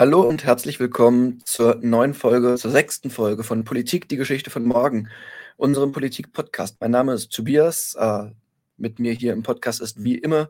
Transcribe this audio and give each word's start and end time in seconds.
Hallo 0.00 0.22
und 0.22 0.44
herzlich 0.44 0.80
willkommen 0.80 1.42
zur 1.44 1.76
neuen 1.82 2.14
Folge, 2.14 2.54
zur 2.56 2.70
sechsten 2.70 3.10
Folge 3.10 3.44
von 3.44 3.64
Politik, 3.64 4.08
die 4.08 4.16
Geschichte 4.16 4.48
von 4.48 4.64
morgen, 4.64 5.10
unserem 5.58 5.92
Politik-Podcast. 5.92 6.78
Mein 6.80 6.92
Name 6.92 7.12
ist 7.12 7.30
Tobias. 7.34 7.96
Äh, 7.96 8.30
mit 8.78 8.98
mir 8.98 9.12
hier 9.12 9.34
im 9.34 9.42
Podcast 9.42 9.82
ist 9.82 10.02
wie 10.02 10.16
immer 10.16 10.48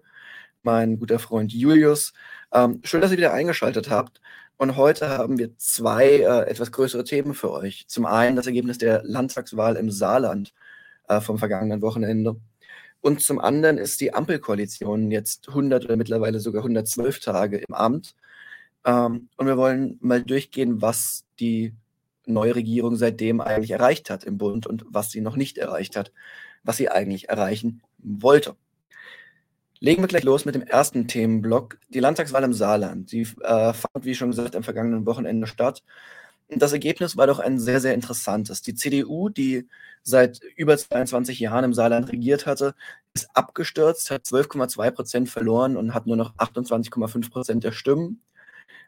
mein 0.62 1.00
guter 1.00 1.18
Freund 1.18 1.52
Julius. 1.52 2.12
Ähm, 2.52 2.80
schön, 2.84 3.00
dass 3.00 3.10
ihr 3.10 3.16
wieder 3.16 3.32
eingeschaltet 3.32 3.90
habt. 3.90 4.20
Und 4.56 4.76
heute 4.76 5.08
haben 5.08 5.36
wir 5.36 5.58
zwei 5.58 6.06
äh, 6.06 6.48
etwas 6.48 6.70
größere 6.70 7.02
Themen 7.02 7.34
für 7.34 7.50
euch. 7.50 7.86
Zum 7.88 8.06
einen 8.06 8.36
das 8.36 8.46
Ergebnis 8.46 8.78
der 8.78 9.02
Landtagswahl 9.02 9.74
im 9.74 9.90
Saarland 9.90 10.54
äh, 11.08 11.20
vom 11.20 11.38
vergangenen 11.38 11.82
Wochenende. 11.82 12.36
Und 13.00 13.20
zum 13.20 13.40
anderen 13.40 13.78
ist 13.78 14.00
die 14.00 14.14
Ampelkoalition 14.14 15.10
jetzt 15.10 15.48
100 15.48 15.86
oder 15.86 15.96
mittlerweile 15.96 16.38
sogar 16.38 16.62
112 16.62 17.18
Tage 17.18 17.58
im 17.58 17.74
Amt. 17.74 18.14
Ähm, 18.84 19.28
und 19.36 19.46
wir 19.46 19.56
wollen 19.56 19.98
mal 20.00 20.22
durchgehen, 20.22 20.82
was 20.82 21.24
die 21.38 21.74
neue 22.26 22.54
Regierung 22.54 22.96
seitdem 22.96 23.40
eigentlich 23.40 23.72
erreicht 23.72 24.10
hat 24.10 24.24
im 24.24 24.38
Bund 24.38 24.66
und 24.66 24.84
was 24.88 25.10
sie 25.10 25.20
noch 25.20 25.36
nicht 25.36 25.58
erreicht 25.58 25.96
hat, 25.96 26.12
was 26.62 26.76
sie 26.76 26.88
eigentlich 26.90 27.28
erreichen 27.28 27.82
wollte. 27.98 28.56
Legen 29.80 30.02
wir 30.02 30.08
gleich 30.08 30.24
los 30.24 30.44
mit 30.44 30.54
dem 30.54 30.62
ersten 30.62 31.08
Themenblock, 31.08 31.78
die 31.88 32.00
Landtagswahl 32.00 32.44
im 32.44 32.52
Saarland. 32.52 33.12
Die 33.12 33.22
äh, 33.22 33.72
fand, 33.72 34.04
wie 34.04 34.14
schon 34.14 34.30
gesagt, 34.30 34.54
am 34.54 34.62
vergangenen 34.62 35.06
Wochenende 35.06 35.46
statt. 35.46 35.82
Und 36.48 36.60
das 36.60 36.72
Ergebnis 36.72 37.16
war 37.16 37.26
doch 37.26 37.38
ein 37.38 37.58
sehr, 37.58 37.80
sehr 37.80 37.94
interessantes. 37.94 38.60
Die 38.60 38.74
CDU, 38.74 39.28
die 39.30 39.68
seit 40.02 40.40
über 40.56 40.76
22 40.76 41.38
Jahren 41.40 41.64
im 41.64 41.74
Saarland 41.74 42.10
regiert 42.10 42.44
hatte, 42.46 42.74
ist 43.14 43.28
abgestürzt, 43.34 44.10
hat 44.10 44.24
12,2 44.24 44.90
Prozent 44.90 45.28
verloren 45.28 45.76
und 45.76 45.94
hat 45.94 46.06
nur 46.06 46.16
noch 46.16 46.34
28,5 46.36 47.30
Prozent 47.30 47.64
der 47.64 47.72
Stimmen. 47.72 48.20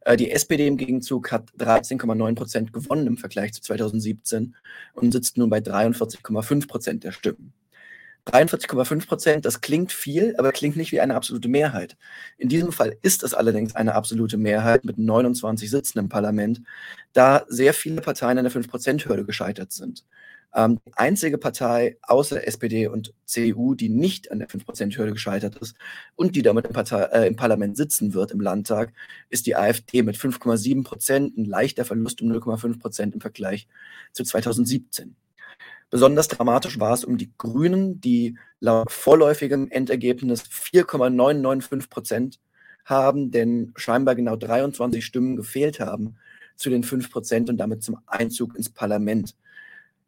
Äh, 0.04 0.16
die 0.16 0.30
SPD 0.30 0.66
im 0.66 0.76
Gegenzug 0.76 1.32
hat 1.32 1.50
13,9 1.58 2.34
Prozent 2.34 2.72
gewonnen 2.72 3.06
im 3.06 3.16
Vergleich 3.16 3.52
zu 3.52 3.62
2017 3.62 4.54
und 4.94 5.12
sitzt 5.12 5.36
nun 5.38 5.50
bei 5.50 5.58
43,5 5.58 6.68
Prozent 6.68 7.04
der 7.04 7.12
Stimmen. 7.12 7.52
43,5 8.26 9.06
Prozent, 9.08 9.44
das 9.44 9.60
klingt 9.60 9.90
viel, 9.90 10.36
aber 10.38 10.52
klingt 10.52 10.76
nicht 10.76 10.92
wie 10.92 11.00
eine 11.00 11.16
absolute 11.16 11.48
Mehrheit. 11.48 11.96
In 12.38 12.48
diesem 12.48 12.70
Fall 12.70 12.96
ist 13.02 13.24
es 13.24 13.34
allerdings 13.34 13.74
eine 13.74 13.96
absolute 13.96 14.36
Mehrheit 14.36 14.84
mit 14.84 14.96
29 14.96 15.68
Sitzen 15.68 15.98
im 15.98 16.08
Parlament, 16.08 16.62
da 17.12 17.44
sehr 17.48 17.74
viele 17.74 18.00
Parteien 18.00 18.38
an 18.38 18.44
der 18.44 18.52
5-Prozent-Hürde 18.52 19.24
gescheitert 19.24 19.72
sind. 19.72 20.04
Ähm, 20.54 20.78
die 20.86 20.92
einzige 20.96 21.38
Partei 21.38 21.96
außer 22.02 22.46
SPD 22.46 22.86
und 22.86 23.14
CDU, 23.24 23.74
die 23.74 23.88
nicht 23.88 24.30
an 24.30 24.38
der 24.38 24.48
5%-Hürde 24.48 25.12
gescheitert 25.12 25.56
ist 25.56 25.76
und 26.14 26.36
die 26.36 26.42
damit 26.42 26.66
im, 26.66 26.72
Partei, 26.72 27.02
äh, 27.04 27.26
im, 27.26 27.36
Parlament 27.36 27.76
sitzen 27.76 28.12
wird, 28.12 28.32
im 28.32 28.40
Landtag, 28.40 28.92
ist 29.30 29.46
die 29.46 29.56
AfD 29.56 30.02
mit 30.02 30.16
5,7 30.16 30.84
Prozent, 30.84 31.38
ein 31.38 31.46
leichter 31.46 31.84
Verlust 31.84 32.20
um 32.20 32.30
0,5 32.30 32.78
Prozent 32.78 33.14
im 33.14 33.20
Vergleich 33.20 33.66
zu 34.12 34.24
2017. 34.24 35.16
Besonders 35.88 36.28
dramatisch 36.28 36.80
war 36.80 36.94
es 36.94 37.04
um 37.04 37.18
die 37.18 37.30
Grünen, 37.36 38.00
die 38.00 38.38
laut 38.60 38.90
vorläufigem 38.90 39.70
Endergebnis 39.70 40.42
4,995 40.42 41.90
Prozent 41.90 42.40
haben, 42.84 43.30
denn 43.30 43.72
scheinbar 43.76 44.14
genau 44.14 44.36
23 44.36 45.04
Stimmen 45.04 45.36
gefehlt 45.36 45.80
haben 45.80 46.16
zu 46.56 46.70
den 46.70 46.82
5 46.82 47.10
Prozent 47.10 47.50
und 47.50 47.58
damit 47.58 47.82
zum 47.82 47.98
Einzug 48.06 48.56
ins 48.56 48.70
Parlament. 48.70 49.34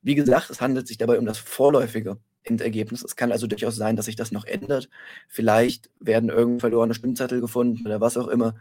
Wie 0.05 0.15
gesagt, 0.15 0.51
es 0.51 0.61
handelt 0.61 0.87
sich 0.87 0.99
dabei 0.99 1.19
um 1.19 1.25
das 1.25 1.39
vorläufige 1.39 2.19
Endergebnis. 2.43 3.03
Es 3.03 3.17
kann 3.17 3.33
also 3.33 3.47
durchaus 3.47 3.75
sein, 3.75 3.97
dass 3.97 4.05
sich 4.05 4.17
das 4.17 4.33
noch 4.33 4.45
ändert. 4.45 4.91
Vielleicht 5.29 5.91
werden 5.99 6.29
irgend 6.29 6.61
verlorene 6.61 6.95
Stimmzettel 6.95 7.41
gefunden 7.41 7.87
oder 7.87 8.03
was 8.03 8.19
auch 8.19 8.29
immer. 8.29 8.55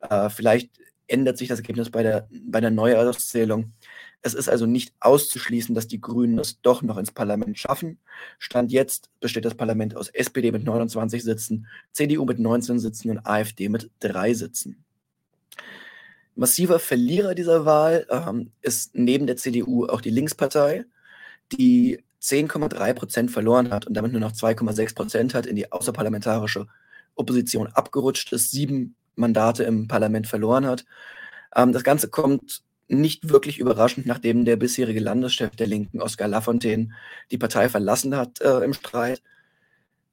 Äh, 0.00 0.28
vielleicht 0.28 0.70
ändert 1.08 1.38
sich 1.38 1.48
das 1.48 1.60
Ergebnis 1.60 1.90
bei 1.90 2.02
der, 2.02 2.28
bei 2.30 2.60
der 2.60 2.70
Neuauszählung. 2.70 3.72
Es 4.20 4.34
ist 4.34 4.50
also 4.50 4.66
nicht 4.66 4.92
auszuschließen, 5.00 5.74
dass 5.74 5.88
die 5.88 6.00
Grünen 6.00 6.38
es 6.38 6.60
doch 6.60 6.82
noch 6.82 6.98
ins 6.98 7.10
Parlament 7.10 7.58
schaffen. 7.58 7.98
Stand 8.38 8.70
jetzt 8.70 9.10
besteht 9.18 9.46
das 9.46 9.54
Parlament 9.54 9.96
aus 9.96 10.10
SPD 10.10 10.52
mit 10.52 10.64
29 10.64 11.24
Sitzen, 11.24 11.66
CDU 11.92 12.26
mit 12.26 12.38
19 12.38 12.78
Sitzen 12.78 13.10
und 13.10 13.26
AfD 13.26 13.70
mit 13.70 13.90
drei 13.98 14.34
Sitzen. 14.34 14.84
Massiver 16.34 16.78
Verlierer 16.78 17.34
dieser 17.34 17.64
Wahl 17.64 18.06
ähm, 18.10 18.52
ist 18.62 18.94
neben 18.94 19.26
der 19.26 19.36
CDU 19.36 19.86
auch 19.86 20.00
die 20.00 20.10
Linkspartei, 20.10 20.84
die 21.52 22.02
10,3 22.22 22.94
Prozent 22.94 23.30
verloren 23.30 23.70
hat 23.70 23.86
und 23.86 23.94
damit 23.94 24.12
nur 24.12 24.20
noch 24.20 24.32
2,6 24.32 24.94
Prozent 24.94 25.34
hat, 25.34 25.46
in 25.46 25.56
die 25.56 25.70
außerparlamentarische 25.70 26.66
Opposition 27.14 27.66
abgerutscht 27.68 28.32
ist, 28.32 28.50
sieben 28.50 28.94
Mandate 29.16 29.64
im 29.64 29.88
Parlament 29.88 30.26
verloren 30.26 30.66
hat. 30.66 30.84
Ähm, 31.54 31.72
das 31.72 31.84
Ganze 31.84 32.08
kommt 32.08 32.62
nicht 32.88 33.28
wirklich 33.30 33.58
überraschend, 33.58 34.06
nachdem 34.06 34.44
der 34.44 34.56
bisherige 34.56 35.00
Landeschef 35.00 35.56
der 35.56 35.66
Linken, 35.66 36.00
Oskar 36.00 36.28
Lafontaine, 36.28 36.90
die 37.30 37.38
Partei 37.38 37.68
verlassen 37.68 38.16
hat 38.16 38.40
äh, 38.40 38.60
im 38.60 38.72
Streit. 38.72 39.22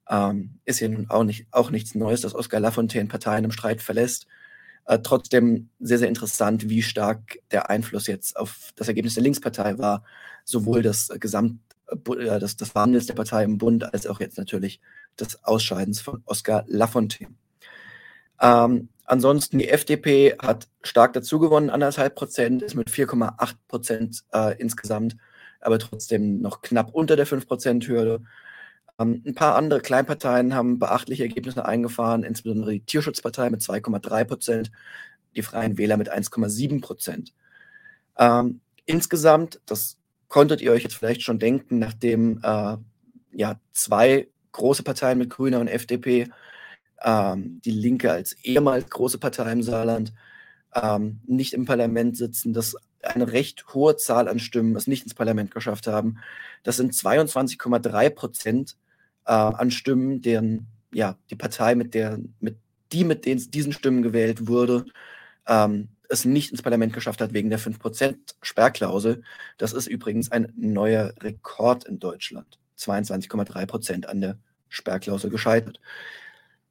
Ähm, 0.08 0.58
ist 0.64 0.80
ja 0.80 0.88
nun 0.88 1.08
auch, 1.08 1.24
nicht, 1.24 1.46
auch 1.52 1.70
nichts 1.70 1.94
Neues, 1.94 2.22
dass 2.22 2.34
Oskar 2.34 2.60
Lafontaine 2.60 3.08
Parteien 3.08 3.44
im 3.44 3.52
Streit 3.52 3.82
verlässt. 3.82 4.26
Äh, 4.86 4.98
trotzdem 5.00 5.68
sehr, 5.78 5.98
sehr 5.98 6.08
interessant, 6.08 6.68
wie 6.68 6.82
stark 6.82 7.38
der 7.50 7.70
Einfluss 7.70 8.06
jetzt 8.06 8.36
auf 8.36 8.70
das 8.76 8.88
Ergebnis 8.88 9.14
der 9.14 9.22
Linkspartei 9.22 9.78
war, 9.78 10.04
sowohl 10.44 10.82
das 10.82 11.08
Gesamt, 11.20 11.60
äh, 11.88 12.38
das, 12.38 12.56
das 12.56 12.74
Wandels 12.74 13.06
der 13.06 13.14
Partei 13.14 13.44
im 13.44 13.58
Bund, 13.58 13.92
als 13.92 14.06
auch 14.06 14.20
jetzt 14.20 14.38
natürlich 14.38 14.80
des 15.18 15.44
Ausscheidens 15.44 16.00
von 16.00 16.22
Oskar 16.24 16.64
Lafontaine. 16.66 17.34
Ähm, 18.40 18.88
ansonsten 19.04 19.58
die 19.58 19.68
FDP 19.68 20.36
hat 20.38 20.68
stark 20.82 21.12
dazugewonnen, 21.12 21.70
anderthalb 21.70 22.14
Prozent, 22.14 22.62
ist 22.62 22.74
mit 22.74 22.90
4,8 22.90 23.54
Prozent 23.68 24.24
äh, 24.32 24.58
insgesamt, 24.58 25.16
aber 25.60 25.78
trotzdem 25.78 26.40
noch 26.40 26.62
knapp 26.62 26.94
unter 26.94 27.16
der 27.16 27.26
5-Prozent-Hürde. 27.26 28.14
Ähm, 28.14 28.28
ein 29.02 29.34
paar 29.34 29.56
andere 29.56 29.80
Kleinparteien 29.80 30.54
haben 30.54 30.78
beachtliche 30.78 31.24
Ergebnisse 31.24 31.64
eingefahren, 31.64 32.22
insbesondere 32.22 32.72
die 32.72 32.80
Tierschutzpartei 32.80 33.50
mit 33.50 33.60
2,3 33.60 34.24
Prozent, 34.24 34.70
die 35.36 35.42
Freien 35.42 35.78
Wähler 35.78 35.96
mit 35.96 36.12
1,7 36.12 36.80
Prozent. 36.80 37.32
Ähm, 38.18 38.60
insgesamt, 38.84 39.60
das 39.66 39.96
konntet 40.28 40.60
ihr 40.60 40.72
euch 40.72 40.82
jetzt 40.82 40.96
vielleicht 40.96 41.22
schon 41.22 41.38
denken, 41.38 41.78
nachdem 41.78 42.40
äh, 42.42 42.76
ja, 43.32 43.60
zwei 43.72 44.28
große 44.52 44.82
Parteien 44.82 45.18
mit 45.18 45.30
Grüner 45.30 45.60
und 45.60 45.68
FDP, 45.68 46.28
ähm, 47.02 47.60
die 47.64 47.70
Linke 47.70 48.10
als 48.10 48.32
ehemals 48.42 48.90
große 48.90 49.18
Partei 49.18 49.52
im 49.52 49.62
Saarland, 49.62 50.12
ähm, 50.74 51.20
nicht 51.26 51.54
im 51.54 51.64
Parlament 51.64 52.16
sitzen, 52.16 52.52
dass 52.52 52.76
eine 53.02 53.32
recht 53.32 53.72
hohe 53.74 53.96
Zahl 53.96 54.28
an 54.28 54.38
Stimmen 54.38 54.76
es 54.76 54.86
nicht 54.86 55.04
ins 55.04 55.14
Parlament 55.14 55.52
geschafft 55.52 55.86
haben. 55.86 56.18
Das 56.62 56.76
sind 56.76 56.92
22,3 56.92 58.10
Prozent 58.10 58.76
äh, 59.26 59.32
an 59.32 59.70
Stimmen, 59.70 60.22
deren 60.22 60.66
ja 60.92 61.16
die 61.30 61.36
Partei 61.36 61.74
mit 61.74 61.94
der 61.94 62.18
mit 62.40 62.56
die 62.92 63.04
mit 63.04 63.24
den, 63.24 63.38
diesen 63.50 63.72
Stimmen 63.72 64.02
gewählt 64.02 64.48
wurde, 64.48 64.84
ähm, 65.46 65.88
es 66.08 66.24
nicht 66.24 66.50
ins 66.50 66.62
Parlament 66.62 66.92
geschafft 66.92 67.20
hat 67.20 67.32
wegen 67.32 67.50
der 67.50 67.60
5% 67.60 68.16
Sperrklausel. 68.42 69.22
Das 69.58 69.72
ist 69.72 69.86
übrigens 69.86 70.32
ein 70.32 70.52
neuer 70.56 71.14
Rekord 71.20 71.84
in 71.84 72.00
Deutschland. 72.00 72.58
22,3% 72.78 74.06
an 74.06 74.20
der 74.20 74.38
Sperrklausel 74.68 75.30
gescheitert. 75.30 75.80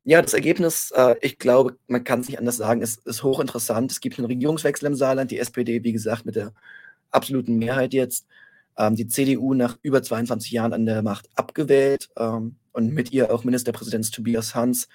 Ja, 0.03 0.21
das 0.21 0.33
Ergebnis, 0.33 0.91
äh, 0.91 1.15
ich 1.21 1.37
glaube, 1.37 1.77
man 1.87 2.03
kann 2.03 2.21
es 2.21 2.27
nicht 2.27 2.39
anders 2.39 2.57
sagen, 2.57 2.81
ist, 2.81 3.05
ist 3.05 3.23
hochinteressant. 3.23 3.91
Es 3.91 4.01
gibt 4.01 4.17
einen 4.17 4.27
Regierungswechsel 4.27 4.87
im 4.87 4.95
Saarland, 4.95 5.31
die 5.31 5.39
SPD, 5.39 5.83
wie 5.83 5.93
gesagt, 5.93 6.25
mit 6.25 6.35
der 6.35 6.53
absoluten 7.11 7.57
Mehrheit 7.57 7.93
jetzt 7.93 8.25
ähm, 8.79 8.95
die 8.95 9.07
CDU 9.07 9.53
nach 9.53 9.77
über 9.83 10.01
22 10.01 10.51
Jahren 10.51 10.73
an 10.73 10.85
der 10.85 11.03
Macht 11.03 11.29
abgewählt 11.35 12.09
ähm, 12.17 12.55
und 12.71 12.93
mit 12.93 13.11
ihr 13.11 13.31
auch 13.31 13.43
Ministerpräsident 13.43 14.11
Tobias 14.11 14.55
Hans. 14.55 14.87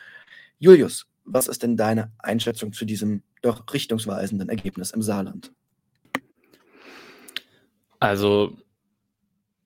Julius, 0.59 1.07
was 1.25 1.47
ist 1.47 1.63
denn 1.63 1.77
deine 1.77 2.11
Einschätzung 2.19 2.73
zu 2.73 2.85
diesem 2.85 3.23
doch 3.43 3.63
richtungsweisenden 3.73 4.49
Ergebnis 4.49 4.91
im 4.91 5.03
Saarland? 5.03 5.53
Also 8.01 8.57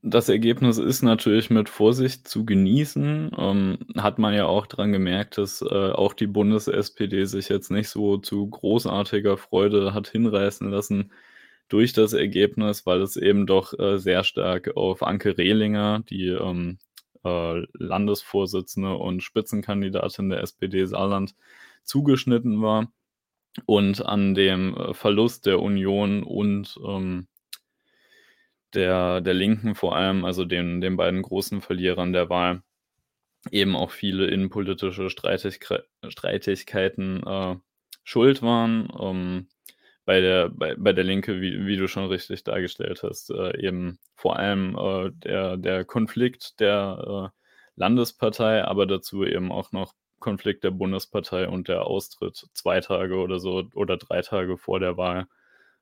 das 0.02 0.28
Ergebnis 0.28 0.78
ist 0.78 1.02
natürlich 1.02 1.50
mit 1.50 1.68
Vorsicht 1.68 2.28
zu 2.28 2.44
genießen. 2.44 3.32
Ähm, 3.36 3.78
hat 3.96 4.18
man 4.18 4.34
ja 4.34 4.46
auch 4.46 4.66
daran 4.66 4.92
gemerkt, 4.92 5.38
dass 5.38 5.62
äh, 5.62 5.90
auch 5.90 6.12
die 6.12 6.26
Bundes-SPD 6.26 7.24
sich 7.24 7.48
jetzt 7.48 7.70
nicht 7.70 7.88
so 7.88 8.18
zu 8.18 8.48
großartiger 8.48 9.36
Freude 9.36 9.94
hat 9.94 10.08
hinreißen 10.08 10.70
lassen, 10.70 11.10
durch 11.68 11.92
das 11.92 12.12
Ergebnis, 12.12 12.86
weil 12.86 13.02
es 13.02 13.16
eben 13.16 13.46
doch 13.46 13.78
äh, 13.78 13.98
sehr 13.98 14.24
stark 14.24 14.76
auf 14.76 15.02
Anke 15.02 15.36
Rehlinger, 15.36 16.00
die 16.08 16.28
ähm, 16.28 16.78
äh, 17.24 17.62
Landesvorsitzende 17.72 18.94
und 18.94 19.22
Spitzenkandidatin 19.22 20.30
der 20.30 20.42
SPD 20.42 20.86
Saarland, 20.86 21.34
zugeschnitten 21.84 22.60
war 22.62 22.92
und 23.66 24.04
an 24.04 24.34
dem 24.34 24.76
äh, 24.76 24.94
Verlust 24.94 25.46
der 25.46 25.60
Union 25.60 26.22
und 26.22 26.78
ähm, 26.86 27.26
der, 28.74 29.20
der 29.22 29.34
Linken 29.34 29.74
vor 29.74 29.96
allem, 29.96 30.24
also 30.24 30.44
den, 30.44 30.80
den 30.80 30.96
beiden 30.96 31.22
großen 31.22 31.62
Verlierern 31.62 32.12
der 32.12 32.28
Wahl, 32.28 32.62
eben 33.50 33.76
auch 33.76 33.90
viele 33.90 34.26
innenpolitische 34.26 35.08
Streitig 35.08 35.60
Streitigkeiten 36.08 37.22
äh, 37.26 37.56
schuld 38.04 38.42
waren. 38.42 38.92
Ähm, 39.00 39.48
bei 40.08 40.22
der, 40.22 40.48
bei, 40.48 40.74
bei 40.74 40.94
der 40.94 41.04
Linke, 41.04 41.42
wie, 41.42 41.66
wie 41.66 41.76
du 41.76 41.86
schon 41.86 42.06
richtig 42.06 42.42
dargestellt 42.42 43.02
hast, 43.02 43.28
äh, 43.28 43.60
eben 43.60 43.98
vor 44.14 44.38
allem 44.38 44.74
äh, 44.74 45.10
der, 45.12 45.58
der 45.58 45.84
Konflikt 45.84 46.58
der 46.60 47.30
äh, 47.34 47.38
Landespartei, 47.76 48.64
aber 48.64 48.86
dazu 48.86 49.26
eben 49.26 49.52
auch 49.52 49.70
noch 49.72 49.92
Konflikt 50.18 50.64
der 50.64 50.70
Bundespartei 50.70 51.46
und 51.46 51.68
der 51.68 51.84
Austritt 51.84 52.46
zwei 52.54 52.80
Tage 52.80 53.16
oder 53.16 53.38
so 53.38 53.64
oder 53.74 53.98
drei 53.98 54.22
Tage 54.22 54.56
vor 54.56 54.80
der 54.80 54.96
Wahl 54.96 55.26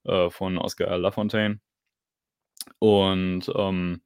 äh, 0.03 0.29
von 0.29 0.59
Oscar 0.59 0.99
Lafontaine. 0.99 1.61
Und 2.81 3.49
ähm, 3.55 4.03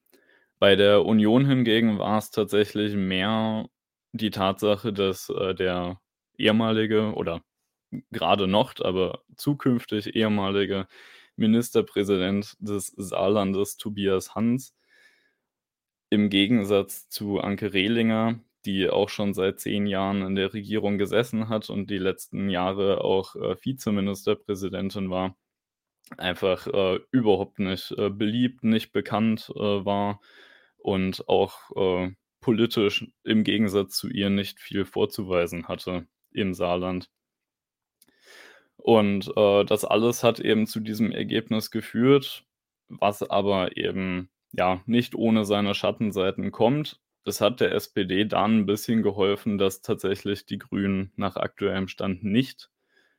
bei 0.58 0.76
der 0.76 1.06
Union 1.06 1.46
hingegen 1.46 1.98
war 1.98 2.18
es 2.18 2.30
tatsächlich 2.30 2.94
mehr 2.94 3.64
die 4.12 4.30
Tatsache, 4.30 4.92
dass 4.92 5.30
äh, 5.30 5.54
der 5.54 5.98
ehemalige 6.36 7.14
oder 7.14 7.40
gerade 8.10 8.46
noch, 8.46 8.74
aber 8.80 9.22
zukünftig 9.36 10.14
ehemalige 10.14 10.86
Ministerpräsident 11.36 12.56
des 12.60 12.88
Saarlandes, 12.96 13.76
Tobias 13.76 14.34
Hans, 14.34 14.74
im 16.10 16.28
Gegensatz 16.28 17.08
zu 17.08 17.40
Anke 17.40 17.72
Rehlinger, 17.72 18.40
die 18.66 18.90
auch 18.90 19.08
schon 19.08 19.32
seit 19.32 19.60
zehn 19.60 19.86
Jahren 19.86 20.22
in 20.22 20.34
der 20.34 20.52
Regierung 20.52 20.98
gesessen 20.98 21.48
hat 21.48 21.70
und 21.70 21.88
die 21.90 21.98
letzten 21.98 22.50
Jahre 22.50 23.02
auch 23.02 23.36
äh, 23.36 23.56
Vizeministerpräsidentin 23.62 25.08
war, 25.10 25.36
einfach 26.18 26.66
äh, 26.66 27.00
überhaupt 27.10 27.58
nicht 27.58 27.92
äh, 27.92 28.10
beliebt, 28.10 28.64
nicht 28.64 28.92
bekannt 28.92 29.50
äh, 29.54 29.60
war 29.60 30.20
und 30.78 31.28
auch 31.28 31.70
äh, 31.76 32.12
politisch 32.40 33.06
im 33.24 33.44
Gegensatz 33.44 33.96
zu 33.96 34.08
ihr 34.08 34.30
nicht 34.30 34.60
viel 34.60 34.84
vorzuweisen 34.84 35.68
hatte 35.68 36.06
im 36.32 36.54
Saarland. 36.54 37.10
Und 38.80 39.30
äh, 39.36 39.64
das 39.64 39.84
alles 39.84 40.24
hat 40.24 40.40
eben 40.40 40.66
zu 40.66 40.80
diesem 40.80 41.12
Ergebnis 41.12 41.70
geführt, 41.70 42.44
was 42.88 43.22
aber 43.22 43.76
eben 43.76 44.30
ja 44.52 44.82
nicht 44.86 45.14
ohne 45.14 45.44
seine 45.44 45.74
Schattenseiten 45.74 46.50
kommt. 46.50 46.98
Es 47.24 47.42
hat 47.42 47.60
der 47.60 47.72
SPD 47.72 48.24
dann 48.24 48.60
ein 48.60 48.66
bisschen 48.66 49.02
geholfen, 49.02 49.58
dass 49.58 49.82
tatsächlich 49.82 50.46
die 50.46 50.58
Grünen 50.58 51.12
nach 51.16 51.36
aktuellem 51.36 51.88
Stand 51.88 52.24
nicht 52.24 52.70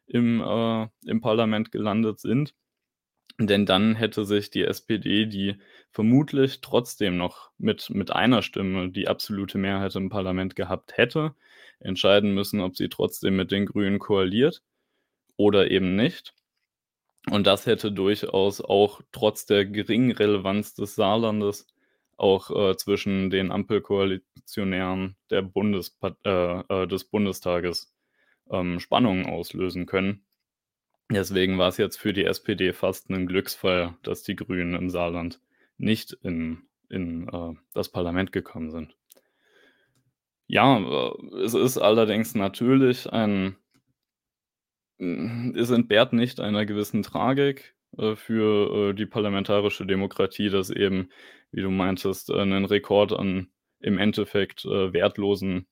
im, 0.08 0.42
äh, 0.42 0.88
im 1.06 1.22
Parlament 1.22 1.72
gelandet 1.72 2.20
sind. 2.20 2.56
Denn 3.40 3.66
dann 3.66 3.96
hätte 3.96 4.26
sich 4.26 4.50
die 4.50 4.64
SPD, 4.64 5.26
die 5.28 5.58
vermutlich 5.92 6.62
trotzdem 6.62 7.18
noch 7.18 7.52
mit, 7.60 7.90
mit 7.92 8.12
einer 8.12 8.42
Stimme 8.42 8.90
die 8.90 9.08
absolute 9.08 9.58
Mehrheit 9.60 9.96
im 9.96 10.10
Parlament 10.10 10.56
gehabt 10.56 10.98
hätte, 10.98 11.36
entscheiden 11.80 12.34
müssen, 12.34 12.62
ob 12.62 12.76
sie 12.78 12.90
trotzdem 12.90 13.36
mit 13.36 13.52
den 13.52 13.68
Grünen 13.68 14.00
koaliert 14.00 14.64
oder 15.42 15.72
eben 15.72 15.96
nicht. 15.96 16.36
Und 17.30 17.48
das 17.48 17.66
hätte 17.66 17.92
durchaus 17.92 18.62
auch 18.62 19.02
trotz 19.12 19.46
der 19.46 19.66
geringen 19.66 20.12
Relevanz 20.12 20.76
des 20.76 20.96
Saarlandes 20.96 21.68
auch 22.18 22.52
äh, 22.52 22.78
zwischen 22.78 23.30
den 23.32 23.52
Ampelkoalitionären 23.52 25.16
der 25.32 25.42
Bundespa 25.42 26.16
äh, 26.24 26.84
äh, 26.84 26.88
des 26.88 27.06
Bundestages 27.06 27.92
ähm, 28.52 28.80
Spannungen 28.80 29.26
auslösen 29.26 29.88
können. 29.88 30.24
Deswegen 31.12 31.58
war 31.58 31.70
es 31.70 31.78
jetzt 31.78 31.98
für 31.98 32.14
die 32.14 32.26
SPD 32.26 32.74
fast 32.74 33.10
ein 33.10 33.26
Glücksfall, 33.26 33.96
dass 34.04 34.24
die 34.24 34.36
Grünen 34.36 34.76
im 34.76 34.90
Saarland 34.90 35.42
nicht 35.78 36.14
in, 36.24 36.64
in 36.90 37.28
äh, 37.28 37.54
das 37.74 37.90
Parlament 37.90 38.32
gekommen 38.32 38.70
sind. 38.72 38.96
Ja, 40.48 40.78
äh, 40.78 41.36
es 41.44 41.54
ist 41.54 41.78
allerdings 41.78 42.36
natürlich 42.36 43.12
ein, 43.12 43.56
es 45.02 45.70
entbehrt 45.70 46.14
nicht 46.14 46.40
einer 46.40 46.66
gewissen 46.66 47.04
Tragik 47.04 47.76
äh, 47.98 48.16
für 48.16 48.90
äh, 48.90 48.94
die 48.94 49.06
parlamentarische 49.06 49.86
Demokratie, 49.86 50.50
dass 50.50 50.70
eben, 50.70 51.10
wie 51.52 51.62
du 51.62 51.70
meintest, 51.70 52.30
äh, 52.30 52.42
ein 52.42 52.66
Rekord 52.66 53.14
an 53.14 53.52
im 53.80 53.98
Endeffekt 53.98 54.66
äh, 54.66 54.94
wertlosen 54.94 55.68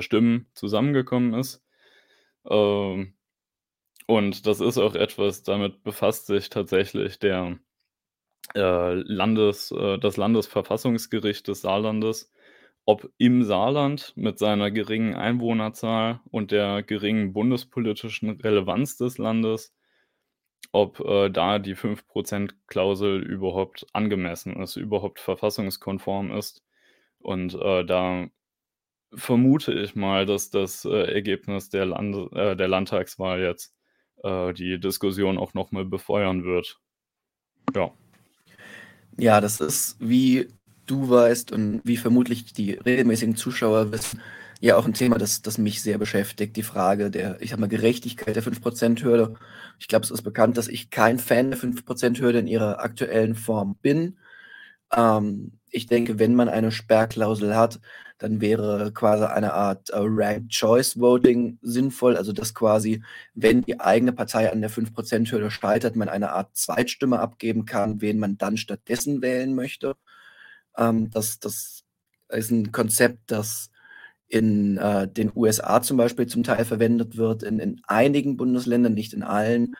Stimmen 0.00 0.48
zusammengekommen 0.54 1.34
ist. 1.34 1.62
Ähm, 2.50 3.14
und 4.08 4.46
das 4.46 4.60
ist 4.60 4.78
auch 4.78 4.96
etwas, 4.96 5.44
damit 5.44 5.84
befasst 5.84 6.26
sich 6.26 6.48
tatsächlich 6.50 7.20
der 7.20 7.58
äh, 8.54 8.94
Landes, 8.94 9.70
äh, 9.70 9.98
das 9.98 10.16
Landesverfassungsgericht 10.16 11.46
des 11.46 11.60
Saarlandes, 11.60 12.32
ob 12.88 13.12
im 13.18 13.44
Saarland 13.44 14.14
mit 14.16 14.38
seiner 14.38 14.70
geringen 14.70 15.14
Einwohnerzahl 15.14 16.20
und 16.30 16.52
der 16.52 16.82
geringen 16.82 17.34
bundespolitischen 17.34 18.40
Relevanz 18.40 18.96
des 18.96 19.18
Landes, 19.18 19.76
ob 20.72 20.98
äh, 21.00 21.28
da 21.28 21.58
die 21.58 21.76
5%-Klausel 21.76 23.22
überhaupt 23.22 23.84
angemessen 23.92 24.56
ist, 24.62 24.76
überhaupt 24.76 25.20
verfassungskonform 25.20 26.32
ist. 26.32 26.64
Und 27.18 27.52
äh, 27.56 27.84
da 27.84 28.28
vermute 29.12 29.74
ich 29.74 29.94
mal, 29.94 30.24
dass 30.24 30.48
das 30.48 30.86
äh, 30.86 31.12
Ergebnis 31.12 31.68
der, 31.68 31.84
Land 31.84 32.32
äh, 32.32 32.56
der 32.56 32.68
Landtagswahl 32.68 33.42
jetzt 33.42 33.76
äh, 34.22 34.54
die 34.54 34.80
Diskussion 34.80 35.36
auch 35.36 35.52
nochmal 35.52 35.84
befeuern 35.84 36.42
wird. 36.44 36.80
Ja. 37.74 37.92
Ja, 39.18 39.42
das 39.42 39.60
ist, 39.60 39.98
wie 40.00 40.48
du 40.90 41.08
weißt 41.10 41.52
und 41.52 41.80
wie 41.84 41.96
vermutlich 41.96 42.52
die 42.52 42.72
regelmäßigen 42.72 43.36
Zuschauer 43.36 43.92
wissen, 43.92 44.20
ja 44.60 44.76
auch 44.76 44.86
ein 44.86 44.94
Thema, 44.94 45.18
das, 45.18 45.42
das 45.42 45.58
mich 45.58 45.82
sehr 45.82 45.98
beschäftigt. 45.98 46.56
Die 46.56 46.62
Frage 46.62 47.10
der, 47.10 47.40
ich 47.40 47.50
sag 47.50 47.58
mal, 47.60 47.68
Gerechtigkeit 47.68 48.34
der 48.36 48.42
5%-Hürde. 48.42 49.34
Ich 49.78 49.88
glaube, 49.88 50.04
es 50.04 50.10
ist 50.10 50.22
bekannt, 50.22 50.56
dass 50.56 50.68
ich 50.68 50.90
kein 50.90 51.18
Fan 51.18 51.50
der 51.50 51.60
5%-Hürde 51.60 52.40
in 52.40 52.46
ihrer 52.46 52.80
aktuellen 52.80 53.34
Form 53.34 53.76
bin. 53.80 54.18
Ähm, 54.94 55.52
ich 55.70 55.86
denke, 55.86 56.18
wenn 56.18 56.34
man 56.34 56.48
eine 56.48 56.72
Sperrklausel 56.72 57.54
hat, 57.56 57.80
dann 58.18 58.40
wäre 58.40 58.92
quasi 58.92 59.24
eine 59.24 59.52
Art 59.54 59.90
äh, 59.90 59.98
Ranked 60.00 60.50
Choice 60.50 60.98
Voting 60.98 61.58
sinnvoll. 61.62 62.16
Also, 62.16 62.32
dass 62.32 62.54
quasi, 62.54 63.02
wenn 63.34 63.62
die 63.62 63.78
eigene 63.80 64.12
Partei 64.12 64.50
an 64.50 64.60
der 64.60 64.70
5%-Hürde 64.70 65.50
scheitert, 65.50 65.94
man 65.94 66.08
eine 66.08 66.32
Art 66.32 66.56
Zweitstimme 66.56 67.20
abgeben 67.20 67.64
kann, 67.64 68.00
wen 68.00 68.18
man 68.18 68.38
dann 68.38 68.56
stattdessen 68.56 69.22
wählen 69.22 69.54
möchte. 69.54 69.94
Ähm, 70.78 71.10
das, 71.10 71.40
das 71.40 71.84
ist 72.30 72.50
ein 72.50 72.72
Konzept, 72.72 73.18
das 73.30 73.70
in 74.28 74.76
äh, 74.78 75.08
den 75.08 75.32
USA 75.34 75.82
zum 75.82 75.96
Beispiel 75.96 76.26
zum 76.26 76.42
Teil 76.42 76.64
verwendet 76.64 77.16
wird, 77.16 77.42
in, 77.42 77.58
in 77.58 77.80
einigen 77.86 78.36
Bundesländern, 78.36 78.94
nicht 78.94 79.12
in 79.12 79.22
allen 79.22 79.74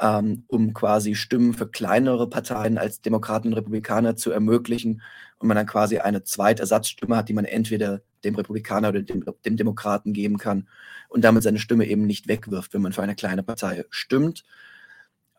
ähm, 0.00 0.44
um 0.48 0.74
quasi 0.74 1.14
Stimmen 1.14 1.54
für 1.54 1.68
kleinere 1.68 2.28
Parteien 2.28 2.78
als 2.78 3.00
Demokraten 3.00 3.48
und 3.48 3.54
Republikaner 3.54 4.16
zu 4.16 4.30
ermöglichen 4.30 5.02
und 5.38 5.48
man 5.48 5.56
dann 5.56 5.66
quasi 5.66 5.98
eine 5.98 6.24
Zweitersatzstimme 6.24 7.16
hat, 7.16 7.28
die 7.28 7.34
man 7.34 7.44
entweder 7.44 8.02
dem 8.24 8.34
Republikaner 8.34 8.88
oder 8.88 9.02
dem, 9.02 9.24
dem 9.44 9.56
Demokraten 9.56 10.12
geben 10.12 10.38
kann 10.38 10.68
und 11.08 11.22
damit 11.22 11.42
seine 11.42 11.58
Stimme 11.58 11.86
eben 11.86 12.06
nicht 12.06 12.26
wegwirft, 12.28 12.74
wenn 12.74 12.82
man 12.82 12.92
für 12.92 13.02
eine 13.02 13.14
kleine 13.14 13.42
Partei 13.42 13.84
stimmt. 13.90 14.44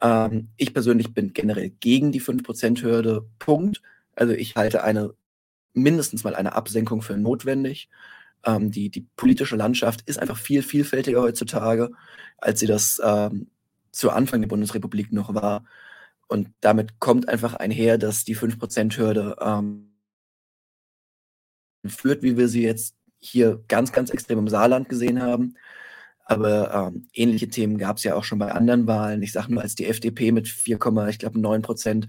Ähm, 0.02 0.50
ich 0.56 0.74
persönlich 0.74 1.14
bin 1.14 1.34
generell 1.34 1.72
gegen 1.72 2.12
die 2.12 2.22
5%-Hürde. 2.22 3.26
Punkt. 3.40 3.82
Also 4.16 4.34
ich 4.34 4.56
halte 4.56 4.84
eine 4.84 5.14
mindestens 5.74 6.24
mal 6.24 6.36
eine 6.36 6.54
Absenkung 6.54 7.02
für 7.02 7.18
notwendig. 7.18 7.90
Ähm, 8.46 8.72
die, 8.72 8.90
die 8.90 9.08
politische 9.16 9.56
Landschaft 9.56 10.02
ist 10.06 10.20
einfach 10.20 10.38
viel 10.38 10.64
vielfältiger 10.64 11.22
heutzutage, 11.22 11.92
als 12.38 12.60
sie 12.60 12.68
das 12.68 13.02
ähm, 13.04 13.52
zu 13.92 14.12
Anfang 14.12 14.42
der 14.42 14.48
Bundesrepublik 14.48 15.12
noch 15.12 15.34
war. 15.34 15.66
Und 16.28 16.50
damit 16.62 17.00
kommt 17.00 17.30
einfach 17.30 17.54
einher, 17.56 17.98
dass 17.98 18.24
die 18.26 18.36
5%-Hürde 18.36 19.36
ähm, 19.42 19.96
führt, 21.86 22.24
wie 22.24 22.38
wir 22.38 22.48
sie 22.48 22.64
jetzt 22.64 22.96
hier 23.20 23.64
ganz, 23.68 23.92
ganz 23.92 24.10
extrem 24.10 24.40
im 24.40 24.48
Saarland 24.48 24.90
gesehen 24.90 25.22
haben. 25.22 25.56
Aber 26.26 26.74
ähm, 26.74 27.08
ähnliche 27.14 27.50
Themen 27.50 27.78
gab 27.78 27.98
es 27.98 28.04
ja 28.04 28.16
auch 28.16 28.24
schon 28.24 28.40
bei 28.40 28.52
anderen 28.52 28.88
Wahlen. 28.88 29.22
Ich 29.22 29.32
sage 29.32 29.54
nur, 29.54 29.62
als 29.62 29.76
die 29.76 29.86
FDP 29.86 30.32
mit 30.32 30.48
4, 30.48 30.80
ich 31.10 31.20
glaube 31.20 31.40
9 31.40 31.62
Prozent 31.62 32.08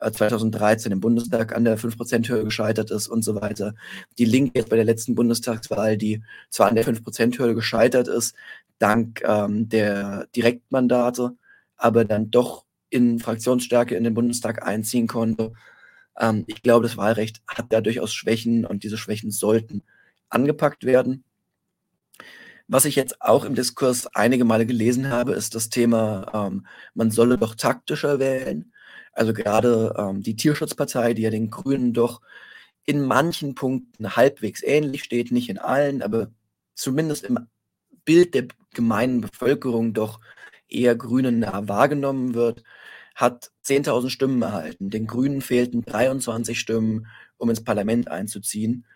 2013 0.00 0.92
im 0.92 1.00
Bundestag 1.00 1.54
an 1.54 1.64
der 1.64 1.78
5%-Hürde 1.78 2.44
gescheitert 2.44 2.90
ist 2.90 3.08
und 3.08 3.22
so 3.22 3.34
weiter. 3.34 3.74
Die 4.18 4.24
Linke 4.24 4.58
jetzt 4.58 4.70
bei 4.70 4.76
der 4.76 4.84
letzten 4.84 5.14
Bundestagswahl, 5.14 5.96
die 5.96 6.22
zwar 6.50 6.68
an 6.68 6.76
der 6.76 6.84
5%-Hürde 6.84 7.54
gescheitert 7.54 8.08
ist, 8.08 8.34
dank 8.78 9.22
ähm, 9.24 9.68
der 9.68 10.26
Direktmandate, 10.36 11.32
aber 11.76 12.04
dann 12.04 12.30
doch 12.30 12.64
in 12.90 13.18
Fraktionsstärke 13.18 13.94
in 13.94 14.04
den 14.04 14.14
Bundestag 14.14 14.66
einziehen 14.66 15.06
konnte. 15.06 15.52
Ähm, 16.18 16.44
ich 16.46 16.62
glaube, 16.62 16.84
das 16.84 16.96
Wahlrecht 16.96 17.42
hat 17.46 17.66
da 17.70 17.80
durchaus 17.80 18.12
Schwächen 18.12 18.64
und 18.64 18.84
diese 18.84 18.98
Schwächen 18.98 19.30
sollten 19.30 19.82
angepackt 20.28 20.84
werden. 20.84 21.24
Was 22.70 22.84
ich 22.84 22.96
jetzt 22.96 23.22
auch 23.22 23.44
im 23.44 23.54
Diskurs 23.54 24.06
einige 24.14 24.44
Male 24.44 24.66
gelesen 24.66 25.08
habe, 25.08 25.32
ist 25.32 25.54
das 25.54 25.70
Thema, 25.70 26.30
ähm, 26.34 26.66
man 26.94 27.10
solle 27.10 27.38
doch 27.38 27.54
taktischer 27.54 28.18
wählen. 28.18 28.72
Also 29.18 29.32
gerade 29.32 29.94
ähm, 29.98 30.22
die 30.22 30.36
Tierschutzpartei, 30.36 31.12
die 31.12 31.22
ja 31.22 31.30
den 31.30 31.50
Grünen 31.50 31.92
doch 31.92 32.20
in 32.84 33.02
manchen 33.02 33.56
Punkten 33.56 34.16
halbwegs 34.16 34.62
ähnlich 34.62 35.02
steht, 35.02 35.32
nicht 35.32 35.48
in 35.50 35.58
allen, 35.58 36.02
aber 36.02 36.30
zumindest 36.74 37.24
im 37.24 37.48
Bild 38.04 38.34
der 38.34 38.46
gemeinen 38.72 39.20
Bevölkerung 39.20 39.92
doch 39.92 40.20
eher 40.68 40.94
grünennah 40.94 41.66
wahrgenommen 41.66 42.34
wird, 42.34 42.62
hat 43.16 43.50
10.000 43.64 44.10
Stimmen 44.10 44.40
erhalten. 44.40 44.88
Den 44.90 45.08
Grünen 45.08 45.40
fehlten 45.40 45.84
23 45.84 46.58
Stimmen, 46.58 47.08
um 47.38 47.50
ins 47.50 47.64
Parlament 47.64 48.08
einzuziehen. 48.08 48.86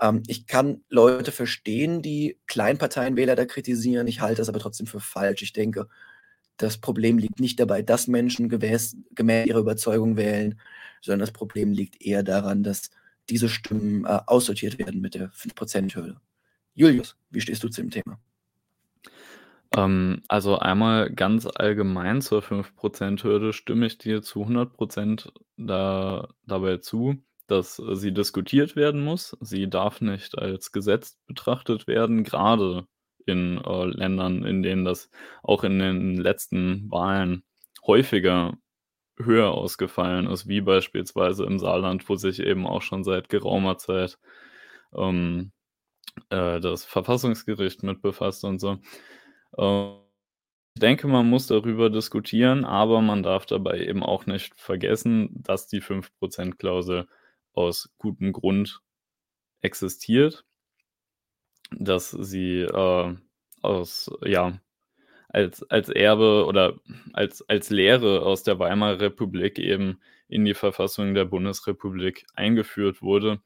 Ähm, 0.00 0.22
ich 0.28 0.46
kann 0.46 0.84
Leute 0.88 1.32
verstehen, 1.32 2.00
die 2.00 2.38
Kleinparteienwähler 2.46 3.34
da 3.34 3.44
kritisieren. 3.44 4.06
Ich 4.06 4.20
halte 4.20 4.36
das 4.36 4.48
aber 4.48 4.60
trotzdem 4.60 4.86
für 4.86 5.00
falsch. 5.00 5.42
Ich 5.42 5.52
denke, 5.52 5.88
das 6.56 6.78
Problem 6.78 7.18
liegt 7.18 7.40
nicht 7.40 7.58
dabei, 7.58 7.82
dass 7.82 8.06
Menschen 8.06 8.48
gemäß, 8.48 8.96
gemäß 9.14 9.46
ihrer 9.46 9.60
Überzeugung 9.60 10.16
wählen, 10.16 10.60
sondern 11.00 11.20
das 11.20 11.32
Problem 11.32 11.72
liegt 11.72 12.00
eher 12.00 12.22
daran, 12.22 12.62
dass 12.62 12.90
diese 13.28 13.48
Stimmen 13.48 14.04
äh, 14.04 14.20
aussortiert 14.26 14.78
werden 14.78 15.00
mit 15.00 15.14
der 15.14 15.30
5%-Hürde. 15.32 16.20
Julius, 16.74 17.16
wie 17.30 17.40
stehst 17.40 17.62
du 17.62 17.68
zu 17.68 17.82
dem 17.82 17.90
Thema? 17.90 18.18
Ähm, 19.76 20.22
also 20.28 20.58
einmal 20.58 21.10
ganz 21.10 21.46
allgemein 21.46 22.20
zur 22.20 22.42
5%-Hürde 22.42 23.52
stimme 23.52 23.86
ich 23.86 23.98
dir 23.98 24.22
zu 24.22 24.42
100 24.42 25.32
da, 25.56 26.28
dabei 26.46 26.78
zu, 26.78 27.16
dass 27.46 27.76
sie 27.92 28.12
diskutiert 28.12 28.76
werden 28.76 29.02
muss. 29.02 29.36
Sie 29.40 29.68
darf 29.68 30.00
nicht 30.00 30.38
als 30.38 30.72
Gesetz 30.72 31.18
betrachtet 31.26 31.86
werden, 31.86 32.24
gerade 32.24 32.86
in 33.26 33.58
äh, 33.58 33.84
Ländern, 33.86 34.44
in 34.44 34.62
denen 34.62 34.84
das 34.84 35.10
auch 35.42 35.64
in 35.64 35.78
den 35.78 36.16
letzten 36.16 36.90
Wahlen 36.90 37.44
häufiger 37.86 38.56
höher 39.18 39.52
ausgefallen 39.52 40.26
ist, 40.26 40.48
wie 40.48 40.60
beispielsweise 40.60 41.44
im 41.44 41.58
Saarland, 41.58 42.08
wo 42.08 42.16
sich 42.16 42.40
eben 42.40 42.66
auch 42.66 42.82
schon 42.82 43.04
seit 43.04 43.28
geraumer 43.28 43.78
Zeit 43.78 44.18
ähm, 44.96 45.52
äh, 46.30 46.60
das 46.60 46.84
Verfassungsgericht 46.84 47.82
mit 47.82 48.02
befasst 48.02 48.44
und 48.44 48.60
so. 48.60 48.78
Äh, 49.56 49.94
ich 50.76 50.80
denke, 50.80 51.06
man 51.06 51.30
muss 51.30 51.46
darüber 51.46 51.88
diskutieren, 51.88 52.64
aber 52.64 53.00
man 53.00 53.22
darf 53.22 53.46
dabei 53.46 53.78
eben 53.80 54.02
auch 54.02 54.26
nicht 54.26 54.56
vergessen, 54.56 55.30
dass 55.34 55.68
die 55.68 55.80
5%-Klausel 55.80 57.06
aus 57.52 57.90
gutem 57.98 58.32
Grund 58.32 58.80
existiert, 59.60 60.44
dass 61.78 62.10
sie 62.10 62.60
äh, 62.60 63.14
aus, 63.62 64.10
ja, 64.24 64.58
als, 65.28 65.62
als 65.70 65.88
Erbe 65.88 66.44
oder 66.46 66.78
als, 67.12 67.48
als 67.48 67.70
Lehre 67.70 68.22
aus 68.22 68.42
der 68.44 68.58
Weimarer 68.58 69.00
Republik 69.00 69.58
eben 69.58 70.00
in 70.28 70.44
die 70.44 70.54
Verfassung 70.54 71.14
der 71.14 71.24
Bundesrepublik 71.24 72.26
eingeführt 72.34 73.02
wurde. 73.02 73.40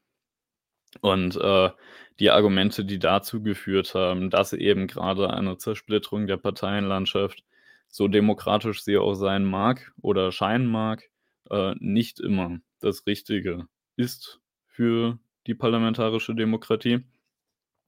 Und 1.01 1.37
äh, 1.37 1.71
die 2.19 2.31
Argumente, 2.31 2.85
die 2.85 2.99
dazu 2.99 3.43
geführt 3.43 3.95
haben, 3.95 4.31
dass 4.31 4.53
eben 4.53 4.87
gerade 4.87 5.31
eine 5.31 5.57
Zersplitterung 5.57 6.27
der 6.27 6.37
Parteienlandschaft, 6.37 7.45
so 7.89 8.09
demokratisch 8.09 8.83
sie 8.83 8.99
auch 8.99 9.15
sein 9.15 9.45
mag 9.45 9.93
oder 10.03 10.33
scheinen 10.33 10.67
mag, 10.67 11.09
äh, 11.51 11.75
nicht 11.79 12.21
immer 12.21 12.59
das 12.81 13.07
Richtige 13.07 13.67
ist 13.97 14.41
für 14.67 15.19
die 15.47 15.55
parlamentarische 15.55 16.35
Demokratie. 16.35 17.05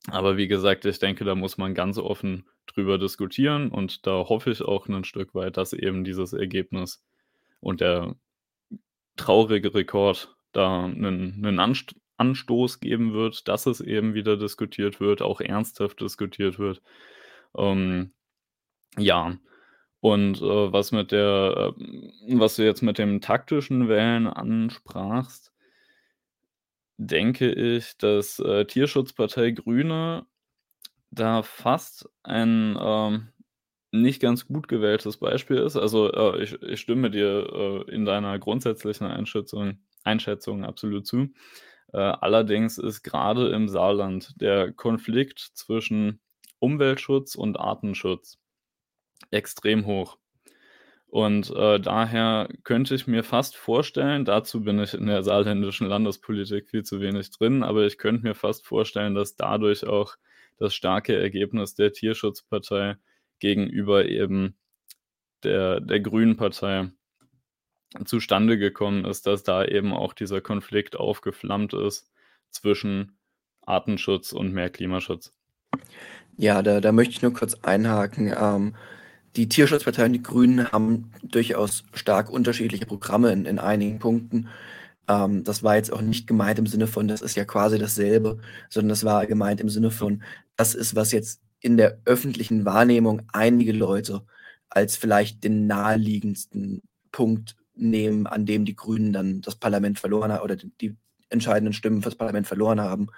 Aber 0.09 0.37
wie 0.37 0.49
gesagt, 0.49 0.85
ich 0.87 0.99
denke, 0.99 1.25
da 1.25 1.35
muss 1.35 1.59
man 1.59 1.75
ganz 1.75 1.99
offen 1.99 2.49
drüber 2.67 2.99
diskutieren 2.99 3.71
und 3.71 4.07
da 4.07 4.13
hoffe 4.29 4.51
ich 4.51 4.63
auch 4.63 4.89
ein 4.89 5.05
Stück 5.05 5.35
weit, 5.35 5.57
dass 5.57 5.73
eben 5.73 6.05
dieses 6.05 6.33
Ergebnis 6.33 7.05
und 7.61 7.81
der 7.81 8.15
traurige 9.17 9.75
Rekord 9.75 10.35
da 10.53 10.85
einen, 10.85 11.45
einen 11.45 11.59
Anst 11.59 11.95
Anstoß 12.17 12.81
geben 12.81 13.15
wird, 13.15 13.49
dass 13.49 13.65
es 13.65 13.81
eben 13.81 14.13
wieder 14.13 14.37
diskutiert 14.37 15.01
wird, 15.01 15.23
auch 15.23 15.41
ernsthaft 15.41 16.03
diskutiert 16.03 16.59
wird. 16.59 16.83
Ähm, 17.57 18.13
ja, 18.99 19.39
und 20.01 20.43
äh, 20.43 20.73
was 20.73 20.93
mit 20.93 21.13
der, 21.13 21.75
äh, 21.79 22.37
was 22.37 22.57
du 22.57 22.65
jetzt 22.65 22.83
mit 22.83 22.99
dem 22.99 23.23
taktischen 23.23 23.89
Wählen 23.89 24.27
ansprachst, 24.27 25.53
denke 27.01 27.51
ich, 27.51 27.97
dass 27.97 28.39
äh, 28.41 28.67
Tierschutzpartei 28.67 29.53
Grüne 29.53 30.27
da 31.11 31.43
fast 31.43 32.09
ein 32.23 32.79
ähm, 32.81 33.29
nicht 33.91 34.21
ganz 34.21 34.47
gut 34.47 34.69
gewähltes 34.69 35.17
Beispiel 35.17 35.57
ist. 35.57 35.77
Also 35.77 36.13
äh, 36.13 36.43
ich, 36.43 36.63
ich 36.63 36.81
stimme 36.81 37.11
dir 37.11 37.87
äh, 37.89 37.95
in 37.95 38.05
deiner 38.05 38.39
grundsätzlichen 38.39 39.07
Einschätzung, 39.07 39.79
Einschätzung 40.05 40.65
absolut 40.65 41.07
zu. 41.07 41.31
Äh, 41.93 41.99
allerdings 41.99 42.77
ist 42.77 43.03
gerade 43.03 43.49
im 43.49 43.69
Saarland 43.69 44.41
der 44.41 44.73
Konflikt 44.73 45.39
zwischen 45.55 46.21
Umweltschutz 46.59 47.35
und 47.35 47.59
Artenschutz 47.59 48.39
extrem 49.31 49.87
hoch. 49.87 50.19
Und 51.11 51.51
äh, 51.57 51.81
daher 51.81 52.49
könnte 52.63 52.95
ich 52.95 53.09
mir 53.09 53.25
fast 53.25 53.57
vorstellen, 53.57 54.25
dazu 54.25 54.63
bin 54.63 54.79
ich 54.79 54.95
in 54.95 55.07
der 55.07 55.25
saarländischen 55.25 55.89
Landespolitik 55.89 56.71
viel 56.71 56.85
zu 56.85 57.01
wenig 57.01 57.33
drin, 57.33 57.65
aber 57.65 57.85
ich 57.85 57.99
könnte 57.99 58.23
mir 58.23 58.37
fast 58.37 58.65
vorstellen, 58.65 59.17
dass 59.17 59.35
dadurch 59.35 59.85
auch 59.85 60.15
das 60.57 60.73
starke 60.73 61.21
Ergebnis 61.21 61.75
der 61.75 61.93
Tierschutzpartei 61.93 62.97
gegenüber 63.41 64.07
eben 64.07 64.55
der, 65.43 65.81
der 65.81 65.99
Grünen 65.99 66.37
Partei 66.37 66.91
zustande 68.05 68.57
gekommen 68.57 69.05
ist, 69.05 69.27
dass 69.27 69.43
da 69.43 69.65
eben 69.65 69.93
auch 69.93 70.13
dieser 70.13 70.41
Konflikt 70.41 70.95
aufgeflammt 70.95 71.73
ist 71.73 72.09
zwischen 72.51 73.19
Artenschutz 73.63 74.31
und 74.33 74.53
mehr 74.53 74.71
Klimaschutz. 74.71 75.33
Ja, 76.37 76.63
da, 76.63 76.81
da 76.81 76.93
möchte 76.93 77.15
ich 77.15 77.23
nur 77.23 77.33
kurz 77.33 77.55
einhaken. 77.63 78.33
Ähm, 78.39 78.77
die 79.37 79.49
Tierschutzpartei 79.49 80.07
und 80.07 80.13
die 80.13 80.23
Grünen 80.23 80.71
haben 80.73 81.13
durchaus 81.23 81.85
stark 81.95 82.31
unterschiedliche 82.31 82.87
Programme 82.87 83.33
in, 83.33 83.47
in 83.47 83.59
einigen 83.59 83.99
Punkten. 83.99 84.49
Ähm, 85.09 85.45
das 85.45 85.63
war 85.63 85.77
jetzt 85.77 85.93
auch 85.93 86.03
nicht 86.03 86.27
gemeint 86.27 86.59
im 86.59 86.67
Sinne 86.67 86.87
von, 86.87 87.09
das 87.09 87.23
ist 87.23 87.37
ja 87.37 87.45
quasi 87.45 87.79
dasselbe, 87.79 88.39
sondern 88.69 88.91
das 88.91 89.05
war 89.05 89.27
gemeint 89.27 89.61
im 89.61 89.69
Sinne 89.69 89.91
von, 89.91 90.23
das 90.57 90.75
ist, 90.75 90.97
was 90.97 91.13
jetzt 91.13 91.41
in 91.61 91.77
der 91.77 91.99
öffentlichen 92.05 92.65
Wahrnehmung 92.65 93.23
einige 93.33 93.73
Leute 93.73 94.23
als 94.69 94.97
vielleicht 94.97 95.45
den 95.45 95.67
naheliegendsten 95.67 96.83
Punkt 97.13 97.57
nehmen, 97.75 98.27
an 98.27 98.47
dem 98.47 98.65
die 98.65 98.77
Grünen 98.77 99.13
dann 99.13 99.41
das 99.41 99.57
Parlament 99.57 99.99
verloren 99.99 100.33
haben 100.33 100.43
oder 100.43 100.57
die 100.57 100.97
entscheidenden 101.29 101.73
Stimmen 101.73 102.03
fürs 102.03 102.17
Parlament 102.17 102.47
verloren 102.47 102.81
haben 102.81 103.09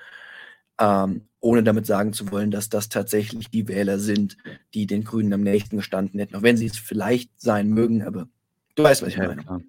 ähm, 0.79 1.29
ohne 1.43 1.63
damit 1.63 1.87
sagen 1.87 2.13
zu 2.13 2.31
wollen, 2.31 2.51
dass 2.51 2.71
das 2.71 2.89
tatsächlich 2.89 3.51
die 3.51 3.69
Wähler 3.69 3.99
sind, 3.99 4.39
die 4.75 4.87
den 4.87 5.05
Grünen 5.05 5.33
am 5.33 5.43
nächsten 5.43 5.77
gestanden 5.77 6.21
hätten, 6.21 6.37
auch 6.37 6.43
wenn 6.43 6.57
sie 6.57 6.67
es 6.67 6.79
vielleicht 6.79 7.31
sein 7.41 7.69
mögen, 7.69 8.03
aber 8.03 8.29
du 8.77 8.85
weißt, 8.85 9.03
was 9.03 9.09
ich 9.11 9.17
ja, 9.17 9.27
meine. 9.27 9.43
Klar. 9.43 9.61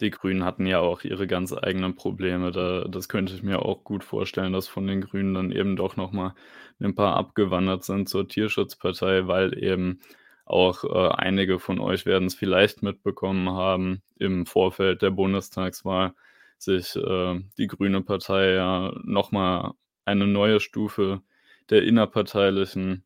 Die 0.00 0.10
Grünen 0.10 0.44
hatten 0.44 0.66
ja 0.66 0.80
auch 0.80 1.04
ihre 1.04 1.28
ganz 1.28 1.52
eigenen 1.52 1.94
Probleme. 1.94 2.50
Da, 2.50 2.84
das 2.88 3.08
könnte 3.08 3.32
ich 3.32 3.44
mir 3.44 3.60
auch 3.60 3.84
gut 3.84 4.02
vorstellen, 4.02 4.52
dass 4.52 4.66
von 4.66 4.88
den 4.88 5.02
Grünen 5.02 5.34
dann 5.34 5.52
eben 5.52 5.76
doch 5.76 5.96
nochmal 5.96 6.34
ein 6.80 6.96
paar 6.96 7.16
abgewandert 7.16 7.84
sind 7.84 8.08
zur 8.08 8.26
Tierschutzpartei, 8.26 9.28
weil 9.28 9.56
eben 9.56 10.00
auch 10.46 10.82
äh, 10.82 11.14
einige 11.14 11.60
von 11.60 11.78
euch 11.78 12.06
werden 12.06 12.26
es 12.26 12.34
vielleicht 12.34 12.82
mitbekommen 12.82 13.50
haben, 13.50 14.02
im 14.18 14.46
Vorfeld 14.46 15.00
der 15.00 15.10
Bundestagswahl 15.10 16.12
sich 16.58 16.96
äh, 16.96 17.40
die 17.56 17.68
Grüne 17.68 18.02
Partei 18.02 18.54
ja 18.54 18.92
nochmal 19.04 19.74
eine 20.04 20.26
neue 20.26 20.60
Stufe 20.60 21.22
der 21.70 21.82
innerparteilichen, 21.84 23.04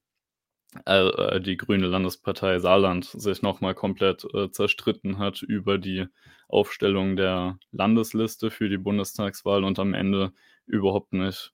äh, 0.86 1.08
äh, 1.08 1.40
die 1.40 1.56
Grüne 1.56 1.86
Landespartei 1.86 2.58
Saarland 2.58 3.04
sich 3.06 3.42
nochmal 3.42 3.74
komplett 3.74 4.24
äh, 4.34 4.50
zerstritten 4.50 5.18
hat 5.18 5.42
über 5.42 5.78
die 5.78 6.06
Aufstellung 6.48 7.16
der 7.16 7.58
Landesliste 7.72 8.50
für 8.50 8.68
die 8.68 8.78
Bundestagswahl 8.78 9.64
und 9.64 9.78
am 9.78 9.94
Ende 9.94 10.32
überhaupt 10.66 11.12
nicht 11.12 11.52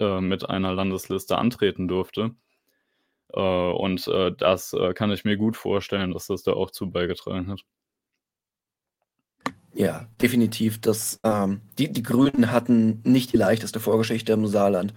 äh, 0.00 0.20
mit 0.20 0.48
einer 0.48 0.74
Landesliste 0.74 1.38
antreten 1.38 1.88
durfte. 1.88 2.34
Äh, 3.32 3.40
und 3.40 4.06
äh, 4.08 4.32
das 4.36 4.74
kann 4.94 5.12
ich 5.12 5.24
mir 5.24 5.36
gut 5.36 5.56
vorstellen, 5.56 6.12
dass 6.12 6.28
das 6.28 6.42
da 6.42 6.52
auch 6.54 6.70
zu 6.70 6.90
beigetragen 6.90 7.48
hat. 7.48 7.64
Ja, 9.74 10.06
definitiv. 10.22 10.80
Das, 10.80 11.20
ähm, 11.24 11.60
die, 11.78 11.92
die 11.92 12.02
Grünen 12.02 12.52
hatten 12.52 13.00
nicht 13.04 13.32
die 13.32 13.36
leichteste 13.36 13.80
Vorgeschichte 13.80 14.32
im 14.32 14.46
Saarland. 14.46 14.94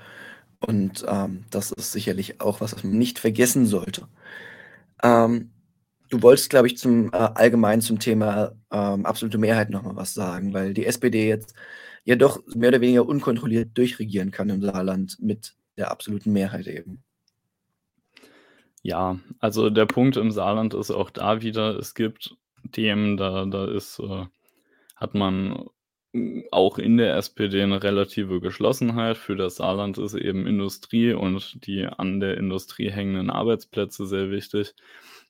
Und 0.59 1.03
ähm, 1.07 1.45
das 1.49 1.71
ist 1.71 1.91
sicherlich 1.91 2.41
auch 2.41 2.61
was, 2.61 2.75
was 2.75 2.83
man 2.83 2.97
nicht 2.97 3.19
vergessen 3.19 3.65
sollte. 3.65 4.07
Ähm, 5.03 5.51
du 6.09 6.21
wolltest, 6.21 6.49
glaube 6.49 6.67
ich, 6.67 6.77
zum 6.77 7.11
äh, 7.13 7.17
allgemein 7.17 7.81
zum 7.81 7.99
Thema 7.99 8.53
ähm, 8.71 9.05
absolute 9.05 9.37
Mehrheit 9.37 9.69
nochmal 9.69 9.95
was 9.95 10.13
sagen, 10.13 10.53
weil 10.53 10.73
die 10.73 10.85
SPD 10.85 11.27
jetzt 11.27 11.55
ja 12.05 12.15
doch 12.15 12.41
mehr 12.55 12.69
oder 12.69 12.81
weniger 12.81 13.07
unkontrolliert 13.07 13.77
durchregieren 13.77 14.31
kann 14.31 14.49
im 14.49 14.61
Saarland 14.61 15.17
mit 15.19 15.55
der 15.77 15.91
absoluten 15.91 16.33
Mehrheit 16.33 16.67
eben. 16.67 17.03
Ja, 18.83 19.19
also 19.39 19.69
der 19.69 19.85
Punkt 19.85 20.17
im 20.17 20.31
Saarland 20.31 20.73
ist 20.73 20.91
auch 20.91 21.09
da 21.09 21.41
wieder, 21.41 21.77
es 21.77 21.93
gibt 21.93 22.35
Themen, 22.71 23.17
da, 23.17 23.45
da 23.45 23.65
ist 23.65 23.99
äh, 23.99 24.25
hat 24.97 25.15
man 25.15 25.69
hm, 26.13 26.45
auch 26.51 26.77
in 26.77 26.97
der 26.97 27.15
SPD 27.15 27.63
eine 27.63 27.81
relative 27.83 28.41
Geschlossenheit. 28.41 29.17
Für 29.17 29.35
das 29.35 29.57
Saarland 29.57 29.97
ist 29.97 30.15
eben 30.15 30.47
Industrie 30.47 31.13
und 31.13 31.65
die 31.65 31.85
an 31.85 32.19
der 32.19 32.37
Industrie 32.37 32.91
hängenden 32.91 33.29
Arbeitsplätze 33.29 34.05
sehr 34.05 34.29
wichtig. 34.31 34.73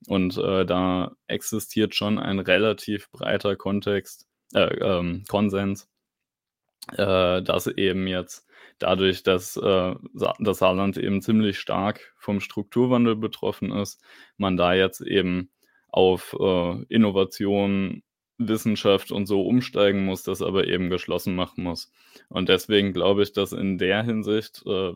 Und 0.08 0.38
äh, 0.38 0.66
da 0.66 1.16
existiert 1.28 1.96
schon 1.96 2.20
ein 2.20 2.40
relativ 2.40 3.10
breiter 3.12 3.56
Kontext, 3.56 4.28
äh, 4.54 4.76
ähm, 4.78 5.24
Konsens, 5.28 5.90
äh, 6.94 7.42
dass 7.42 7.68
eben 7.68 8.08
jetzt 8.08 8.48
dadurch, 8.80 9.24
dass 9.24 9.58
äh, 9.58 9.96
das 10.40 10.60
Saarland 10.60 10.98
eben 10.98 11.22
ziemlich 11.22 11.60
stark 11.60 12.14
vom 12.18 12.40
Strukturwandel 12.40 13.16
betroffen 13.16 13.72
ist, 13.72 14.02
man 14.38 14.58
da 14.58 14.74
jetzt 14.74 15.02
eben 15.02 15.50
auf 15.90 16.36
äh, 16.40 16.84
Innovation, 16.90 18.04
Wissenschaft 18.38 19.12
und 19.12 19.26
so 19.26 19.42
umsteigen 19.42 20.06
muss, 20.06 20.24
das 20.24 20.42
aber 20.42 20.68
eben 20.68 20.90
geschlossen 20.90 21.36
machen 21.36 21.64
muss. 21.64 21.92
Und 22.30 22.50
deswegen 22.50 22.94
glaube 22.94 23.24
ich, 23.24 23.34
dass 23.34 23.52
in 23.52 23.78
der 23.78 24.04
Hinsicht 24.04 24.64
äh, 24.66 24.94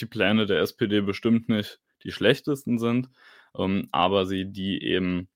die 0.00 0.06
Pläne 0.06 0.46
der 0.46 0.60
SPD 0.60 1.00
bestimmt 1.00 1.48
nicht 1.48 1.80
die 2.04 2.12
schlechtesten 2.12 2.78
sind, 2.78 3.08
ähm, 3.56 3.88
aber 3.90 4.26
sie 4.26 4.44
die 4.46 4.82
eben 4.82 5.28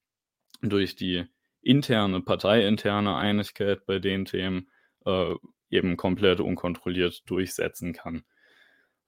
durch 0.61 0.95
die 0.95 1.25
interne, 1.61 2.21
parteiinterne 2.21 3.15
Einigkeit 3.15 3.85
bei 3.85 3.99
den 3.99 4.25
Themen 4.25 4.69
äh, 5.05 5.33
eben 5.69 5.97
komplett 5.97 6.39
unkontrolliert 6.39 7.29
durchsetzen 7.29 7.93
kann. 7.93 8.23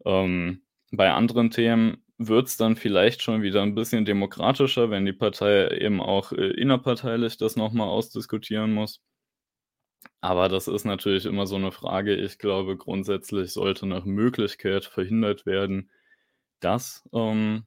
Ähm, 0.05 0.63
bei 0.91 1.11
anderen 1.11 1.51
Themen 1.51 2.03
wird 2.17 2.47
es 2.47 2.57
dann 2.57 2.75
vielleicht 2.77 3.21
schon 3.21 3.41
wieder 3.41 3.61
ein 3.63 3.75
bisschen 3.75 4.05
demokratischer, 4.05 4.89
wenn 4.89 5.05
die 5.05 5.13
Partei 5.13 5.67
eben 5.77 6.01
auch 6.01 6.31
äh, 6.31 6.51
innerparteilich 6.51 7.37
das 7.37 7.55
nochmal 7.55 7.89
ausdiskutieren 7.89 8.73
muss. 8.73 9.01
Aber 10.21 10.49
das 10.49 10.67
ist 10.67 10.85
natürlich 10.85 11.25
immer 11.25 11.47
so 11.47 11.55
eine 11.55 11.71
Frage. 11.71 12.15
Ich 12.15 12.37
glaube, 12.39 12.77
grundsätzlich 12.77 13.51
sollte 13.51 13.85
nach 13.85 14.05
Möglichkeit 14.05 14.85
verhindert 14.85 15.45
werden, 15.45 15.91
dass 16.59 17.07
ähm, 17.13 17.65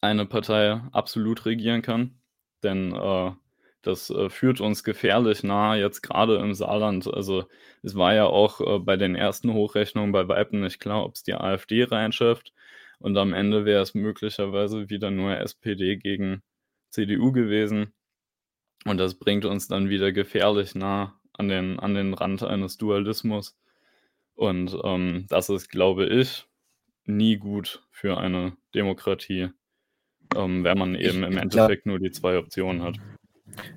eine 0.00 0.26
Partei 0.26 0.80
absolut 0.92 1.46
regieren 1.46 1.82
kann. 1.82 2.20
Denn 2.62 2.94
äh, 2.94 3.32
das 3.82 4.10
äh, 4.10 4.30
führt 4.30 4.60
uns 4.60 4.82
gefährlich 4.84 5.42
nah, 5.44 5.76
jetzt 5.76 6.02
gerade 6.02 6.36
im 6.38 6.54
Saarland. 6.54 7.06
Also 7.12 7.44
es 7.82 7.94
war 7.94 8.14
ja 8.14 8.26
auch 8.26 8.60
äh, 8.60 8.78
bei 8.80 8.96
den 8.96 9.14
ersten 9.14 9.52
Hochrechnungen 9.52 10.12
bei 10.12 10.28
Weitem 10.28 10.60
nicht 10.60 10.80
klar, 10.80 11.04
ob 11.04 11.14
es 11.14 11.22
die 11.22 11.34
AfD 11.34 11.84
reinschafft. 11.84 12.52
Und 12.98 13.16
am 13.16 13.34
Ende 13.34 13.64
wäre 13.64 13.82
es 13.82 13.94
möglicherweise 13.94 14.88
wieder 14.88 15.10
nur 15.10 15.36
SPD 15.36 15.96
gegen 15.96 16.42
CDU 16.90 17.32
gewesen. 17.32 17.92
Und 18.84 18.98
das 18.98 19.14
bringt 19.14 19.44
uns 19.44 19.68
dann 19.68 19.88
wieder 19.88 20.12
gefährlich 20.12 20.74
nah 20.74 21.20
an 21.32 21.48
den, 21.48 21.78
an 21.78 21.94
den 21.94 22.14
Rand 22.14 22.42
eines 22.42 22.78
Dualismus. 22.78 23.56
Und 24.34 24.76
ähm, 24.84 25.26
das 25.28 25.48
ist, 25.48 25.68
glaube 25.68 26.06
ich, 26.06 26.46
nie 27.04 27.36
gut 27.36 27.82
für 27.90 28.18
eine 28.18 28.56
Demokratie, 28.74 29.48
ähm, 30.34 30.64
wenn 30.64 30.78
man 30.78 30.94
eben 30.94 31.22
ich 31.22 31.28
im 31.28 31.38
Endeffekt 31.38 31.84
glaub, 31.84 31.86
nur 31.86 31.98
die 31.98 32.10
zwei 32.10 32.38
Optionen 32.38 32.82
hat. 32.82 32.96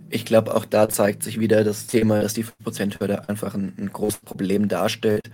Ich 0.10 0.26
glaube, 0.26 0.56
auch 0.56 0.66
da 0.66 0.90
zeigt 0.90 1.24
sich 1.24 1.40
wieder 1.40 1.64
das 1.64 1.88
Thema, 1.88 2.22
dass 2.22 2.34
die 2.34 2.44
5%-Hürde 2.44 3.30
einfach 3.30 3.54
ein, 3.54 3.74
ein 3.78 3.92
großes 3.92 4.22
Problem 4.22 4.68
darstellt. 4.68 5.30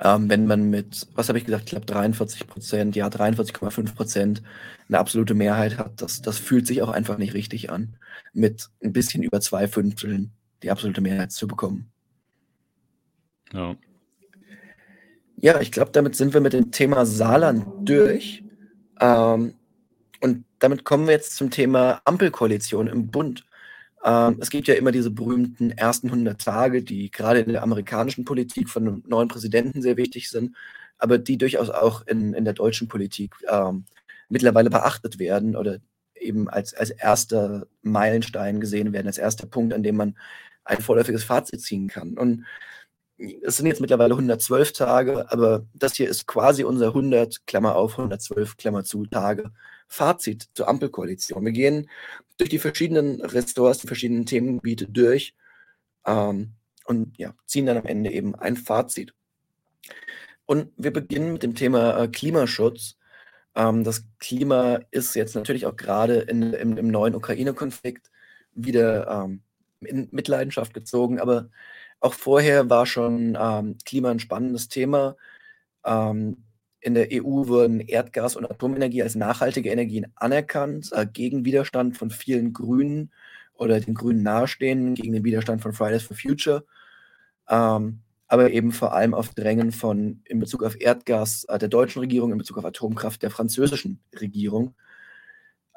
Ähm, 0.00 0.28
wenn 0.28 0.46
man 0.46 0.70
mit, 0.70 1.06
was 1.14 1.28
habe 1.28 1.38
ich 1.38 1.44
gesagt, 1.44 1.64
ich 1.64 1.70
glaube 1.70 1.86
43 1.86 2.46
Prozent, 2.46 2.96
ja 2.96 3.08
43,5 3.08 3.94
Prozent 3.94 4.42
eine 4.88 4.98
absolute 4.98 5.34
Mehrheit 5.34 5.78
hat, 5.78 6.00
das, 6.02 6.22
das 6.22 6.38
fühlt 6.38 6.66
sich 6.66 6.82
auch 6.82 6.90
einfach 6.90 7.18
nicht 7.18 7.34
richtig 7.34 7.70
an, 7.70 7.96
mit 8.32 8.68
ein 8.82 8.92
bisschen 8.92 9.22
über 9.22 9.40
zwei 9.40 9.68
Fünfteln 9.68 10.32
die 10.62 10.70
absolute 10.70 11.00
Mehrheit 11.00 11.32
zu 11.32 11.46
bekommen. 11.46 11.90
Ja. 13.52 13.76
Ja, 15.36 15.60
ich 15.60 15.72
glaube, 15.72 15.90
damit 15.90 16.14
sind 16.14 16.34
wir 16.34 16.40
mit 16.40 16.52
dem 16.52 16.70
Thema 16.70 17.04
Saarland 17.04 17.66
durch. 17.88 18.44
Ähm, 19.00 19.54
und 20.20 20.44
damit 20.60 20.84
kommen 20.84 21.06
wir 21.06 21.14
jetzt 21.14 21.34
zum 21.34 21.50
Thema 21.50 22.00
Ampelkoalition 22.04 22.86
im 22.86 23.08
Bund. 23.08 23.44
Ähm, 24.04 24.38
es 24.40 24.50
gibt 24.50 24.68
ja 24.68 24.74
immer 24.74 24.92
diese 24.92 25.10
berühmten 25.10 25.70
ersten 25.70 26.08
100 26.08 26.40
Tage, 26.40 26.82
die 26.82 27.10
gerade 27.10 27.40
in 27.40 27.52
der 27.52 27.62
amerikanischen 27.62 28.24
Politik 28.24 28.68
von 28.68 28.86
einem 28.86 29.04
neuen 29.06 29.28
Präsidenten 29.28 29.82
sehr 29.82 29.96
wichtig 29.96 30.30
sind, 30.30 30.56
aber 30.98 31.18
die 31.18 31.38
durchaus 31.38 31.70
auch 31.70 32.06
in, 32.06 32.34
in 32.34 32.44
der 32.44 32.54
deutschen 32.54 32.88
Politik 32.88 33.34
ähm, 33.48 33.84
mittlerweile 34.28 34.70
beachtet 34.70 35.18
werden 35.18 35.56
oder 35.56 35.78
eben 36.16 36.48
als, 36.48 36.74
als 36.74 36.90
erster 36.90 37.66
Meilenstein 37.82 38.60
gesehen 38.60 38.92
werden, 38.92 39.06
als 39.06 39.18
erster 39.18 39.46
Punkt, 39.46 39.74
an 39.74 39.82
dem 39.82 39.96
man 39.96 40.16
ein 40.64 40.80
vorläufiges 40.80 41.24
Fazit 41.24 41.60
ziehen 41.60 41.88
kann. 41.88 42.16
Und 42.16 42.44
es 43.18 43.56
sind 43.56 43.66
jetzt 43.66 43.80
mittlerweile 43.80 44.14
112 44.14 44.72
Tage, 44.72 45.30
aber 45.30 45.66
das 45.74 45.94
hier 45.94 46.08
ist 46.08 46.26
quasi 46.26 46.64
unser 46.64 46.88
100, 46.88 47.46
Klammer 47.46 47.76
auf, 47.76 47.92
112, 47.92 48.56
Klammer 48.56 48.84
zu, 48.84 49.06
Tage 49.06 49.52
Fazit 49.88 50.48
zur 50.54 50.68
Ampelkoalition. 50.68 51.44
Wir 51.44 51.52
gehen 51.52 51.90
durch 52.42 52.50
die 52.50 52.58
verschiedenen 52.58 53.20
Ressorts, 53.20 53.78
die 53.78 53.86
verschiedenen 53.86 54.26
Themengebiete 54.26 54.88
durch 54.88 55.34
ähm, 56.04 56.54
und 56.86 57.16
ja, 57.16 57.34
ziehen 57.46 57.66
dann 57.66 57.76
am 57.76 57.86
Ende 57.86 58.10
eben 58.10 58.34
ein 58.34 58.56
Fazit. 58.56 59.14
Und 60.44 60.72
wir 60.76 60.92
beginnen 60.92 61.34
mit 61.34 61.44
dem 61.44 61.54
Thema 61.54 62.02
äh, 62.02 62.08
Klimaschutz. 62.08 62.98
Ähm, 63.54 63.84
das 63.84 64.04
Klima 64.18 64.80
ist 64.90 65.14
jetzt 65.14 65.36
natürlich 65.36 65.66
auch 65.66 65.76
gerade 65.76 66.16
im, 66.22 66.52
im, 66.52 66.88
neuen 66.88 67.14
Ukraine-Konflikt 67.14 68.10
wieder 68.54 69.06
ähm, 69.08 69.42
in 69.80 70.08
Mitleidenschaft 70.10 70.74
gezogen, 70.74 71.20
aber 71.20 71.48
auch 72.00 72.14
vorher 72.14 72.68
war 72.68 72.86
schon 72.86 73.38
ähm, 73.40 73.78
Klima 73.84 74.10
ein 74.10 74.18
spannendes 74.18 74.66
Thema. 74.66 75.16
Ähm, 75.84 76.42
in 76.82 76.94
der 76.94 77.08
EU 77.12 77.46
wurden 77.46 77.80
Erdgas 77.80 78.34
und 78.34 78.50
Atomenergie 78.50 79.02
als 79.02 79.14
nachhaltige 79.14 79.70
Energien 79.70 80.12
anerkannt, 80.16 80.90
äh, 80.92 81.06
gegen 81.06 81.44
Widerstand 81.44 81.96
von 81.96 82.10
vielen 82.10 82.52
Grünen 82.52 83.12
oder 83.54 83.78
den 83.78 83.94
Grünen 83.94 84.24
nahestehenden, 84.24 84.94
gegen 84.94 85.12
den 85.12 85.24
Widerstand 85.24 85.62
von 85.62 85.72
Fridays 85.72 86.02
for 86.02 86.16
Future, 86.16 86.64
ähm, 87.48 88.00
aber 88.26 88.50
eben 88.50 88.72
vor 88.72 88.94
allem 88.94 89.14
auf 89.14 89.32
Drängen 89.32 89.70
von 89.70 90.22
in 90.24 90.40
Bezug 90.40 90.64
auf 90.64 90.80
Erdgas 90.80 91.44
äh, 91.44 91.56
der 91.56 91.68
deutschen 91.68 92.00
Regierung, 92.00 92.32
in 92.32 92.38
Bezug 92.38 92.58
auf 92.58 92.64
Atomkraft 92.64 93.22
der 93.22 93.30
französischen 93.30 94.00
Regierung. 94.20 94.74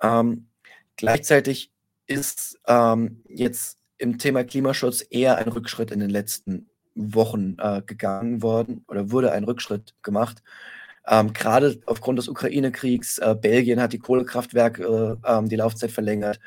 Ähm, 0.01 0.47
gleichzeitig 0.95 1.71
ist 2.07 2.59
ähm, 2.67 3.21
jetzt 3.29 3.77
im 3.99 4.17
Thema 4.17 4.43
Klimaschutz 4.43 5.05
eher 5.07 5.37
ein 5.37 5.49
Rückschritt 5.49 5.91
in 5.91 5.99
den 5.99 6.09
letzten 6.09 6.67
Wochen 6.95 7.57
äh, 7.59 7.83
gegangen 7.85 8.41
worden 8.41 8.83
oder 8.87 9.11
wurde 9.11 9.33
ein 9.33 9.43
Rückschritt 9.43 9.93
gemacht. 10.01 10.41
Ähm, 11.07 11.33
Gerade 11.33 11.79
aufgrund 11.85 12.19
des 12.19 12.27
Ukraine-Kriegs, 12.27 13.19
äh, 13.19 13.35
Belgien 13.39 13.81
hat 13.81 13.93
die 13.93 13.99
Kohlekraftwerke 13.99 15.19
äh, 15.23 15.31
ähm, 15.31 15.49
die 15.49 15.55
Laufzeit 15.55 15.91
verlängert. 15.91 16.39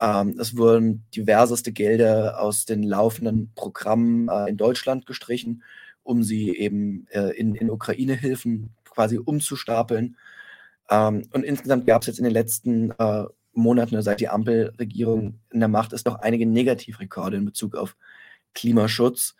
Ähm, 0.00 0.36
es 0.38 0.56
wurden 0.56 1.04
diverseste 1.14 1.72
Gelder 1.72 2.40
aus 2.40 2.64
den 2.64 2.82
laufenden 2.82 3.52
Programmen 3.54 4.28
äh, 4.28 4.48
in 4.48 4.56
Deutschland 4.56 5.06
gestrichen, 5.06 5.62
um 6.02 6.22
sie 6.22 6.56
eben 6.56 7.06
äh, 7.10 7.30
in, 7.36 7.54
in 7.54 7.70
Ukraine-Hilfen 7.70 8.74
quasi 8.84 9.18
umzustapeln. 9.18 10.16
Ähm, 10.90 11.28
und 11.32 11.44
insgesamt 11.44 11.86
gab 11.86 12.02
es 12.02 12.08
jetzt 12.08 12.18
in 12.18 12.24
den 12.24 12.32
letzten 12.32 12.90
äh, 12.92 13.24
Monaten, 13.52 14.00
seit 14.02 14.20
die 14.20 14.28
Ampelregierung 14.28 15.40
in 15.50 15.60
der 15.60 15.68
Macht 15.68 15.92
ist, 15.92 16.06
noch 16.06 16.16
einige 16.16 16.46
Negativrekorde 16.46 17.38
in 17.38 17.44
Bezug 17.44 17.74
auf 17.74 17.96
Klimaschutz. 18.54 19.34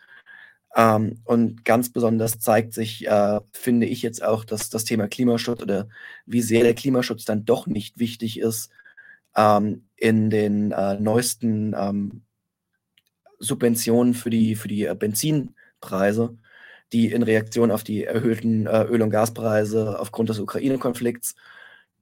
Ähm, 0.77 1.21
und 1.25 1.65
ganz 1.65 1.91
besonders 1.91 2.39
zeigt 2.39 2.73
sich, 2.73 3.07
äh, 3.07 3.41
finde 3.51 3.87
ich 3.87 4.03
jetzt 4.03 4.23
auch, 4.23 4.45
dass 4.45 4.69
das 4.69 4.83
Thema 4.83 5.07
Klimaschutz 5.07 5.63
oder 5.63 5.89
wie 6.27 6.41
sehr 6.41 6.63
der 6.63 6.75
Klimaschutz 6.75 7.25
dann 7.25 7.45
doch 7.45 7.65
nicht 7.65 7.97
wichtig 7.97 8.39
ist 8.39 8.69
ähm, 9.35 9.87
in 9.95 10.29
den 10.29 10.71
äh, 10.71 10.99
neuesten 10.99 11.75
ähm, 11.75 12.21
Subventionen 13.39 14.13
für 14.13 14.29
die, 14.29 14.55
für 14.55 14.67
die 14.67 14.85
äh, 14.85 14.95
Benzinpreise, 14.95 16.37
die 16.93 17.11
in 17.11 17.23
Reaktion 17.23 17.71
auf 17.71 17.83
die 17.83 18.03
erhöhten 18.03 18.67
äh, 18.67 18.83
Öl- 18.83 19.01
und 19.01 19.09
Gaspreise 19.09 19.99
aufgrund 19.99 20.29
des 20.29 20.39
Ukraine-Konflikts 20.39 21.35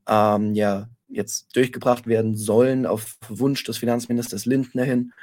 ähm, 0.08 0.54
ja 0.54 0.90
jetzt 1.08 1.56
durchgebracht 1.56 2.08
werden 2.08 2.36
sollen 2.36 2.86
auf 2.86 3.18
Wunsch 3.30 3.64
des 3.64 3.78
Finanzministers 3.78 4.46
Lindner 4.46 4.84
hin, 4.84 5.14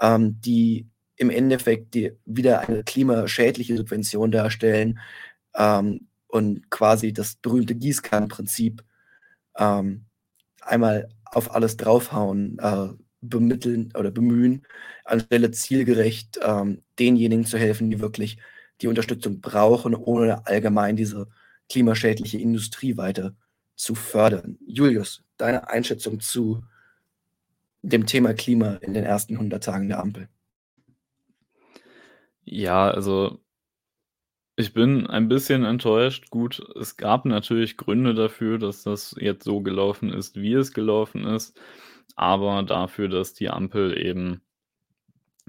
ähm, 0.00 0.40
die 0.40 0.88
im 1.18 1.30
Endeffekt 1.30 1.94
die 1.94 2.12
wieder 2.24 2.60
eine 2.60 2.84
klimaschädliche 2.84 3.76
Subvention 3.76 4.30
darstellen 4.30 4.98
ähm, 5.54 6.08
und 6.28 6.70
quasi 6.70 7.12
das 7.12 7.36
berühmte 7.36 7.74
Gießkannenprinzip 7.74 8.82
ähm, 9.56 10.06
einmal 10.60 11.08
auf 11.24 11.54
alles 11.54 11.76
draufhauen, 11.76 12.58
äh, 12.60 12.88
bemitteln 13.20 13.92
oder 13.96 14.10
bemühen, 14.10 14.64
anstelle 15.04 15.50
zielgerecht 15.50 16.38
ähm, 16.42 16.82
denjenigen 16.98 17.44
zu 17.44 17.58
helfen, 17.58 17.90
die 17.90 18.00
wirklich 18.00 18.38
die 18.80 18.86
Unterstützung 18.86 19.40
brauchen, 19.40 19.94
ohne 19.94 20.46
allgemein 20.46 20.94
diese 20.94 21.28
klimaschädliche 21.68 22.38
Industrie 22.38 22.96
weiter 22.96 23.34
zu 23.74 23.96
fördern. 23.96 24.58
Julius, 24.66 25.24
deine 25.36 25.68
Einschätzung 25.68 26.20
zu 26.20 26.62
dem 27.82 28.06
Thema 28.06 28.34
Klima 28.34 28.74
in 28.76 28.94
den 28.94 29.04
ersten 29.04 29.34
100 29.34 29.62
Tagen 29.62 29.88
der 29.88 29.98
Ampel? 29.98 30.28
Ja, 32.50 32.90
also 32.90 33.40
Ich 34.56 34.74
bin 34.74 35.06
ein 35.06 35.26
bisschen 35.28 35.64
enttäuscht. 35.64 36.28
Gut, 36.28 36.60
es 36.78 36.98
gab 36.98 37.24
natürlich 37.24 37.78
Gründe 37.78 38.12
dafür, 38.12 38.58
dass 38.58 38.82
das 38.82 39.16
jetzt 39.18 39.44
so 39.44 39.62
gelaufen 39.62 40.12
ist, 40.12 40.36
wie 40.36 40.52
es 40.52 40.74
gelaufen 40.74 41.24
ist, 41.24 41.58
aber 42.14 42.62
dafür, 42.62 43.08
dass 43.08 43.32
die 43.32 43.48
Ampel 43.48 43.96
eben 43.96 44.42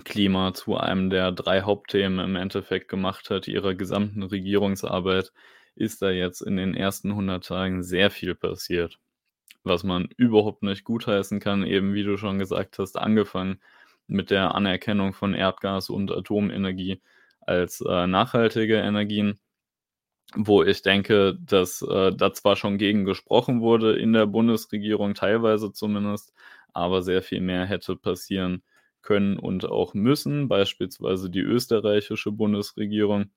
Klima 0.05 0.53
zu 0.53 0.75
einem 0.77 1.09
der 1.09 1.31
3 1.31 1.61
Hauptthemen 1.61 2.19
im 2.19 2.35
Endeffekt 2.35 2.87
gemacht 2.89 3.29
hat 3.29 3.47
ihrer 3.47 3.75
gesamten 3.75 4.23
Regierungsarbeit, 4.23 5.31
ist 5.75 6.01
da 6.01 6.09
jetzt 6.09 6.41
in 6.41 6.57
den 6.57 6.73
ersten 6.73 7.13
100 7.13 7.45
Tagen 7.45 7.81
sehr 7.83 8.09
viel 8.11 8.35
passiert, 8.35 8.99
was 9.63 9.83
man 9.83 10.09
überhaupt 10.17 10.63
nicht 10.63 10.83
gutheißen 10.85 11.39
kann, 11.41 11.65
eben 11.65 11.93
wie 11.93 12.03
du 12.03 12.17
schon 12.17 12.39
gesagt 12.39 12.79
hast, 12.79 12.97
angefangen 12.97 13.61
mit 14.09 14.31
der 14.31 14.55
Anerkennung 14.55 15.13
von 15.13 15.33
Erdgas 15.33 15.89
und 15.89 16.11
Atomenergie 16.11 17.01
als 17.41 17.81
äh, 17.81 18.07
nachhaltige 18.07 18.77
Energien, 18.77 19.39
wo 20.35 20.63
ich 20.63 20.81
denke, 20.81 21.37
dass 21.41 21.81
äh, 21.81 22.11
da 22.15 22.33
zwar 22.33 22.55
schon 22.55 22.77
gegen 22.77 23.05
gesprochen 23.05 23.61
wurde 23.61 23.97
in 23.97 24.13
der 24.13 24.27
Bundesregierung, 24.27 25.15
teilweise 25.15 25.71
zumindest, 25.71 26.33
aber 26.73 27.01
sehr 27.01 27.23
viel 27.23 27.41
mehr 27.41 27.65
hätte 27.65 27.95
passieren 27.95 28.63
können 29.01 29.39
und 29.39 29.65
auch 29.65 29.93
müssen, 29.93 30.47
beispielsweise 30.47 31.29
die 31.29 31.39
österreichische 31.39 32.31
Bundesregierung. 32.31 33.31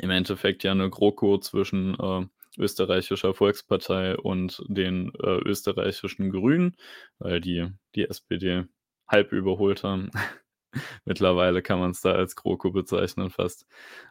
Im 0.00 0.10
Endeffekt 0.10 0.64
ja 0.64 0.72
eine 0.72 0.90
GroKo 0.90 1.38
zwischen 1.38 1.98
äh, 1.98 2.26
österreichischer 2.58 3.34
Volkspartei 3.34 4.16
und 4.16 4.62
den 4.68 5.12
äh, 5.22 5.38
österreichischen 5.44 6.30
Grünen, 6.30 6.76
weil 7.18 7.40
die 7.40 7.68
die 7.94 8.04
SPD 8.04 8.64
halb 9.08 9.32
überholt 9.32 9.84
haben. 9.84 10.10
Mittlerweile 11.04 11.62
kann 11.62 11.78
man 11.78 11.92
es 11.92 12.00
da 12.00 12.12
als 12.12 12.36
GroKo 12.36 12.70
bezeichnen 12.70 13.30
fast. 13.30 13.66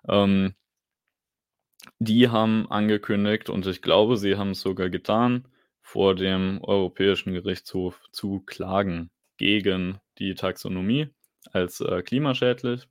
Ähm, 0.07 0.55
die 1.99 2.29
haben 2.29 2.69
angekündigt, 2.71 3.49
und 3.49 3.67
ich 3.67 3.81
glaube, 3.81 4.17
sie 4.17 4.37
haben 4.37 4.51
es 4.51 4.61
sogar 4.61 4.89
getan, 4.89 5.47
vor 5.81 6.15
dem 6.15 6.59
Europäischen 6.63 7.33
Gerichtshof 7.33 8.01
zu 8.11 8.41
klagen 8.45 9.11
gegen 9.37 9.99
die 10.17 10.33
Taxonomie 10.35 11.09
als 11.51 11.81
äh, 11.81 12.01
klimaschädlich. 12.01 12.87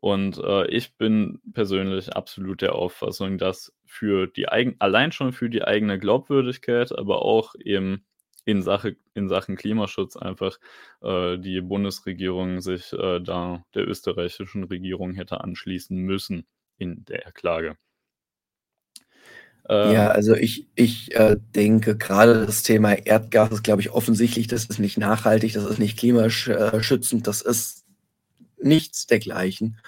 Und 0.00 0.36
äh, 0.38 0.66
ich 0.66 0.98
bin 0.98 1.40
persönlich 1.54 2.14
absolut 2.14 2.60
der 2.60 2.74
Auffassung, 2.74 3.38
dass 3.38 3.74
für 3.86 4.26
die 4.26 4.48
allein 4.48 5.12
schon 5.12 5.32
für 5.32 5.48
die 5.48 5.64
eigene 5.64 5.98
Glaubwürdigkeit, 5.98 6.96
aber 6.96 7.22
auch 7.22 7.54
eben 7.58 8.04
in, 8.44 8.62
Sache, 8.62 8.96
in 9.14 9.28
Sachen 9.28 9.56
Klimaschutz 9.56 10.16
einfach 10.16 10.58
äh, 11.02 11.38
die 11.38 11.60
Bundesregierung 11.60 12.60
sich 12.60 12.92
äh, 12.92 13.20
da 13.20 13.64
der 13.74 13.88
österreichischen 13.88 14.64
Regierung 14.64 15.14
hätte 15.14 15.42
anschließen 15.42 15.96
müssen 15.96 16.46
in 16.76 17.04
der 17.04 17.32
Klage. 17.32 17.76
Ähm, 19.68 19.92
ja, 19.92 20.08
also 20.08 20.34
ich, 20.34 20.68
ich 20.74 21.14
äh, 21.14 21.36
denke, 21.54 21.96
gerade 21.96 22.44
das 22.44 22.62
Thema 22.62 22.92
Erdgas 22.92 23.50
ist, 23.50 23.64
glaube 23.64 23.80
ich, 23.80 23.90
offensichtlich, 23.90 24.46
das 24.46 24.66
ist 24.66 24.78
nicht 24.78 24.98
nachhaltig, 24.98 25.54
das 25.54 25.64
ist 25.64 25.78
nicht 25.78 25.98
klimaschützend, 25.98 27.26
das 27.26 27.40
ist 27.40 27.84
nichts 28.60 29.06
dergleichen. 29.06 29.78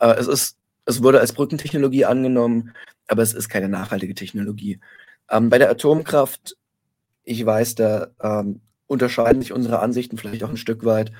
Äh, 0.00 0.14
es, 0.14 0.28
ist, 0.28 0.58
es 0.86 1.02
wurde 1.02 1.20
als 1.20 1.34
Brückentechnologie 1.34 2.06
angenommen, 2.06 2.72
aber 3.06 3.22
es 3.22 3.34
ist 3.34 3.50
keine 3.50 3.68
nachhaltige 3.68 4.14
Technologie. 4.14 4.80
Ähm, 5.30 5.50
bei 5.50 5.58
der 5.58 5.70
Atomkraft 5.70 6.56
ich 7.28 7.44
weiß, 7.44 7.74
da 7.74 8.08
ähm, 8.22 8.60
unterscheiden 8.86 9.42
sich 9.42 9.52
unsere 9.52 9.80
Ansichten 9.80 10.16
vielleicht 10.16 10.42
auch 10.44 10.50
ein 10.50 10.56
Stück 10.56 10.84
weit. 10.84 11.12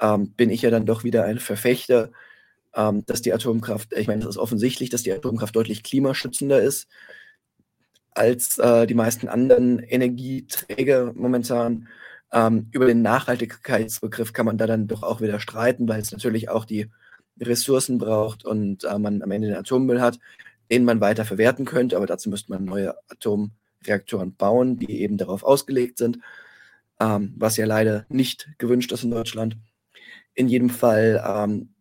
Ähm, 0.00 0.32
bin 0.32 0.50
ich 0.50 0.62
ja 0.62 0.70
dann 0.70 0.86
doch 0.86 1.04
wieder 1.04 1.24
ein 1.24 1.38
Verfechter, 1.38 2.10
ähm, 2.74 3.04
dass 3.06 3.22
die 3.22 3.32
Atomkraft, 3.32 3.92
ich 3.92 4.06
meine, 4.08 4.22
es 4.22 4.28
ist 4.28 4.38
offensichtlich, 4.38 4.88
dass 4.90 5.02
die 5.02 5.12
Atomkraft 5.12 5.54
deutlich 5.54 5.82
klimaschützender 5.82 6.62
ist 6.62 6.88
als 8.12 8.58
äh, 8.58 8.86
die 8.86 8.94
meisten 8.94 9.28
anderen 9.28 9.78
Energieträger 9.80 11.12
momentan. 11.14 11.88
Ähm, 12.32 12.68
über 12.72 12.86
den 12.86 13.02
Nachhaltigkeitsbegriff 13.02 14.32
kann 14.32 14.46
man 14.46 14.56
da 14.56 14.66
dann 14.66 14.86
doch 14.86 15.02
auch 15.02 15.20
wieder 15.20 15.40
streiten, 15.40 15.88
weil 15.88 16.00
es 16.00 16.12
natürlich 16.12 16.48
auch 16.48 16.64
die 16.64 16.88
Ressourcen 17.40 17.98
braucht 17.98 18.44
und 18.44 18.84
äh, 18.84 18.98
man 18.98 19.22
am 19.22 19.30
Ende 19.30 19.48
den 19.48 19.56
Atommüll 19.56 20.00
hat, 20.00 20.18
den 20.70 20.84
man 20.84 21.00
weiter 21.00 21.24
verwerten 21.24 21.64
könnte, 21.66 21.96
aber 21.96 22.06
dazu 22.06 22.30
müsste 22.30 22.52
man 22.52 22.64
neue 22.64 22.94
Atom 23.08 23.52
Reaktoren 23.86 24.34
bauen, 24.34 24.78
die 24.78 25.00
eben 25.00 25.16
darauf 25.16 25.42
ausgelegt 25.42 25.98
sind, 25.98 26.18
ähm, 27.00 27.34
was 27.36 27.56
ja 27.56 27.66
leider 27.66 28.06
nicht 28.08 28.48
gewünscht 28.58 28.92
ist 28.92 29.04
in 29.04 29.10
Deutschland. 29.10 29.56
In 30.34 30.48
jedem 30.48 30.70
Fall 30.70 31.22
ähm, 31.26 31.74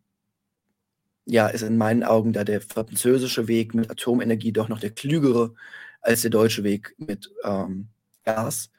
ja, 1.25 1.47
ist 1.47 1.61
in 1.61 1.77
meinen 1.77 2.03
Augen 2.03 2.33
da 2.33 2.43
der 2.43 2.61
französische 2.61 3.47
Weg 3.47 3.75
mit 3.75 3.89
Atomenergie 3.91 4.51
doch 4.51 4.67
noch 4.67 4.79
der 4.79 4.91
klügere 4.91 5.53
als 6.01 6.21
der 6.21 6.31
deutsche 6.31 6.63
Weg 6.63 6.95
mit 6.97 7.29
ähm, 7.43 7.89
Gas. 8.23 8.71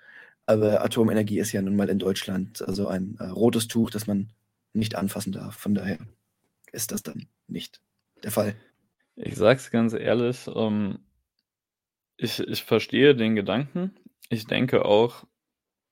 Aber 0.46 0.84
Atomenergie 0.84 1.38
ist 1.38 1.52
ja 1.52 1.62
nun 1.62 1.76
mal 1.76 1.88
in 1.88 2.00
Deutschland 2.00 2.66
also 2.66 2.88
ein 2.88 3.16
äh, 3.20 3.26
rotes 3.26 3.68
Tuch, 3.68 3.90
das 3.90 4.06
man 4.06 4.30
nicht 4.72 4.96
anfassen 4.96 5.32
darf. 5.32 5.56
Von 5.56 5.74
daher 5.74 5.98
ist 6.72 6.90
das 6.90 7.02
dann 7.02 7.28
nicht 7.46 7.80
der 8.24 8.32
Fall. 8.32 8.56
Ich 9.14 9.36
sag's 9.36 9.70
ganz 9.70 9.92
ehrlich, 9.92 10.48
ähm, 10.52 10.98
ich 12.22 12.40
ich 12.40 12.64
verstehe 12.64 13.14
den 13.14 13.34
Gedanken. 13.36 13.94
Ich 14.28 14.46
denke 14.46 14.84
auch, 14.84 15.24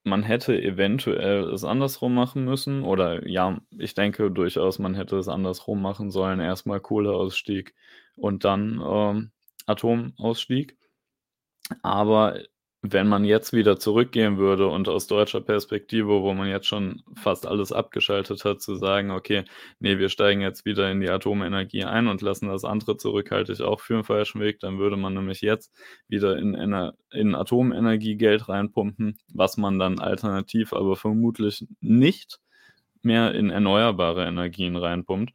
man 0.04 0.22
hätte 0.22 0.60
eventuell 0.60 1.44
es 1.50 1.64
andersrum 1.64 2.14
machen 2.14 2.44
müssen 2.44 2.82
oder 2.84 3.26
ja, 3.28 3.60
ich 3.78 3.94
denke 3.94 4.30
durchaus, 4.30 4.78
man 4.78 4.94
hätte 4.94 5.16
es 5.18 5.28
andersrum 5.28 5.82
machen 5.82 6.10
sollen. 6.10 6.40
Erstmal 6.40 6.80
Kohleausstieg 6.80 7.74
und 8.16 8.44
dann, 8.44 8.82
ähm, 8.84 9.32
Atomausstieg. 9.66 10.76
Aber 11.82 12.40
wenn 12.82 13.08
man 13.08 13.24
jetzt 13.24 13.52
wieder 13.52 13.78
zurückgehen 13.78 14.38
würde 14.38 14.68
und 14.68 14.88
aus 14.88 15.06
deutscher 15.08 15.40
Perspektive, 15.40 16.22
wo 16.22 16.32
man 16.34 16.48
jetzt 16.48 16.66
schon 16.66 17.02
fast 17.16 17.46
alles 17.46 17.72
abgeschaltet 17.72 18.44
hat, 18.44 18.60
zu 18.62 18.76
sagen: 18.76 19.10
„Okay, 19.10 19.44
nee, 19.80 19.98
wir 19.98 20.08
steigen 20.08 20.40
jetzt 20.40 20.64
wieder 20.64 20.90
in 20.90 21.00
die 21.00 21.10
Atomenergie 21.10 21.84
ein 21.84 22.06
und 22.08 22.22
lassen 22.22 22.48
das 22.48 22.64
andere 22.64 22.96
zurück“, 22.96 23.30
halte 23.32 23.52
ich 23.52 23.62
auch 23.62 23.80
für 23.80 23.96
'n 23.98 24.04
falschen 24.04 24.40
Weg. 24.40 24.60
Dann 24.60 24.78
würde 24.78 24.96
man 24.96 25.14
nämlich 25.14 25.40
jetzt 25.40 25.72
wieder 26.08 26.36
in 26.38 26.54
Ener 26.54 26.94
in 27.12 27.34
Atomenergie 27.34 28.16
Geld 28.16 28.48
reinpumpen, 28.48 29.18
was 29.34 29.56
man 29.56 29.78
dann 29.78 29.98
alternativ 29.98 30.72
aber 30.72 30.96
vermutlich 30.96 31.66
nicht 31.80 32.38
mehr 33.02 33.34
in 33.34 33.50
erneuerbare 33.50 34.26
Energien 34.26 34.76
reinpumpt. 34.76 35.32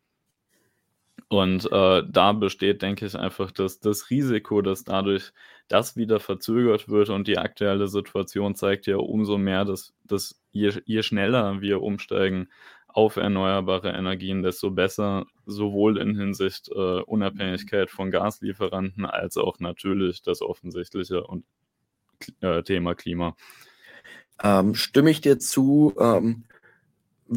Und, 1.34 1.72
äh, 1.72 2.04
da 2.08 2.32
besteht, 2.34 2.84
denke 2.84 3.08
ich, 3.08 3.15
einfach 3.15 3.50
das 3.50 3.80
das 3.80 4.12
Risiko, 4.12 4.62
dass 4.62 4.84
dadurch 4.84 5.32
das 5.67 5.98
wieder 5.98 6.19
verzögert 6.19 6.89
wird 6.89 7.10
und 7.10 7.28
die 7.28 7.39
aktuelle 7.39 7.88
Situation 7.88 8.54
zeigt 8.54 8.86
ja 8.86 8.98
umso 8.98 9.39
mehr, 9.39 9.65
dass 9.65 9.96
dass 10.04 10.39
je 10.52 10.72
je 10.86 11.02
schneller 11.02 11.60
wir 11.60 11.82
umsteigen 11.82 12.50
auf 12.88 13.15
erneuerbare 13.15 13.89
Energien, 13.89 14.43
desto 14.43 14.69
besser, 14.69 15.26
sowohl 15.48 15.98
in 15.98 16.15
Hinsicht, 16.15 16.69
äh, 16.69 17.02
Unabhängigkeit 17.02 17.89
von 17.89 18.12
Gaslieferanten 18.12 19.06
als 19.06 19.36
auch 19.38 19.60
natürlich 19.60 20.22
das 20.22 20.43
offensichtliche 20.43 21.24
und 21.24 21.46
äh, 22.41 22.62
Thema 22.62 22.93
Klima. 22.93 23.36
Ähm, 24.43 24.76
stimme 24.76 25.10
ich 25.10 25.22
dir 25.22 25.39
zu, 25.39 25.96
ähm 26.00 26.43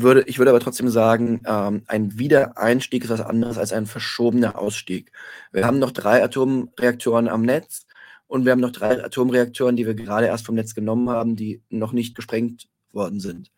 würde, 0.02 0.22
ich 0.26 0.38
würde 0.38 0.50
aber 0.50 0.61
trotzdem 0.61 0.88
sagen, 0.88 1.40
ähm, 1.46 1.82
ein 1.87 2.18
Wiedereinstieg 2.18 3.04
ist 3.04 3.11
was 3.11 3.20
anderes 3.20 3.59
als 3.59 3.72
ein 3.72 3.87
verschobener 3.87 4.59
Ausstieg. 4.59 5.12
Wir 5.52 5.66
haben 5.66 5.78
noch 5.78 5.90
drei 5.90 6.22
Atomreaktoren 6.22 7.28
am 7.28 7.42
Netz 7.42 7.87
und 8.26 8.44
wir 8.44 8.52
haben 8.52 8.61
noch 8.61 8.72
drei 8.72 9.02
Atomreaktoren, 9.04 9.76
die 9.76 9.87
wir 9.87 9.94
gerade 9.94 10.26
erst 10.26 10.46
vom 10.46 10.54
Netz 10.54 10.74
genommen 10.74 11.11
haben, 11.11 11.37
die 11.37 11.62
noch 11.68 11.92
nicht 11.92 12.14
gesprengt 12.14 12.68
worden 12.92 13.20
sind. 13.20 13.50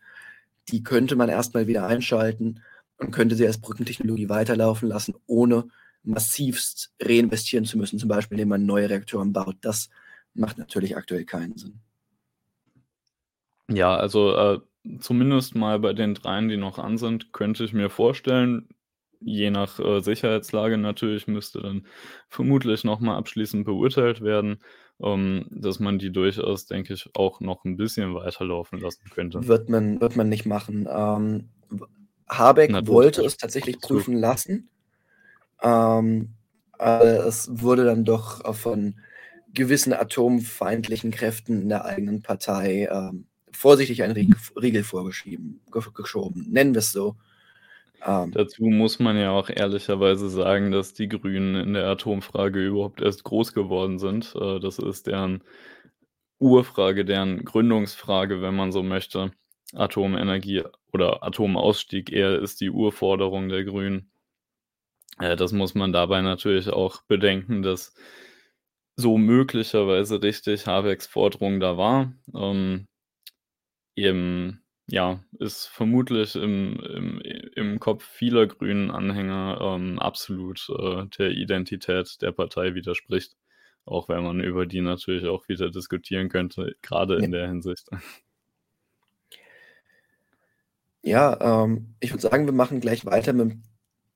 Die 0.69 0.83
könnte 0.83 1.15
man 1.15 1.29
erstmal 1.29 1.67
wieder 1.67 1.87
einschalten 1.87 2.61
und 2.97 3.11
könnte 3.11 3.35
sie 3.35 3.47
als 3.47 3.61
Brückentechnologie 3.61 4.29
weiterlaufen 4.29 4.89
lassen, 4.89 5.15
ohne 5.25 5.67
massivst 6.03 6.93
reinvestieren 7.01 7.65
zu 7.65 7.77
müssen, 7.77 7.99
zum 7.99 8.09
Beispiel 8.09 8.37
indem 8.37 8.49
man 8.49 8.65
neue 8.65 8.89
Reaktoren 8.89 9.33
baut. 9.33 9.57
Das 9.61 9.89
macht 10.33 10.57
natürlich 10.57 10.95
aktuell 10.95 11.25
keinen 11.25 11.57
Sinn. 11.57 11.79
Ja, 13.69 13.95
also 13.95 14.35
äh, 14.35 14.59
zumindest 14.99 15.55
mal 15.55 15.79
bei 15.79 15.93
den 15.93 16.13
dreien, 16.13 16.49
die 16.49 16.57
noch 16.57 16.79
an 16.79 16.97
sind, 16.97 17.33
könnte 17.33 17.63
ich 17.63 17.73
mir 17.73 17.89
vorstellen, 17.89 18.69
je 19.19 19.51
nach 19.51 19.79
äh, 19.79 20.01
Sicherheitslage 20.01 20.77
natürlich, 20.77 21.27
müsste 21.27 21.61
dann 21.61 21.85
vermutlich 22.29 22.83
nochmal 22.83 23.17
abschließend 23.17 23.65
beurteilt 23.65 24.21
werden, 24.21 24.59
ähm, 25.01 25.47
dass 25.51 25.79
man 25.79 25.99
die 25.99 26.11
durchaus, 26.11 26.65
denke 26.65 26.93
ich, 26.93 27.09
auch 27.13 27.41
noch 27.41 27.65
ein 27.65 27.77
bisschen 27.77 28.15
weiterlaufen 28.15 28.79
lassen 28.79 29.03
könnte. 29.13 29.47
Wird 29.47 29.69
man, 29.69 29.99
wird 29.99 30.15
man 30.15 30.29
nicht 30.29 30.45
machen. 30.45 30.87
Ähm, 30.89 31.49
Habeck 32.29 32.71
natürlich. 32.71 32.93
wollte 32.93 33.23
es 33.23 33.37
tatsächlich 33.37 33.79
prüfen 33.79 34.15
lassen. 34.15 34.69
Ähm, 35.61 36.35
es 36.77 37.49
wurde 37.51 37.83
dann 37.83 38.05
doch 38.05 38.55
von 38.55 38.95
gewissen 39.53 39.91
atomfeindlichen 39.91 41.11
Kräften 41.11 41.63
in 41.63 41.69
der 41.69 41.83
eigenen 41.83 42.21
Partei 42.21 42.87
ähm, 42.89 43.25
vorsichtig 43.51 44.03
einen 44.03 44.13
Riegel, 44.13 44.83
vorgeschoben, 44.83 45.61
geschoben. 45.93 46.47
Nennen 46.49 46.73
wir 46.73 46.79
es 46.79 46.91
so. 46.91 47.15
Ähm. 48.05 48.31
Dazu 48.31 48.63
muss 48.63 48.99
man 48.99 49.17
ja 49.17 49.31
auch 49.31 49.49
ehrlicherweise 49.49 50.29
sagen, 50.29 50.71
dass 50.71 50.93
die 50.93 51.09
Grünen 51.09 51.55
in 51.55 51.73
der 51.73 51.87
Atomfrage 51.87 52.65
überhaupt 52.65 53.01
erst 53.01 53.23
groß 53.23 53.53
geworden 53.53 53.99
sind. 53.99 54.35
Äh, 54.39 54.59
das 54.59 54.79
ist 54.79 55.07
deren 55.07 55.43
Urfrage, 56.39 57.03
deren 57.05 57.43
Gründungsfrage, 57.43 58.41
wenn 58.41 58.55
man 58.55 58.71
so 58.71 58.83
möchte. 58.83 59.31
Atomenergie 59.73 60.63
oder 60.93 61.23
Atomausstieg 61.23 62.11
eher 62.11 62.39
ist 62.39 62.61
die 62.61 62.71
Urforderung 62.71 63.49
der 63.49 63.65
Grünen. 63.65 64.09
Äh, 65.19 65.35
das 65.35 65.51
muss 65.51 65.75
man 65.75 65.93
dabei 65.93 66.21
natürlich 66.21 66.69
auch 66.69 67.01
bedenken, 67.03 67.61
dass 67.61 67.93
so 68.95 69.17
möglicherweise 69.17 70.21
richtig 70.21 70.67
Habecks 70.67 71.07
Forderung 71.07 71.59
da 71.59 71.77
war. 71.77 72.13
Ähm, 72.35 72.87
eben, 74.03 74.61
ja, 74.87 75.23
ist 75.39 75.67
vermutlich 75.67 76.35
im 76.35 76.79
im 76.79 77.21
im 77.55 77.79
Kopf 77.79 78.03
vieler 78.05 78.47
Grünen-Anhänger, 78.47 79.59
ähm, 79.61 79.99
absolut, 79.99 80.67
äh, 80.69 81.05
der 81.17 81.31
Identität 81.31 82.21
der 82.21 82.31
Partei 82.31 82.75
widerspricht, 82.75 83.35
auch 83.85 84.09
wenn 84.09 84.23
man 84.23 84.39
über 84.41 84.65
die 84.65 84.81
natürlich 84.81 85.25
auch 85.27 85.47
wieder 85.49 85.69
diskutieren 85.71 86.29
könnte, 86.29 86.75
grade 86.81 87.19
Ja. 87.19 87.25
in 87.25 87.31
der 87.31 87.47
Hinsicht. 87.47 87.87
Ja, 91.03 91.63
ähm, 91.65 91.95
ich 91.99 92.11
würde 92.11 92.21
sagen, 92.21 92.45
wir 92.45 92.53
machen 92.53 92.81
gleich 92.81 93.05
weiter 93.05 93.31
mit'm 93.33 93.61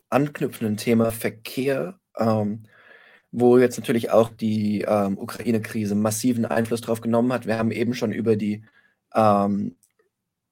anknüpfenden 0.09 0.77
Thema 0.77 1.11
Verkehr, 1.11 1.99
ähm, 2.17 2.63
wo 3.31 3.57
jetzt 3.57 3.77
natürlich 3.79 4.11
auch 4.11 4.29
die, 4.29 4.81
ähm, 4.87 5.17
Ukraine-Krise 5.17 5.95
massiven 5.95 6.45
Einfluss 6.45 6.81
drauf 6.81 7.01
genommen 7.01 7.33
hat. 7.33 7.47
Wir 7.47 7.57
haben 7.57 7.71
eben 7.71 7.93
schon 7.95 8.11
über 8.11 8.35
die 8.35 8.63
ähm, 9.15 9.75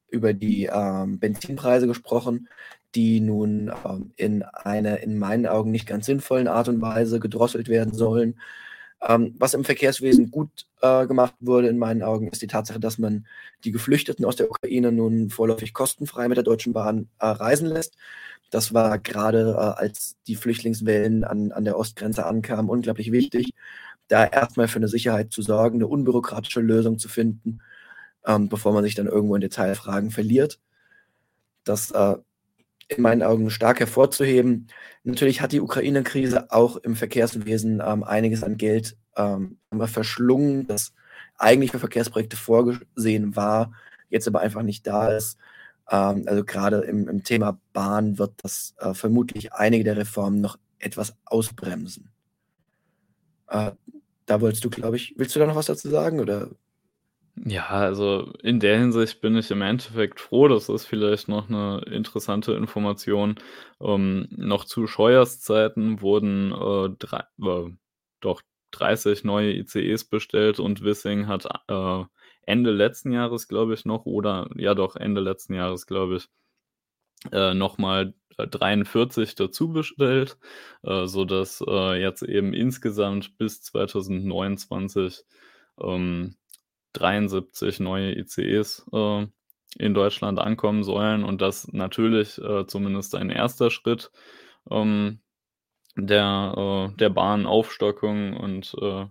über 0.10 0.34
die, 0.34 0.66
ähm, 0.74 1.20
Benzinpreise 1.20 1.88
gesprochen, 1.88 2.50
die 2.96 3.22
nun, 3.22 3.72
ähm, 3.86 4.12
in 4.18 4.44
einer 4.44 5.02
in 5.02 5.20
meinen 5.20 5.48
Augen 5.48 5.72
nicht 5.72 5.88
ganz 5.88 6.06
sinnvollen 6.08 6.48
Art 6.50 6.70
und 6.70 6.82
Weise 6.82 7.20
gedrosselt 7.22 7.70
werden 7.70 7.94
sollen. 7.96 8.40
Ähm, 9.08 9.36
was 9.40 9.54
im 9.56 9.66
Verkehrswesen 9.66 10.32
gut, 10.32 10.50
äh, 10.82 11.08
gemacht 11.08 11.36
wurde 11.42 11.70
in 11.70 11.78
meinen 11.80 12.04
Augen, 12.04 12.30
ist 12.30 12.42
die 12.44 12.48
Tatsache, 12.48 12.80
dass 12.82 12.98
man 13.00 13.28
die 13.66 13.72
Geflüchteten 13.72 14.26
aus 14.26 14.38
der 14.38 14.50
Ukraine 14.52 14.92
nun 14.94 15.30
vorläufig 15.32 15.74
kostenfrei 15.74 16.28
mit 16.30 16.38
der 16.38 16.44
Deutschen 16.46 16.74
Bahn, 16.74 17.10
äh, 17.20 17.28
reisen 17.28 17.68
lässt. 17.68 17.96
Das 18.52 18.74
war 18.76 19.00
grade, 19.00 19.56
äh, 19.58 19.82
als 19.82 20.18
die 20.28 20.36
Flüchtlingswellen 20.36 21.24
an 21.26 21.52
an 21.54 21.66
der 21.66 21.78
Ostgrenze 21.80 22.26
ankamen, 22.28 22.70
unglaublich 22.72 23.12
wichtig, 23.14 23.52
da 24.10 24.26
erst 24.28 24.58
mal 24.58 24.68
für 24.70 24.80
'ne 24.82 24.88
Sicherheit 24.90 25.32
zu 25.34 25.42
sorgen, 25.44 25.80
'ne 25.80 25.88
unbürokratische 25.88 26.62
Lösung 26.62 27.00
zu 27.00 27.10
finden, 27.10 27.60
ähm, 28.26 28.50
bevor 28.50 28.74
man 28.74 28.84
sich 28.84 28.96
dann 28.96 29.08
irgendwo 29.08 29.36
in 29.36 29.42
Detailfragen 29.42 30.12
verliert. 30.12 30.60
Das, 31.64 31.92
äh, 31.92 32.16
in 32.88 33.02
meinen 33.02 33.24
Augen 33.24 33.50
stark 33.50 33.80
hervorzuheben. 33.80 34.68
Natürlich 35.04 35.42
hat 35.42 35.54
die 35.54 35.62
Ukraine-Krise 35.62 36.52
auch 36.52 36.78
im 36.78 36.96
Verkehrswesen, 36.96 37.82
ähm, 37.86 38.04
einiges 38.04 38.44
an 38.44 38.58
Geld, 38.58 38.98
ähm, 39.16 39.58
verschlungen, 39.86 40.68
das 40.68 40.94
eigentlich 41.38 41.72
für 41.72 41.80
Verkehrsprojekte 41.80 42.38
vorgesehen 42.38 43.36
war, 43.36 43.72
jetzt 44.10 44.28
aber 44.28 44.42
einfach 44.42 44.64
nicht 44.64 44.86
da 44.88 45.10
ist. 45.10 45.38
Ähm, 45.90 46.24
also 46.28 46.44
grade 46.46 46.82
im 46.82 47.08
im 47.08 47.24
Thema 47.24 47.60
Bahn 47.74 48.18
wird 48.18 48.34
das, 48.44 48.76
äh, 48.80 48.94
vermutlich 48.94 49.54
einige 49.54 49.84
der 49.84 49.98
Reformen 49.98 50.42
noch 50.42 50.58
etwas 50.80 51.16
ausbremsen. 51.26 52.10
Äh, 53.48 53.72
da 54.26 54.42
wolltest 54.42 54.64
du, 54.66 54.70
glaube 54.70 54.98
ich 54.98 55.14
willst 55.18 55.36
du 55.36 55.40
da 55.40 55.46
noch 55.48 55.56
was 55.56 55.66
dazu 55.68 55.90
sagen, 55.90 56.20
oder? 56.20 56.50
Ja, 57.38 57.68
also 57.70 58.34
in 58.44 58.60
der 58.60 58.78
Hinsicht 58.78 59.22
bin 59.22 59.36
ich 59.38 59.52
im 59.52 59.62
Endeffekt 59.62 60.20
froh, 60.20 60.48
das 60.50 60.68
ist 60.70 60.86
vielleicht 60.86 61.28
noch 61.30 61.48
'ne 61.50 61.82
interessante 61.90 62.54
Information. 62.54 63.36
Ähm, 63.80 64.28
noch 64.32 64.66
zu 64.66 64.86
Scheuers 64.86 65.40
Zeiten 65.40 66.02
wurden, 66.02 66.52
äh, 66.52 66.90
drei 67.00 67.24
äh, 67.42 67.72
doch 68.20 68.42
30 68.72 69.24
neue 69.24 69.54
ICEs 69.54 70.04
bestellt 70.06 70.60
und 70.60 70.84
Wissing 70.84 71.28
hat, 71.28 71.46
äh, 71.70 72.04
Ende 72.46 72.72
letzten 72.72 73.12
Jahres, 73.14 73.48
glaube 73.48 73.74
ich, 73.76 73.86
noch 73.86 74.06
oder 74.06 74.50
ja 74.56 74.74
doch, 74.76 74.96
Ende 74.98 75.22
letzten 75.22 75.54
Jahres, 75.54 75.86
glaube 75.88 76.18
ich, 76.18 76.28
äh, 77.32 77.54
noch 77.54 77.78
mal, 77.78 78.14
äh, 78.38 78.48
43 78.48 79.36
dazu 79.36 79.72
bestellt, 79.72 80.38
äh, 80.84 81.08
sodass, 81.08 81.64
äh, 81.68 82.02
jetzt 82.02 82.24
eben 82.24 82.54
insgesamt 82.54 83.38
bis 83.38 83.62
2029, 83.62 85.24
ähm, 85.82 86.36
73 86.94 87.80
neue 87.80 88.18
ICEs, 88.18 88.86
äh, 88.94 89.28
in 89.78 89.94
Deutschland 89.94 90.40
ankommen 90.40 90.84
sollen 90.84 91.24
und 91.24 91.42
das 91.42 91.68
natürlich, 91.74 92.38
äh, 92.40 92.66
zumindest 92.68 93.16
ein 93.16 93.30
1. 93.32 93.70
Schritt, 93.72 94.12
ähm, 94.70 95.22
der, 95.98 96.92
äh 96.94 96.98
der 96.98 97.10
Bahnaufstockung 97.12 98.38
und, 98.38 98.76
äh, 98.82 99.08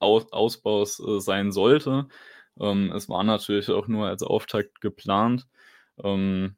Aus 0.00 0.32
Ausbaus, 0.32 1.00
äh, 1.00 1.20
sein 1.20 1.52
sollte. 1.52 2.08
Ähm, 2.60 2.92
es 2.94 3.08
war 3.08 3.24
natürlich 3.24 3.70
auch 3.70 3.88
nur 3.88 4.08
als 4.08 4.22
Auftakt 4.24 4.80
geplant. 4.82 5.48
Ähm 6.04 6.56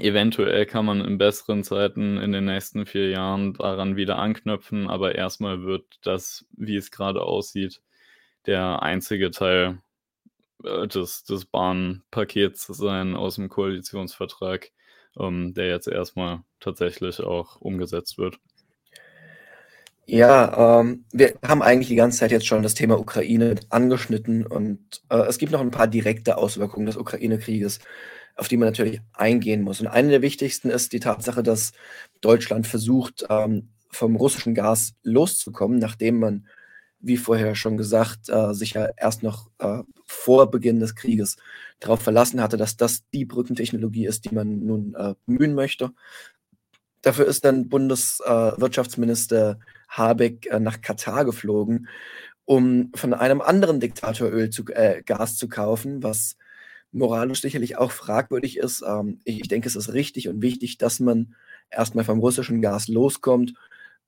eventuell 0.00 0.66
kann 0.66 0.86
man 0.86 1.00
in 1.00 1.18
besseren 1.18 1.62
Zeiten 1.62 2.16
in 2.18 2.32
den 2.32 2.46
nächsten 2.46 2.84
4 2.86 3.10
Jahren 3.10 3.54
daran 3.54 3.94
wieder 3.96 4.18
anknüpfen, 4.18 4.88
aber 4.88 5.14
erst 5.14 5.40
mal 5.40 5.62
wird 5.62 5.84
das, 6.02 6.46
wie 6.52 6.76
es 6.76 6.90
grade 6.90 7.22
aussieht, 7.22 7.80
der 8.46 8.82
einzige 8.82 9.30
Teil, 9.30 9.78
äh, 10.64 10.88
des 10.88 11.24
des 11.24 11.46
Bahnpakets 11.46 12.66
sein 12.68 13.16
aus'm 13.16 13.48
Koalitionsvertrag, 13.48 14.72
ähm, 15.20 15.54
der 15.54 15.68
jetzt 15.68 15.88
erst 15.88 16.16
mal 16.16 16.44
tatsächlich 16.60 17.20
auch 17.20 17.60
umgesetzt 17.60 18.18
wird. 18.18 18.38
Ja, 20.08 20.80
ähm, 20.80 21.04
wir 21.12 21.34
haben 21.42 21.62
eigentlich 21.62 21.88
die 21.88 21.94
ganze 21.94 22.18
Zeit 22.18 22.30
jetzt 22.30 22.46
schon 22.46 22.62
das 22.62 22.74
Thema 22.74 22.98
Ukraine 22.98 23.54
angeschnitten 23.70 24.46
und, 24.46 24.78
äh, 25.08 25.16
es 25.26 25.38
gibt 25.38 25.50
noch 25.52 25.62
'n 25.62 25.70
paar 25.70 25.86
direkte 25.86 26.36
Auswirkungen 26.36 26.84
des 26.86 26.98
Ukraine-Krieges, 26.98 27.78
auf 28.36 28.48
die 28.48 28.58
man 28.58 28.68
natürlich 28.68 29.00
eingehen 29.14 29.62
muss. 29.62 29.80
Und 29.80 29.86
eine 29.86 30.10
der 30.10 30.22
wichtigsten 30.22 30.68
ist 30.68 30.92
die 30.92 31.00
Tatsache, 31.00 31.42
dass 31.42 31.72
Deutschland 32.20 32.66
versucht, 32.66 33.24
ähm, 33.30 33.70
vom 33.90 34.16
russischen 34.16 34.54
Gas 34.54 34.94
loszukommen, 35.04 35.78
nachdem 35.78 36.18
man, 36.20 36.46
wie 37.06 37.16
vorher 37.16 37.54
schon 37.54 37.76
gesagt, 37.76 38.28
äh, 38.28 38.54
sich 38.54 38.74
ja 38.74 38.88
erst 38.96 39.22
noch, 39.22 39.50
äh, 39.58 39.82
vor 40.06 40.50
Beginn 40.50 40.80
des 40.80 40.94
Krieges 40.94 41.36
drauf 41.80 42.02
verlassen 42.02 42.40
hatte, 42.40 42.56
dass 42.56 42.76
das 42.76 43.02
die 43.12 43.24
Brückentechnologie 43.24 44.06
ist, 44.06 44.24
die 44.24 44.34
man 44.34 44.64
nun, 44.64 44.94
äh, 44.94 45.14
bemühen 45.26 45.54
möchte. 45.54 45.90
Dafür 47.02 47.26
ist 47.26 47.44
dann 47.44 47.68
Bundes 47.68 48.20
äh, 48.24 49.54
Habeck, 49.88 50.46
äh, 50.46 50.58
nach 50.60 50.80
Katar 50.80 51.24
geflogen, 51.24 51.88
um 52.46 52.90
von 52.94 53.14
einem 53.14 53.40
anderen 53.40 53.80
Diktator 53.80 54.30
Öl 54.30 54.50
zu 54.50 54.64
äh, 54.68 55.02
Gas 55.04 55.36
zu 55.36 55.48
kaufen, 55.48 56.02
was 56.02 56.36
moralisch 56.92 57.40
sicherlich 57.42 57.76
auch 57.76 57.90
fragwürdig 57.90 58.58
ist. 58.58 58.82
Ähm, 58.86 59.20
ich 59.24 59.40
ich 59.40 59.48
denke, 59.48 59.68
es 59.68 59.76
ist 59.76 59.92
richtig 59.92 60.28
und 60.28 60.42
wichtig, 60.42 60.78
dass 60.78 61.00
man 61.00 61.34
erst 61.70 61.94
mal 61.94 62.04
vom 62.04 62.20
russischen 62.20 62.62
Gas 62.62 62.88
loskommt. 62.88 63.54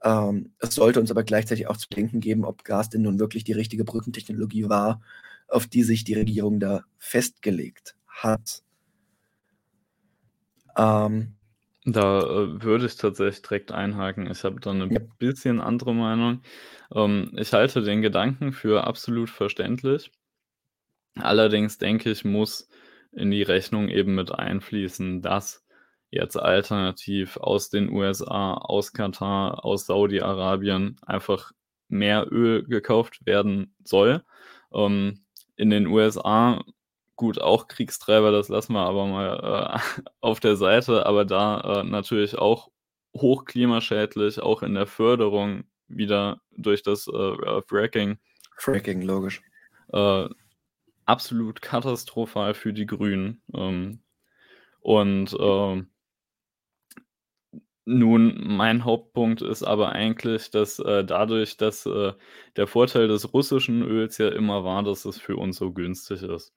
Ähm, 0.02 0.52
es 0.58 0.74
sollte 0.74 1.00
uns 1.00 1.10
aber 1.10 1.24
gleichzeitig 1.24 1.66
auch 1.68 1.76
zu 1.76 1.88
denken 1.88 2.20
geben, 2.20 2.44
ob 2.44 2.64
Gas 2.64 2.90
denn 2.90 3.02
nun 3.02 3.18
wirklich 3.18 3.44
die 3.44 3.52
richtige 3.52 3.84
Brückentechnologie 3.84 4.68
war, 4.68 5.00
auf 5.48 5.66
die 5.66 5.82
sich 5.84 6.04
die 6.04 6.14
Regierung 6.14 6.60
da 6.60 6.84
festgelegt 6.98 7.96
hat. 8.08 8.62
Ähm 10.76 11.36
Da, 11.84 12.20
äh, 12.20 12.62
würde 12.62 12.86
ich 12.86 12.96
tatsächlich 12.96 13.42
direkt 13.42 13.70
einhaken. 13.72 14.28
Ich 14.30 14.42
habe 14.44 14.58
da 14.60 14.72
'ne 14.74 14.88
Ja. 14.88 15.00
bisschen 15.18 15.60
andere 15.60 15.94
Meinung. 15.94 16.42
Ähm, 16.92 17.30
ich 17.36 17.52
halte 17.52 17.82
den 17.82 18.02
Gedanken 18.02 18.52
für 18.52 18.84
absolut 18.84 19.30
verständlich. 19.30 20.10
Allerdings 21.18 21.78
denke 21.78 22.10
ich, 22.10 22.24
muss 22.24 22.68
in 23.12 23.30
die 23.30 23.42
Rechnung 23.42 23.88
eben 23.88 24.14
mit 24.14 24.32
einfließen, 24.32 25.22
dass 25.22 25.65
jetzt 26.10 26.36
alternativ 26.36 27.36
aus 27.36 27.70
den 27.70 27.90
USA, 27.90 28.54
aus 28.54 28.92
Katar, 28.92 29.64
aus 29.64 29.86
Saudi-Arabien 29.86 30.96
einfach 31.06 31.52
mehr 31.88 32.26
Öl 32.30 32.64
gekauft 32.64 33.24
werden 33.26 33.74
soll. 33.84 34.22
Ähm, 34.72 35.24
in 35.56 35.70
den 35.70 35.86
USA 35.86 36.62
gut, 37.16 37.40
auch 37.40 37.66
Kriegstreiber, 37.66 38.30
das 38.30 38.48
lassen 38.48 38.74
wir 38.74 38.80
aber 38.80 39.06
mal, 39.06 39.80
äh, 39.96 40.02
auf 40.20 40.40
der 40.40 40.56
Seite, 40.56 41.06
aber 41.06 41.24
da, 41.24 41.80
äh, 41.80 41.84
natürlich 41.84 42.36
auch 42.36 42.70
hoch 43.14 43.46
klimaschädlich, 43.46 44.40
auch 44.40 44.62
in 44.62 44.74
der 44.74 44.86
Förderung 44.86 45.64
wieder 45.88 46.40
durch 46.56 46.82
das, 46.82 47.08
äh, 47.08 47.12
äh, 47.12 47.62
Fracking. 47.66 48.18
Fracking, 48.58 49.02
logisch. 49.02 49.42
Äh, 49.92 50.28
absolut 51.06 51.62
katastrophal 51.62 52.54
für 52.54 52.72
die 52.72 52.86
Grünen. 52.86 53.42
Ähm, 53.54 54.00
und, 54.80 55.36
ähm 55.38 55.88
nun, 57.86 58.36
mein 58.56 58.84
Hauptpunkt 58.84 59.42
ist 59.42 59.62
aber 59.62 59.92
eigentlich, 59.92 60.50
dass, 60.50 60.78
äh, 60.80 61.04
dadurch, 61.04 61.56
dass, 61.56 61.86
äh, 61.86 62.12
der 62.56 62.66
Vorteil 62.66 63.08
des 63.08 63.32
russischen 63.32 63.82
Öls 63.82 64.18
ja 64.18 64.28
immer 64.28 64.64
war, 64.64 64.82
dass 64.82 65.04
es 65.06 65.18
für 65.20 65.36
uns 65.36 65.56
so 65.58 65.72
günstig 65.72 66.22
ist. 66.22 66.52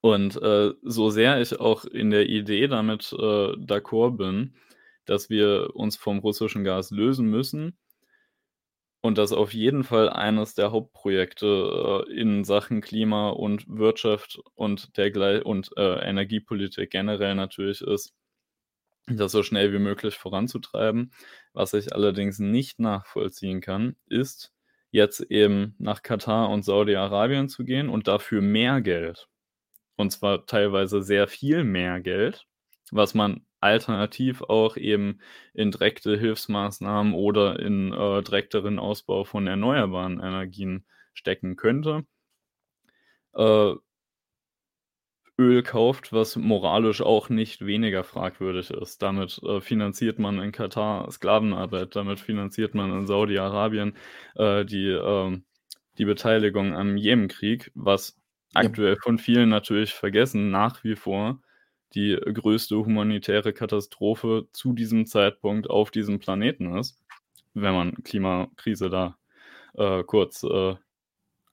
Und, 0.00 0.36
äh, 0.42 0.72
so 0.82 1.10
sehr 1.10 1.40
ich 1.40 1.58
auch 1.60 1.84
in 1.84 2.10
der 2.10 2.28
Idee 2.28 2.66
damit, 2.68 3.12
äh, 3.12 3.16
d'accord 3.16 4.16
bin, 4.16 4.54
dass 5.04 5.28
wir 5.30 5.70
uns 5.74 5.96
vom 5.96 6.18
russischen 6.18 6.64
Gas 6.64 6.90
lösen 6.90 7.26
müssen 7.28 7.76
und 9.02 9.18
das 9.18 9.32
auf 9.32 9.54
jeden 9.54 9.84
Fall 9.84 10.08
eines 10.10 10.54
der 10.54 10.72
Hauptprojekte, 10.72 12.04
äh, 12.08 12.12
in 12.12 12.44
Sachen 12.44 12.80
Klima 12.80 13.30
und 13.30 13.64
Wirtschaft 13.68 14.40
und 14.54 14.96
derglei 14.96 15.42
und, 15.42 15.70
äh, 15.76 16.00
Energiepolitik 16.08 16.90
generell 16.90 17.34
natürlich 17.34 17.80
ist, 17.82 18.14
das 19.06 19.32
so 19.32 19.42
schnell 19.42 19.72
wie 19.72 19.78
möglich 19.78 20.16
voranzutreiben. 20.16 21.12
Was 21.52 21.74
ich 21.74 21.94
allerdings 21.94 22.38
nicht 22.38 22.80
nachvollziehen 22.80 23.60
kann, 23.60 23.96
ist, 24.08 24.52
jetzt 24.90 25.20
eben 25.20 25.74
nach 25.78 26.02
Katar 26.02 26.50
und 26.50 26.64
Saudi-Arabien 26.64 27.48
zu 27.48 27.64
gehen 27.64 27.88
und 27.88 28.08
dafür 28.08 28.40
mehr 28.42 28.80
Geld 28.80 29.28
und 29.96 30.10
zwar 30.12 30.46
teilweise 30.46 31.02
sehr 31.02 31.28
viel 31.28 31.64
mehr 31.64 32.00
Geld, 32.00 32.46
was 32.92 33.14
man 33.14 33.46
alternativ 33.60 34.42
auch 34.42 34.76
eben 34.76 35.20
in 35.54 35.70
direkte 35.70 36.16
Hilfsmaßnahmen 36.18 37.14
oder 37.14 37.58
in, 37.58 37.92
äh, 37.92 38.22
direkteren 38.22 38.78
Ausbau 38.78 39.24
von 39.24 39.46
erneuerbaren 39.46 40.20
Energien 40.20 40.86
stecken 41.14 41.56
könnte. 41.56 42.06
Äh 43.34 43.76
Öl 45.38 45.62
kauft, 45.62 46.12
was 46.12 46.36
moralisch 46.36 47.02
auch 47.02 47.28
nicht 47.28 47.64
weniger 47.66 48.04
fragwürdig 48.04 48.70
ist. 48.70 49.02
Damit, 49.02 49.38
äh, 49.44 49.60
finanziert 49.60 50.18
man 50.18 50.38
in 50.40 50.52
Katar 50.52 51.10
Sklavenarbeit, 51.10 51.94
damit 51.96 52.20
finanziert 52.20 52.74
man 52.74 52.90
in 52.92 53.06
Saudi-Arabien, 53.06 53.96
äh, 54.36 54.64
die, 54.64 54.88
ähm 54.90 55.44
die 55.98 56.04
Beteiligung 56.04 56.74
am 56.74 56.96
Jemenkrieg, 56.98 57.70
was 57.74 58.18
Ja. 58.52 58.60
aktuell 58.62 58.96
von 59.02 59.18
vielen 59.18 59.48
natürlich 59.48 59.94
vergessen 59.94 60.50
nach 60.50 60.84
wie 60.84 60.94
vor 60.94 61.40
die 61.94 62.16
größte 62.16 62.76
humanitäre 62.76 63.52
Katastrophe 63.54 64.46
zu 64.52 64.74
diesem 64.74 65.06
Zeitpunkt 65.06 65.70
auf 65.70 65.90
diesem 65.90 66.18
Planeten 66.18 66.76
ist, 66.76 67.00
wenn 67.54 67.74
man 67.74 67.94
Klimakrise 68.04 68.90
da, 68.90 69.18
äh, 69.74 70.04
kurz, 70.04 70.42
äh, 70.44 70.76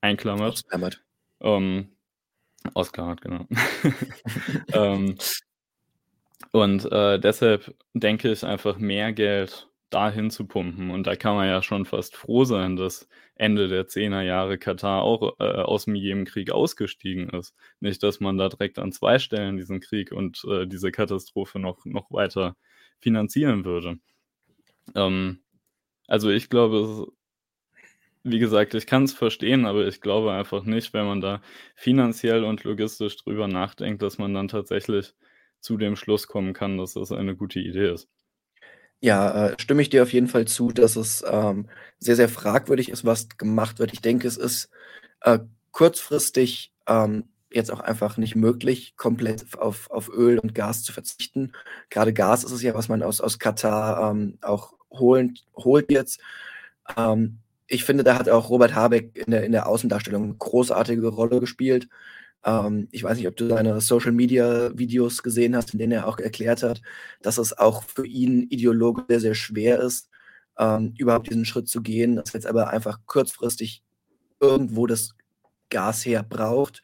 einklammert. 0.01 0.63
Ähm, 1.41 1.95
ausklammert, 2.73 3.21
genau. 3.21 3.45
Ähm 4.73 5.15
und, 6.55 6.85
äh, 6.91 7.19
deshalb 7.19 7.75
denke 7.95 8.31
ich 8.31 8.43
einfach, 8.45 8.77
mehr 8.77 9.11
Geld 9.11 9.69
dahin 9.89 10.29
zu 10.29 10.45
pumpen 10.45 10.91
und 10.91 11.07
da 11.07 11.15
kann 11.15 11.35
man 11.35 11.47
ja 11.47 11.63
schon 11.63 11.85
fast 11.85 12.15
froh 12.15 12.45
sein, 12.45 12.75
dass 12.75 13.07
Ende 13.35 13.67
der 13.67 13.87
10er 13.87 14.21
Jahre 14.21 14.59
Katar 14.59 15.01
auch, 15.03 15.33
äh, 15.39 15.43
aus'm 15.63 15.95
Jemenkrieg 15.95 16.51
ausgestiegen 16.51 17.29
ist. 17.29 17.55
Nicht, 17.79 18.03
dass 18.03 18.19
man 18.19 18.37
da 18.37 18.49
direkt 18.49 18.77
an 18.79 18.91
2 18.91 19.17
Stellen 19.19 19.57
diesen 19.57 19.79
Krieg 19.81 20.11
und, 20.11 20.43
äh, 20.47 20.67
diese 20.67 20.91
Katastrophe 20.91 21.57
noch 21.59 21.85
noch 21.85 22.11
weiter 22.11 22.55
finanzieren 22.99 23.65
würde. 23.65 23.97
Ähm, 24.95 25.41
also, 26.07 26.29
ich 26.31 26.49
glaube, 26.49 26.79
es 26.79 27.13
wie 28.23 28.39
gesagt, 28.39 28.73
ich 28.73 28.87
kann's 28.87 29.13
verstehen, 29.13 29.65
aber 29.65 29.85
ich 29.87 30.01
glaube 30.01 30.31
einfach 30.31 30.63
nicht, 30.63 30.93
wenn 30.93 31.05
man 31.05 31.21
da 31.21 31.41
finanziell 31.75 32.43
und 32.43 32.63
logistisch 32.63 33.17
drüber 33.17 33.47
nachdenkt, 33.47 34.01
dass 34.01 34.17
man 34.17 34.33
dann 34.33 34.47
tatsächlich 34.47 35.13
zu 35.59 35.77
dem 35.77 35.95
Schluss 35.95 36.27
kommen 36.27 36.53
kann, 36.53 36.77
dass 36.77 36.93
das 36.93 37.11
eine 37.11 37.35
gute 37.35 37.59
Idee 37.59 37.91
ist. 37.93 38.07
Ja, 39.01 39.47
äh, 39.49 39.55
stimme 39.59 39.81
ich 39.81 39.89
dir 39.89 40.03
auf 40.03 40.13
jeden 40.13 40.27
Fall 40.29 40.45
zu, 40.45 40.71
dass 40.71 40.95
es, 40.95 41.23
ähm, 41.29 41.67
sehr, 41.99 42.15
sehr 42.15 42.29
fragwürdig 42.29 42.89
ist, 42.89 43.03
was 43.05 43.27
gemacht 43.37 43.79
wird. 43.79 43.91
Ich 43.93 44.01
denke, 44.01 44.27
es 44.27 44.37
ist, 44.37 44.69
äh, 45.21 45.39
kurzfristig, 45.71 46.73
ähm, 46.87 47.25
jetzt 47.51 47.71
auch 47.71 47.81
einfach 47.81 48.17
nicht 48.17 48.35
möglich, 48.35 48.95
komplett 48.97 49.57
auf 49.59 49.91
auf 49.91 50.09
Öl 50.09 50.39
und 50.39 50.55
Gas 50.55 50.83
zu 50.83 50.93
verzichten. 50.93 51.51
Grade 51.89 52.13
Gas 52.13 52.43
ist 52.43 52.51
es 52.51 52.61
ja, 52.63 52.73
was 52.73 52.89
man 52.89 53.03
aus 53.03 53.21
aus 53.21 53.39
Katar, 53.39 54.11
ähm, 54.11 54.37
auch 54.41 54.73
holen 54.89 55.37
holt 55.55 55.91
jetzt. 55.91 56.19
Ähm, 56.97 57.39
ich 57.67 57.83
finde, 57.85 58.03
da 58.03 58.17
hat 58.17 58.29
auch 58.29 58.49
Robert 58.49 58.75
Habeck 58.75 59.15
in 59.17 59.31
der 59.31 59.43
in 59.45 59.51
der 59.53 59.67
Außendarstellung 59.67 60.27
'ne 60.29 60.35
großartige 60.37 61.07
Rolle 61.07 61.39
gespielt. 61.39 61.87
Ähm, 62.45 62.87
ich 62.91 63.03
weiß 63.03 63.17
nicht, 63.17 63.27
ob 63.27 63.37
du 63.37 63.47
seine 63.49 63.81
Social-Media-Videos 63.81 65.23
gesehen 65.23 65.55
hast, 65.55 65.73
in 65.73 65.79
denen 65.79 65.93
er 65.93 66.07
auch 66.07 66.19
erklärt 66.19 66.63
hat, 66.63 66.81
dass 67.21 67.37
es 67.39 67.57
auch 67.57 67.83
für 67.85 68.07
ihn 68.07 68.43
ideologisch 68.49 69.05
sehr, 69.09 69.19
sehr 69.21 69.35
schwer 69.35 69.79
ist, 69.81 70.09
ähm, 70.59 70.93
überhaupt 70.97 71.29
diesen 71.29 71.45
Schritt 71.45 71.69
zu 71.69 71.81
gehen, 71.83 72.17
dass 72.17 72.33
jetzt 72.33 72.47
aber 72.47 72.69
einfach 72.71 72.99
kurzfristig 73.07 73.83
irgendwo 74.41 74.87
das 74.87 75.15
Gas 75.69 76.05
her 76.05 76.23
braucht. 76.23 76.83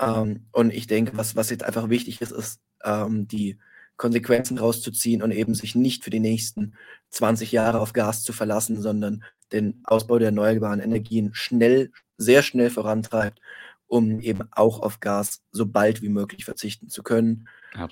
Ähm, 0.00 0.46
und 0.52 0.72
ich 0.72 0.86
denke, 0.86 1.16
was 1.16 1.36
was 1.36 1.50
jetzt 1.50 1.64
einfach 1.64 1.88
wichtig 1.90 2.20
ist, 2.20 2.32
ist, 2.32 2.60
ähm, 2.84 3.28
die 3.28 3.58
Konsequenzen 3.96 4.58
rauszuziehen 4.58 5.22
und 5.22 5.30
eben 5.32 5.54
sich 5.54 5.74
nicht 5.76 6.02
für 6.04 6.10
die 6.10 6.20
nächsten 6.20 6.74
20 7.10 7.52
Jahre 7.52 7.80
auf 7.80 7.92
Gas 7.92 8.22
zu 8.24 8.32
verlassen, 8.32 8.82
sondern 8.82 9.22
den 9.54 9.80
Ausbau 9.84 10.18
der 10.18 10.28
erneuerbaren 10.28 10.80
Energien 10.80 11.30
schnell 11.34 11.90
sehr 12.16 12.42
schnell 12.42 12.70
vorantreibt, 12.70 13.40
um 13.86 14.20
eben 14.20 14.40
auch 14.52 14.80
auf 14.80 15.00
Gas 15.00 15.42
so 15.52 15.66
bald 15.66 16.02
wie 16.02 16.08
möglich 16.08 16.44
verzichten 16.44 16.88
zu 16.88 17.02
können, 17.02 17.48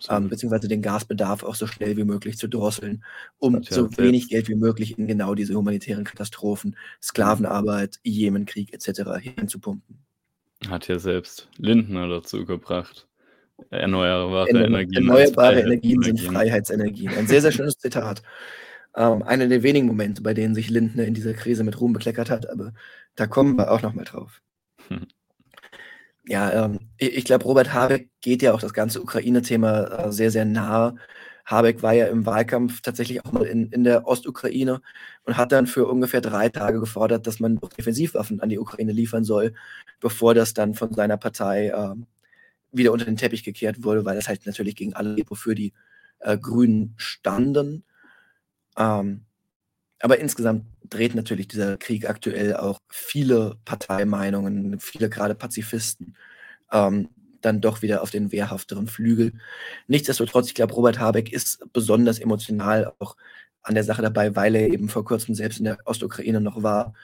ähm, 0.08 0.28
beziehungsweise 0.28 0.68
den 0.68 0.82
Gasbedarf 0.82 1.42
auch 1.42 1.54
so 1.54 1.66
schnell 1.66 1.96
wie 1.96 2.04
möglich 2.04 2.38
zu 2.38 2.48
drosseln, 2.48 3.04
um 3.38 3.62
so 3.62 3.96
wenig 3.96 4.28
Geld 4.28 4.48
wie 4.48 4.54
möglich 4.54 4.98
in 4.98 5.06
genau 5.06 5.34
diese 5.34 5.54
humanitären 5.54 6.04
Katastrophen. 6.04 6.76
Sklavenarbeit, 7.02 7.98
Jemenkrieg 8.02 8.72
et 8.72 8.82
cetera 8.82 9.16
hineinzupumpen. 9.16 10.04
Hat 10.68 10.86
ja 10.86 10.98
selbst 10.98 11.48
Lindner 11.56 12.08
dazu 12.08 12.44
gebracht, 12.44 13.08
erneuerbare 13.70 14.48
Erneuer 14.48 14.66
Energien 14.66 15.08
erneuerbare 15.08 15.60
Energien 15.60 16.02
sind 16.02 16.20
Freiheitsenergien. 16.20 17.14
Ein 17.14 17.26
sehr, 17.26 17.40
sehr 17.40 17.52
schönes 17.52 17.74
Zitat. 17.78 18.22
Ähm, 18.96 19.22
einer 19.22 19.48
der 19.48 19.62
wenigen 19.62 19.86
Momente, 19.86 20.22
bei 20.22 20.34
denen 20.34 20.54
sich 20.54 20.68
Lindner 20.70 21.04
in 21.04 21.14
dieser 21.14 21.34
Krise 21.34 21.64
mit 21.64 21.80
Ruhm 21.80 21.92
bekleckert 21.94 22.30
hat, 22.30 22.48
aber 22.50 22.72
da 23.16 23.26
kommen 23.26 23.56
wir 23.56 23.70
auch 23.70 23.82
noch 23.82 23.94
mal 23.94 24.04
drauf. 24.04 24.40
Ja, 26.24 26.66
ähm, 26.66 26.78
i 27.00 27.06
ich 27.08 27.24
glaube, 27.24 27.44
Robert 27.44 27.72
Habeck 27.74 28.08
geht 28.20 28.42
ja 28.42 28.52
auch 28.54 28.60
das 28.60 28.72
ganze 28.74 29.02
Ukraine-Thema, 29.02 30.06
äh, 30.06 30.12
sehr, 30.12 30.30
sehr 30.30 30.44
nahe. 30.44 30.94
Habeck 31.44 31.82
war 31.82 31.92
ja 31.92 32.06
im 32.06 32.24
Wahlkampf 32.24 32.80
tatsächlich 32.82 33.24
auch 33.24 33.32
mal 33.32 33.42
in 33.44 33.66
in 33.72 33.82
der 33.82 34.06
Ostukraine 34.06 34.80
und 35.24 35.36
hat 35.36 35.50
dann 35.50 35.66
für 35.66 35.86
ungefähr 35.88 36.20
3 36.20 36.48
Tage 36.48 36.78
gefordert, 36.78 37.26
dass 37.26 37.40
man 37.40 37.56
doch 37.58 37.70
Defensivwaffen 37.70 38.40
an 38.40 38.48
die 38.48 38.58
Ukraine 38.60 38.92
liefern 38.92 39.24
soll, 39.24 39.54
bevor 40.00 40.34
das 40.34 40.54
dann 40.54 40.74
von 40.74 40.92
seiner 40.94 41.16
Partei, 41.16 41.72
ähm, 41.76 42.06
wieder 42.72 42.92
unter 42.92 43.04
den 43.06 43.16
Teppich 43.16 43.44
gekehrt 43.44 43.84
wurde, 43.84 44.04
weil 44.04 44.16
das 44.16 44.28
halt 44.28 44.46
natürlich 44.46 44.76
gegen 44.76 44.94
alle 44.94 45.16
wofür 45.28 45.54
die, 45.56 45.72
äh, 46.20 46.38
Grünen 46.38 46.94
standen. 46.98 47.84
Ähm, 48.76 49.24
aber 50.00 50.18
insgesamt 50.18 50.66
dreht 50.88 51.14
natürlich 51.14 51.48
dieser 51.48 51.76
Krieg 51.78 52.08
aktuell 52.08 52.56
auch 52.56 52.78
viele 52.90 53.56
Parteimeinungen, 53.64 54.80
viele 54.80 55.08
grade 55.10 55.34
Pazifisten, 55.34 56.16
ähm, 56.72 57.08
dann 57.40 57.60
doch 57.60 57.82
wieder 57.82 58.02
auf 58.02 58.10
den 58.10 58.32
wehrhafteren 58.32 58.88
Flügel. 58.88 59.32
Nichtsdestotrotz, 59.88 60.48
ich 60.48 60.54
glaube, 60.54 60.74
Robert 60.74 60.98
Habeck 61.00 61.32
ist 61.32 61.64
besonders 61.72 62.18
emotional 62.20 62.92
auch 62.98 63.16
an 63.62 63.74
der 63.74 63.84
Sache 63.84 64.02
dabei, 64.02 64.36
weil 64.36 64.54
er 64.56 64.68
eben 64.68 64.88
vor 64.88 65.04
Kurzem 65.04 65.34
selbst 65.34 65.58
in 65.58 65.64
der 65.66 65.78
Ostukraine 65.86 66.40
noch 66.40 66.62
war 66.62 66.94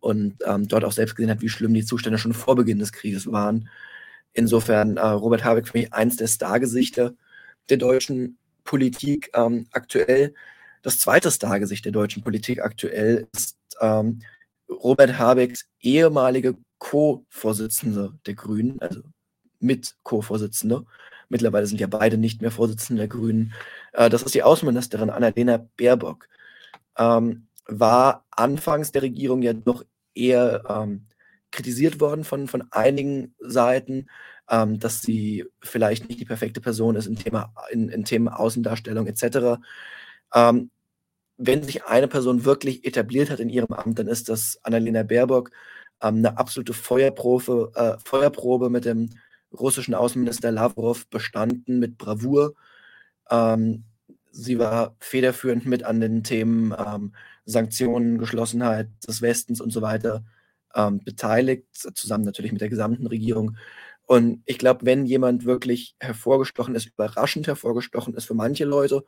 und, 0.00 0.36
ähm, 0.46 0.68
dort 0.68 0.84
auch 0.84 0.92
selbst 0.92 1.16
gesehen 1.16 1.30
hat, 1.30 1.42
wie 1.42 1.48
schlimm 1.50 1.74
die 1.74 1.84
Zustände 1.84 2.18
schon 2.18 2.34
vor 2.34 2.56
Beginn 2.56 2.78
des 2.78 2.92
Krieges 2.92 3.30
waren. 3.30 3.68
Insofern, 4.32 4.96
äh, 4.98 5.06
Robert 5.06 5.44
Habeck 5.44 5.68
für 5.68 5.78
mich 5.78 5.92
eins 5.92 6.16
der 6.16 6.28
Stargesichter 6.28 7.14
der 7.70 7.78
deutschen 7.78 8.38
Politik, 8.64 9.30
ähm, 9.34 9.66
aktuell. 9.72 10.34
Das 10.82 10.98
2. 10.98 11.30
Stargesicht 11.30 11.84
der 11.84 11.92
deutschen 11.92 12.22
Politik 12.22 12.62
aktuell 12.62 13.26
ist, 13.32 13.56
ähm, 13.80 14.20
Robert 14.70 15.18
Habecks 15.18 15.66
ehemalige 15.80 16.56
Co-Vorsitzende 16.78 18.12
der 18.26 18.34
Grünen, 18.34 18.80
also 18.80 19.00
Mit-Co-Vorsitzende. 19.60 20.84
Mittlerweile 21.28 21.66
sind 21.66 21.80
ja 21.80 21.86
beide 21.86 22.16
nicht 22.18 22.40
mehr 22.42 22.50
Vorsitzende 22.50 23.00
der 23.00 23.08
Grünen. 23.08 23.52
Äh, 23.92 24.08
das 24.10 24.22
ist 24.22 24.34
die 24.34 24.42
Außenministerin 24.42 25.10
Annalena 25.10 25.66
Baerbock. 25.76 26.28
Ähm, 26.98 27.48
war 27.66 28.26
anfangs 28.30 28.92
der 28.92 29.02
Regierung 29.02 29.42
ja 29.42 29.52
noch 29.64 29.84
eher, 30.14 30.64
ähm, 30.68 31.06
kritisiert 31.50 32.00
worden 32.00 32.24
von 32.24 32.46
von 32.48 32.64
einigen 32.72 33.34
Seiten, 33.40 34.08
ähm, 34.50 34.78
dass 34.78 35.02
sie 35.02 35.46
vielleicht 35.60 36.08
nicht 36.08 36.20
die 36.20 36.24
perfekte 36.26 36.60
Person 36.60 36.96
ist 36.96 37.06
im 37.06 37.16
Thema 37.18 37.52
in 37.70 37.88
in 37.88 38.04
Themen 38.04 38.28
Außendarstellung 38.28 39.06
et 39.06 39.18
cetera. 39.18 39.60
Ähm, 40.34 40.70
wenn 41.38 41.62
sich 41.64 41.84
eine 41.86 42.08
Person 42.08 42.44
wirklich 42.44 42.84
etabliert 42.86 43.30
hat 43.30 43.40
in 43.40 43.48
ihrem 43.50 43.72
Amt, 43.72 43.98
dann 43.98 44.08
ist 44.08 44.28
das 44.28 44.58
Annalena 44.64 45.02
Baerbock, 45.04 45.50
ähm, 46.02 46.20
'ne 46.22 46.36
absolute 46.38 46.74
Feuerprofe 46.74 47.72
äh, 47.76 47.96
Feuerprobe 48.04 48.70
mit 48.70 48.84
dem 48.86 49.10
russischen 49.52 49.94
Außenminister 49.94 50.52
Lawrow 50.52 51.06
bestanden 51.10 51.78
mit 51.80 51.98
Bravour. 51.98 52.54
Ähm, 53.30 53.84
sie 54.32 54.58
war 54.58 54.96
federführend 55.00 55.66
mit 55.66 55.84
an 55.84 56.00
den 56.00 56.24
Themen, 56.24 56.74
ähm, 56.78 57.14
Sanktionen, 57.46 58.18
Geschlossenheit 58.18 58.88
des 59.08 59.22
Westens 59.22 59.60
und 59.60 59.70
so 59.72 59.82
weiter, 59.82 60.24
ähm, 60.74 61.00
beteiligt, 61.04 61.66
zusammen 61.74 62.24
natürlich 62.24 62.52
mit 62.52 62.60
der 62.60 62.68
gesamten 62.70 63.06
Regierung. 63.06 63.56
Und 64.06 64.42
ich 64.46 64.58
glaube, 64.58 64.86
wenn 64.86 65.06
jemand 65.06 65.44
wirklich 65.46 65.96
hervorgestochen 66.00 66.74
ist, 66.74 66.86
überraschend 66.86 67.46
hervorgestochen 67.46 68.14
ist 68.14 68.26
für 68.26 68.34
manche 68.34 68.64
Leute, 68.64 69.04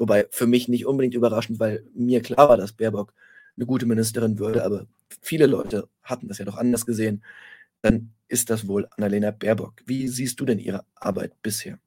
wobei 0.00 0.26
für 0.30 0.46
mich 0.46 0.66
nicht 0.66 0.86
unbedingt 0.86 1.14
überraschend, 1.14 1.60
weil 1.60 1.84
mir 1.94 2.22
klar 2.22 2.48
war, 2.48 2.56
dass 2.56 2.72
Baerbock 2.72 3.12
eine 3.56 3.66
gute 3.66 3.86
Ministerin 3.86 4.38
würde, 4.38 4.64
aber 4.64 4.86
viele 5.20 5.46
Leute 5.46 5.88
hatten 6.02 6.26
das 6.26 6.38
ja 6.38 6.46
doch 6.46 6.56
anders 6.56 6.86
gesehen, 6.86 7.22
dann 7.82 8.12
ist 8.26 8.48
das 8.48 8.66
wohl 8.66 8.88
Annalena 8.96 9.30
Baerbock. 9.30 9.74
Wie 9.84 10.08
siehst 10.08 10.40
du 10.40 10.46
denn 10.46 10.58
ihre 10.58 10.84
Arbeit 10.94 11.34
bisher? 11.42 11.78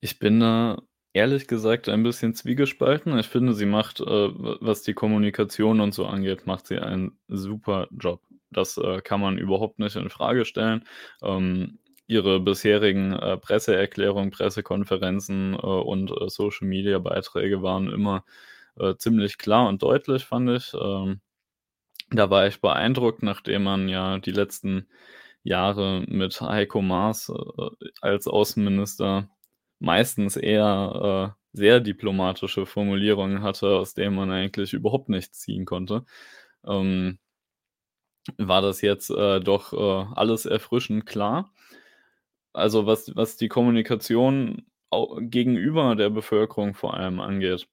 Ich 0.00 0.20
bin 0.20 0.38
da 0.38 0.80
ehrlich 1.12 1.48
gesagt 1.48 1.88
ein 1.88 2.04
bisschen 2.04 2.34
zwiegespalten. 2.34 3.18
Ich 3.18 3.26
finde, 3.26 3.54
sie 3.54 3.66
macht, 3.66 4.00
äh, 4.00 4.04
was 4.04 4.82
die 4.82 4.94
Kommunikation 4.94 5.80
und 5.80 5.92
so 5.92 6.06
angeht, 6.06 6.46
macht 6.46 6.68
sie 6.68 6.78
einen 6.78 7.18
super 7.26 7.88
Job. 7.90 8.22
Das 8.50 8.76
äh, 8.76 9.00
kann 9.00 9.20
man 9.20 9.38
überhaupt 9.38 9.80
nicht 9.80 9.96
in 9.96 10.08
Frage 10.08 10.44
stellen. 10.44 10.84
Ähm, 11.20 11.78
ihre 12.08 12.40
bisherigen 12.40 13.12
äh, 13.14 13.38
Presseerklärungen, 13.38 14.32
Pressekonferenzen 14.32 15.54
äh, 15.54 15.58
und 15.58 16.10
äh, 16.12 16.28
Social-Media-Beiträge 16.30 17.62
waren 17.62 17.88
immer 17.92 18.24
äh, 18.78 18.96
ziemlich 18.96 19.38
klar 19.38 19.68
und 19.68 19.82
deutlich, 19.82 20.24
fand 20.24 20.50
ich. 20.50 20.74
Ähm, 20.74 21.20
da 22.10 22.30
war 22.30 22.46
ich 22.46 22.60
beeindruckt, 22.60 23.22
nachdem 23.22 23.64
man 23.64 23.88
ja 23.88 24.18
die 24.18 24.30
letzten 24.32 24.88
Jahre 25.42 26.04
mit 26.08 26.40
Heiko 26.40 26.82
Maas 26.82 27.30
äh, 27.30 27.70
als 28.00 28.26
Außenminister 28.28 29.28
meistens 29.80 30.36
eher 30.36 31.34
äh, 31.34 31.56
sehr 31.56 31.80
diplomatische 31.80 32.66
Formulierungen 32.66 33.42
hatte, 33.42 33.68
aus 33.76 33.94
denen 33.94 34.16
man 34.16 34.30
eigentlich 34.30 34.72
überhaupt 34.74 35.08
nichts 35.08 35.40
ziehen 35.40 35.64
konnte. 35.66 36.04
Ähm, 36.66 37.18
war 38.36 38.62
das 38.62 38.80
jetzt 38.82 39.10
äh, 39.10 39.40
doch 39.40 39.72
äh, 39.72 40.12
alles 40.14 40.46
erfrischend 40.46 41.06
klar. 41.06 41.52
Also 42.52 42.86
was, 42.86 43.14
was 43.14 43.36
die 43.36 43.48
Kommunikation 43.48 44.66
gegenüber 45.20 45.96
der 45.96 46.10
Bevölkerung 46.10 46.74
vor 46.74 46.94
allem 46.94 47.20
angeht, 47.20 47.68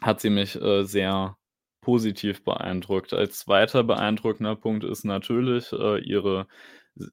hat 0.00 0.20
sie 0.20 0.30
mich 0.30 0.60
äh, 0.60 0.84
sehr 0.84 1.36
positiv 1.80 2.44
beeindruckt. 2.44 3.12
Als 3.12 3.40
zweiter 3.40 3.84
beeindruckender 3.84 4.56
Punkt 4.56 4.84
ist 4.84 5.04
natürlich 5.04 5.72
äh, 5.72 5.98
ihre, 6.00 6.46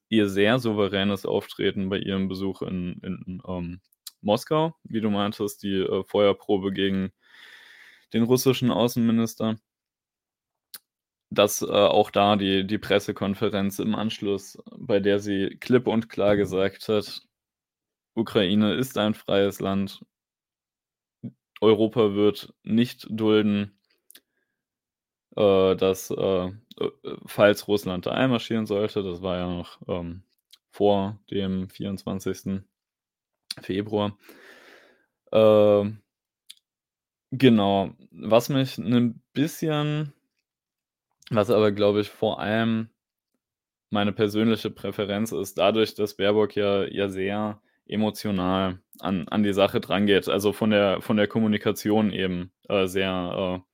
ihr 0.08 0.28
sehr 0.28 0.58
souveränes 0.58 1.26
Auftreten 1.26 1.88
bei 1.88 1.98
ihrem 1.98 2.28
Besuch 2.28 2.62
in, 2.62 3.00
in 3.02 3.42
ähm, 3.46 3.80
Moskau, 4.22 4.74
wie 4.84 5.00
du 5.00 5.10
meintest, 5.10 5.62
die 5.62 5.80
äh, 5.80 6.04
Feuerprobe 6.04 6.72
gegen 6.72 7.12
den 8.12 8.22
russischen 8.22 8.70
Außenminister. 8.70 9.58
Dass 11.34 11.62
äh, 11.62 11.66
auch 11.66 12.10
da 12.10 12.36
die, 12.36 12.66
die 12.66 12.78
Pressekonferenz 12.78 13.78
im 13.78 13.94
Anschluss, 13.94 14.58
bei 14.76 15.00
der 15.00 15.18
sie 15.18 15.56
klipp 15.60 15.86
und 15.86 16.08
klar 16.10 16.36
gesagt 16.36 16.88
hat, 16.88 17.22
Ukraine 18.14 18.74
ist 18.74 18.98
ein 18.98 19.14
freies 19.14 19.60
Land, 19.60 20.04
Europa 21.62 22.14
wird 22.14 22.52
nicht 22.64 23.06
dulden, 23.08 23.78
äh, 25.36 25.74
dass, 25.76 26.10
äh, 26.10 26.46
äh, 26.46 26.90
falls 27.26 27.68
Russland 27.68 28.06
da 28.06 28.10
einmarschieren 28.10 28.66
sollte, 28.66 29.02
das 29.02 29.22
war 29.22 29.38
ja 29.38 29.48
noch 29.48 29.80
ähm, 29.88 30.24
vor 30.70 31.18
dem 31.30 31.70
24. 31.70 32.62
Februar. 33.60 34.18
Äh, 35.30 35.90
genau, 37.30 37.94
was 38.10 38.48
mich 38.48 38.76
ein 38.78 39.22
bisschen 39.32 40.12
was 41.30 41.50
aber, 41.50 41.72
glaube 41.72 42.00
ich, 42.00 42.10
vor 42.10 42.40
allem 42.40 42.88
meine 43.90 44.12
persönliche 44.12 44.70
Präferenz 44.70 45.32
ist, 45.32 45.58
dadurch, 45.58 45.94
dass 45.94 46.14
Baerbock 46.14 46.56
ja, 46.56 46.84
ja 46.84 47.08
sehr 47.08 47.60
emotional 47.86 48.80
an, 49.00 49.28
an 49.28 49.42
die 49.42 49.52
Sache 49.52 49.80
drangeht, 49.80 50.28
also 50.28 50.52
von 50.52 50.70
der, 50.70 51.02
von 51.02 51.16
der 51.16 51.28
Kommunikation 51.28 52.12
eben 52.12 52.52
äh, 52.68 52.86
sehr 52.86 53.62
äh, 53.62 53.72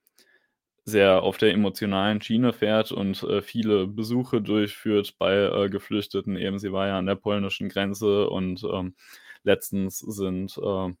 sehr 0.89 1.23
auf 1.23 1.37
der 1.37 1.53
emotionalen 1.53 2.21
Schiene 2.21 2.51
fährt 2.51 2.91
und 2.91 3.23
äh, 3.23 3.41
viele 3.41 3.87
Besuche 3.87 4.41
durchführt 4.41 5.15
bei 5.17 5.35
äh, 5.35 5.69
Geflüchteten. 5.69 6.35
Eben, 6.35 6.59
sie 6.59 6.71
war 6.73 6.87
ja 6.87 6.97
an 6.97 7.05
der 7.05 7.15
polnischen 7.15 7.69
Grenze 7.69 8.29
und 8.29 8.63
ähm, 8.63 8.95
letztens 9.43 9.99
sind, 9.99 10.57
äh, 10.57 10.93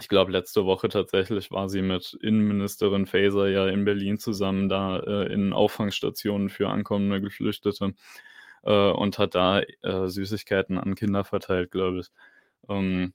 ich 0.00 0.08
glaube, 0.08 0.32
letzte 0.32 0.64
Woche 0.64 0.88
tatsächlich 0.88 1.50
war 1.50 1.68
sie 1.68 1.82
mit 1.82 2.14
Innenministerin 2.22 3.06
Faeser 3.06 3.48
ja 3.48 3.68
in 3.68 3.84
Berlin 3.84 4.18
zusammen 4.18 4.68
da 4.68 5.00
äh, 5.00 5.32
in 5.32 5.52
Auffangstationen 5.52 6.48
für 6.48 6.68
ankommende 6.68 7.20
Geflüchtete 7.20 7.94
äh, 8.64 8.90
und 8.90 9.18
hat 9.18 9.34
da 9.34 9.60
äh, 9.60 10.08
Süßigkeiten 10.08 10.78
an 10.78 10.94
Kinder 10.94 11.24
verteilt, 11.24 11.70
glaube 11.70 12.00
ich. 12.00 12.08
Ähm, 12.68 13.12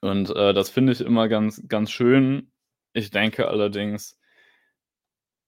und 0.00 0.28
das 0.30 0.68
finde 0.70 0.92
ich 0.92 1.00
immer 1.00 1.28
ganz, 1.28 1.62
ganz 1.68 1.90
schön. 1.90 2.50
Ich 2.92 3.10
denke 3.10 3.48
allerdings, 3.48 4.18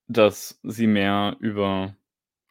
dass 0.07 0.61
sie 0.63 0.87
mehr 0.87 1.37
über 1.41 1.97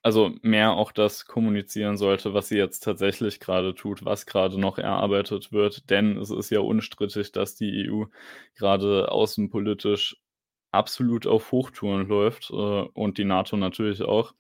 also 0.07 0.31
mehr 0.41 0.71
auch 0.71 0.93
das 0.93 1.25
kommunizieren 1.25 1.97
sollte, 1.97 2.33
was 2.33 2.47
sie 2.47 2.55
jetzt 2.57 2.79
tatsächlich 2.79 3.41
gerade 3.41 3.75
tut, 3.75 4.05
was 4.05 4.25
gerade 4.25 4.57
noch 4.57 4.77
erarbeitet 4.77 5.51
wird. 5.51 5.89
Denn 5.89 6.17
es 6.17 6.29
ist 6.31 6.49
ja 6.49 6.61
unstrittig, 6.61 7.33
dass 7.33 7.55
die 7.55 7.89
EU 7.91 8.05
gerade 8.55 9.11
außenpolitisch 9.11 10.15
absolut 10.71 11.27
auf 11.27 11.51
Hochtouren 11.51 12.07
läuft, 12.07 12.51
äh, 12.51 12.53
und 12.55 13.17
die 13.17 13.25
NATO 13.25 13.57
natürlich 13.57 14.01
auch. 14.03 14.33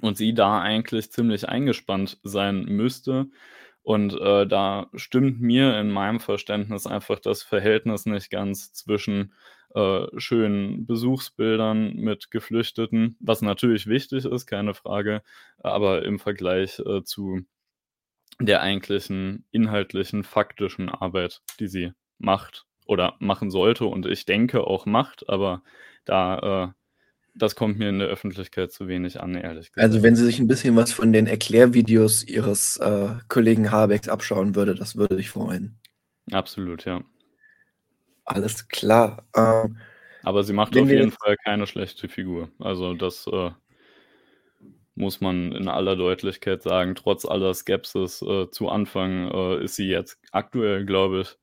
Und 0.00 0.16
sie 0.16 0.34
da 0.34 0.60
eigentlich 0.60 1.10
ziemlich 1.12 1.48
eingespannt 1.48 2.18
sein 2.22 2.64
müsste. 2.66 3.26
Und, 3.82 4.14
äh, 4.20 4.46
da 4.46 4.88
stimmt 4.94 5.40
mir 5.40 5.78
in 5.80 5.90
meinem 5.90 6.20
Verständnis 6.20 6.86
einfach 6.86 7.18
das 7.20 7.42
Verhältnis 7.42 8.06
nicht 8.06 8.30
ganz 8.30 8.72
zwischen 8.74 9.34
äh, 9.74 10.06
schönen 10.16 10.86
Besuchsbildern 10.86 11.94
mit 11.94 12.30
Geflüchteten, 12.30 13.16
was 13.20 13.42
natürlich 13.42 13.86
wichtig 13.86 14.24
ist, 14.24 14.46
keine 14.46 14.74
Frage, 14.74 15.22
aber 15.58 16.04
im 16.04 16.18
Vergleich 16.18 16.78
äh, 16.80 17.02
zu 17.04 17.40
der 18.40 18.62
eigentlichen 18.62 19.44
inhaltlichen, 19.50 20.24
faktischen 20.24 20.88
Arbeit, 20.88 21.42
die 21.58 21.68
sie 21.68 21.92
macht 22.18 22.66
oder 22.86 23.16
machen 23.18 23.50
sollte 23.50 23.84
und 23.86 24.06
ich 24.06 24.24
denke 24.24 24.64
auch 24.64 24.86
macht, 24.86 25.28
aber 25.28 25.62
da 26.04 26.68
äh, 26.68 26.72
das 27.38 27.54
kommt 27.54 27.78
mir 27.78 27.88
in 27.88 28.00
der 28.00 28.08
Öffentlichkeit 28.08 28.72
zu 28.72 28.88
wenig 28.88 29.20
an, 29.20 29.34
ehrlich 29.34 29.72
gesagt. 29.72 29.78
Also 29.78 30.02
wenn 30.02 30.16
sie 30.16 30.24
sich 30.24 30.40
ein 30.40 30.48
bisschen 30.48 30.76
was 30.76 30.92
von 30.92 31.12
den 31.12 31.26
Erklärvideos 31.26 32.24
ihres 32.24 32.78
äh, 32.78 33.10
Kollegen 33.28 33.70
Habecks 33.70 34.08
abschauen 34.08 34.54
würde, 34.54 34.74
das 34.74 34.96
würde 34.96 35.16
dich 35.16 35.30
freuen. 35.30 35.78
Absolut, 36.32 36.84
ja. 36.84 37.02
Alles 38.28 38.68
klar. 38.68 39.24
Ähm, 39.34 39.78
Aber 40.22 40.44
sie 40.44 40.52
macht 40.52 40.76
auf 40.76 40.88
jeden 40.88 41.12
Fall 41.12 41.36
keine 41.44 41.66
schlechte 41.66 42.08
Figur. 42.08 42.50
Also 42.58 42.92
das 42.92 43.26
äh, 43.26 43.50
muss 44.94 45.22
man 45.22 45.52
in 45.52 45.68
aller 45.68 45.96
Deutlichkeit 45.96 46.62
sagen. 46.62 46.94
Trotz 46.94 47.24
aller 47.24 47.54
Skepsis 47.54 48.20
äh, 48.20 48.50
zu 48.50 48.68
Anfang 48.68 49.30
äh, 49.30 49.64
ist 49.64 49.76
sie 49.76 49.88
jetzt 49.88 50.18
aktuell, 50.30 50.84
glaube 50.84 51.22
ich, 51.22 51.38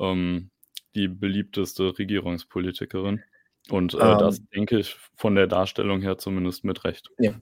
ähm, 0.00 0.50
die 0.96 1.06
beliebteste 1.06 1.96
Regierungspolitikerin. 1.96 3.22
Und 3.70 3.94
äh, 3.94 3.98
ähm, 3.98 4.18
das 4.18 4.44
denke 4.48 4.78
ich 4.78 4.96
von 5.14 5.36
der 5.36 5.46
Darstellung 5.46 6.00
her 6.00 6.18
zumindest 6.18 6.64
mit 6.64 6.84
Recht. 6.84 7.10
Ja. 7.18 7.34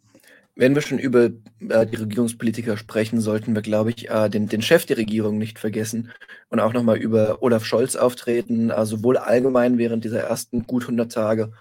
Wenn 0.55 0.74
wir 0.74 0.82
schon 0.82 0.98
über 0.98 1.30
äh, 1.61 1.86
die 1.86 1.96
Regierungspolitiker 1.96 2.76
sprechen, 2.76 3.20
sollten 3.20 3.55
wir, 3.55 3.62
glaube 3.62 3.90
ich, 3.90 4.11
äh, 4.11 4.28
den, 4.28 4.48
den 4.48 4.61
Chef 4.61 4.84
der 4.84 4.98
Regierung 4.98 5.38
nicht 5.38 5.59
vergessen 5.59 6.12
und 6.50 6.61
auch 6.61 6.74
nochmal 6.74 6.98
über 6.98 7.42
Olaf 7.42 7.64
Scholz 7.64 7.96
auftreten, 7.96 8.70
äh, 8.70 8.84
sowohl 8.84 9.16
allgemein 9.16 9.78
während 9.78 10.05
dieser 10.05 10.20
ersten 10.20 10.66
gut 10.66 10.82
100 10.82 11.11
Tage 11.11 11.53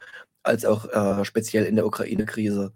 als 0.43 0.65
auch 0.65 0.85
äh, 0.91 1.23
speziell 1.23 1.65
in 1.65 1.75
der 1.77 1.85
Ukraine-Krise 1.85 2.73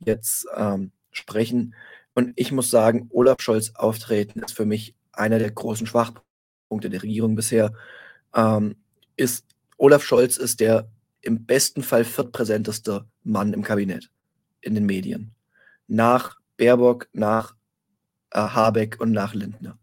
jetzt 0.00 0.46
ähm, 0.54 0.92
sprechen. 1.12 1.74
Und 2.14 2.32
ich 2.36 2.52
muss 2.52 2.70
sagen, 2.70 3.08
Olaf 3.10 3.40
Scholz 3.40 3.72
Auftreten 3.74 4.40
ist 4.40 4.52
für 4.52 4.66
mich 4.66 4.94
einer 5.12 5.38
der 5.38 5.50
großen 5.50 5.86
Schwachpunkte 5.86 6.90
der 6.90 7.02
Regierung 7.02 7.36
bisher. 7.36 7.72
Ähm, 8.34 8.76
ist 9.16 9.46
Olaf 9.78 10.04
Scholz 10.04 10.36
ist 10.36 10.60
der 10.60 10.90
im 11.22 11.46
besten 11.46 11.82
Fall 11.82 12.04
viertpräsenteste 12.04 13.06
Mann 13.22 13.54
im 13.54 13.62
Kabinett 13.62 14.10
in 14.60 14.74
den 14.74 14.84
Medien 14.84 15.34
nach 15.86 16.38
Baerbock, 16.56 17.08
nach 17.12 17.54
äh, 18.30 18.40
Habeck 18.40 19.00
und 19.00 19.12
nach 19.12 19.34
Lindner. 19.34 19.78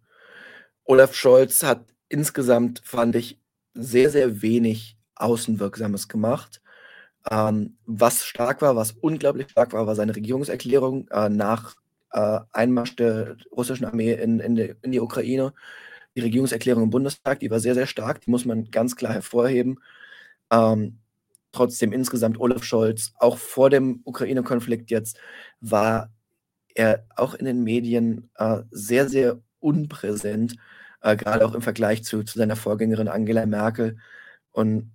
Olaf 0.84 1.16
Scholz 1.16 1.64
hat 1.64 1.86
insgesamt, 2.10 2.82
fand 2.84 3.16
ich, 3.16 3.40
sehr, 3.74 4.10
sehr 4.10 4.42
wenig 4.42 4.98
Außenwirksames 5.16 6.08
gemacht. 6.08 6.62
Ähm, 7.30 7.78
was 7.86 8.26
stark 8.26 8.62
war, 8.62 8.76
was 8.76 8.94
unglaublich 8.94 9.50
stark 9.52 9.74
war, 9.74 9.86
war 9.88 9.96
seine 9.96 10.16
Regierungserklärung 10.16 11.08
äh, 11.10 11.30
nach 11.30 11.76
äh, 12.12 12.40
Einmarsch 12.52 12.96
der 12.96 13.38
russischen 13.52 13.86
Armee 13.86 14.14
in, 14.14 14.40
in, 14.40 14.56
die, 14.56 14.74
in, 14.82 14.92
die, 14.92 15.00
Ukraine. 15.00 15.54
Die 16.16 16.22
Regierungserklärung 16.22 16.84
im 16.84 16.90
Bundestag, 16.90 17.40
die 17.40 17.52
war 17.52 17.60
sehr, 17.60 17.76
sehr 17.76 17.88
stark, 17.88 18.22
die 18.22 18.32
muss 18.32 18.46
man 18.46 18.70
ganz 18.72 18.96
klar 18.96 19.14
hervorheben. 19.14 19.80
Ähm, 20.52 21.00
trotzdem 21.52 21.92
insgesamt 21.94 22.40
Olaf 22.40 22.64
Scholz, 22.64 23.14
auch 23.18 23.38
vor 23.38 23.70
dem 23.70 24.02
Ukraine-Konflikt 24.04 24.90
jetzt, 24.92 25.18
war 25.60 26.12
er 26.76 27.06
auch 27.16 27.34
in 27.34 27.46
den 27.46 27.64
Medien 27.64 28.30
äh, 28.36 28.62
sehr, 28.72 29.10
sehr 29.10 29.42
unpräsent, 29.60 30.56
äh, 31.02 31.16
gerade 31.16 31.46
auch 31.46 31.54
im 31.54 31.62
Vergleich 31.62 32.04
zu, 32.04 32.24
zu 32.24 32.38
seiner 32.38 32.56
Vorgängerin 32.56 33.08
Angela 33.08 33.46
Merkel. 33.46 33.98
Und 34.52 34.92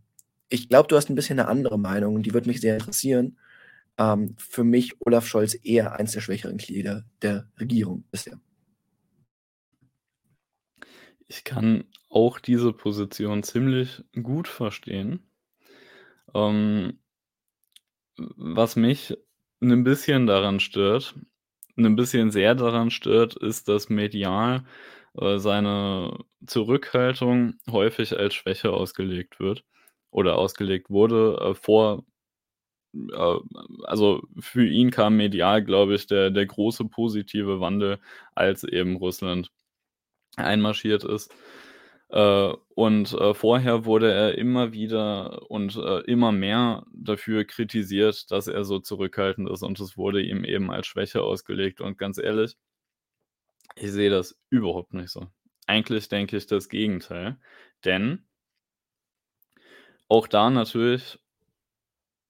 ich 0.48 0.68
glaube, 0.68 0.88
du 0.88 0.96
hast 0.96 1.10
ein 1.10 1.14
bisschen 1.14 1.38
eine 1.38 1.48
andere 1.48 1.78
Meinung, 1.78 2.22
die 2.22 2.32
würde 2.32 2.48
mich 2.48 2.60
sehr 2.60 2.74
interessieren. 2.74 3.38
Ähm, 3.98 4.34
für 4.38 4.64
mich 4.64 4.94
Olaf 5.00 5.26
Scholz 5.26 5.56
eher 5.62 5.94
eins 5.94 6.12
der 6.12 6.20
schwächeren 6.20 6.58
Glieder 6.58 7.04
der 7.22 7.48
Regierung 7.58 8.04
bisher. 8.10 8.38
Ich 11.28 11.42
kann 11.42 11.84
auch 12.08 12.38
diese 12.38 12.72
Position 12.72 13.42
ziemlich 13.42 14.04
gut 14.22 14.46
verstehen. 14.46 15.25
Ähm, 16.34 16.98
was 18.36 18.76
mich 18.76 19.16
ein 19.60 19.84
bisschen 19.84 20.26
daran 20.26 20.60
stört, 20.60 21.14
ein 21.76 21.96
bisschen 21.96 22.30
sehr 22.30 22.54
daran 22.54 22.90
stört, 22.90 23.36
ist, 23.36 23.68
dass 23.68 23.88
medial, 23.90 24.64
äh, 25.14 25.38
seine 25.38 26.24
Zurückhaltung 26.46 27.54
häufig 27.70 28.18
als 28.18 28.34
Schwäche 28.34 28.72
ausgelegt 28.72 29.40
wird 29.40 29.64
oder 30.10 30.38
ausgelegt 30.38 30.90
wurde, 30.90 31.38
äh, 31.42 31.54
vor 31.54 32.04
äh, 32.94 33.36
also 33.84 34.22
für 34.40 34.66
ihn 34.66 34.90
kam 34.90 35.16
medial, 35.16 35.62
glaube 35.64 35.94
ich, 35.94 36.06
der 36.06 36.30
der 36.30 36.46
große 36.46 36.84
positive 36.86 37.60
Wandel, 37.60 37.98
als 38.34 38.64
eben 38.64 38.96
Russland 38.96 39.50
einmarschiert 40.36 41.04
ist. 41.04 41.32
Äh, 42.10 42.52
und, 42.74 43.12
äh, 43.14 43.34
vorher 43.34 43.84
wurde 43.84 44.12
er 44.12 44.38
immer 44.38 44.72
wieder 44.72 45.50
und, 45.50 45.76
äh, 45.76 46.00
immer 46.02 46.32
mehr 46.32 46.84
dafür 46.94 47.44
kritisiert, 47.44 48.30
dass 48.30 48.46
er 48.48 48.64
so 48.64 48.78
zurückhaltend 48.78 49.50
ist 49.50 49.62
und 49.62 49.80
es 49.80 49.96
wurde 49.96 50.22
ihm 50.22 50.44
eben 50.44 50.70
als 50.70 50.86
Schwäche 50.86 51.22
ausgelegt 51.22 51.80
und 51.80 51.98
ganz 51.98 52.18
ehrlich 52.18 52.54
ich 53.76 53.92
sehe 53.92 54.10
das 54.10 54.38
überhaupt 54.50 54.94
nicht 54.94 55.10
so. 55.10 55.26
Eigentlich 55.66 56.08
denke 56.08 56.36
ich 56.36 56.46
das 56.46 56.68
Gegenteil, 56.68 57.38
denn 57.84 58.26
auch 60.08 60.26
da 60.28 60.50
natürlich 60.50 61.18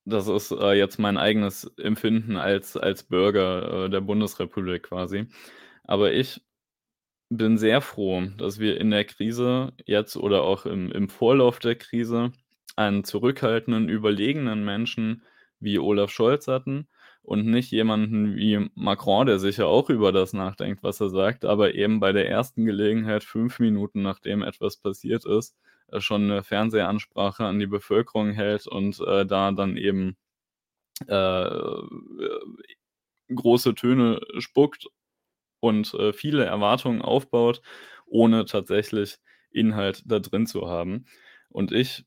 das 0.09 0.29
ist, 0.29 0.53
äh, 0.53 0.73
jetzt 0.75 0.99
mein 0.99 1.17
eigenes 1.19 1.65
Empfinden 1.79 2.37
als 2.37 2.77
als 2.77 3.03
Bürger, 3.03 3.87
äh, 3.87 3.91
der 3.91 4.01
Bundesrepublik 4.01 4.85
quasi. 4.85 5.27
Aber 5.85 6.13
ich 6.13 6.41
bin 7.31 7.59
sehr 7.59 7.81
froh, 7.81 8.23
dass 8.39 8.59
wir 8.61 8.81
in 8.81 8.91
der 8.91 9.05
Krise 9.05 9.73
jetzt 9.87 10.17
oder 10.17 10.43
auch 10.43 10.65
im 10.67 10.93
im 10.93 11.09
Vorlauf 11.09 11.59
der 11.59 11.75
Krise 11.77 12.33
einen 12.77 13.05
zurückhaltenden, 13.05 13.89
überlegenen 13.89 14.65
Menschen 14.65 15.23
wie 15.61 15.79
Olaf 15.79 16.11
Scholz 16.11 16.47
hatten 16.49 16.89
und 17.23 17.47
nicht 17.47 17.71
jemanden 17.73 18.37
wie 18.37 18.71
Macron, 18.75 19.27
der 19.27 19.39
sicher 19.41 19.67
auch 19.67 19.91
über 19.91 20.13
das 20.13 20.33
nachdenkt, 20.35 20.83
was 20.85 21.01
er 21.01 21.09
sagt, 21.11 21.45
aber 21.45 21.75
eben 21.75 21.99
bei 22.01 22.13
der 22.13 22.29
ersten 22.31 22.65
Gelegenheit, 22.67 23.25
fünf 23.25 23.59
Minuten 23.59 24.03
nachdem 24.03 24.43
etwas 24.43 24.77
passiert 24.77 25.25
ist, 25.27 25.57
äh, 25.89 26.01
schon 26.01 26.27
'ne 26.29 26.43
Fernsehansprache 26.45 27.45
an 27.45 27.59
die 27.59 27.67
Bevölkerung 27.67 28.31
hält 28.33 28.67
und, 28.69 29.01
äh, 29.01 29.27
da 29.27 29.51
dann 29.53 29.77
eben, 29.77 30.17
äh, 31.09 31.51
große 33.35 33.75
Töne 33.75 34.21
spuckt 34.39 34.89
und, 35.61 35.95
äh, 35.95 36.13
viele 36.13 36.45
Erwartungen 36.45 37.03
aufbaut, 37.03 37.63
ohne 38.07 38.45
tatsächlich 38.45 39.17
Inhalt 39.51 40.03
da 40.07 40.19
drin 40.21 40.47
zu 40.47 40.69
haben. 40.69 41.07
Und 41.51 41.73
ich 41.73 42.05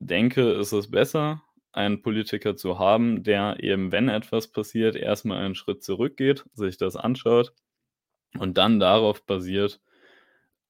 denke, 0.00 0.52
es 0.52 0.72
ist 0.72 0.90
besser, 0.90 1.42
einen 1.72 2.02
Politiker 2.02 2.56
zu 2.56 2.78
haben, 2.78 3.22
der 3.24 3.58
eben, 3.62 3.92
wenn 3.92 4.08
etwas 4.08 4.48
passiert, 4.52 4.96
erst 4.96 5.24
mal 5.26 5.38
einen 5.38 5.54
Schritt 5.54 5.84
zurückgeht, 5.84 6.44
sich 6.54 6.76
das 6.78 6.96
anschaut 6.96 7.52
und 8.38 8.58
dann 8.58 8.80
darauf 8.80 9.24
basiert 9.26 9.80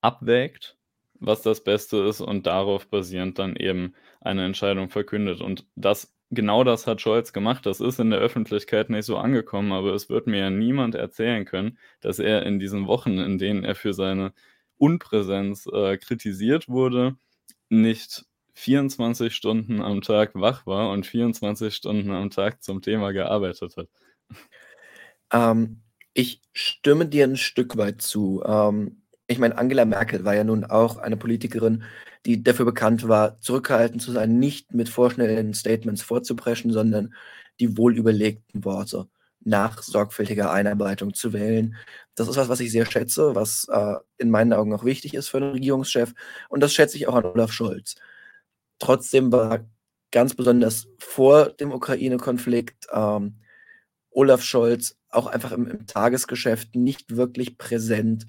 abwägt, 0.01 0.77
was 1.15 1.43
das 1.43 1.63
Beste 1.65 1.99
ist 1.99 2.21
und 2.21 2.47
darauf 2.47 2.89
basierend 2.89 3.39
dann 3.39 3.57
eben 3.57 3.95
eine 4.21 4.45
Entscheidung 4.45 4.91
verkündet. 4.91 5.41
Und 5.41 5.67
das 5.77 6.15
genau 6.31 6.65
das 6.65 6.87
hat 6.87 7.01
Scholz 7.01 7.33
gemacht. 7.33 7.67
Das 7.67 7.81
ist 7.81 7.99
in 7.99 8.11
der 8.11 8.21
Öffentlichkeit 8.21 8.91
nicht 8.91 9.07
so 9.07 9.17
angekommen, 9.17 9.73
aber 9.73 9.95
es 9.95 10.09
wird 10.09 10.27
mir 10.27 10.39
ja 10.39 10.51
niemand 10.51 10.95
erzählen 10.95 11.45
können, 11.45 11.79
dass 12.01 12.19
er 12.19 12.45
in 12.45 12.59
diesen 12.59 12.87
Wochen, 12.87 13.19
in 13.19 13.39
denen 13.39 13.65
er 13.65 13.75
für 13.75 13.93
seine 13.95 14.33
Unpräsenz, 14.77 15.67
äh, 15.67 15.97
kritisiert 15.99 16.69
wurde, 16.69 17.17
nicht 17.69 18.25
24 18.55 19.35
Stunden 19.35 19.81
am 19.81 20.01
Tag 20.03 20.35
wach 20.35 20.67
war 20.67 20.91
und 20.91 21.07
24 21.07 21.75
Stunden 21.75 22.11
am 22.11 22.31
Tag 22.31 22.63
zum 22.63 22.83
Thema 22.83 23.13
gearbeitet 23.13 23.77
hat. 23.77 23.89
Ähm, 25.33 25.83
ich 26.15 26.43
stimme 26.53 27.07
dir 27.07 27.25
ein 27.25 27.37
Stück 27.37 27.77
weit 27.77 28.03
zu. 28.03 28.43
Ähm, 28.45 29.03
ich 29.29 29.39
meine, 29.39 29.57
Angela 29.59 29.85
Merkel 29.85 30.25
war 30.25 30.35
ja 30.35 30.43
nun 30.43 30.65
auch 30.65 30.97
eine 30.97 31.17
Politikerin, 31.17 31.85
die 32.27 32.43
dafür 32.43 32.65
bekannt 32.65 33.07
war, 33.07 33.39
zurückgehalten 33.41 34.01
zu 34.01 34.11
sein, 34.11 34.39
nicht 34.39 34.75
mit 34.75 34.89
vorschnellen 34.89 35.55
Statements 35.55 36.03
vorzupreschen, 36.03 36.73
sondern 36.73 37.15
die 37.61 37.77
wohlüberlegten 37.77 38.65
Worte 38.65 39.07
nach 39.41 39.83
sorgfältiger 39.83 40.51
Einarbeitung 40.51 41.15
zu 41.15 41.33
wählen. 41.33 41.77
Das 42.15 42.29
ist 42.29 42.37
was, 42.37 42.49
was 42.49 42.61
ich 42.61 42.73
sehr 42.73 42.87
schätze, 42.87 43.35
was 43.35 43.67
äh, 43.71 43.95
in 44.17 44.31
meinen 44.31 44.53
Augen 44.53 44.73
auch 44.75 44.85
wichtig 44.85 45.15
ist 45.15 45.29
für 45.29 45.37
einen 45.37 45.53
Regierungschef. 45.53 46.15
Und 46.49 46.61
das 46.61 46.73
schätze 46.73 46.97
ich 46.97 47.07
auch 47.07 47.15
an 47.15 47.25
Olaf 47.25 47.53
Scholz. 47.53 47.97
Trotzdem 48.79 49.31
war 49.31 49.69
ganz 50.11 50.35
besonders 50.35 50.89
vor 50.99 51.51
dem 51.51 51.73
Ukraine-Konflikt 51.73 52.87
ähm, 52.93 53.37
Olaf 54.11 54.43
Scholz 54.43 54.97
auch 55.11 55.27
einfach 55.27 55.53
im, 55.53 55.67
im, 55.67 55.87
Tagesgeschäft 55.87 56.75
nicht 56.75 57.17
wirklich 57.17 57.59
präsent, 57.59 58.27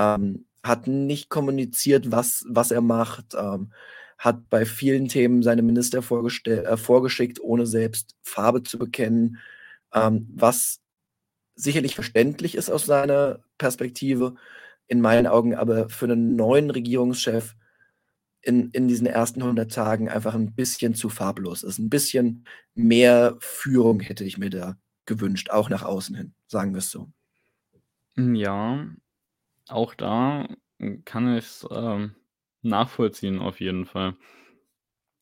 ähm, 0.00 0.46
hat 0.62 0.86
nicht 0.86 1.28
kommuniziert, 1.28 2.10
was, 2.10 2.44
was 2.48 2.70
er 2.70 2.80
macht, 2.80 3.34
ähm, 3.34 3.72
hat 4.18 4.50
bei 4.50 4.66
vielen 4.66 5.08
Themen 5.08 5.42
seine 5.42 5.62
Minister 5.62 5.98
äh, 5.98 6.76
vorgeschickt, 6.76 7.40
ohne 7.40 7.66
selbst 7.66 8.16
Farbe 8.22 8.62
zu 8.62 8.78
bekennen, 8.78 9.38
ähm, 9.94 10.28
was 10.34 10.80
sicherlich 11.54 11.94
verständlich 11.94 12.54
ist 12.54 12.70
aus 12.70 12.86
seiner 12.86 13.40
Perspektive, 13.58 14.34
in 14.86 15.00
meinen 15.00 15.26
Augen 15.26 15.54
aber 15.54 15.88
für 15.88 16.06
einen 16.06 16.36
neuen 16.36 16.70
Regierungschef 16.70 17.54
in, 18.42 18.70
in 18.70 18.88
diesen 18.88 19.06
ersten 19.06 19.42
100 19.42 19.72
Tagen 19.72 20.08
einfach 20.08 20.34
ein 20.34 20.54
bisschen 20.54 20.94
zu 20.94 21.08
farblos 21.08 21.62
ist. 21.62 21.78
Ein 21.78 21.90
bisschen 21.90 22.46
mehr 22.74 23.36
Führung 23.40 24.00
hätte 24.00 24.24
ich 24.24 24.38
mir 24.38 24.50
da 24.50 24.76
gewünscht, 25.06 25.50
auch 25.50 25.68
nach 25.68 25.82
außen 25.82 26.14
hin, 26.16 26.34
sagen 26.46 26.72
wir 26.72 26.78
es 26.78 26.90
so. 26.90 27.08
Ja, 28.16 28.86
auch 29.68 29.94
da 29.94 30.46
kann 31.04 31.36
ich's, 31.36 31.66
ähm, 31.70 32.14
nachvollziehen 32.62 33.38
auf 33.40 33.60
jeden 33.60 33.86
Fall. 33.86 34.16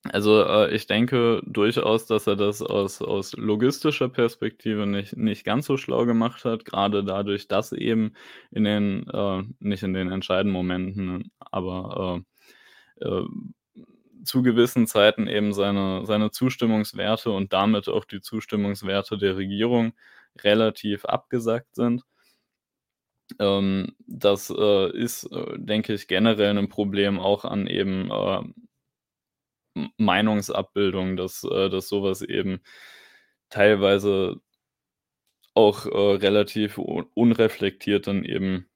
Also, 0.04 0.42
äh, 0.44 0.74
ich 0.74 0.86
denke 0.86 1.42
durchaus, 1.44 2.06
dass 2.06 2.26
er 2.28 2.36
das 2.36 2.62
aus 2.62 3.02
aus 3.02 3.32
logistischer 3.36 4.08
Perspektive 4.08 4.86
nicht 4.86 5.16
nicht 5.16 5.44
ganz 5.44 5.66
so 5.66 5.76
schlau 5.76 6.06
gemacht 6.06 6.44
hat, 6.44 6.64
gerade 6.64 7.02
dadurch, 7.04 7.48
dass 7.48 7.72
eben 7.72 8.12
in 8.52 8.64
den 8.64 9.08
äh, 9.10 9.42
nicht 9.58 9.82
in 9.82 9.94
den 9.94 10.10
entscheidenden 10.10 10.52
Momenten, 10.52 11.30
aber, 11.40 12.22
äh 13.02 13.06
äh, 13.06 13.24
zu 14.24 14.42
gewissen 14.42 14.86
Zeiten 14.86 15.26
eben 15.28 15.52
seine 15.54 16.04
seine 16.06 16.30
Zustimmungswerte 16.30 17.30
und 17.32 17.52
damit 17.52 17.88
auch 17.88 18.04
die 18.04 18.20
Zustimmungswerte 18.20 19.18
der 19.18 19.36
Regierung 19.36 19.92
relativ 20.42 21.04
abgesackt 21.06 21.74
sind. 21.76 22.02
Ähm, 23.38 23.94
das, 24.06 24.50
äh, 24.50 24.90
ist, 24.96 25.24
äh, 25.32 25.58
denke 25.58 25.94
ich, 25.94 26.08
generell 26.08 26.56
'n 26.58 26.68
Problem 26.68 27.18
auch 27.20 27.44
an 27.44 27.66
eben, 27.66 28.10
äh, 28.10 28.42
Meinungsabbildung, 29.98 31.16
dass 31.16 31.44
äh, 31.44 31.68
dass 31.70 31.88
so 31.88 32.02
was 32.02 32.22
eben 32.22 32.60
teilweise 33.50 34.40
auch, 35.56 35.86
äh, 35.86 35.90
relativ 36.16 36.78
unreflektiert 36.78 38.06
dann 38.06 38.24
eben 38.24 38.68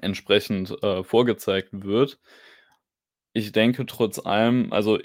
entsprechend, 0.00 0.76
vorgezeigt 1.04 1.70
wird. 1.84 2.16
Ich 3.36 3.50
denke 3.50 3.84
trotz 3.86 4.20
allem 4.24 4.72
also, 4.72 5.00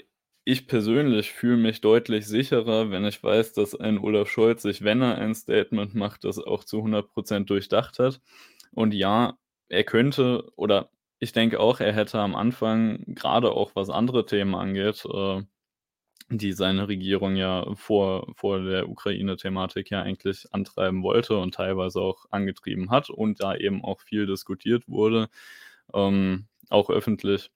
ich 0.50 0.66
persönlich 0.66 1.32
fühle 1.32 1.56
mich 1.56 1.80
deutlich 1.80 2.26
sicherer, 2.26 2.90
wenn 2.90 3.04
ich 3.04 3.22
weiß, 3.22 3.52
dass 3.52 3.74
ein 3.74 3.98
Olaf 3.98 4.28
Scholz 4.28 4.62
sich, 4.62 4.82
wenn 4.82 5.00
er 5.02 5.16
ein 5.18 5.34
Statement 5.34 5.94
macht, 5.94 6.24
das 6.24 6.38
auch 6.38 6.64
zu 6.64 6.78
100% 6.82 7.46
durchdacht 7.46 7.98
hat. 8.00 8.20
Und 8.72 8.92
ja, 8.94 9.38
er 9.68 9.84
könnte 9.84 10.50
oder 10.56 10.90
ich 11.20 11.32
denke 11.32 11.60
auch, 11.60 11.80
er 11.80 11.92
hätte 11.92 12.18
am 12.18 12.34
Anfang, 12.34 13.04
gerade 13.06 13.52
auch 13.52 13.72
was 13.76 13.90
andere 13.90 14.26
Themen 14.26 14.54
angeht, 14.54 15.04
äh, 15.06 15.42
die 16.30 16.52
seine 16.52 16.88
Regierung 16.88 17.36
ja 17.36 17.66
vor 17.76 18.32
vor 18.36 18.60
der 18.60 18.88
Ukraine-Thematik 18.88 19.90
ja 19.90 20.02
eigentlich 20.02 20.46
antreiben 20.52 21.02
wollte 21.02 21.38
und 21.38 21.54
teilweise 21.54 22.00
auch 22.00 22.26
angetrieben 22.30 22.90
hat 22.90 23.10
und 23.10 23.42
da 23.42 23.56
eben 23.56 23.84
auch 23.84 24.00
viel 24.00 24.26
diskutiert 24.26 24.88
wurde, 24.88 25.28
ähm, 25.94 26.46
auch 26.70 26.90
öffentlich 26.90 27.50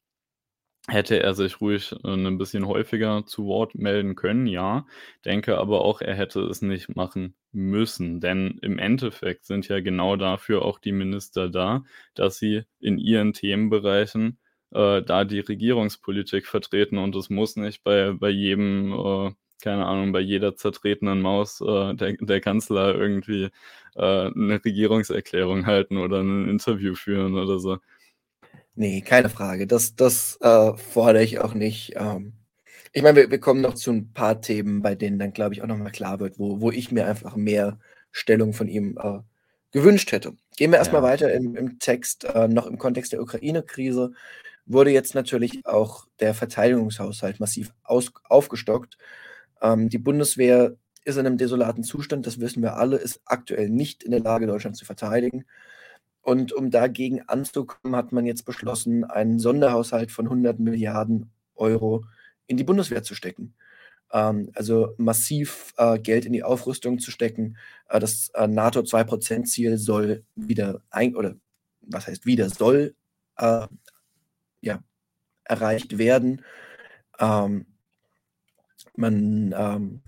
hätte 0.88 1.22
er 1.22 1.34
sich 1.34 1.60
ruhig, 1.60 1.92
äh, 2.04 2.16
'ne 2.16 2.32
bisschen 2.32 2.66
häufiger 2.66 3.24
zu 3.26 3.46
Wort 3.46 3.74
melden 3.74 4.14
können, 4.16 4.46
ja. 4.46 4.86
Denke 5.24 5.58
aber 5.58 5.82
auch, 5.82 6.00
er 6.02 6.14
hätte 6.14 6.40
es 6.42 6.62
nicht 6.62 6.94
machen 6.96 7.34
müssen, 7.52 8.20
denn 8.20 8.58
im 8.62 8.78
Endeffekt 8.78 9.46
sind 9.46 9.68
ja 9.68 9.80
genau 9.80 10.16
dafür 10.16 10.62
auch 10.62 10.78
die 10.78 10.92
Minister 10.92 11.48
da, 11.50 11.84
dass 12.14 12.38
sie 12.38 12.64
in 12.80 12.98
ihren 12.98 13.32
Themenbereichen, 13.32 14.38
äh, 14.72 15.02
da 15.02 15.24
die 15.24 15.40
Regierungspolitik 15.40 16.46
vertreten 16.46 16.98
und 16.98 17.16
es 17.16 17.30
muss 17.30 17.56
nicht 17.56 17.82
bei 17.84 18.12
bei 18.12 18.30
jedem, 18.30 18.92
äh 18.92 19.30
keine 19.62 19.86
Ahnung, 19.86 20.12
bei 20.12 20.20
jeder 20.20 20.56
zertretenen 20.56 21.22
Maus, 21.22 21.60
äh, 21.62 21.94
der 21.94 22.14
der 22.20 22.40
Kanzler 22.42 22.94
irgendwie, 22.96 23.48
äh, 23.96 24.30
'ne 24.34 24.60
Regierungserklärung 24.62 25.64
halten 25.66 25.96
oder 25.96 26.20
'n 26.20 26.48
Interview 26.50 26.94
führen 26.94 27.34
oder 27.38 27.58
so. 27.58 27.78
Ne, 28.76 29.02
keine 29.02 29.28
Frage. 29.28 29.66
Das 29.68 29.94
das, 29.94 30.36
äh, 30.40 30.76
fordere 30.76 31.22
ich 31.22 31.38
auch 31.38 31.54
nicht. 31.54 31.92
Ähm, 31.96 32.32
ich 32.92 33.02
meine, 33.02 33.16
wir 33.16 33.30
wir 33.30 33.38
kommen 33.38 33.60
noch 33.60 33.74
zu 33.74 33.90
'n 33.92 34.12
paar 34.12 34.40
Themen, 34.40 34.82
bei 34.82 34.94
denen 34.96 35.18
dann, 35.18 35.32
glaube 35.32 35.54
ich, 35.54 35.62
auch 35.62 35.66
noch 35.68 35.76
mal 35.78 35.90
klar 35.90 36.18
wird, 36.20 36.38
wo 36.40 36.60
wo 36.60 36.70
ich 36.72 36.90
mir 36.90 37.06
einfach 37.06 37.36
mehr 37.36 37.78
Stellung 38.10 38.52
von 38.52 38.66
ihm, 38.68 38.98
äh, 39.00 39.20
gewünscht 39.72 40.10
hätte. 40.12 40.34
Gehen 40.56 40.72
wir 40.72 40.78
erst 40.78 40.92
mal 40.92 41.02
Ja. 41.02 41.04
weiter 41.04 41.32
im 41.32 41.54
im 41.56 41.78
Text, 41.78 42.24
äh, 42.24 42.48
noch 42.48 42.66
im 42.66 42.78
Kontext 42.78 43.12
der 43.12 43.22
Ukraine-Krise 43.22 44.12
wurde 44.66 44.90
jetzt 44.90 45.14
natürlich 45.14 45.66
auch 45.66 46.06
der 46.20 46.34
Verteidigungshaushalt 46.34 47.38
massiv 47.40 47.72
aus 47.84 48.12
aufgestockt. 48.24 48.98
Ähm, 49.62 49.88
die 49.90 49.98
Bundeswehr 49.98 50.76
ist 51.04 51.16
in 51.18 51.24
'nem 51.24 51.38
desolaten 51.38 51.84
Zustand, 51.84 52.26
das 52.26 52.40
wissen 52.40 52.62
wir 52.62 52.76
alle, 52.76 52.96
ist 52.98 53.20
aktuell 53.26 53.70
nicht 53.70 54.02
in 54.04 54.10
der 54.12 54.20
Lage, 54.20 54.46
Deutschland 54.48 54.76
zu 54.76 54.84
verteidigen. 54.86 55.44
Und 56.24 56.52
um 56.54 56.70
dagegen 56.70 57.20
anzukommen, 57.28 57.94
hat 57.94 58.10
man 58.12 58.24
jetzt 58.24 58.46
beschlossen, 58.46 59.04
einen 59.04 59.38
Sonderhaushalt 59.38 60.10
von 60.10 60.24
100 60.26 60.58
Milliarden 60.58 61.30
Euro 61.54 62.04
in 62.46 62.56
die 62.56 62.64
Bundeswehr 62.64 63.02
zu 63.02 63.14
stecken. 63.14 63.54
Ähm, 64.10 64.50
also 64.54 64.94
massiv, 64.96 65.74
äh, 65.76 65.98
Geld 65.98 66.24
in 66.24 66.32
die 66.32 66.42
Aufrüstung 66.42 66.98
zu 66.98 67.10
stecken. 67.10 67.58
Äh, 67.90 68.00
das, 68.00 68.30
äh, 68.30 68.48
NATO-2 68.48 69.04
%-Ziel 69.04 69.76
soll 69.76 70.24
wieder 70.34 70.80
ein 70.90 71.14
oder 71.14 71.34
was 71.82 72.06
heißt 72.06 72.24
wieder, 72.24 72.48
soll, 72.48 72.94
äh, 73.36 73.66
ja, 74.62 74.82
erreicht 75.44 75.98
werden. 75.98 76.42
Ähm 77.20 77.66
man, 78.96 79.54
ähm, 79.56 80.02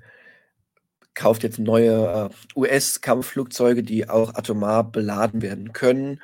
kauft 1.16 1.42
jetzt 1.42 1.58
neue, 1.58 2.30
äh, 2.30 2.58
US-Kampfflugzeuge, 2.58 3.82
die 3.82 4.08
auch 4.08 4.34
atomar 4.34 4.92
beladen 4.92 5.42
werden 5.42 5.72
können. 5.72 6.20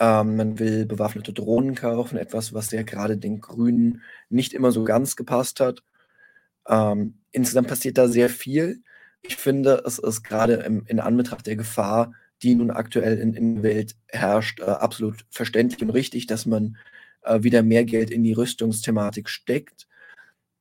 Ähm, 0.00 0.36
man 0.36 0.58
will 0.58 0.86
bewaffnete 0.86 1.32
Drohnen 1.32 1.74
kaufen, 1.74 2.18
etwas, 2.18 2.52
was 2.52 2.70
ja 2.72 2.82
grade 2.82 3.16
den 3.16 3.40
Grünen 3.40 4.02
nicht 4.28 4.52
immer 4.52 4.72
so 4.72 4.84
ganz 4.84 5.16
gepasst 5.16 5.60
hat. 5.60 5.82
Ähm, 6.68 7.18
insgesamt 7.32 7.68
passiert 7.68 7.98
da 7.98 8.08
sehr 8.08 8.28
viel. 8.28 8.82
Ich 9.22 9.36
finde, 9.36 9.82
es 9.86 9.98
ist 9.98 10.22
grade 10.22 10.54
im 10.54 10.84
in 10.86 11.00
Anbetracht 11.00 11.46
der 11.46 11.56
Gefahr, 11.56 12.12
die 12.42 12.54
nun 12.54 12.70
aktuell 12.70 13.18
in 13.18 13.34
in 13.34 13.62
Welt 13.62 13.96
herrscht, 14.08 14.60
äh, 14.60 14.64
absolut 14.64 15.24
verständlich 15.30 15.82
und 15.82 15.90
richtig, 15.90 16.26
dass 16.26 16.46
man, 16.46 16.76
äh, 17.22 17.42
wieder 17.42 17.62
mehr 17.62 17.84
Geld 17.84 18.10
in 18.10 18.22
die 18.22 18.32
Rüstungsthematik 18.34 19.28
steckt. 19.28 19.88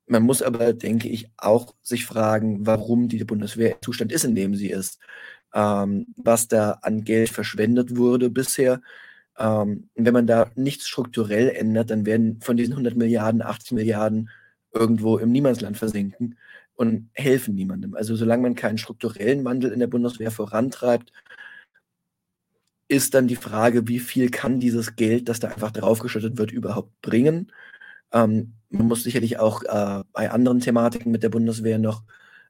Man 0.08 0.24
muss 0.24 0.41
aber, 0.41 0.74
denke 0.74 1.10
ich, 1.10 1.30
auch 1.38 1.76
sich 1.82 2.05
fragen, 2.05 2.66
warum 2.66 3.10
die 3.10 3.24
Bundeswehr 3.24 3.74
im 3.74 3.82
Zustand 3.82 4.12
ist, 4.12 4.26
in 4.26 4.36
dem 4.36 4.55
sie 4.55 4.70
ist. 4.70 4.99
Ähm, 5.53 6.08
was 6.18 6.47
da 6.47 6.72
an 6.82 7.03
Geld 7.03 7.30
verschwendet 7.30 7.97
wurde 7.97 8.30
bisher. 8.30 8.82
Ähm, 9.38 9.89
wenn 9.95 10.14
man 10.14 10.28
da 10.28 10.51
nichts 10.55 10.88
strukturell 10.88 11.49
ändert, 11.49 11.91
dann 11.91 12.05
werden 12.05 12.41
von 12.41 12.58
diesen 12.58 12.74
100 12.74 12.95
Milliarden 12.95 13.41
80 13.41 13.74
Milliarden 13.74 14.30
irgendwo 14.74 15.18
im 15.18 15.32
Niemandsland 15.32 15.78
versinken 15.78 16.38
und 16.76 17.10
helfen 17.14 17.55
niemandem. 17.55 17.95
Also, 17.95 18.16
solange 18.16 18.43
man 18.43 18.55
keinen 18.55 18.78
strukturellen 18.78 19.43
Wandel 19.45 19.72
in 19.72 19.80
der 19.80 19.88
Bundeswehr 19.88 20.32
vorantreibt 20.32 21.12
ist 22.88 23.14
dann 23.14 23.28
die 23.28 23.36
Frage, 23.36 23.88
wie 23.88 23.99
viel 23.99 24.30
kann 24.30 24.60
dieses 24.60 24.95
Geld, 24.95 25.30
das 25.30 25.39
da 25.39 25.49
einfach 25.49 25.72
draufgeschüttet 25.72 26.38
wird, 26.38 26.51
überhaupt 26.51 27.01
bringen? 27.01 27.51
Ähm, 28.14 28.53
man 28.70 28.88
muss 28.88 29.03
sicherlich 29.03 29.39
auch, 29.39 29.63
äh, 29.63 30.03
bei 30.13 30.32
anderen 30.32 30.59
Thematiken 30.59 31.11
mit 31.11 31.24
der 31.24 31.30
Bundeswehr 31.30 31.80
noch, 31.80 32.03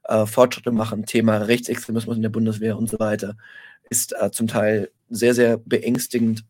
äh, 0.04 0.26
Fortschritte 0.26 0.72
machen. 0.72 1.06
Thema 1.06 1.38
Rechtsextremismus 1.38 2.16
in 2.16 2.22
der 2.22 2.28
Bundeswehr 2.30 2.76
und 2.78 2.88
so 2.90 2.98
weiter 2.98 3.36
ist, 3.90 4.14
äh, 4.20 4.30
zum 4.30 4.48
Teil 4.48 4.90
sehr, 5.10 5.34
sehr 5.34 5.58
beängstigend. 5.58 6.44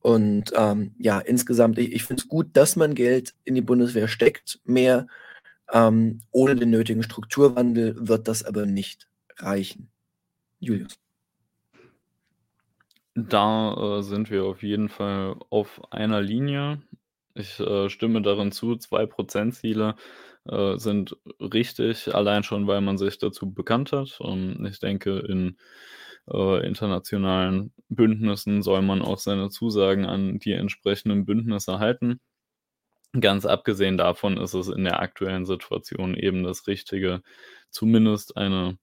Und, 0.00 0.52
ähm, 0.56 0.94
ja, 0.98 1.20
insgesamt, 1.20 1.78
i 1.78 1.82
ich 1.82 2.04
finde 2.04 2.22
es 2.22 2.28
gut, 2.28 2.48
dass 2.54 2.76
man 2.76 2.94
Geld 2.94 3.34
in 3.44 3.54
die 3.54 3.60
Bundeswehr 3.62 4.08
steckt, 4.08 4.60
mehr. 4.64 5.06
Ähm, 5.72 6.20
ohne 6.32 6.56
den 6.56 6.70
nötigen 6.70 7.02
Strukturwandel 7.02 7.96
wird 7.98 8.28
das 8.28 8.44
aber 8.44 8.66
nicht 8.66 9.08
reichen. 9.38 9.88
Julius. 10.60 10.98
Da, 13.14 13.98
äh, 13.98 14.02
sind 14.02 14.30
wir 14.30 14.44
auf 14.44 14.62
jeden 14.62 14.88
Fall 14.88 15.36
auf 15.50 15.80
einer 15.92 16.20
Linie. 16.22 16.80
Ich, 17.34 17.58
äh, 17.60 17.88
stimme 17.88 18.20
darin 18.22 18.52
zu, 18.52 18.76
2 18.76 19.06
%-Ziele, 19.06 19.96
äh, 20.46 20.76
sind 20.78 21.16
richtig, 21.40 22.14
allein 22.14 22.42
schon, 22.42 22.66
weil 22.66 22.80
man 22.80 22.98
sich 22.98 23.18
dazu 23.18 23.52
bekannt 23.52 23.92
hat. 23.92 24.20
Und 24.20 24.64
ich 24.66 24.80
denke, 24.80 25.18
in, 25.20 25.56
äh, 26.30 26.66
internationalen 26.66 27.72
Bündnissen 27.88 28.62
soll 28.62 28.82
man 28.82 29.02
auch 29.02 29.18
seine 29.18 29.48
Zusagen 29.50 30.04
an 30.06 30.38
die 30.38 30.52
entsprechenden 30.52 31.24
Bündnisse 31.26 31.78
halten. 31.78 32.20
Ganz 33.20 33.44
abgesehen 33.46 33.98
davon 33.98 34.38
ist 34.38 34.54
es 34.54 34.68
in 34.68 34.84
der 34.84 35.00
aktuellen 35.00 35.44
Situation 35.46 36.14
eben 36.16 36.44
das 36.44 36.66
Richtige, 36.66 37.22
zumindest 37.70 38.36
eine 38.38 38.78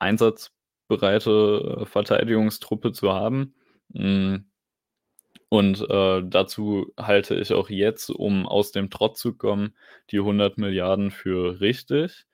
einsatzbereite, 0.00 1.80
äh, 1.82 1.86
Verteidigungstruppe 1.86 2.92
zu 2.92 3.12
haben. 3.12 3.54
Hm, 3.94 4.46
und, 5.56 5.80
äh, 5.90 6.22
dazu 6.24 6.92
halte 6.98 7.34
ich 7.36 7.52
auch 7.52 7.70
jetzt, 7.70 8.10
um 8.10 8.46
aus 8.46 8.72
dem 8.72 8.90
Trott 8.90 9.16
zu 9.18 9.34
kommen, 9.36 9.74
die 10.10 10.20
100 10.20 10.58
Milliarden 10.58 11.10
für 11.10 11.60
richtig. 11.60 12.26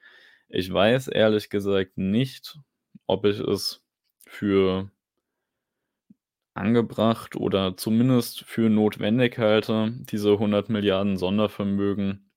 Ich 0.49 0.73
weiß 0.73 1.09
ehrlich 1.09 1.51
gesagt 1.51 1.99
nicht, 1.99 2.59
ob 3.07 3.25
ich 3.27 3.41
es 3.41 3.85
für 4.27 4.91
angebracht 6.55 7.37
oder 7.37 7.77
zumindest 7.77 8.45
für 8.45 8.70
notwendig 8.70 9.37
halte, 9.39 9.93
diese 10.11 10.39
100 10.39 10.70
Milliarden 10.70 11.18
Sondervermögen 11.18 12.31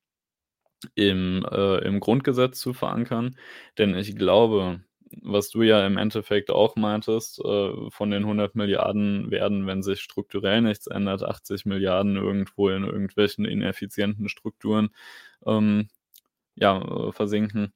im, 0.95 1.45
äh 1.51 1.79
im 1.85 1.99
Grundgesetz 1.99 2.59
zu 2.59 2.73
verankern. 2.73 3.37
Denn 3.77 3.95
ich 3.95 4.15
glaube, 4.15 4.81
was 5.21 5.49
du 5.49 5.61
ja 5.63 5.85
im 5.85 5.97
Endeffekt 5.97 6.49
auch 6.51 6.75
meintest, 6.75 7.39
äh, 7.43 7.89
von 7.91 8.11
den 8.11 8.25
100 8.25 8.55
Milliarden 8.55 9.31
werden, 9.31 9.67
wenn 9.67 9.83
sich 9.83 10.01
strukturell 10.01 10.61
nichts 10.61 10.87
ändert, 10.87 11.23
80 11.23 11.65
Milliarden 11.65 12.15
irgendwo 12.17 12.69
in 12.69 12.83
irgendwelchen 12.83 13.45
ineffizienten 13.45 14.29
Strukturen, 14.29 14.89
ähm, 15.45 15.89
ja, 16.55 16.81
äh, 16.81 17.11
versinken. 17.11 17.73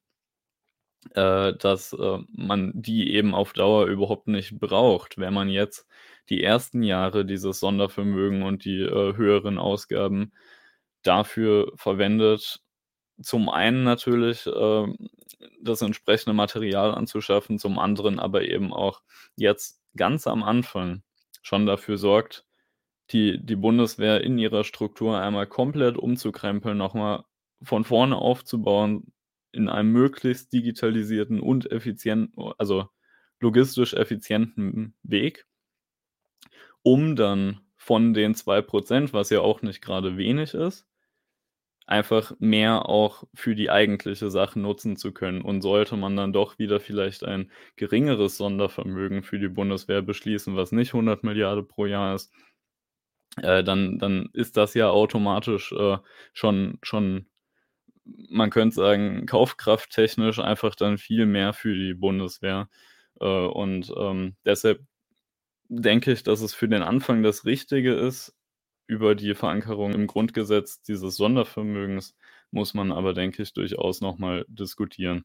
Äh, 1.15 1.53
dass, 1.57 1.93
äh, 1.93 2.17
man 2.33 2.71
die 2.75 3.13
eben 3.13 3.33
auf 3.33 3.53
Dauer 3.53 3.85
überhaupt 3.87 4.27
nicht 4.27 4.59
braucht. 4.59 5.17
Wenn 5.17 5.33
man 5.33 5.47
jetzt 5.49 5.87
die 6.29 6.43
ersten 6.43 6.83
Jahre 6.83 7.25
dieses 7.25 7.59
Sondervermögen 7.61 8.43
und 8.43 8.65
die, 8.65 8.81
äh, 8.81 9.15
höheren 9.15 9.57
Ausgaben 9.59 10.33
dafür 11.03 11.71
verwendet, 11.77 12.61
zum 13.21 13.49
einen 13.49 13.83
natürlich, 13.83 14.47
ähm, 14.47 15.09
das 15.61 15.81
entsprechende 15.81 16.33
Material 16.33 16.93
anzuschaffen, 16.93 17.59
zum 17.59 17.79
anderen 17.79 18.19
aber 18.19 18.43
eben 18.43 18.73
auch 18.73 19.01
jetzt 19.35 19.81
ganz 19.95 20.27
am 20.27 20.43
Anfang 20.43 21.03
schon 21.41 21.65
dafür 21.65 21.97
sorgt, 21.97 22.45
die 23.11 23.39
die 23.43 23.55
Bundeswehr 23.55 24.23
in 24.23 24.37
ihrer 24.37 24.63
Struktur 24.63 25.19
einmal 25.19 25.47
komplett 25.47 25.97
umzukrempeln, 25.97 26.77
noch 26.77 26.93
mal 26.93 27.25
von 27.63 27.83
vorne 27.83 28.17
aufzubauen 28.17 29.13
in 29.51 29.69
einem 29.69 29.91
möglichst 29.91 30.53
digitalisierten 30.53 31.39
und 31.41 31.71
effizient 31.71 32.31
also, 32.57 32.87
logistisch 33.39 33.93
effizienten 33.93 34.95
Weg 35.03 35.45
um 36.83 37.15
dann 37.15 37.61
von 37.77 38.13
den 38.13 38.35
2 38.35 38.61
%, 38.61 39.13
was 39.13 39.29
ja 39.29 39.41
auch 39.41 39.61
nicht 39.61 39.81
grade 39.81 40.17
wenig 40.17 40.53
ist, 40.53 40.87
einfach 41.89 42.33
mehr 42.39 42.87
auch 42.89 43.23
für 43.33 43.55
die 43.55 43.69
eigentliche 43.71 44.29
Sache 44.31 44.59
nutzen 44.59 44.95
zu 44.97 45.11
können. 45.13 45.41
Und 45.41 45.61
sollte 45.61 45.97
man 45.97 46.15
dann 46.15 46.33
doch 46.33 46.59
wieder 46.59 46.79
vielleicht 46.79 47.23
ein 47.23 47.51
geringeres 47.77 48.37
Sondervermögen 48.37 49.23
für 49.23 49.39
die 49.39 49.49
Bundeswehr 49.49 50.01
beschließen, 50.03 50.55
was 50.55 50.71
nicht 50.71 50.93
100 50.93 51.23
Milliarden 51.23 51.67
pro 51.67 51.85
Jahr 51.87 52.15
ist, 52.15 52.31
äh, 53.41 53.63
dann 53.63 53.99
dann 53.99 54.29
ist 54.33 54.57
das 54.57 54.73
ja 54.73 54.89
automatisch, 54.89 55.71
äh, 55.73 55.97
schon 56.33 56.77
schon 56.83 57.27
man 58.05 58.49
könnte 58.49 58.75
sagen, 58.75 59.25
kaufkrafttechnisch 59.27 60.39
einfach 60.39 60.75
dann 60.75 60.97
viel 60.97 61.25
mehr 61.25 61.53
für 61.53 61.75
die 61.75 61.93
Bundeswehr. 61.93 62.69
Äh, 63.21 63.25
und, 63.27 63.93
ähm, 63.97 64.35
deshalb 64.45 64.81
denke 65.69 66.11
ich, 66.13 66.23
dass 66.23 66.41
es 66.41 66.53
für 66.55 66.69
den 66.69 66.83
Anfang 66.83 67.23
das 67.23 67.45
Richtige 67.45 67.93
ist, 67.95 68.35
über 68.89 69.13
die 69.13 69.35
Verankerung 69.35 69.93
im 69.93 70.07
Grundgesetz 70.07 70.81
dieses 70.81 71.15
Sondervermögens 71.15 72.15
muss 72.49 72.73
man 72.73 72.91
aber, 72.91 73.13
denke 73.13 73.43
ich, 73.43 73.53
durchaus 73.53 74.01
nochmal 74.01 74.45
diskutieren. 74.49 75.23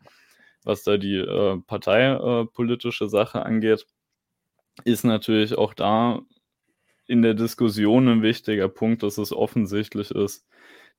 Was 0.65 0.83
da 0.83 0.99
die 0.99 1.17
äh, 1.17 1.59
parteipolitische 1.67 3.07
äh, 3.07 3.09
Sache 3.09 3.45
angeht, 3.45 3.87
ist 4.85 5.05
natürlich 5.05 5.57
auch 5.57 5.73
da 5.73 6.21
in 7.07 7.23
der 7.23 7.33
Diskussion 7.33 8.07
ein 8.09 8.23
wichtiger 8.23 8.69
Punkt, 8.69 9.03
dass 9.03 9.17
es 9.17 9.33
offensichtlich 9.33 10.11
ist, 10.11 10.47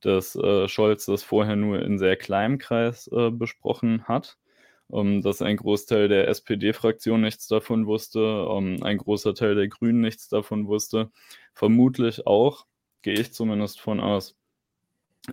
dass 0.02 0.36
äh, 0.36 0.68
Scholz 0.68 1.06
das 1.06 1.22
vorher 1.22 1.56
nur 1.56 1.84
in 1.84 2.00
sehr 2.00 2.16
kleinem 2.16 2.58
Kreis 2.58 3.08
äh, 3.14 3.30
besprochen 3.30 4.08
hat, 4.08 4.38
ähm, 4.92 5.22
dass 5.22 5.42
ein 5.42 5.58
Großteil 5.58 6.08
der 6.08 6.28
SPD-Fraktion 6.28 7.22
nichts 7.22 7.48
davon 7.48 7.88
wusste, 7.88 8.20
ähm, 8.50 8.78
ein 8.82 8.98
großer 8.98 9.34
Teil 9.34 9.56
der 9.56 9.68
Grünen 9.68 10.02
nichts 10.02 10.30
davon 10.30 10.68
wusste, 10.68 11.12
vermutlich 11.54 12.28
auch, 12.28 12.66
gehe 13.02 13.16
ich 13.20 13.34
zumindest 13.34 13.80
von 13.80 14.00
aus, 14.00 14.38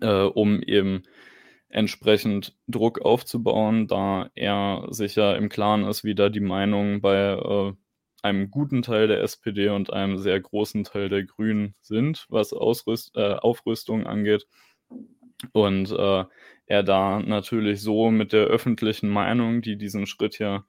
äh, 0.00 0.22
um 0.24 0.62
eben 0.62 1.04
entsprechend 1.68 2.54
Druck 2.68 3.00
aufzubauen, 3.00 3.86
da 3.88 4.30
er 4.34 4.86
sich 4.90 5.16
ja 5.16 5.34
im 5.34 5.48
Klaren 5.48 5.84
ist, 5.84 6.04
wie 6.04 6.14
da 6.14 6.28
die 6.28 6.40
Meinungen 6.40 7.00
bei 7.00 7.32
äh, 7.32 7.72
einem 8.22 8.50
guten 8.50 8.82
Teil 8.82 9.08
der 9.08 9.22
SPD 9.22 9.68
und 9.68 9.92
einem 9.92 10.18
sehr 10.18 10.40
großen 10.40 10.84
Teil 10.84 11.08
der 11.08 11.24
Grünen 11.24 11.74
sind, 11.80 12.26
was 12.28 12.52
Ausrüst 12.52 13.16
äh, 13.16 13.34
Aufrüstung 13.34 14.06
angeht. 14.06 14.46
Und 15.52 15.90
äh, 15.90 16.24
er 16.72 16.82
da 16.82 17.20
natürlich 17.20 17.82
so 17.82 18.10
mit 18.10 18.32
der 18.32 18.46
öffentlichen 18.46 19.10
Meinung, 19.10 19.60
die 19.60 19.76
diesen 19.76 20.06
Schritt 20.06 20.38
ja 20.38 20.64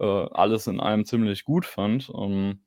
äh, 0.00 0.04
alles 0.04 0.66
in 0.66 0.80
allem 0.80 1.04
ziemlich 1.04 1.44
gut 1.44 1.66
fand, 1.66 2.08
um, 2.08 2.64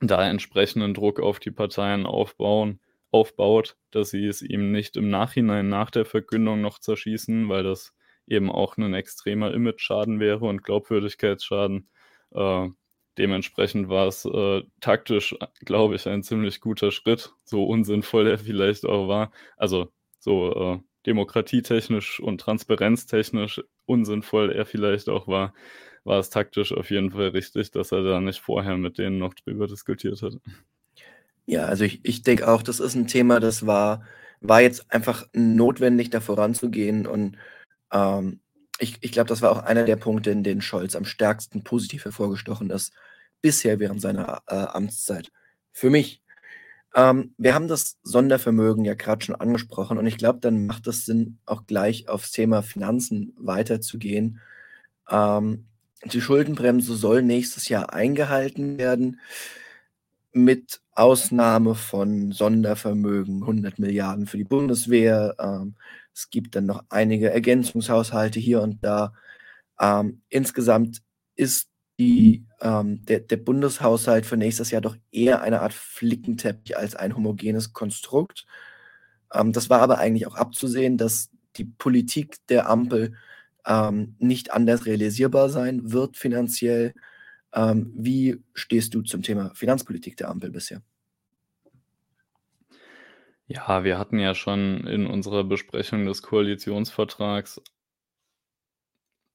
da 0.00 0.28
entsprechenden 0.28 0.92
Druck 0.92 1.18
auf 1.18 1.40
die 1.40 1.50
Parteien 1.50 2.04
aufbauen, 2.04 2.80
aufbaut, 3.10 3.78
dass 3.90 4.10
sie 4.10 4.26
es 4.26 4.42
ihm 4.42 4.70
nicht 4.70 4.98
im 4.98 5.08
Nachhinein 5.08 5.70
nach 5.70 5.90
der 5.90 6.04
Verkündung 6.04 6.60
noch 6.60 6.78
zerschießen, 6.78 7.48
weil 7.48 7.62
das 7.62 7.94
eben 8.26 8.50
auch 8.50 8.76
ein 8.76 8.92
extremer 8.92 9.54
Image-Schaden 9.54 10.20
wäre 10.20 10.44
und 10.44 10.62
Glaubwürdigkeitsschaden. 10.62 11.88
Äh, 12.32 12.68
Dementsprechend 13.16 13.88
war 13.88 14.08
es 14.08 14.24
äh, 14.24 14.62
taktisch, 14.80 15.36
glaube 15.64 15.94
ich, 15.94 16.08
ein 16.08 16.24
ziemlich 16.24 16.60
guter 16.60 16.90
Schritt, 16.90 17.32
so 17.44 17.64
unsinnvoll 17.64 18.26
er 18.26 18.38
vielleicht 18.38 18.84
auch 18.84 19.06
war. 19.06 19.30
Also 19.56 19.92
so 20.18 20.52
äh, 20.52 20.80
demokratietechnisch 21.06 22.20
und 22.20 22.40
transparenztechnisch 22.40 23.62
unsinnvoll 23.86 24.52
er 24.52 24.66
vielleicht 24.66 25.08
auch 25.08 25.28
war, 25.28 25.54
war 26.04 26.18
es 26.18 26.30
taktisch 26.30 26.72
auf 26.72 26.90
jeden 26.90 27.10
Fall 27.10 27.28
richtig, 27.28 27.70
dass 27.70 27.92
er 27.92 28.02
da 28.02 28.20
nicht 28.20 28.40
vorher 28.40 28.76
mit 28.76 28.98
denen 28.98 29.18
noch 29.18 29.34
drüber 29.34 29.66
diskutiert 29.66 30.22
hat. 30.22 30.34
Ja, 31.46 31.64
also 31.64 31.84
ich, 31.84 32.00
ich 32.04 32.22
denke 32.22 32.48
auch, 32.48 32.62
das 32.62 32.80
ist 32.80 32.94
ein 32.94 33.06
Thema, 33.06 33.40
das 33.40 33.66
war, 33.66 34.04
war 34.40 34.60
jetzt 34.60 34.90
einfach 34.92 35.26
notwendig, 35.32 36.10
da 36.10 36.20
voranzugehen 36.20 37.06
und 37.06 37.36
ähm, 37.92 38.40
ich, 38.78 38.96
ich 39.00 39.12
glaube, 39.12 39.28
das 39.28 39.42
war 39.42 39.52
auch 39.52 39.62
einer 39.62 39.84
der 39.84 39.96
Punkte, 39.96 40.30
in 40.30 40.42
denen 40.42 40.62
Scholz 40.62 40.96
am 40.96 41.04
stärksten 41.04 41.62
positiv 41.62 42.04
hervorgestochen 42.04 42.70
ist, 42.70 42.92
bisher 43.40 43.78
während 43.78 44.00
seiner 44.00 44.42
äh, 44.46 44.54
Amtszeit. 44.54 45.30
Für 45.72 45.90
mich. 45.90 46.23
Ähm, 46.94 47.34
wir 47.38 47.54
haben 47.54 47.68
das 47.68 47.98
Sondervermögen 48.02 48.84
ja 48.84 48.94
gerade 48.94 49.24
schon 49.24 49.34
angesprochen 49.34 49.98
und 49.98 50.06
ich 50.06 50.16
glaube, 50.16 50.40
dann 50.40 50.66
macht 50.66 50.86
es 50.86 51.04
Sinn, 51.04 51.38
auch 51.46 51.66
gleich 51.66 52.08
aufs 52.08 52.30
Thema 52.30 52.62
Finanzen 52.62 53.34
weiterzugehen. 53.36 54.40
Ähm, 55.10 55.66
die 56.04 56.20
Schuldenbremse 56.20 56.94
soll 56.94 57.22
nächstes 57.22 57.68
Jahr 57.68 57.92
eingehalten 57.92 58.78
werden, 58.78 59.20
mit 60.32 60.80
Ausnahme 60.92 61.74
von 61.74 62.32
Sondervermögen, 62.32 63.42
100 63.42 63.78
Milliarden 63.78 64.26
für 64.26 64.36
die 64.36 64.44
Bundeswehr, 64.44 65.34
ähm, 65.38 65.74
es 66.14 66.30
gibt 66.30 66.54
dann 66.54 66.66
noch 66.66 66.84
einige 66.90 67.30
Ergänzungshaushalte 67.30 68.38
hier 68.38 68.62
und 68.62 68.84
da. 68.84 69.12
Ähm, 69.80 70.22
insgesamt 70.28 71.02
ist 71.34 71.68
die, 71.98 72.44
ähm, 72.60 73.04
der, 73.06 73.20
der 73.20 73.36
Bundeshaushalt 73.36 74.26
für 74.26 74.36
nächstes 74.36 74.70
Jahr 74.70 74.80
doch 74.80 74.96
eher 75.12 75.42
eine 75.42 75.60
Art 75.60 75.72
Flickenteppich 75.72 76.76
als 76.76 76.96
ein 76.96 77.16
homogenes 77.16 77.72
Konstrukt. 77.72 78.46
Ähm, 79.32 79.52
das 79.52 79.70
war 79.70 79.80
aber 79.80 79.98
eigentlich 79.98 80.26
auch 80.26 80.34
abzusehen, 80.34 80.96
dass 80.96 81.30
die 81.56 81.64
Politik 81.64 82.38
der 82.48 82.68
Ampel 82.68 83.14
ähm, 83.66 84.16
nicht 84.18 84.52
anders 84.52 84.86
realisierbar 84.86 85.48
sein 85.48 85.92
wird 85.92 86.16
finanziell. 86.16 86.94
Ähm, 87.54 87.92
wie 87.96 88.42
stehst 88.54 88.94
du 88.94 89.02
zum 89.02 89.22
Thema 89.22 89.52
Finanzpolitik 89.54 90.16
der 90.16 90.28
Ampel 90.28 90.50
bisher? 90.50 90.82
Ja, 93.46 93.84
wir 93.84 93.98
hatten 93.98 94.18
ja 94.18 94.34
schon 94.34 94.86
in 94.86 95.06
unserer 95.06 95.44
Besprechung 95.44 96.06
des 96.06 96.22
Koalitionsvertrags 96.22 97.60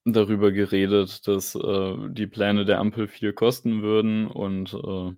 darüber 0.06 0.52
geredet, 0.52 1.28
dass 1.28 1.56
äh, 1.56 1.96
die 2.10 2.28
Pläne 2.28 2.66
der 2.66 2.80
Ampel 2.80 3.08
viel 3.08 3.34
kosten 3.34 3.82
würden 3.82 4.28
und 4.28 4.74
äh, 4.74 5.14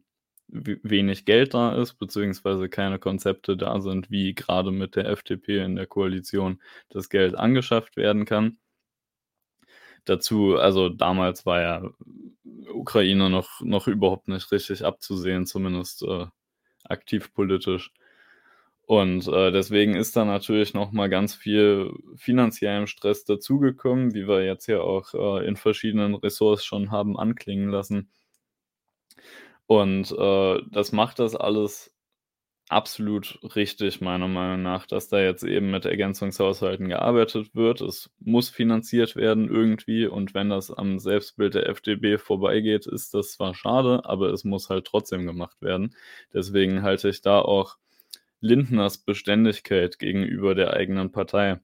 wenig 0.52 1.26
Geld 1.26 1.54
da 1.54 1.76
ist, 1.82 1.94
beziehungsweise 1.96 2.68
keine 2.70 3.00
Konzepte 3.00 3.56
da 3.56 3.80
sind, 3.80 4.12
wie 4.12 4.36
gerade 4.36 4.72
mit 4.72 4.96
der 4.96 5.06
FDP 5.08 5.64
in 5.64 5.76
der 5.76 5.88
Koalition 5.88 6.62
das 6.90 7.10
Geld 7.10 7.36
angeschafft 7.36 7.96
werden 7.96 8.26
kann. 8.26 8.58
Dazu, 10.06 10.58
also 10.58 10.90
damals 10.90 11.46
war 11.46 11.62
ja 11.62 11.90
Ukraine 12.74 13.30
noch, 13.30 13.62
noch 13.62 13.88
überhaupt 13.88 14.28
nicht 14.28 14.52
richtig 14.52 14.84
abzusehen, 14.84 15.46
zumindest 15.46 16.04
äh, 16.04 16.26
aktiv 16.84 17.34
politisch. 17.34 17.92
Und 18.86 19.28
äh, 19.28 19.52
deswegen 19.52 19.96
ist 19.96 20.16
da 20.18 20.26
natürlich 20.26 20.74
noch 20.74 20.92
mal 20.92 21.10
ganz 21.10 21.34
viel 21.34 21.92
finanziellem 22.18 22.88
Stress 22.88 23.24
dazugekommen, 23.24 24.14
wie 24.14 24.28
wir 24.28 24.44
jetzt 24.46 24.68
ja 24.68 24.82
auch 24.82 25.14
äh, 25.14 25.48
in 25.48 25.56
verschiedenen 25.56 26.16
Ressorts 26.16 26.66
schon 26.66 26.92
haben 26.92 27.18
anklingen 27.18 27.70
lassen. 27.70 28.10
Und 29.66 30.12
äh, 30.12 30.60
das 30.70 30.92
macht 30.92 31.20
das 31.20 31.36
alles 31.36 31.96
absolut 32.72 33.40
richtig, 33.56 34.02
meiner 34.02 34.28
Meinung 34.30 34.64
nach, 34.64 34.86
dass 34.88 35.10
da 35.10 35.20
jetzt 35.20 35.44
eben 35.44 35.72
mit 35.72 35.86
Ergänzungshaushalten 35.86 36.88
gearbeitet 36.88 37.54
wird. 37.54 37.82
Es 37.82 38.10
muss 38.20 38.50
finanziert 38.50 39.16
werden 39.16 39.50
irgendwie 39.50 40.06
und 40.08 40.34
wenn 40.34 40.50
das 40.50 40.72
am 40.72 40.98
Selbstbild 41.00 41.54
der 41.56 41.68
FDP 41.70 42.18
vorbeigeht, 42.18 42.88
ist 42.88 43.14
das 43.14 43.34
zwar 43.34 43.54
schade, 43.56 44.06
aber 44.06 44.30
es 44.32 44.46
muss 44.46 44.70
halt 44.70 44.86
trotzdem 44.86 45.26
gemacht 45.26 45.62
werden. 45.62 45.96
Deswegen 46.34 46.82
halte 46.82 47.10
ich 47.10 47.22
da 47.22 47.40
auch 47.40 47.78
Lindners 48.42 48.98
Beständigkeit 48.98 50.00
gegenüber 50.00 50.56
der 50.56 50.74
eigenen 50.74 51.12
Partei, 51.12 51.60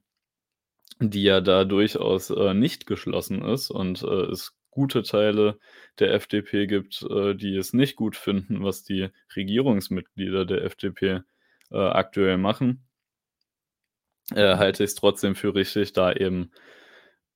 die 1.00 1.24
ja 1.24 1.40
da 1.40 1.64
durchaus 1.64 2.30
äh, 2.30 2.54
nicht 2.54 2.86
geschlossen 2.86 3.42
ist 3.44 3.70
und 3.70 4.02
äh, 4.02 4.30
es 4.30 4.54
gute 4.70 5.02
Teile 5.02 5.58
der 5.98 6.14
FDP 6.14 6.68
gibt, 6.68 7.02
äh, 7.02 7.34
die 7.34 7.56
es 7.56 7.72
nicht 7.72 7.96
gut 7.96 8.16
finden, 8.16 8.62
was 8.62 8.84
die 8.84 9.08
Regierungsmitglieder 9.34 10.46
der 10.46 10.62
FDP 10.64 11.22
äh, 11.70 11.76
aktuell 11.76 12.38
machen, 12.38 12.86
äh, 14.34 14.56
halte 14.56 14.84
ich 14.84 14.90
es 14.90 14.94
trotzdem 14.94 15.34
für 15.34 15.54
richtig, 15.54 15.92
da 15.94 16.12
eben 16.12 16.52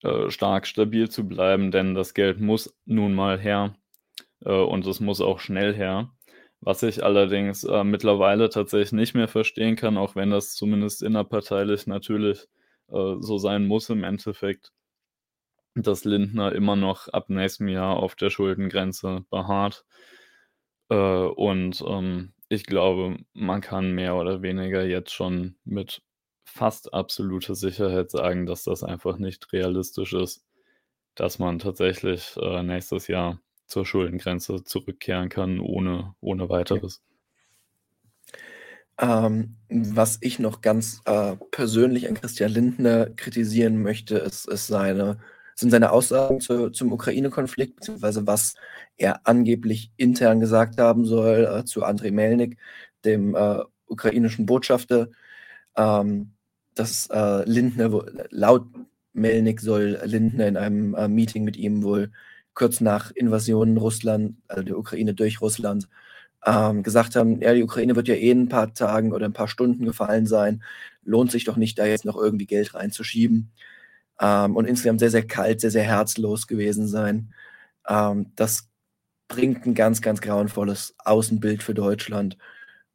äh, 0.03 0.31
stark 0.31 0.69
stabil 0.69 1.11
zu 1.11 1.27
bleiben, 1.27 1.73
denn 1.73 1.95
das 1.95 2.15
Geld 2.15 2.41
muss 2.41 2.77
nun 2.85 3.15
mal 3.15 3.39
her 3.39 3.77
und 4.45 4.85
es 4.89 4.99
muss 4.99 5.21
auch 5.21 5.39
schnell 5.39 5.73
her. 5.73 6.11
Was 6.65 6.85
ich 6.85 7.03
allerdings 7.03 7.65
äh, 7.65 7.83
mittlerweile 7.83 8.49
tatsächlich 8.49 8.93
nicht 8.93 9.15
mehr 9.15 9.27
verstehen 9.27 9.75
kann, 9.75 9.99
auch 9.99 10.15
wenn 10.15 10.31
das 10.31 10.55
zumindest 10.55 11.03
innerparteilich 11.03 11.89
natürlich 11.89 12.47
äh, 12.89 13.17
so 13.19 13.37
sein 13.39 13.67
muss 13.67 13.91
im 13.91 14.05
Endeffekt, 14.05 14.73
dass 15.75 16.05
Lindner 16.05 16.53
immer 16.53 16.77
noch 16.77 17.09
ab 17.09 17.31
nächstem 17.31 17.67
Jahr 17.67 17.97
auf 17.97 18.15
der 18.15 18.31
Schuldengrenze 18.31 19.25
beharrt. 19.29 19.85
Äh, 20.89 20.95
und 20.95 21.83
ähm, 21.85 22.33
ich 22.49 22.65
glaube, 22.65 23.17
man 23.33 23.61
kann 23.61 23.91
mehr 23.91 24.15
oder 24.15 24.43
weniger 24.43 24.85
jetzt 24.85 25.13
schon 25.13 25.57
mit 25.65 26.01
fast 26.45 26.95
absoluter 26.95 27.57
Sicherheit 27.57 28.13
sagen, 28.13 28.47
dass 28.47 28.63
das 28.63 28.85
einfach 28.85 29.19
nicht 29.19 29.53
realistisch 29.53 30.13
ist, 30.13 30.45
dass 31.17 31.41
man 31.41 31.59
tatsächlich 31.59 32.37
äh, 32.37 32.63
nächstes 32.63 33.09
Jahr 33.09 33.41
zur 33.73 33.87
Schuldengrenze 33.87 34.63
zurückkehren 34.65 35.31
kann, 35.31 35.59
ohne, 35.59 36.15
ohne 36.21 36.49
weiteres. 36.51 37.01
Ähm, 39.01 39.57
was 39.71 40.19
ich 40.21 40.39
noch 40.39 40.61
ganz 40.61 41.01
äh, 41.07 41.37
persönlich 41.51 42.07
an 42.07 42.15
Christian 42.15 42.53
Lindner 42.53 43.07
kritisieren 43.11 43.83
möchte, 43.83 44.19
ist, 44.19 44.47
ist 44.47 44.67
seine, 44.67 45.19
sind 45.55 45.71
seine 45.71 45.91
Aussagen 45.91 46.41
zu, 46.41 46.71
zum 46.71 46.93
Ukraine-Konflikt, 46.93 47.77
beziehungsweise 47.77 48.27
was 48.27 48.55
er 48.99 49.27
angeblich 49.27 49.91
intern 49.97 50.41
gesagt 50.41 50.79
haben 50.79 51.07
soll 51.07 51.45
äh, 51.47 51.65
zu 51.65 51.83
Andrei 51.83 52.11
Melnik, 52.11 52.59
dem 53.07 53.35
äh, 53.35 53.61
ukrainischen 53.87 54.45
Botschafter. 54.45 55.09
Ähm, 55.77 56.33
dass 56.75 57.09
äh, 57.11 57.45
Lindner, 57.49 58.05
laut 58.31 58.67
Melnik 59.15 59.61
soll 59.61 60.01
Lindner 60.05 60.47
in 60.47 60.57
einem 60.57 60.95
äh, 60.95 61.09
Meeting 61.09 61.45
mit 61.45 61.57
ihm 61.57 61.83
wohl 61.83 62.11
kurz 62.55 62.81
nach 62.81 63.11
Invasion 63.13 63.77
Russland, 63.77 64.37
also 64.49 64.63
der 64.63 64.79
Ukraine 64.79 65.15
durch 65.15 65.41
Russland, 65.41 65.89
ähm, 66.45 66.83
gesagt 66.83 67.17
haben, 67.17 67.41
ja, 67.41 67.55
die 67.55 67.63
Ukraine 67.63 67.97
wird 67.97 68.09
ja 68.09 68.15
eh 68.15 68.31
in 68.31 68.43
ein 68.43 68.49
paar 68.49 68.75
Tagen 68.75 69.13
oder 69.13 69.27
ein 69.27 69.33
paar 69.33 69.49
Stunden 69.49 69.85
gefallen 69.85 70.27
sein, 70.27 70.63
lohnt 71.05 71.31
sich 71.31 71.45
doch 71.45 71.57
nicht, 71.57 71.79
da 71.79 71.87
jetzt 71.87 72.05
noch 72.05 72.17
irgendwie 72.17 72.47
Geld 72.47 72.75
reinzuschieben 72.75 73.53
ähm, 74.21 74.57
und 74.57 74.67
insgesamt 74.67 75.01
sehr, 75.01 75.11
sehr 75.11 75.27
kalt, 75.27 75.61
sehr, 75.61 75.71
sehr 75.71 75.85
herzlos 75.85 76.47
gewesen 76.47 76.89
sein. 76.89 77.33
Ähm, 77.89 78.33
das 78.37 78.69
bringt 79.29 79.67
ein 79.67 79.75
ganz, 79.75 80.03
ganz 80.03 80.21
grauenvolles 80.21 80.95
Außenbild 80.99 81.63
für 81.63 81.75
Deutschland 81.75 82.37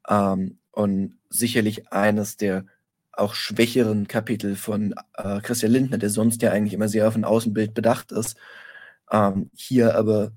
ähm, 0.07 0.59
und 0.71 1.17
sicherlich 1.29 1.91
eines 1.91 2.37
der 2.37 2.65
auch 3.11 3.33
schwächeren 3.33 4.07
Kapitel 4.07 4.55
von 4.55 4.93
äh, 5.15 5.41
Christian 5.41 5.71
Lindner, 5.71 5.97
der 5.97 6.09
sonst 6.09 6.41
ja 6.41 6.51
eigentlich 6.51 6.73
immer 6.73 6.87
sehr 6.87 7.07
auf 7.07 7.15
ein 7.15 7.25
Außenbild 7.25 7.73
bedacht 7.73 8.11
ist. 8.11 8.37
Ähm, 9.11 9.49
hier 9.55 9.95
aber, 9.95 10.31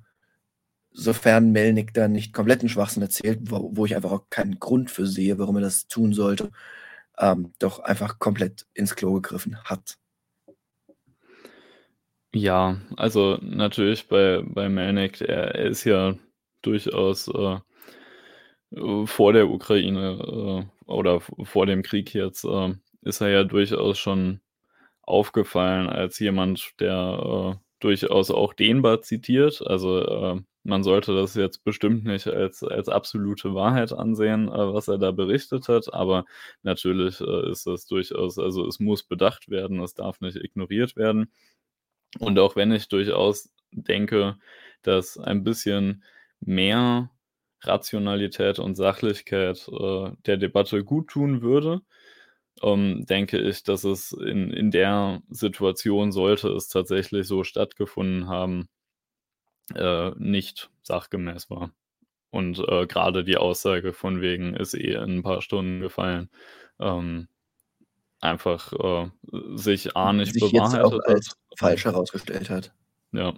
sofern 0.93 1.53
Melnik 1.53 1.95
da 1.95 2.09
nicht 2.09 2.33
kompletten 2.33 2.68
Schwachsinn 2.68 3.03
erzählt, 3.03 3.51
wo, 3.51 3.71
wo, 3.75 3.87
ich 3.87 3.97
einfach 3.97 4.12
auch 4.12 4.31
keinen 4.31 4.59
Grund 4.59 4.91
für 4.91 5.07
sehe, 5.07 5.39
warum 5.39 5.57
er 5.57 5.62
das 5.62 5.87
tun 5.89 6.12
sollte, 6.12 6.51
ähm, 7.18 7.53
doch 7.59 7.81
einfach 7.81 8.18
komplett 8.18 8.66
ins 8.75 8.97
Klo 8.97 9.14
gegriffen 9.14 9.57
hat. 9.64 9.97
Ja, 12.33 12.81
also 12.97 13.39
natürlich 13.43 14.09
bei, 14.09 14.43
bei 14.45 14.68
Melnik, 14.68 15.21
er, 15.21 15.55
er 15.55 15.66
ist 15.66 15.85
ja 15.85 16.14
durchaus 16.62 17.29
äh 17.29 17.59
vor 19.05 19.33
der 19.33 19.49
Ukraine 19.49 20.66
äh, 20.89 20.91
oder 20.91 21.21
vor 21.21 21.66
dem 21.66 21.83
Krieg 21.83 22.14
jetzt, 22.14 22.45
äh, 22.45 22.75
ist 23.03 23.21
er 23.21 23.29
ja 23.29 23.45
durchaus 23.45 23.99
schon 23.99 24.41
aufgefallen 25.03 25.89
als 25.89 26.18
jemand, 26.18 26.75
der 26.79 27.57
äh, 27.57 27.70
durchaus 27.81 28.31
auch 28.31 28.55
dehnbar 28.55 29.03
zitiert. 29.03 29.62
Also 29.66 30.01
äh, 30.05 30.41
man 30.62 30.83
sollte 30.85 31.14
das 31.14 31.35
jetzt 31.35 31.64
bestimmt 31.64 32.05
nicht 32.05 32.26
als, 32.28 32.62
als 32.62 32.89
absolute 32.89 33.55
Wahrheit 33.55 33.93
ansehen, 33.93 34.49
äh, 34.49 34.72
was 34.74 34.89
er 34.89 34.99
da 34.99 35.11
berichtet 35.11 35.68
hat, 35.68 35.93
aber 35.93 36.26
natürlich 36.62 37.20
äh, 37.20 37.51
ist 37.51 37.66
das 37.66 37.87
durchaus, 37.87 38.39
also 38.39 38.66
es 38.66 38.78
muss 38.78 39.03
bedacht 39.03 39.49
werden, 39.49 39.81
es 39.81 39.95
darf 39.95 40.20
nicht 40.20 40.37
ignoriert 40.37 40.97
werden. 40.97 41.33
Und 42.18 42.39
auch 42.39 42.57
wenn 42.57 42.72
ich 42.72 42.89
durchaus 42.89 43.51
denke, 43.72 44.37
dass 44.83 45.18
ein 45.18 45.45
bisschen 45.45 46.05
mehr 46.41 47.11
Rationalität 47.62 48.59
und 48.59 48.74
Sachlichkeit 48.74 49.68
äh, 49.68 50.11
der 50.26 50.37
Debatte 50.37 50.85
gut 50.85 51.09
tun 51.09 51.43
würde, 51.43 51.83
ähm, 52.63 53.07
denke 53.07 53.39
ich, 53.39 53.63
dass 53.63 53.85
es 53.85 54.13
in, 54.13 54.51
in 54.51 54.71
der 54.71 55.23
Situation 55.31 56.13
sollte 56.13 56.49
es 56.49 56.69
tatsächlich 56.69 57.27
so 57.27 57.45
stattgefunden 57.45 58.29
haben, 58.29 58.69
äh, 59.75 60.11
nicht 60.17 60.71
sachgemäß 60.83 61.51
war. 61.51 61.73
Und 62.31 62.59
äh, 62.69 62.87
gerade 62.87 63.25
die 63.25 63.37
Aussage 63.37 63.93
von 63.93 64.21
wegen 64.21 64.55
ist 64.55 64.75
eh 64.75 64.95
in 64.95 65.19
ein 65.19 65.23
paar 65.23 65.43
Stunden 65.43 65.81
gefallen, 65.81 66.31
ähm, 66.79 67.29
einfach 68.21 68.73
äh, 68.73 69.11
sich 69.57 69.97
A 69.97 70.13
nicht 70.13 70.35
sich 70.35 70.43
bewahrheitet 70.43 70.93
jetzt 70.93 70.93
auch 70.93 71.01
als 71.07 71.29
hat. 71.31 71.59
falsch 71.59 71.85
herausgestellt 71.85 72.51
hat. 72.51 72.73
Ja. 73.13 73.35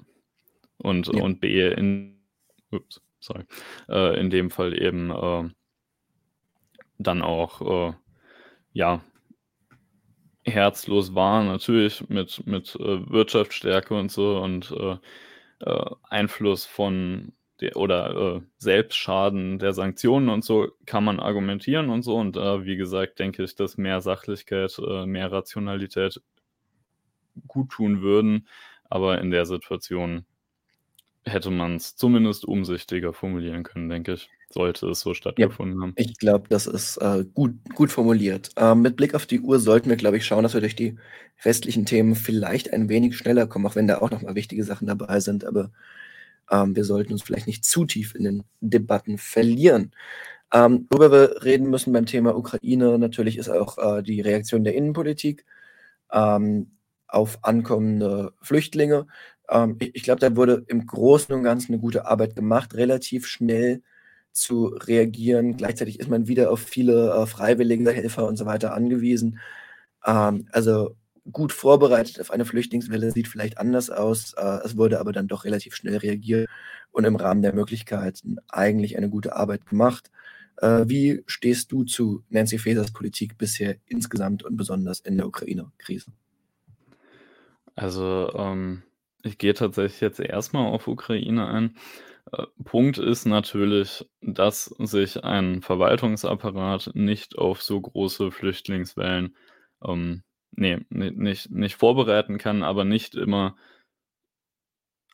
Und, 0.79 1.07
ja. 1.07 1.23
und 1.23 1.41
B 1.41 1.69
in, 1.69 2.21
ups, 2.71 3.01
sorry, 3.21 3.45
äh, 3.89 4.19
in 4.21 4.31
dem 4.31 4.51
Fall 4.51 4.81
eben 4.81 5.11
äh, 5.11 5.49
dann 6.99 7.23
auch 7.23 7.91
äh, 7.91 7.95
ja 8.73 9.03
herzlos 10.45 11.14
war, 11.14 11.45
natürlich 11.45 12.09
mit, 12.09 12.47
mit 12.47 12.75
äh, 12.77 13.11
Wirtschaftsstärke 13.11 13.95
und 13.95 14.11
so 14.11 14.39
und 14.39 14.73
äh, 14.73 14.97
äh, 15.64 15.91
Einfluss 16.09 16.64
von 16.66 17.33
der, 17.61 17.77
oder 17.77 18.37
äh, 18.37 18.41
Selbstschaden 18.59 19.59
der 19.59 19.73
Sanktionen 19.73 20.29
und 20.29 20.45
so 20.45 20.68
kann 20.87 21.05
man 21.05 21.20
argumentieren 21.20 21.91
und 21.91 22.03
so. 22.03 22.16
Und 22.16 22.37
äh, 22.37 22.64
wie 22.64 22.77
gesagt, 22.77 23.18
denke 23.20 23.45
ich, 23.45 23.55
dass 23.55 23.79
mehr 23.79 24.01
Sachlichkeit, 24.01 24.77
äh, 24.79 25.07
mehr 25.07 25.31
Rationalität 25.31 26.20
gut 27.47 27.70
tun 27.70 28.03
würden. 28.03 28.49
Aber 28.91 29.20
in 29.20 29.31
der 29.31 29.47
Situation 29.47 30.27
hätte 31.25 31.51
man 31.51 31.77
es 31.77 31.97
zumindest 31.97 32.45
umsichtiger 32.45 33.12
formulieren 33.12 33.62
können, 33.62 33.89
denke 33.89 34.14
ich 34.14 34.29
sollte 34.53 34.88
es 34.88 35.00
so 35.00 35.14
stattgefunden 35.14 35.78
ja, 35.78 35.82
haben. 35.82 35.92
Ich 35.96 36.18
glaube, 36.18 36.48
das 36.48 36.66
ist 36.66 36.96
äh, 36.98 37.24
gut, 37.34 37.55
gut 37.74 37.90
formuliert. 37.90 38.50
Ähm, 38.57 38.82
mit 38.82 38.96
Blick 38.96 39.14
auf 39.14 39.26
die 39.26 39.40
Uhr 39.40 39.59
sollten 39.59 39.88
wir, 39.88 39.96
glaube 39.96 40.16
ich, 40.16 40.26
schauen, 40.26 40.42
dass 40.42 40.55
wir 40.55 40.61
durch 40.61 40.76
die 40.76 40.96
restlichen 41.44 41.86
Themen 41.86 42.14
vielleicht 42.14 42.72
ein 42.72 42.88
wenig 42.88 43.16
schneller 43.16 43.46
kommen, 43.46 43.66
auch 43.66 43.76
wenn 43.76 43.88
da 43.88 43.98
auch 43.98 44.11
nochmal 44.11 44.34
wichtige 44.34 44.64
Sachen 44.64 44.86
dabei 44.86 45.20
sind. 45.20 45.44
Aber 45.44 45.70
ähm, 46.50 46.76
wir 46.76 46.84
sollten 46.84 47.12
uns 47.12 47.22
vielleicht 47.22 47.46
nicht 47.46 47.64
zu 47.64 47.84
tief 47.84 48.14
in 48.14 48.24
den 48.24 48.44
Debatten 48.61 49.18
verlieren. 49.18 49.92
Ähm, 50.53 50.86
worüber 50.90 51.11
wir 51.11 51.44
reden 51.44 51.70
müssen 51.70 51.92
beim 51.92 52.07
Thema 52.07 52.36
Ukraine, 52.36 52.98
natürlich 52.98 53.38
ist 53.38 53.48
auch 53.48 53.78
äh, 53.78 54.03
die 54.03 54.20
Reaktion 54.20 54.64
der 54.64 54.74
Innenpolitik 54.74 55.46
ähm, 56.12 56.72
auf 57.09 57.38
ankommende 57.42 58.34
Flüchtlinge. 58.42 59.07
Ähm, 59.48 59.76
ich, 59.80 59.94
ich 59.94 60.03
glaube, 60.03 60.20
da 60.20 60.36
wurde 60.36 60.64
im 60.68 60.86
Großen 60.86 61.34
und 61.34 61.42
Ganzen 61.42 61.72
eine 61.72 61.80
gute 61.80 62.07
Arbeit 62.07 62.36
gemacht, 62.36 62.74
relativ 62.74 63.26
schnell 63.26 63.82
zu 64.33 64.66
reagieren. 64.66 65.57
Gleichzeitig 65.57 66.01
ist 66.01 66.11
man 66.11 66.28
wieder 66.28 66.51
auf 66.51 66.61
viele 66.61 67.12
äh, 67.12 67.26
freiwillige 67.26 67.91
Helfer 67.91 68.26
und 68.26 68.37
so 68.37 68.47
weiter 68.47 68.74
angewiesen. 68.74 69.39
Ähm, 70.05 70.49
also 70.53 70.97
gut 71.30 71.53
vorbereitet 71.53 72.20
auf 72.20 72.30
eine 72.30 72.45
Flüchtlingswelle 72.45 73.12
sieht 73.12 73.28
vielleicht 73.28 73.59
anders 73.59 73.91
aus. 73.91 74.33
Äh, 74.35 74.61
es 74.64 74.76
wurde 74.76 74.99
aber 75.01 75.12
dann 75.12 75.28
doch 75.28 75.45
relativ 75.45 75.74
schnell 75.76 75.97
reagiert 75.99 76.49
und 76.91 77.05
im 77.05 77.16
Rahmen 77.16 77.43
der 77.43 77.55
Möglichkeiten 77.55 78.37
eigentlich 78.49 78.97
eine 78.97 79.09
gute 79.09 79.37
Arbeit 79.37 79.66
gemacht. 79.66 80.11
Äh, 80.57 80.85
wie 80.87 81.22
stehst 81.26 81.72
du 81.72 81.85
zu 81.85 82.24
Nancy 82.28 82.59
Fasers 82.59 82.93
Politik 82.93 83.39
bisher 83.39 83.76
insgesamt 83.87 84.43
und 84.43 84.57
besonders 84.57 85.01
in 85.01 85.16
der 85.16 85.26
Ukraine-Krise? 85.26 86.12
Also 87.74 88.30
ähm, 88.35 88.83
ich 89.22 89.39
gehe 89.39 89.55
tatsächlich 89.55 90.01
jetzt 90.01 90.20
erstmal 90.20 90.66
auf 90.66 90.89
Ukraine 90.89 91.47
ein. 91.49 91.76
Äh, 92.31 92.45
Punkt 92.64 92.99
ist 92.99 93.27
natürlich, 93.27 94.07
dass 94.20 94.66
sich 94.79 95.25
ein 95.25 95.62
Verwaltungsapparat 95.62 96.91
nicht 96.95 97.37
auf 97.39 97.62
so 97.62 97.81
große 97.81 98.31
Flüchtlingswellen, 98.31 99.37
ähm, 99.85 100.23
ne, 100.53 100.85
ni 100.91 101.11
nicht 101.11 101.51
nicht 101.51 101.77
vorbereiten 101.77 102.39
kann, 102.39 102.62
aber 102.62 102.85
nicht 102.85 103.14
immer 103.14 103.57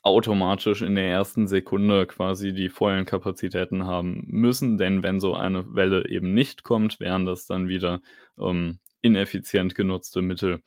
automatisch 0.03 0.83
in 0.83 0.95
der 0.95 1.09
ersten 1.11 1.47
Sekunde 1.49 2.07
quasi 2.07 2.53
die 2.53 2.69
vollen 2.69 3.05
Kapazitäten 3.05 3.85
haben 3.87 4.25
müssen. 4.29 4.79
Denn 4.79 5.03
wenn 5.03 5.21
so 5.21 5.35
eine 5.35 5.75
Welle 5.75 6.09
eben 6.09 6.35
nicht 6.35 6.63
kommt, 6.63 7.01
wären 7.01 7.27
das 7.27 7.47
dann 7.47 7.69
wieder, 7.69 8.01
ähm, 8.39 8.79
ineffizient 9.03 9.75
genutzte 9.75 10.23
Mittel. 10.23 10.63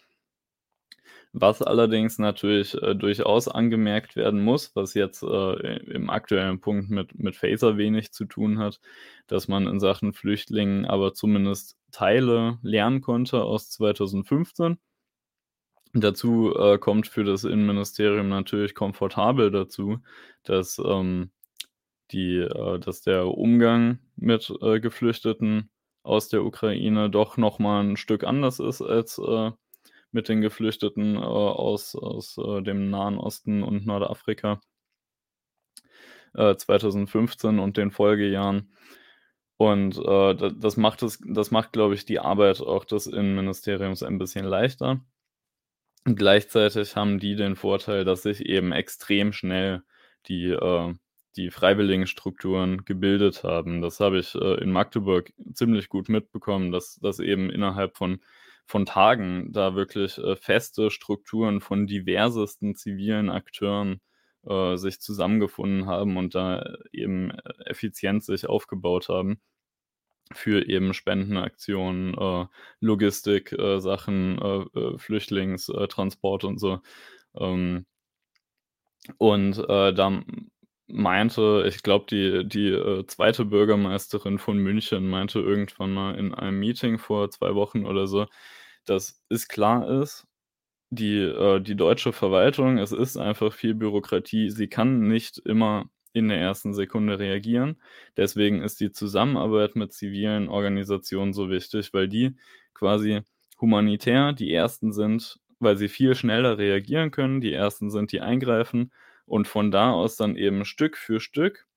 Was 1.34 1.62
allerdings 1.62 2.20
natürlich 2.20 2.74
äh, 2.82 2.94
durchaus 2.94 3.48
angemerkt 3.48 4.18
werden 4.18 4.44
muss, 4.44 4.76
was 4.76 4.94
jetzt 4.96 5.24
äh, 5.24 5.78
im 5.78 6.10
aktuellen 6.10 6.60
Punkt 6.60 6.90
mit, 6.90 7.18
mit 7.18 7.38
Phaser 7.38 7.78
wenig 7.78 8.12
zu 8.12 8.26
tun 8.26 8.60
hat, 8.60 8.82
dass 9.28 9.48
man 9.48 9.66
in 9.66 9.80
Sachen 9.80 10.12
Flüchtlingen 10.12 10.86
aber 10.86 11.14
zumindest 11.14 11.78
Teile 11.92 12.60
lernen 12.64 13.00
konnte 13.00 13.44
aus 13.44 13.70
2015. 13.70 14.78
Dazu 15.94 16.54
äh, 16.56 16.78
kommt 16.78 17.08
für 17.08 17.24
das 17.24 17.46
Innenministerium 17.46 18.28
natürlich 18.30 18.76
komfortabel 18.76 19.52
dazu, 19.52 20.00
dass, 20.44 20.82
ähm, 20.84 21.32
die, 22.12 22.38
äh, 22.38 22.80
dass 22.80 23.02
der 23.02 23.28
Umgang 23.28 24.00
mit 24.18 24.54
äh, 24.62 24.80
Geflüchteten 24.82 25.70
aus 26.04 26.30
der 26.30 26.44
Ukraine 26.44 27.10
doch 27.10 27.38
nochmal 27.38 27.84
ein 27.84 27.98
Stück 27.98 28.24
anders 28.24 28.60
ist 28.60 28.82
als 28.82 29.18
äh, 29.18 29.52
mit 30.12 30.30
den 30.30 30.41
Geflüchteten 30.41 31.16
äh, 31.16 31.20
aus, 31.20 31.95
aus 31.95 32.38
äh, 32.38 32.62
dem 32.62 32.89
Nahen 32.89 33.18
Osten 33.18 33.64
und 33.64 33.86
Nordafrika 33.86 34.59
äh, 36.34 36.55
2015 36.55 37.59
und 37.59 37.78
den 37.78 37.91
Folgejahren. 37.91 38.74
Und 39.57 39.97
äh, 39.97 40.51
das 40.57 40.78
macht 40.78 41.03
es, 41.03 41.20
das 41.24 41.51
macht, 41.51 41.72
glaube 41.74 41.93
ich, 41.93 42.05
die 42.05 42.20
Arbeit 42.20 42.62
auch 42.62 42.84
des 42.84 43.05
Innenministeriums 43.07 44.01
ein 44.01 44.18
bisschen 44.18 44.45
leichter. 44.45 45.01
Gleichzeitig 46.03 46.95
haben 46.95 47.20
die 47.20 47.36
den 47.36 47.55
Vorteil, 47.55 48.03
dass 48.03 48.24
sich 48.24 48.43
eben 48.43 48.72
extrem 48.72 49.34
schnell 49.34 49.84
die, 50.28 50.49
äh, 50.49 50.93
die 51.36 51.51
freiwilligen 51.51 52.07
Strukturen 52.07 52.86
gebildet 52.86 53.43
haben. 53.43 53.82
Das 53.84 53.99
habe 53.99 54.18
ich 54.18 54.34
äh, 54.34 54.55
in 54.64 54.72
Magdeburg 54.72 55.32
ziemlich 55.53 55.89
gut 55.89 56.09
mitbekommen, 56.09 56.72
dass, 56.72 56.95
dass 56.95 57.20
eben 57.20 57.51
innerhalb 57.51 57.97
von 57.97 58.20
von 58.66 58.86
Tagen 58.86 59.51
da 59.51 59.76
wirklich 59.76 60.18
äh, 60.18 60.36
feste 60.36 60.91
Strukturen 60.91 61.62
von 61.62 61.88
diversesten 61.88 62.76
zivilen 62.76 63.30
Akteuren 63.30 64.01
äh, 64.45 64.78
sich 64.78 64.99
zusammengefunden 65.01 65.86
haben 65.88 66.18
und 66.18 66.36
da 66.36 66.76
eben 66.91 67.32
äh, 67.32 67.41
effizient 67.66 68.24
sich 68.24 68.47
aufgebaut 68.47 69.09
haben 69.09 69.41
für 70.34 70.68
eben 70.68 70.93
Spendenaktionen, 70.93 72.14
äh, 72.18 72.45
Logistik, 72.80 73.51
äh, 73.51 73.80
Sachen, 73.80 74.39
äh, 74.39 74.97
Flüchtlingstransport 74.97 76.43
und 76.45 76.59
so. 76.59 76.80
Ähm, 77.36 77.86
und 79.18 79.57
da 79.57 80.22
meinte 80.94 81.66
ich 81.68 81.84
glaube, 81.84 82.06
die 82.10 82.48
die, 82.48 82.70
äh, 82.70 83.06
2. 83.08 83.46
Bürgermeisterin 83.46 84.39
von 84.39 84.58
München 84.58 85.08
meinte 85.10 85.39
irgendwann 85.39 85.94
mal 85.94 86.16
in 86.18 86.34
einem 86.34 86.60
Meeting 86.60 86.98
vor 87.00 87.30
2 87.32 87.56
Wochen 87.56 87.86
oder 87.86 88.08
so, 88.08 88.28
dass 88.86 89.22
es 89.30 89.48
klar 89.48 89.89
ist, 90.02 90.28
die 90.89 91.20
äh, 91.20 91.62
die 91.62 91.76
deutsche 91.76 92.14
Verwaltung 92.14 92.78
es 92.78 92.92
ist 92.92 93.18
einfach 93.18 93.54
viel 93.54 93.76
Bürokratie. 93.76 94.50
Sie 94.52 94.68
kann 94.70 95.08
nicht 95.08 95.38
immer 95.39 95.86
in 96.14 96.28
der 96.30 96.39
ersten 96.39 96.74
Sekunde 96.74 97.20
reagieren. 97.20 97.82
Deswegen 98.18 98.62
ist 98.64 98.80
die 98.82 98.92
Zusammenarbeit 98.92 99.76
mit 99.78 99.94
zivilen 99.94 100.50
Organisationen 100.50 101.34
so 101.34 101.50
wichtig, 101.50 101.94
weil 101.94 102.10
die 102.10 102.36
quasi 102.74 103.22
humanitär 103.62 104.34
die 104.34 104.54
Ersten 104.54 104.92
sind, 104.94 105.39
weil 105.60 105.78
sie 105.78 105.88
viel 105.89 106.16
schneller 106.16 106.58
reagieren 106.58 107.12
können, 107.12 107.42
die 107.42 107.54
Ersten 107.54 107.89
sind, 107.92 108.12
die 108.12 108.22
eingreifen 108.22 108.92
und 109.32 109.48
von 109.48 109.72
da 109.72 109.92
aus 109.94 110.18
dann 110.18 110.36
eben 110.38 110.66
Stück 110.66 110.98
für 110.98 111.20
Stück 111.22 111.68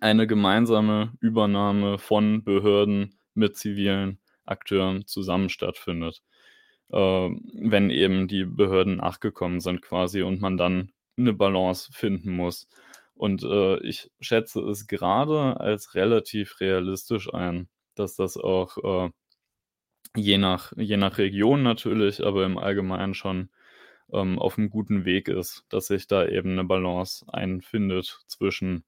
eine 0.00 0.26
gemeinsame 0.26 1.12
Übernahme 1.20 1.98
von 1.98 2.44
Behörden 2.44 3.18
mit 3.34 3.56
zivilen 3.56 4.20
Akteuren 4.46 5.06
zusammen 5.06 5.50
stattfindet. 5.50 6.22
Ähm, 6.92 7.42
wenn 7.54 7.90
eben 7.90 8.28
die 8.28 8.44
Behörden 8.44 8.96
nachgekommen 8.98 9.60
sind 9.60 9.82
quasi 9.82 10.22
und 10.22 10.40
man 10.40 10.56
dann 10.58 10.92
'ne 11.16 11.32
Balance 11.34 11.92
finden 11.92 12.32
muss. 12.32 12.68
Und, 13.14 13.42
äh, 13.44 13.78
ich 13.80 14.10
schätze 14.20 14.60
es 14.62 14.86
gerade 14.88 15.60
als 15.60 15.94
relativ 15.96 16.60
realistisch 16.60 17.32
ein, 17.34 17.68
dass 17.96 18.16
das 18.16 18.36
auch, 18.38 18.78
äh, 19.08 19.10
je 20.16 20.38
nach 20.38 20.72
je 20.76 20.96
nach 20.96 21.18
Region 21.18 21.62
natürlich, 21.62 22.24
aber 22.26 22.44
im 22.46 22.58
Allgemeinen 22.58 23.14
schon, 23.14 23.50
ähm, 24.14 24.38
auf'm 24.40 24.68
guten 24.70 25.04
Weg 25.06 25.28
ist, 25.28 25.64
dass 25.70 25.88
sich 25.88 26.06
da 26.08 26.26
eben 26.28 26.54
'ne 26.56 26.64
Balance 26.64 27.26
einfindet 27.32 28.20
zwischen 28.28 28.84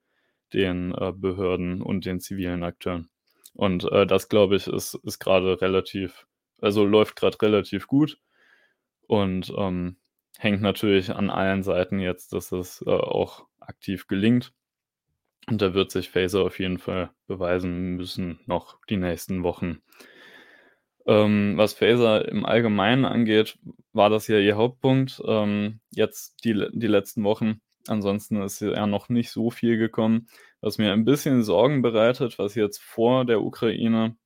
den, 0.54 0.92
äh, 0.94 1.12
Behörden 1.16 1.82
und 1.82 2.06
den 2.06 2.20
zivilen 2.20 2.64
Akteuren. 2.64 3.10
Und, 3.54 3.84
äh, 3.92 4.06
das, 4.06 4.28
glaube 4.30 4.56
ich, 4.56 4.66
ist 4.68 4.94
ist 5.04 5.18
grade 5.20 5.60
relativ 5.62 6.26
also, 6.62 6.84
läuft 6.86 7.16
grad 7.16 7.42
relativ 7.42 7.86
gut 7.88 8.18
und, 9.08 9.52
ähm, 9.58 9.98
hängt 10.38 10.62
natürlich 10.62 11.10
an 11.14 11.30
allen 11.30 11.62
Seiten 11.64 12.00
jetzt, 12.00 12.32
dass 12.34 12.52
es, 12.52 12.82
äh, 12.86 12.90
auch 12.90 13.46
aktiv 13.60 14.06
gelingt. 14.08 14.52
Und 15.48 15.62
da 15.62 15.74
wird 15.74 15.90
sich 15.92 16.10
Faeser 16.10 16.42
auf 16.44 16.58
jeden 16.60 16.78
Fall 16.78 17.10
beweisen 17.28 17.96
müssen 17.96 18.40
noch 18.46 18.78
die 18.90 18.96
nächsten 18.98 19.42
Wochen. 19.44 19.82
Ähm, 21.06 21.54
was 21.56 21.74
Faeser 21.74 22.28
im 22.28 22.44
Allgemeinen 22.44 23.04
angeht, 23.04 23.58
war 23.92 24.10
das 24.10 24.26
ja 24.28 24.38
ihr 24.38 24.56
Hauptpunkt, 24.56 25.22
ähm, 25.26 25.80
jetzt 25.90 26.44
die 26.44 26.66
die 26.72 26.86
letzten 26.88 27.24
Wochen. 27.24 27.60
Ansonsten 27.88 28.42
ist 28.42 28.60
ja 28.60 28.86
noch 28.86 29.08
nicht 29.08 29.30
so 29.30 29.50
viel 29.50 29.78
gekommen. 29.78 30.28
Was 30.60 30.78
mir 30.78 30.92
ein 30.92 31.04
bisschen 31.04 31.42
Sorgen 31.44 31.82
bereitet, 31.82 32.38
was 32.38 32.54
jetzt 32.56 32.82
vor 32.82 33.24
der 33.24 33.42
Ukraine 33.42 34.16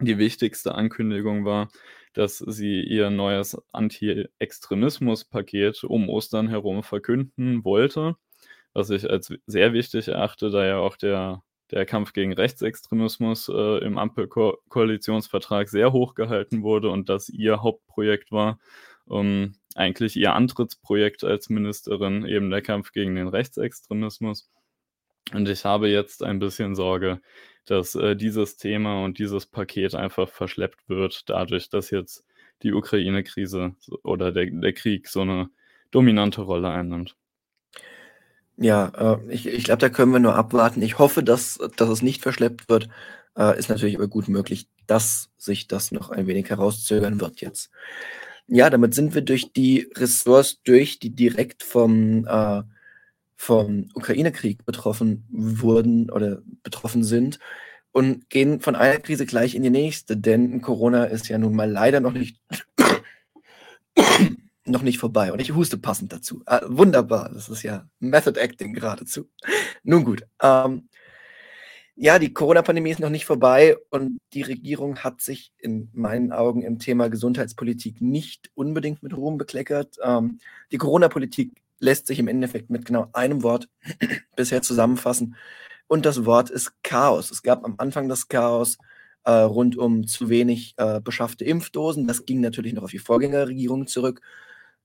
die 0.00 0.18
wichtigste 0.18 0.74
Ankündigung 0.74 1.44
war, 1.44 1.68
dass 2.14 2.38
sie 2.38 2.80
ihr 2.82 3.10
neues 3.10 3.56
Anti-Extremismus-Paket 3.72 5.84
um 5.84 6.08
Ostern 6.08 6.48
herum 6.48 6.82
verkünden 6.82 7.64
wollte, 7.64 8.16
was 8.74 8.90
ich 8.90 9.08
als 9.10 9.32
sehr 9.46 9.72
wichtig 9.72 10.08
erachte, 10.08 10.50
da 10.50 10.66
ja 10.66 10.78
auch 10.78 10.96
der 10.96 11.42
der 11.72 11.86
Kampf 11.86 12.12
gegen 12.12 12.32
Rechtsextremismus, 12.32 13.48
äh, 13.48 13.78
im 13.84 13.98
Ampelko 13.98 14.58
Koalitionsvertrag 14.68 15.68
sehr 15.68 15.92
hoch 15.92 16.14
gehalten 16.14 16.62
wurde 16.62 16.90
und 16.90 17.08
das 17.08 17.28
ihr 17.28 17.62
Hauptprojekt 17.62 18.32
war, 18.32 18.58
ähm, 19.10 19.54
eigentlich 19.76 20.16
ihr 20.16 20.34
Antrittsprojekt 20.34 21.24
als 21.24 21.48
Ministerin, 21.50 22.24
eben 22.26 22.50
der 22.50 22.62
Kampf 22.62 22.92
gegen 22.92 23.14
den 23.16 23.28
Rechtsextremismus. 23.28 24.50
Und 25.32 25.48
ich 25.48 25.64
habe 25.64 25.88
jetzt 25.88 26.22
ein 26.24 26.38
bisschen 26.40 26.74
Sorge, 26.74 27.20
dass, 27.66 27.94
äh, 27.94 28.16
dieses 28.16 28.56
Thema 28.56 29.04
und 29.04 29.18
dieses 29.18 29.46
Paket 29.46 29.94
einfach 29.94 30.28
verschleppt 30.30 30.88
wird 30.88 31.28
dadurch, 31.30 31.68
dass 31.70 31.90
jetzt 31.90 32.24
die 32.62 32.72
Ukraine-Krise 32.72 33.76
oder 34.04 34.32
der 34.32 34.46
der 34.50 34.72
Krieg 34.74 35.08
so 35.08 35.24
'ne 35.24 35.50
dominante 35.92 36.42
Rolle 36.42 36.70
einnimmt. 36.70 37.16
Ja, 38.62 38.92
äh, 39.18 39.32
ich 39.32 39.46
ich 39.46 39.64
glaube, 39.64 39.78
da 39.80 39.88
können 39.88 40.12
wir 40.12 40.18
nur 40.20 40.34
abwarten. 40.34 40.82
Ich 40.82 40.98
hoffe, 40.98 41.22
dass 41.22 41.58
dass 41.76 41.88
es 41.88 42.02
nicht 42.02 42.22
verschleppt 42.22 42.68
wird. 42.68 42.88
Äh, 43.36 43.58
ist 43.58 43.70
natürlich 43.70 43.96
aber 43.96 44.08
gut 44.08 44.28
möglich, 44.28 44.68
dass 44.86 45.30
sich 45.38 45.66
das 45.66 45.92
noch 45.92 46.10
ein 46.10 46.26
wenig 46.26 46.50
herauszögern 46.50 47.20
wird 47.20 47.40
jetzt. 47.40 47.70
Ja, 48.48 48.70
damit 48.70 48.94
sind 48.94 49.14
wir 49.14 49.22
durch 49.22 49.52
die 49.52 49.88
Ressorts 49.96 50.62
durch, 50.64 50.98
die 51.00 51.10
direkt 51.10 51.62
vom, 51.62 52.26
äh 52.26 52.62
vom 53.36 53.88
Ukraine-Krieg 53.94 54.66
betroffen 54.66 55.26
wurden 55.30 56.10
oder 56.10 56.42
betroffen 56.62 57.04
sind 57.04 57.38
und 57.92 58.28
gehen 58.30 58.60
von 58.60 58.76
einer 58.76 58.98
Krise 59.00 59.26
gleich 59.26 59.54
in 59.54 59.62
die 59.62 59.70
nächste, 59.70 60.16
denn 60.16 60.60
Corona 60.62 61.04
ist 61.06 61.28
ja 61.28 61.38
nun 61.38 61.56
mal 61.56 61.70
leider 61.70 62.00
noch 62.00 62.12
nicht 62.12 62.38
noch 64.70 64.82
nicht 64.82 64.98
vorbei 64.98 65.32
und 65.32 65.40
ich 65.40 65.54
huste 65.54 65.78
passend 65.78 66.12
dazu. 66.12 66.42
Ah, 66.46 66.62
wunderbar, 66.66 67.30
das 67.32 67.48
ist 67.48 67.62
ja 67.62 67.88
Method 67.98 68.38
Acting 68.38 68.72
geradezu. 68.72 69.28
Nun 69.82 70.04
gut, 70.04 70.26
ähm 70.42 70.88
ja, 72.02 72.18
die 72.18 72.32
Corona-Pandemie 72.32 72.92
ist 72.92 73.00
noch 73.00 73.10
nicht 73.10 73.26
vorbei 73.26 73.76
und 73.90 74.20
die 74.32 74.40
Regierung 74.40 75.00
hat 75.00 75.20
sich 75.20 75.52
in 75.58 75.90
meinen 75.92 76.32
Augen 76.32 76.62
im 76.62 76.78
Thema 76.78 77.10
Gesundheitspolitik 77.10 78.00
nicht 78.00 78.50
unbedingt 78.54 79.02
mit 79.02 79.14
Ruhm 79.14 79.36
bekleckert. 79.36 79.96
Ähm, 80.02 80.38
die 80.72 80.78
Corona-Politik 80.78 81.52
lässt 81.78 82.06
sich 82.06 82.18
im 82.18 82.26
Endeffekt 82.26 82.70
mit 82.70 82.86
genau 82.86 83.08
einem 83.12 83.42
Wort 83.42 83.68
bisher 84.34 84.62
zusammenfassen. 84.62 85.36
Und 85.88 86.06
das 86.06 86.24
Wort 86.24 86.48
ist 86.48 86.72
Chaos. 86.82 87.30
Es 87.30 87.42
gab 87.42 87.66
am 87.66 87.74
Anfang 87.76 88.08
das 88.08 88.28
Chaos 88.28 88.78
äh, 89.24 89.32
rund 89.32 89.76
um 89.76 90.06
zu 90.06 90.30
wenig 90.30 90.72
äh, 90.78 91.02
beschaffte 91.02 91.44
Impfdosen. 91.44 92.06
Das 92.06 92.24
ging 92.24 92.40
natürlich 92.40 92.72
noch 92.72 92.84
auf 92.84 92.92
die 92.92 92.98
Vorgängerregierung 92.98 93.86
zurück 93.86 94.22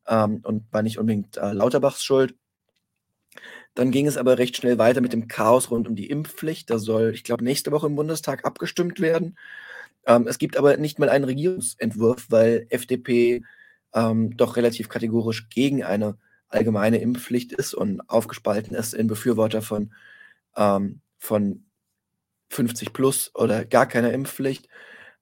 ähm, 0.08 0.42
und 0.44 0.72
war 0.72 0.82
nicht 0.82 1.00
unbedingt 1.00 1.38
äh, 1.38 1.54
Lauterbachs 1.54 2.04
Schuld. 2.04 2.36
Dann 3.74 3.92
ging 3.92 4.08
es 4.08 4.18
aber 4.18 4.38
recht 4.38 4.56
schnell 4.56 4.78
weiter 4.78 5.02
mit 5.02 5.14
dem 5.14 5.28
Chaos 5.28 5.70
rund 5.70 5.88
um 5.88 5.96
die 5.96 6.10
Impfpflicht. 6.10 6.70
Da 6.70 6.80
soll, 6.80 7.12
ich 7.14 7.24
glaube, 7.24 7.44
nächste 7.44 7.72
Woche 7.72 7.88
im 7.88 7.96
Bundestag 7.96 8.46
abgestimmt 8.46 9.02
werden. 9.02 9.38
Ähm, 10.06 10.28
es 10.28 10.38
gibt 10.38 10.58
aber 10.58 10.78
nicht 10.78 11.00
mal 11.00 11.10
einen 11.10 11.26
Regierungsentwurf, 11.26 12.28
weil 12.30 12.68
FDP 12.70 13.44
ähm, 13.94 14.38
doch 14.38 14.56
relativ 14.56 14.90
kategorisch 14.90 15.50
gegen 15.50 15.84
eine 15.84 16.18
allgemeine 16.48 17.00
Impfpflicht 17.00 17.52
ist 17.54 17.74
und 17.74 18.02
aufgespalten 18.10 18.76
ist 18.76 18.94
in 18.94 19.08
Befürworter 19.08 19.62
von, 19.62 19.94
ähm, 20.56 21.02
von 21.18 21.66
50 22.50 22.94
plus 22.94 23.32
oder 23.36 23.66
gar 23.66 23.88
keiner 23.88 24.14
Impfpflicht. 24.14 24.70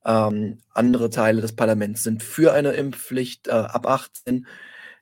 Ähm, 0.05 0.59
andere 0.71 1.09
Teile 1.09 1.41
des 1.41 1.55
Parlaments 1.55 2.03
sind 2.03 2.21
für 2.23 2.53
eine 2.53 2.73
Impfpflicht 2.73 3.47
äh, 3.47 3.51
ab 3.51 3.87
18. 3.87 4.45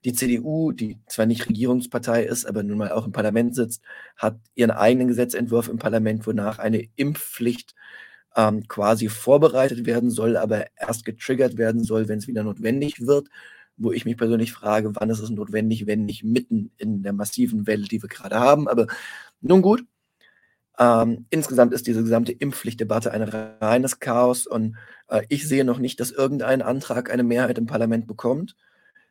Die 0.04 0.12
CDU, 0.12 0.72
die 0.72 0.98
zwar 1.06 1.26
nicht 1.26 1.48
Regierungspartei 1.48 2.24
ist, 2.24 2.44
aber 2.44 2.62
nun 2.62 2.78
mal 2.78 2.92
auch 2.92 3.06
im 3.06 3.12
Parlament 3.12 3.54
sitzt, 3.54 3.82
hat 4.16 4.36
ihren 4.54 4.70
eigenen 4.72 5.08
Gesetzentwurf 5.08 5.68
im 5.68 5.78
Parlament, 5.78 6.26
wonach 6.26 6.58
eine 6.58 6.88
Impfpflicht 6.96 7.74
ähm, 8.36 8.66
quasi 8.68 9.08
vorbereitet 9.08 9.86
werden 9.86 10.10
soll, 10.10 10.36
aber 10.36 10.66
erst 10.76 11.04
getriggert 11.04 11.56
werden 11.56 11.84
soll, 11.84 12.08
wenn 12.08 12.18
es 12.18 12.26
wieder 12.26 12.42
notwendig 12.42 13.06
wird 13.06 13.28
wo 13.76 13.92
ich 13.92 14.04
mich 14.04 14.16
persönlich 14.16 14.52
frage, 14.52 14.94
wann 14.94 15.10
ist 15.10 15.20
es 15.20 15.30
notwendig, 15.30 15.86
wenn 15.86 16.04
nicht 16.04 16.24
mitten 16.24 16.70
in 16.76 17.02
der 17.02 17.12
massiven 17.12 17.66
Welle, 17.66 17.84
die 17.84 18.02
wir 18.02 18.08
gerade 18.08 18.38
haben. 18.38 18.68
Aber 18.68 18.86
nun 19.40 19.62
gut. 19.62 19.84
Ähm, 20.78 21.26
insgesamt 21.30 21.74
ist 21.74 21.86
diese 21.86 22.02
gesamte 22.02 22.32
Impfpflichtdebatte 22.32 23.12
ein 23.12 23.22
reines 23.22 24.00
Chaos 24.00 24.46
und 24.46 24.76
äh, 25.08 25.22
ich 25.28 25.46
sehe 25.46 25.64
noch 25.64 25.78
nicht, 25.78 26.00
dass 26.00 26.10
irgendein 26.10 26.62
Antrag 26.62 27.10
eine 27.12 27.22
Mehrheit 27.22 27.58
im 27.58 27.66
Parlament 27.66 28.06
bekommt, 28.06 28.56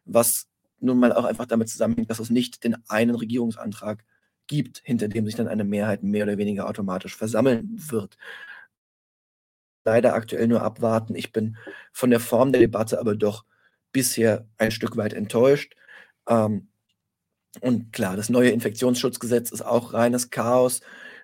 was 0.05 0.47
nun 0.81 0.99
mal 0.99 1.13
auch 1.13 1.25
einfach 1.25 1.45
damit 1.45 1.69
zusammenhängt, 1.69 2.09
dass 2.09 2.19
es 2.19 2.29
nicht 2.29 2.63
den 2.63 2.77
einen 2.89 3.15
Regierungsantrag 3.15 4.03
gibt, 4.47 4.81
hinter 4.83 5.07
dem 5.07 5.25
sich 5.25 5.35
dann 5.35 5.47
eine 5.47 5.63
Mehrheit 5.63 6.03
mehr 6.03 6.23
oder 6.25 6.37
weniger 6.37 6.67
automatisch 6.67 7.15
versammeln 7.15 7.69
wird. 7.73 8.17
Leider 9.85 10.13
aktuell 10.13 10.47
nur 10.47 10.61
abwarten. 10.61 11.15
Ich 11.15 11.31
bin 11.31 11.57
von 11.91 12.09
der 12.11 12.19
Form 12.19 12.51
der 12.51 12.61
Debatte 12.61 12.99
aber 12.99 13.15
doch 13.15 13.45
bisher 13.91 14.47
ein 14.57 14.71
Stück 14.71 14.97
weit 14.97 15.13
enttäuscht. 15.13 15.75
Ähm, 16.27 16.69
und 17.61 17.91
klar, 17.93 18.15
das 18.15 18.29
neue 18.29 18.51
Infektionsschutzgesetz 18.51 19.51
ist 19.51 19.61
auch 19.63 19.93
reines 19.93 20.29
Chaos. 20.29 20.81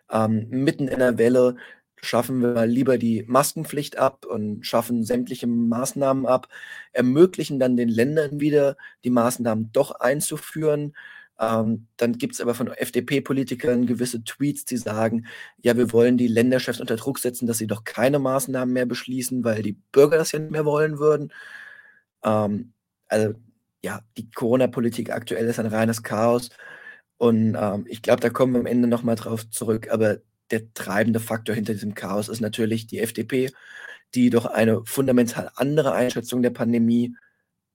Ähm, 0.10 0.48
mitten 0.50 0.88
in 0.88 1.00
der 1.00 1.18
Welle 1.18 1.58
schaffen 2.02 2.42
wir 2.42 2.66
lieber 2.66 2.98
die 2.98 3.24
Maskenpflicht 3.28 3.98
ab 3.98 4.26
und 4.26 4.66
schaffen 4.66 5.04
sämtliche 5.04 5.48
Maßnahmen 5.48 6.26
ab, 6.26 6.48
ermöglichen 6.94 7.60
dann 7.60 7.78
den 7.78 7.90
Ländern 7.90 8.40
wieder, 8.40 8.78
die 9.04 9.10
Maßnahmen 9.10 9.72
doch 9.74 9.92
einzuführen. 9.92 10.96
Ähm, 11.40 11.88
dann 11.98 12.14
gibt 12.14 12.34
es 12.34 12.42
aber 12.42 12.56
von 12.56 12.68
FDP-Politikern 12.70 13.86
gewisse 13.86 14.24
Tweets, 14.24 14.66
die 14.66 14.78
sagen, 14.78 15.28
ja, 15.62 15.78
wir 15.78 15.92
wollen 15.94 16.18
die 16.18 16.28
Länderchefs 16.28 16.80
unter 16.82 16.96
Druck 16.96 17.20
setzen, 17.20 17.48
dass 17.48 17.60
sie 17.60 17.68
doch 17.68 17.84
keine 17.84 18.20
Maßnahmen 18.20 18.74
mehr 18.74 18.86
beschließen, 18.88 19.44
weil 19.44 19.62
die 19.62 19.74
Bürger 19.92 20.18
das 20.18 20.32
ja 20.32 20.40
nicht 20.40 20.52
mehr 20.52 20.66
wollen 20.66 21.00
würden. 21.00 21.32
Ähm, 22.24 22.74
also, 23.08 23.36
ja, 23.84 24.02
die 24.18 24.30
Corona-Politik 24.32 25.12
aktuell 25.12 25.48
ist 25.48 25.60
ein 25.60 25.68
reines 25.68 26.04
Chaos 26.04 26.50
Und 27.18 27.56
ähm, 27.60 27.86
ich 27.90 28.02
glaube, 28.04 28.22
da 28.22 28.30
kommen 28.32 28.54
wir 28.54 28.62
am 28.62 28.68
Ende 28.68 28.88
nochmal 28.90 29.16
drauf 29.18 29.50
zurück. 29.50 29.90
Aber 29.92 30.20
der 30.52 30.74
treibende 30.74 31.20
Faktor 31.20 31.56
hinter 31.56 31.74
diesem 31.74 31.94
Chaos 31.96 32.30
ist 32.30 32.42
natürlich 32.42 32.88
die 32.88 33.00
FDP, 33.00 33.52
die 34.16 34.30
doch 34.30 34.46
eine 34.46 34.86
fundamental 34.86 35.52
andere 35.56 35.94
Einschätzung 35.94 36.42
der 36.42 36.52
Pandemie 36.52 37.16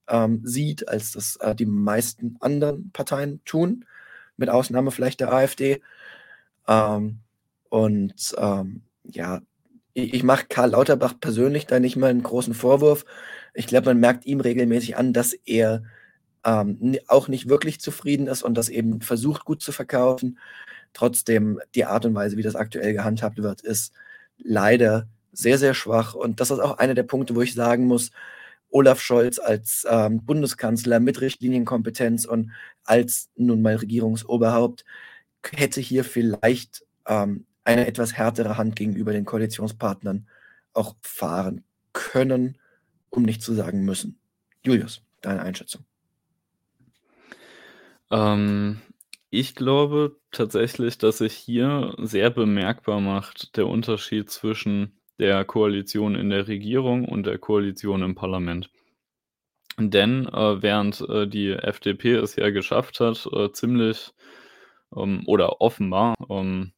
ähm, 0.08 0.40
sieht, 0.44 0.88
als 0.88 1.12
das 1.12 1.36
äh, 1.36 1.54
die 1.54 1.66
meisten 1.66 2.36
anderen 2.40 2.90
Parteien 2.92 3.42
tun, 3.44 3.84
mit 4.36 4.48
Ausnahme 4.48 4.90
vielleicht 4.90 5.20
der 5.20 5.32
AfD. 5.32 5.82
Ähm, 6.66 7.20
und 7.68 8.34
ähm, 8.38 8.82
ja, 9.04 9.40
ich, 9.94 10.14
ich 10.14 10.22
mache 10.22 10.46
Karl 10.48 10.70
Lauterbach 10.70 11.14
persönlich 11.20 11.66
da 11.66 11.80
nicht 11.80 11.96
mal 11.96 12.10
einen 12.10 12.22
großen 12.22 12.54
Vorwurf. 12.54 13.04
Ich 13.54 13.66
glaube, 13.66 13.86
man 13.86 14.00
merkt 14.00 14.26
ihm 14.26 14.40
regelmäßig 14.40 14.96
an, 14.96 15.12
dass 15.12 15.32
er 15.32 15.82
ähm, 16.44 16.98
auch 17.06 17.28
nicht 17.28 17.48
wirklich 17.48 17.80
zufrieden 17.80 18.26
ist 18.26 18.42
und 18.42 18.54
das 18.54 18.68
eben 18.68 19.00
versucht 19.00 19.44
gut 19.44 19.62
zu 19.62 19.72
verkaufen. 19.72 20.38
Trotzdem, 20.92 21.60
die 21.74 21.84
Art 21.84 22.04
und 22.04 22.14
Weise, 22.14 22.36
wie 22.36 22.42
das 22.42 22.56
aktuell 22.56 22.92
gehandhabt 22.92 23.42
wird, 23.42 23.62
ist 23.62 23.92
leider 24.38 25.08
sehr, 25.32 25.58
sehr 25.58 25.74
schwach. 25.74 26.14
Und 26.14 26.40
das 26.40 26.50
ist 26.50 26.58
auch 26.58 26.78
einer 26.78 26.94
der 26.94 27.04
Punkte, 27.04 27.34
wo 27.34 27.42
ich 27.42 27.54
sagen 27.54 27.86
muss, 27.86 28.10
Olaf 28.70 29.00
Scholz 29.00 29.38
als 29.38 29.86
ähm, 29.88 30.24
Bundeskanzler 30.24 30.98
mit 30.98 31.20
Richtlinienkompetenz 31.20 32.24
und 32.24 32.52
als 32.84 33.28
nun 33.36 33.62
mal 33.62 33.76
Regierungsoberhaupt 33.76 34.84
hätte 35.50 35.80
hier 35.80 36.04
vielleicht 36.04 36.84
ähm, 37.06 37.46
eine 37.64 37.86
etwas 37.86 38.14
härtere 38.14 38.56
Hand 38.56 38.76
gegenüber 38.76 39.12
den 39.12 39.24
Koalitionspartnern 39.24 40.26
auch 40.72 40.96
fahren 41.02 41.64
können, 41.92 42.58
um 43.10 43.22
nicht 43.22 43.42
zu 43.42 43.52
sagen 43.52 43.84
müssen. 43.84 44.18
Julius, 44.64 45.02
deine 45.20 45.42
Einschätzung. 45.42 45.84
Ähm, 48.10 48.80
ich 49.32 49.54
glaube 49.54 50.16
tatsächlich, 50.30 50.98
dass 50.98 51.18
sich 51.18 51.32
hier 51.32 51.94
sehr 51.98 52.28
bemerkbar 52.28 53.00
macht 53.00 53.56
der 53.56 53.66
Unterschied 53.66 54.28
zwischen 54.28 55.00
der 55.18 55.46
Koalition 55.46 56.14
in 56.14 56.28
der 56.28 56.48
Regierung 56.48 57.08
und 57.08 57.24
der 57.24 57.38
Koalition 57.38 58.02
im 58.02 58.14
Parlament. 58.14 58.68
Denn 59.78 60.26
äh, 60.26 60.62
während 60.62 61.00
äh, 61.08 61.26
die 61.26 61.50
FDP 61.50 62.12
es 62.16 62.36
ja 62.36 62.50
geschafft 62.50 63.00
hat, 63.00 63.26
äh, 63.32 63.50
ziemlich 63.52 64.12
ähm, 64.94 65.22
oder 65.26 65.62
offenbar 65.62 66.14
ähm, 66.28 66.72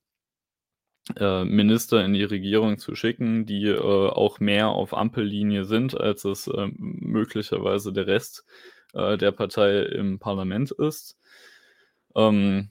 äh, 1.16 1.44
Minister 1.44 2.04
in 2.04 2.12
die 2.12 2.22
Regierung 2.22 2.78
zu 2.78 2.94
schicken, 2.94 3.46
die 3.46 3.66
äh, 3.66 3.78
auch 3.80 4.38
mehr 4.38 4.68
auf 4.68 4.94
Ampellinie 4.96 5.64
sind, 5.64 5.98
als 6.00 6.24
es 6.24 6.46
äh, 6.46 6.68
möglicherweise 6.76 7.92
der 7.92 8.06
Rest 8.06 8.44
der 8.96 9.32
Partei 9.32 9.80
im 9.80 10.20
Parlament 10.20 10.70
ist. 10.70 11.18
Ähm, 12.16 12.70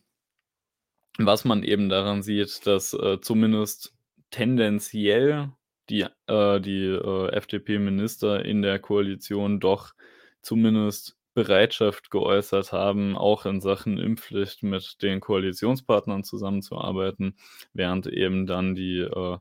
was 1.17 1.45
man 1.45 1.63
eben 1.63 1.89
daran 1.89 2.23
sieht, 2.23 2.65
dass 2.65 2.93
äh, 2.93 3.19
zumindest 3.21 3.93
tendenziell 4.31 5.51
die, 5.89 6.05
äh, 6.27 6.59
die 6.59 6.85
äh, 6.85 7.29
FDP-Minister 7.33 8.43
in 8.45 8.61
der 8.61 8.79
Koalition 8.79 9.59
doch 9.59 9.93
zumindest 10.41 11.17
Bereitschaft 11.33 12.11
geäußert 12.11 12.71
haben, 12.73 13.17
auch 13.17 13.45
in 13.45 13.59
Sachen 13.61 13.97
Impfpflicht 13.97 14.63
mit 14.63 15.01
den 15.01 15.19
Koalitionspartnern 15.19 16.23
zusammenzuarbeiten, 16.23 17.35
während 17.73 18.07
eben 18.07 18.45
dann 18.45 18.75
die 18.75 18.99
äh, 18.99 19.37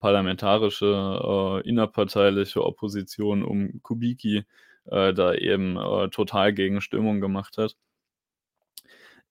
parlamentarische 0.00 1.62
äh, 1.64 1.68
innerparteiliche 1.68 2.64
Opposition 2.64 3.42
um 3.42 3.80
Kubicki 3.82 4.44
äh, 4.86 5.14
da 5.14 5.34
eben 5.34 5.76
äh, 5.76 6.08
total 6.10 6.52
gegen 6.52 6.80
Stimmung 6.80 7.20
gemacht 7.20 7.58
hat. 7.58 7.76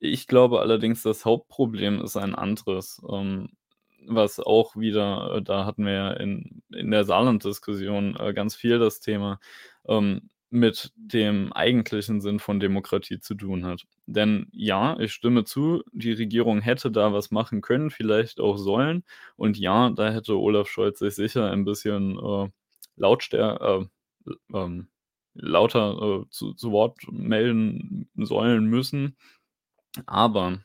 Ich 0.05 0.27
glaube 0.27 0.59
allerdings, 0.61 1.03
das 1.03 1.25
Hauptproblem 1.25 2.01
ist 2.01 2.17
ein 2.17 2.35
anderes, 2.35 3.01
ähm, 3.11 3.49
was 4.07 4.39
auch 4.39 4.75
wieder 4.75 5.35
äh, 5.37 5.41
da 5.41 5.65
hatten 5.65 5.85
wir 5.85 5.93
ja 5.93 6.11
in 6.13 6.61
in 6.73 6.91
der 6.91 7.05
Saarland-Diskussion, 7.05 8.15
äh, 8.17 8.33
ganz 8.33 8.55
viel 8.55 8.79
das 8.79 8.99
Thema, 8.99 9.39
ähm, 9.87 10.29
mit 10.51 10.91
dem 10.95 11.51
eigentlichen 11.53 12.21
Sinn 12.21 12.39
von 12.39 12.59
Demokratie 12.59 13.19
zu 13.19 13.35
tun 13.35 13.65
hat. 13.65 13.83
Denn 14.05 14.47
ja, 14.53 14.97
ich 14.99 15.11
stimme 15.13 15.43
zu, 15.43 15.83
die 15.91 16.13
Regierung 16.13 16.61
hätte 16.61 16.91
da 16.91 17.11
was 17.13 17.31
machen 17.31 17.61
können, 17.61 17.89
vielleicht 17.91 18.39
auch 18.39 18.57
sollen. 18.57 19.03
Und 19.35 19.57
ja, 19.57 19.89
da 19.89 20.11
hätte 20.11 20.37
Olaf 20.39 20.67
Scholz 20.69 20.99
sich 20.99 21.15
sicher 21.15 21.51
ein 21.51 21.65
bisschen 21.65 22.17
äh, 22.19 22.49
lautstär 22.95 23.87
äh, 24.27 24.33
ähm, 24.53 24.87
lauter 25.33 26.23
äh, 26.23 26.29
zu, 26.29 26.53
zu 26.53 26.71
Wort 26.71 26.99
melden 27.11 28.09
sollen 28.15 28.65
müssen. 28.65 29.17
Aber 30.05 30.59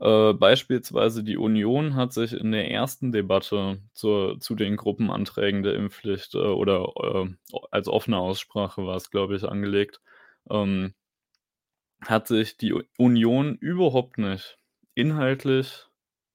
äh, 0.00 0.32
beispielsweise 0.34 1.22
die 1.24 1.36
Union 1.36 1.94
hat 1.94 2.12
sich 2.12 2.32
in 2.32 2.52
der 2.52 2.70
ersten 2.70 3.12
Debatte 3.12 3.80
zur, 3.92 4.40
zu 4.40 4.54
den 4.54 4.76
Gruppenanträgen 4.76 5.62
der 5.62 5.74
Impfpflicht 5.74 6.34
äh, 6.34 6.38
oder 6.38 6.92
äh, 7.02 7.28
als 7.70 7.88
offene 7.88 8.18
Aussprache 8.18 8.84
war 8.84 8.96
es, 8.96 9.10
glaube 9.10 9.36
ich, 9.36 9.44
angelegt, 9.44 10.00
ähm, 10.50 10.94
hat 12.04 12.26
sich 12.26 12.56
die 12.56 12.74
Union 12.98 13.56
überhaupt 13.56 14.18
nicht 14.18 14.58
inhaltlich 14.94 15.86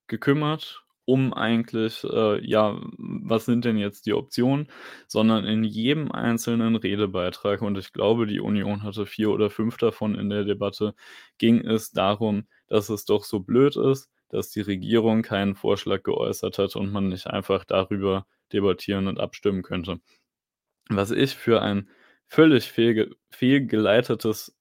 gekümmert 0.08 0.87
um 1.08 1.34
eigentlich, 1.34 2.04
äh, 2.04 2.46
ja, 2.46 2.80
was 2.98 3.46
sind 3.46 3.64
denn 3.66 3.78
jetzt 3.78 4.06
die 4.08 4.14
Optionen, 4.14 4.68
sondern 5.08 5.46
in 5.46 5.64
jedem 5.64 6.12
einzelnen 6.12 6.76
Redebeitrag, 6.76 7.62
und 7.62 7.78
ich 7.78 7.94
glaube, 7.94 8.28
die 8.28 8.42
Union 8.42 8.84
hatte 8.84 9.06
vier 9.06 9.32
oder 9.32 9.50
fünf 9.50 9.78
davon 9.78 10.16
in 10.16 10.30
der 10.30 10.44
Debatte, 10.44 10.94
ging 11.38 11.66
es 11.66 11.92
darum, 11.92 12.48
dass 12.68 12.90
es 12.90 13.06
doch 13.06 13.24
so 13.24 13.40
blöd 13.40 13.78
ist, 13.78 14.10
dass 14.30 14.50
die 14.50 14.62
Regierung 14.62 15.22
keinen 15.22 15.56
Vorschlag 15.56 16.04
geäußert 16.04 16.60
hat 16.60 16.76
und 16.76 16.92
man 16.92 17.08
nicht 17.08 17.28
einfach 17.28 17.64
darüber 17.64 18.28
debattieren 18.52 19.08
und 19.08 19.20
abstimmen 19.20 19.64
könnte. 19.64 20.02
Was 20.90 21.12
ich 21.12 21.36
für 21.36 21.62
ein 21.62 21.90
völlig 22.28 22.74
fehlgeleitetes 23.32 24.57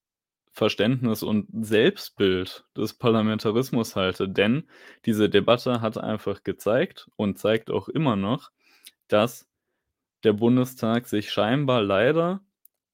Verständnis 0.57 1.23
und 1.23 1.49
Selbstbild 1.53 2.65
des 2.75 2.95
Parlamentarismus 2.95 3.95
halte. 3.95 4.27
Denn 4.27 4.65
diese 5.05 5.29
Debatte 5.29 5.83
hat 5.83 5.99
einfach 5.99 6.45
gezeigt 6.45 7.11
und 7.17 7.39
zeigt 7.39 7.71
auch 7.71 7.91
immer 7.91 8.17
noch, 8.17 8.51
dass 9.07 9.47
der 10.25 10.33
Bundestag 10.33 11.09
sich 11.09 11.31
scheinbar 11.31 11.83
leider 11.83 12.41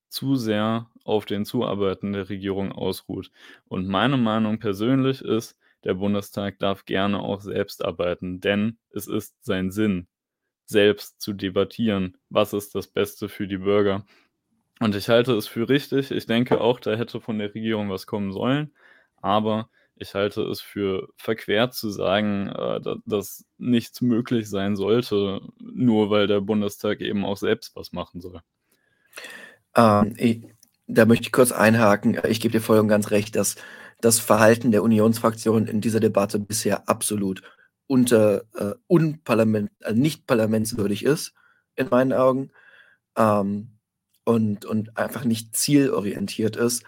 zu 0.09 0.35
sehr 0.35 0.91
auf 1.05 1.25
den 1.25 1.45
Zuarbeiten 1.45 2.13
der 2.13 2.29
Regierung 2.29 2.73
ausruht. 2.73 3.31
Und 3.69 3.87
meine 3.87 4.17
Meinung 4.17 4.59
persönlich 4.59 5.23
ist, 5.23 5.57
der 5.85 5.95
Bundestag 5.95 6.59
darf 6.59 6.85
gerne 6.85 7.21
auch 7.21 7.43
selbst 7.43 7.85
arbeiten, 7.85 8.41
denn 8.41 8.77
es 8.91 9.07
ist 9.07 9.37
sein 9.45 9.71
Sinn, 9.71 10.09
selbst 10.67 11.21
zu 11.21 11.33
debattieren, 11.33 12.19
was 12.29 12.55
ist 12.55 12.75
das 12.75 12.89
Beste 12.89 13.29
für 13.29 13.47
die 13.47 13.59
Bürger. 13.59 14.05
Und 14.81 14.95
ich 14.95 15.09
halte 15.09 15.33
es 15.35 15.47
für 15.47 15.69
richtig. 15.69 16.11
Ich 16.11 16.27
denke 16.27 16.61
auch, 16.61 16.81
da 16.81 16.95
hätte 16.95 17.21
von 17.21 17.39
der 17.39 17.55
Regierung 17.55 17.91
was 17.91 18.07
kommen 18.07 18.33
sollen. 18.33 18.73
Aber 19.21 19.69
ich 19.97 20.15
halte 20.15 20.43
es 20.43 20.61
für 20.61 21.09
verquert 21.17 21.75
zu 21.75 21.91
sagen, 21.91 22.49
äh, 22.49 22.81
dass 23.07 23.45
nichts 23.59 24.01
möglich 24.01 24.49
sein 24.49 24.75
sollte, 24.77 25.41
nur 25.61 26.11
weil 26.11 26.27
der 26.27 26.41
Bundestag 26.41 27.01
eben 27.01 27.25
auch 27.25 27.37
selbst 27.37 27.77
was 27.77 27.93
machen 27.93 28.21
soll. 28.21 28.41
Ähm, 29.77 30.15
ich, 30.17 30.43
da 30.87 31.07
möchte 31.07 31.27
ich 31.27 31.33
kurz 31.33 31.53
einhaken. 31.53 32.19
Ich 32.29 32.41
gebe 32.41 32.53
dir 32.53 32.61
voll 32.61 32.79
und 32.79 32.89
ganz 32.89 33.11
recht, 33.11 33.37
dass 33.37 33.57
das 34.01 34.19
Verhalten 34.19 34.73
der 34.73 34.83
Unionsfraktion 34.83 35.67
in 35.67 35.81
dieser 35.81 36.01
Debatte 36.01 36.39
bisher 36.39 36.89
absolut 36.89 37.43
unter 37.87 38.45
äh, 38.55 38.75
unparlament, 38.87 39.71
äh, 39.81 39.93
nicht 39.93 40.27
parlamentswürdig 40.27 41.05
ist, 41.05 41.35
in 41.77 41.89
meinen 41.91 42.13
Augen. 42.13 42.51
Ähm, 43.17 43.79
und, 44.25 44.65
und 44.65 44.97
einfach 44.97 45.25
nicht 45.25 45.57
zielorientiert 45.57 46.57
ist. 46.57 46.85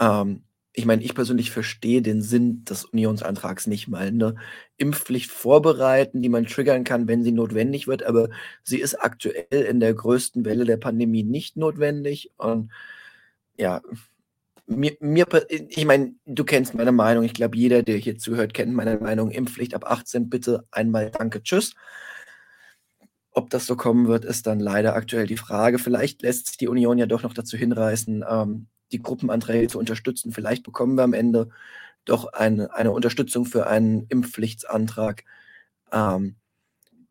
Ähm, 0.00 0.44
ich 0.72 0.86
meine, 0.86 1.02
ich 1.02 1.14
persönlich 1.14 1.50
verstehe 1.50 2.00
den 2.00 2.22
Sinn 2.22 2.64
des 2.64 2.84
Unionsantrags 2.84 3.66
nicht 3.66 3.88
mal. 3.88 4.12
Ne? 4.12 4.36
Impfpflicht 4.76 5.30
vorbereiten, 5.30 6.22
die 6.22 6.28
man 6.28 6.46
triggern 6.46 6.84
kann, 6.84 7.08
wenn 7.08 7.24
sie 7.24 7.32
notwendig 7.32 7.88
wird, 7.88 8.04
aber 8.04 8.28
sie 8.62 8.78
ist 8.78 8.94
aktuell 8.94 9.46
in 9.50 9.80
der 9.80 9.94
größten 9.94 10.44
Welle 10.44 10.64
der 10.64 10.76
Pandemie 10.76 11.24
nicht 11.24 11.56
notwendig. 11.56 12.30
Und 12.36 12.70
ja, 13.56 13.82
mir, 14.66 14.96
mir 15.00 15.26
ich 15.68 15.84
meine, 15.84 16.14
du 16.24 16.44
kennst 16.44 16.74
meine 16.74 16.92
Meinung. 16.92 17.24
Ich 17.24 17.34
glaube, 17.34 17.56
jeder, 17.56 17.82
der 17.82 17.96
hier 17.96 18.16
zuhört, 18.16 18.54
kennt 18.54 18.72
meine 18.72 18.96
Meinung. 18.98 19.32
Impfpflicht 19.32 19.74
ab 19.74 19.84
18, 19.90 20.30
bitte 20.30 20.64
einmal 20.70 21.10
danke, 21.10 21.42
tschüss. 21.42 21.74
Ob 23.32 23.50
das 23.50 23.66
so 23.66 23.76
kommen 23.76 24.08
wird, 24.08 24.24
ist 24.24 24.46
dann 24.46 24.60
leider 24.60 24.94
aktuell 24.94 25.26
die 25.26 25.36
Frage. 25.36 25.78
Vielleicht 25.78 26.22
lässt 26.22 26.48
sich 26.48 26.56
die 26.56 26.68
Union 26.68 26.98
ja 26.98 27.06
doch 27.06 27.22
noch 27.22 27.34
dazu 27.34 27.56
hinreißen, 27.56 28.24
ähm, 28.28 28.66
die 28.92 29.02
Gruppenanträge 29.02 29.68
zu 29.68 29.78
unterstützen. 29.78 30.32
Vielleicht 30.32 30.64
bekommen 30.64 30.96
wir 30.96 31.04
am 31.04 31.12
Ende 31.12 31.48
doch 32.04 32.32
eine, 32.32 32.74
eine 32.74 32.92
Unterstützung 32.92 33.44
für 33.44 33.66
einen 33.68 34.06
Impfpflichtsantrag. 34.08 35.24
Ähm, 35.92 36.36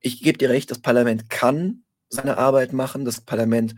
ich 0.01 0.21
gebe 0.21 0.37
dir 0.37 0.49
recht, 0.49 0.71
das 0.71 0.79
Parlament 0.79 1.29
kann 1.29 1.83
seine 2.09 2.37
Arbeit 2.37 2.73
machen. 2.73 3.05
Das 3.05 3.21
Parlament 3.21 3.75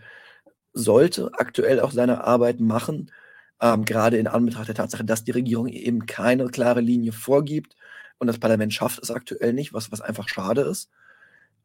sollte 0.73 1.31
aktuell 1.34 1.80
auch 1.80 1.91
seine 1.91 2.23
Arbeit 2.23 2.59
machen. 2.59 3.11
ähm, 3.61 3.85
gerade 3.85 4.18
in 4.18 4.27
Anbetracht 4.27 4.68
der 4.69 4.76
Tatsache, 4.76 5.05
dass 5.05 5.23
die 5.23 5.31
Regierung 5.31 5.68
eben 5.68 6.07
keine 6.07 6.47
klare 6.47 6.81
Linie 6.81 7.11
vorgibt 7.11 7.76
und 8.18 8.27
das 8.27 8.39
Parlament 8.39 8.73
schafft 8.73 8.99
es 9.01 9.11
aktuell 9.11 9.53
nicht, 9.53 9.73
was, 9.73 9.91
was 9.91 10.01
einfach 10.01 10.27
schade 10.30 10.61
ist. 10.61 10.89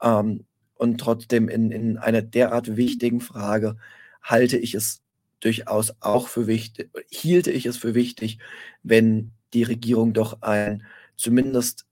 Ähm, 0.02 0.46
und 0.76 0.98
trotzdem 0.98 1.48
in, 1.48 1.70
in 1.70 1.98
einer 1.98 2.22
derart 2.22 2.76
wichtigen 2.76 3.20
Frage 3.20 3.76
halte 4.22 4.56
ich 4.56 4.74
es 4.74 5.02
durchaus 5.40 5.94
auch 6.00 6.28
für 6.28 6.46
wichtig, 6.46 6.90
hielte 7.10 7.50
ich 7.50 7.66
es 7.66 7.76
für 7.76 7.94
wichtig, 7.94 8.38
wenn 8.82 9.32
die 9.52 9.62
Regierung 9.62 10.12
doch 10.12 10.42
einen 10.42 10.84
zumindest 11.16 11.86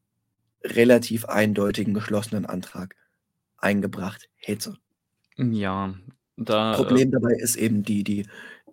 relativ 0.62 1.26
eindeutigen 1.26 1.94
geschlossenen 1.94 2.46
Antrag 2.46 2.96
eingebracht 3.58 4.28
hätte. 4.36 4.76
Ja, 5.36 5.94
da. 6.36 6.72
Äh 6.72 6.76
Problem 6.76 7.10
dabei 7.10 7.34
ist 7.34 7.56
eben 7.56 7.82
die, 7.82 8.04
die 8.04 8.26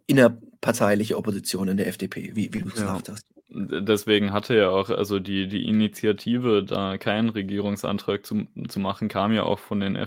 innerparteiliche 0.08 1.18
Opposition 1.18 1.68
in 1.68 1.78
der 1.78 1.88
FDP, 1.88 2.32
wie, 2.36 2.54
wie 2.54 2.60
du 2.60 2.70
gesagt 2.70 3.08
ja. 3.08 3.14
hast. 3.14 3.26
Deswegen 3.54 4.32
hatte 4.32 4.56
ja 4.56 4.70
auch, 4.70 4.90
also 4.90 5.20
die, 5.20 5.48
die 5.50 5.68
Initiative, 5.68 6.64
da 6.64 6.98
keinen 6.98 7.28
Regierungsantrag 7.28 8.26
zu, 8.26 8.48
zu 8.70 8.80
machen, 8.80 9.10
kam 9.10 9.34
ja 9.34 9.44
auch 9.44 9.60
von 9.60 9.82
den 9.82 9.98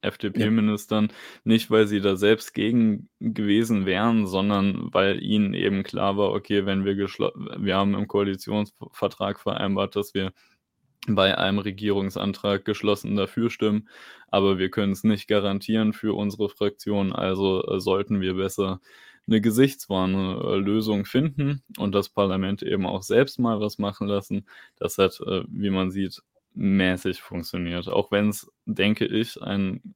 FDP-Ministern, 0.00 1.06
ja. 1.06 1.14
nicht 1.44 1.70
weil 1.70 1.86
sie 1.86 2.00
da 2.00 2.16
selbst 2.16 2.54
gegen 2.54 3.08
gewesen 3.20 3.86
wären, 3.86 4.26
sondern 4.26 4.92
weil 4.92 5.22
ihnen 5.22 5.54
eben 5.54 5.84
klar 5.84 6.16
war, 6.16 6.32
okay, 6.32 6.66
wenn 6.66 6.84
wir 6.84 6.96
wir 6.96 7.76
haben 7.76 7.94
im 7.94 8.08
Koalitionsvertrag 8.08 9.38
vereinbart, 9.38 9.94
dass 9.94 10.12
wir 10.14 10.32
bei 11.06 11.38
einem 11.38 11.60
Regierungsantrag 11.60 12.64
geschlossen 12.64 13.14
dafür 13.14 13.48
stimmen, 13.48 13.88
aber 14.26 14.58
wir 14.58 14.70
können 14.70 14.92
es 14.92 15.04
nicht 15.04 15.28
garantieren 15.28 15.92
für 15.92 16.16
unsere 16.16 16.48
Fraktion, 16.48 17.12
also 17.12 17.64
äh, 17.64 17.78
sollten 17.78 18.20
wir 18.20 18.34
besser 18.34 18.80
eine 19.28 19.40
gesichtswahrende 19.40 20.40
äh, 20.42 20.56
Lösung 20.56 21.04
finden 21.04 21.62
und 21.76 21.94
das 21.94 22.08
Parlament 22.08 22.62
eben 22.62 22.86
auch 22.86 23.02
selbst 23.02 23.38
mal 23.38 23.60
was 23.60 23.78
machen 23.78 24.08
lassen. 24.08 24.46
Das 24.76 24.98
hat, 24.98 25.20
äh, 25.20 25.44
wie 25.48 25.70
man 25.70 25.90
sieht, 25.90 26.22
mäßig 26.54 27.20
funktioniert. 27.20 27.88
Auch 27.88 28.10
wenn 28.10 28.30
es, 28.30 28.50
denke 28.64 29.04
ich, 29.06 29.40
ein 29.40 29.94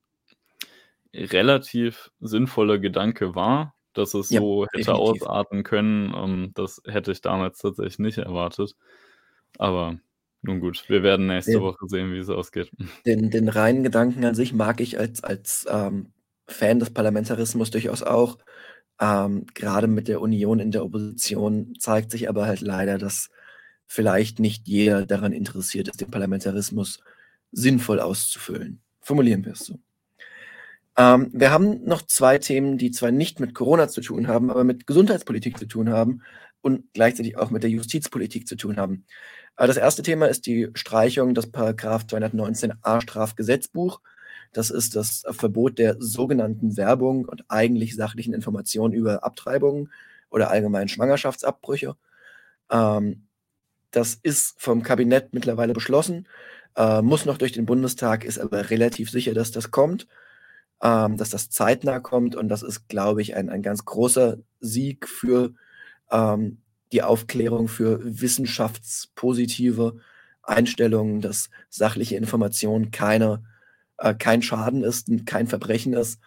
relativ 1.15 2.11
sinnvoller 2.21 2.79
Gedanke 2.79 3.35
war, 3.35 3.75
dass 3.95 4.15
es 4.15 4.31
ja, 4.31 4.41
so 4.41 4.67
hätte 4.67 4.93
definitiv. 4.93 5.23
ausarten 5.23 5.63
können. 5.63 6.15
Ähm, 6.15 6.53
das 6.55 6.83
hätte 6.87 7.13
ich 7.13 7.21
damals 7.21 7.59
tatsächlich 7.59 7.99
nicht 7.99 8.19
erwartet. 8.19 8.77
Aber 9.59 9.99
nun 10.43 10.61
gut, 10.61 10.85
wir 10.89 11.03
werden 11.03 11.27
nächste 11.27 11.53
den, 11.53 11.63
Woche 11.63 11.87
sehen, 11.89 12.13
wie 12.13 12.19
es 12.19 12.29
ausgeht. 12.29 12.71
Den, 13.07 13.31
den 13.31 13.49
reinen 13.49 13.83
Gedanken 13.83 14.25
an 14.25 14.35
sich 14.35 14.53
mag 14.53 14.81
ich 14.81 14.99
als, 14.99 15.23
als 15.23 15.67
ähm, 15.71 16.13
Fan 16.49 16.81
des 16.81 16.91
Parlamentarismus 16.91 17.71
durchaus 17.71 18.03
auch. 18.03 18.39
Ähm, 19.03 19.47
gerade 19.53 19.89
mit 19.89 20.07
der 20.07 20.21
Union 20.21 20.61
in 20.61 20.71
der 20.71 20.85
Opposition 20.85 21.75
zeigt 21.81 22.13
sich 22.13 22.29
aber 22.29 22.47
halt 22.47 22.61
leider, 22.61 22.99
dass 22.99 23.31
vielleicht 23.89 24.39
nicht 24.39 24.69
jeder 24.69 25.05
daran 25.07 25.33
interessiert 25.33 25.89
ist, 25.89 26.01
den 26.01 26.11
Parlamentarismus 26.11 27.01
sinnvoll 27.51 27.99
auszufüllen. 27.99 28.81
Formulieren 29.01 29.45
wir 29.45 29.55
es 29.55 29.67
so. 29.67 29.81
Ähm, 30.97 31.31
wir 31.33 31.51
haben 31.51 31.83
noch 31.85 32.03
zwei 32.03 32.39
Themen, 32.39 32.79
die 32.79 32.93
zwar 32.93 33.11
nicht 33.11 33.41
mit 33.41 33.57
Corona 33.57 33.89
zu 33.89 34.03
tun 34.03 34.29
haben, 34.29 34.51
aber 34.51 34.63
mit 34.63 34.87
Gesundheitspolitik 34.87 35.59
zu 35.59 35.67
tun 35.67 35.91
haben 35.91 36.23
und 36.61 36.85
gleichzeitig 36.93 37.37
auch 37.37 37.51
mit 37.51 37.65
der 37.65 37.71
Justizpolitik 37.71 38.47
zu 38.47 38.55
tun 38.55 38.77
haben. 38.77 39.05
Äh, 39.57 39.67
das 39.67 39.79
erste 39.79 40.03
Thema 40.03 40.27
ist 40.27 40.47
die 40.47 40.69
Streichung 40.75 41.35
des 41.35 41.51
Paragraph 41.51 42.05
219a 42.05 43.01
Strafgesetzbuch. 43.01 44.01
Das 44.53 44.71
ist 44.71 44.97
das 44.97 45.25
Verbot 45.31 45.79
der 45.79 45.97
sogenannten 45.99 46.77
Werbung 46.77 47.25
und 47.25 47.45
eigentlich 47.49 47.97
sachlichen 47.97 48.35
Informationen 48.35 48.93
über 48.93 49.25
Abtreibungen 49.25 49.91
oder 50.31 50.51
allgemein 50.51 50.89
Schwangerschaftsabbrüche. 50.89 51.97
Ähm, 52.71 53.27
das 53.91 54.15
ist 54.15 54.55
vom 54.59 54.83
Kabinett 54.83 55.33
mittlerweile 55.33 55.75
beschlossen, 55.75 56.27
äh, 56.77 57.03
muss 57.03 57.27
noch 57.27 57.39
durch 57.39 57.53
den 57.53 57.67
Bundestag, 57.67 58.25
ist 58.25 58.39
aber 58.39 58.71
relativ 58.71 59.11
sicher, 59.11 59.35
dass 59.35 59.51
das 59.51 59.71
kommt, 59.71 60.07
ähm, 60.83 61.17
dass 61.17 61.31
das 61.31 61.51
zeitnah 61.51 62.01
kommt 62.01 62.35
und 62.35 62.49
das 62.49 62.63
ist, 62.63 62.89
glaube 62.89 63.23
ich, 63.23 63.37
ein, 63.37 63.51
ein 63.51 63.63
ganz 63.63 63.85
großer 63.85 64.39
Sieg 64.61 65.09
für 65.09 65.55
ähm, 66.11 66.63
die 66.93 67.03
Aufklärung, 67.03 67.69
für 67.69 68.01
wissenschaftspositive 68.03 69.97
Einstellungen, 70.43 71.21
dass 71.21 71.51
sachliche 71.71 72.17
Information 72.17 72.91
keine 72.91 73.45
äh, 74.03 74.15
kein 74.15 74.43
Schaden 74.43 74.83
ist, 74.83 75.09
kein 75.27 75.47
Verbrechen 75.47 75.93
ist. 75.95 76.21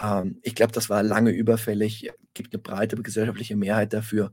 Ähm, 0.00 0.38
ich 0.42 0.54
glaube, 0.54 0.72
das 0.72 0.90
war 0.90 1.02
lange 1.02 1.30
überfällig, 1.30 2.10
gibt 2.34 2.52
eine 2.52 2.62
breite 2.62 2.96
gesellschaftliche 2.96 3.56
Mehrheit 3.56 3.92
dafür. 3.92 4.32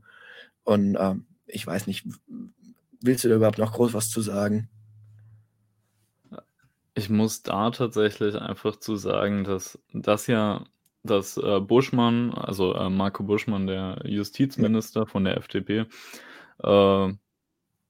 Und 0.64 0.96
ähm, 0.98 1.26
ich 1.46 1.66
weiß 1.66 1.86
nicht, 1.86 2.06
willst 3.00 3.24
du 3.24 3.28
da 3.28 3.36
überhaupt 3.36 3.58
noch 3.58 3.72
groß 3.72 3.94
was 3.94 4.10
zu 4.10 4.20
sagen? 4.20 4.68
Ich 6.94 7.10
muss 7.10 7.42
da 7.42 7.70
tatsächlich 7.70 8.36
einfach 8.36 8.76
zu 8.76 8.96
sagen, 8.96 9.44
dass 9.44 9.78
das 9.92 10.26
ja, 10.26 10.64
dass 11.02 11.36
äh, 11.36 11.60
Buschmann, 11.60 12.32
also 12.32 12.74
äh, 12.74 12.88
Marco 12.88 13.24
Buschmann, 13.24 13.66
der 13.66 14.02
Justizminister 14.04 15.00
ja. 15.00 15.06
von 15.06 15.24
der 15.24 15.38
FDP, 15.38 15.86
äh, 16.62 17.12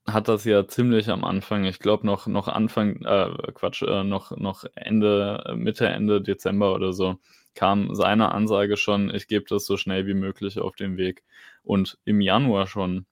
hat 0.06 0.28
das 0.28 0.44
ja 0.44 0.66
ziemlich 0.68 1.08
am 1.10 1.24
Anfang, 1.24 1.64
ich 1.64 1.78
glaube 1.78 2.06
noch 2.06 2.26
noch 2.26 2.48
Anfang 2.48 2.96
äh, 3.04 3.30
Quatsch, 3.54 3.82
äh, 3.82 4.04
noch 4.04 4.36
noch 4.36 4.64
Ende 4.74 5.54
Mitte, 5.56 5.86
Ende 5.88 6.20
Dezember 6.22 6.74
oder 6.74 6.92
so, 6.92 7.18
kam 7.54 7.94
seine 7.94 8.32
Ansage 8.32 8.76
schon: 8.76 9.14
„Ich 9.14 9.28
gebe 9.28 9.46
das 9.48 9.64
so 9.66 9.76
schnell 9.76 10.06
wie 10.06 10.14
möglich 10.14 10.58
auf 10.58 10.76
den 10.76 10.96
Weg.“ 10.98 11.22
Und 11.62 11.98
im 12.04 12.20
Januar 12.20 12.66
schon 12.66 13.06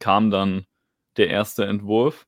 kam 0.00 0.30
dann 0.30 0.66
der 1.16 1.28
erste 1.30 1.64
Entwurf. 1.64 2.26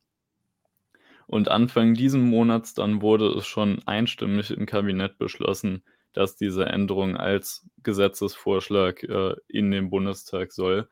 Und 1.26 1.48
Anfang 1.48 1.94
diesen 1.94 2.22
Monats 2.22 2.74
dann 2.74 3.02
wurde 3.02 3.28
es 3.28 3.46
schon 3.46 3.82
einstimmig 3.86 4.50
im 4.50 4.66
Kabinett 4.66 5.18
beschlossen, 5.18 5.82
dass 6.12 6.36
diese 6.36 6.66
Änderung 6.66 7.16
als 7.16 7.66
Gesetzesvorschlag, 7.82 9.02
äh, 9.04 9.34
in 9.48 9.70
den 9.70 9.90
Bundestag 9.90 10.52
soll. 10.52 10.88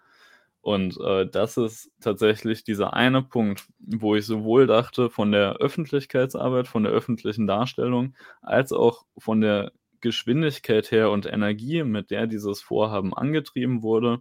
Und 0.62 0.96
äh, 1.00 1.26
das 1.26 1.56
ist 1.56 1.90
tatsächlich 2.00 2.62
dieser 2.62 2.94
eine 2.94 3.22
Punkt, 3.22 3.66
wo 3.80 4.14
ich 4.14 4.24
sowohl 4.26 4.68
dachte, 4.68 5.10
von 5.10 5.32
der 5.32 5.56
Öffentlichkeitsarbeit, 5.56 6.68
von 6.68 6.84
der 6.84 6.92
öffentlichen 6.92 7.48
Darstellung, 7.48 8.14
als 8.42 8.72
auch 8.72 9.04
von 9.18 9.40
der 9.40 9.72
Geschwindigkeit 10.00 10.90
her 10.92 11.10
und 11.10 11.26
Energie, 11.26 11.82
mit 11.82 12.12
der 12.12 12.28
dieses 12.28 12.62
Vorhaben 12.62 13.12
angetrieben 13.12 13.82
wurde, 13.82 14.20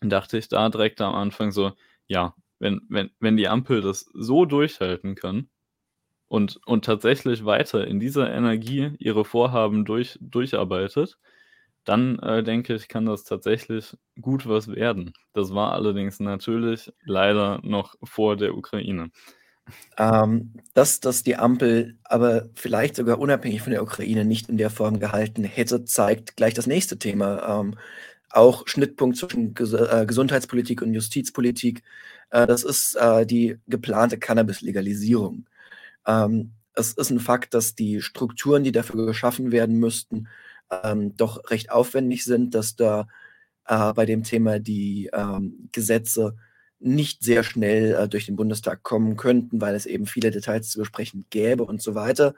dachte 0.00 0.38
ich 0.38 0.48
da 0.48 0.68
direkt 0.70 1.00
am 1.02 1.14
Anfang 1.14 1.52
so, 1.52 1.72
ja, 2.06 2.34
wenn, 2.58 2.80
wenn, 2.88 3.10
wenn 3.20 3.36
die 3.36 3.48
Ampel 3.48 3.82
das 3.82 4.10
so 4.14 4.46
durchhalten 4.46 5.16
kann 5.16 5.50
und, 6.28 6.60
und 6.66 6.86
tatsächlich 6.86 7.44
weiter 7.44 7.86
in 7.86 8.00
dieser 8.00 8.32
Energie 8.32 8.92
ihre 8.98 9.24
Vorhaben 9.24 9.84
durch, 9.84 10.18
durcharbeitet, 10.20 11.18
dann 11.88 12.18
äh, 12.18 12.42
denke 12.42 12.74
ich, 12.74 12.88
kann 12.88 13.06
das 13.06 13.24
tatsächlich 13.24 13.96
gut 14.20 14.46
was 14.46 14.68
werden. 14.68 15.12
Das 15.32 15.54
war 15.54 15.72
allerdings 15.72 16.20
natürlich 16.20 16.92
leider 17.04 17.60
noch 17.62 17.94
vor 18.02 18.36
der 18.36 18.54
Ukraine. 18.54 19.10
Ähm, 19.96 20.54
dass, 20.74 21.00
dass 21.00 21.22
die 21.22 21.36
Ampel 21.36 21.98
aber 22.04 22.48
vielleicht 22.54 22.96
sogar 22.96 23.18
unabhängig 23.18 23.62
von 23.62 23.72
der 23.72 23.82
Ukraine 23.82 24.24
nicht 24.24 24.48
in 24.48 24.58
der 24.58 24.70
Form 24.70 25.00
gehalten 25.00 25.44
hätte, 25.44 25.84
zeigt 25.84 26.36
gleich 26.36 26.54
das 26.54 26.66
nächste 26.66 26.98
Thema. 26.98 27.60
Ähm, 27.60 27.74
auch 28.30 28.66
Schnittpunkt 28.68 29.16
zwischen 29.16 29.54
Ges 29.54 29.72
äh, 29.72 30.04
Gesundheitspolitik 30.06 30.82
und 30.82 30.92
Justizpolitik. 30.92 31.82
Äh, 32.30 32.46
das 32.46 32.64
ist 32.64 32.96
äh, 32.96 33.24
die 33.24 33.56
geplante 33.66 34.18
Cannabis-Legalisierung. 34.18 35.46
Ähm, 36.06 36.52
es 36.74 36.92
ist 36.92 37.10
ein 37.10 37.20
Fakt, 37.20 37.54
dass 37.54 37.74
die 37.74 38.02
Strukturen, 38.02 38.62
die 38.62 38.72
dafür 38.72 39.06
geschaffen 39.06 39.52
werden 39.52 39.78
müssten, 39.78 40.28
ähm, 40.70 41.16
doch 41.16 41.50
recht 41.50 41.70
aufwendig 41.70 42.24
sind, 42.24 42.54
dass 42.54 42.76
da 42.76 43.08
äh, 43.66 43.92
bei 43.92 44.06
dem 44.06 44.22
Thema 44.22 44.58
die 44.58 45.10
ähm, 45.12 45.68
Gesetze 45.72 46.36
nicht 46.80 47.22
sehr 47.22 47.42
schnell 47.42 47.94
äh, 47.94 48.08
durch 48.08 48.26
den 48.26 48.36
Bundestag 48.36 48.82
kommen 48.82 49.16
könnten, 49.16 49.60
weil 49.60 49.74
es 49.74 49.86
eben 49.86 50.06
viele 50.06 50.30
Details 50.30 50.70
zu 50.70 50.78
besprechen 50.78 51.26
gäbe 51.30 51.64
und 51.64 51.82
so 51.82 51.94
weiter. 51.94 52.34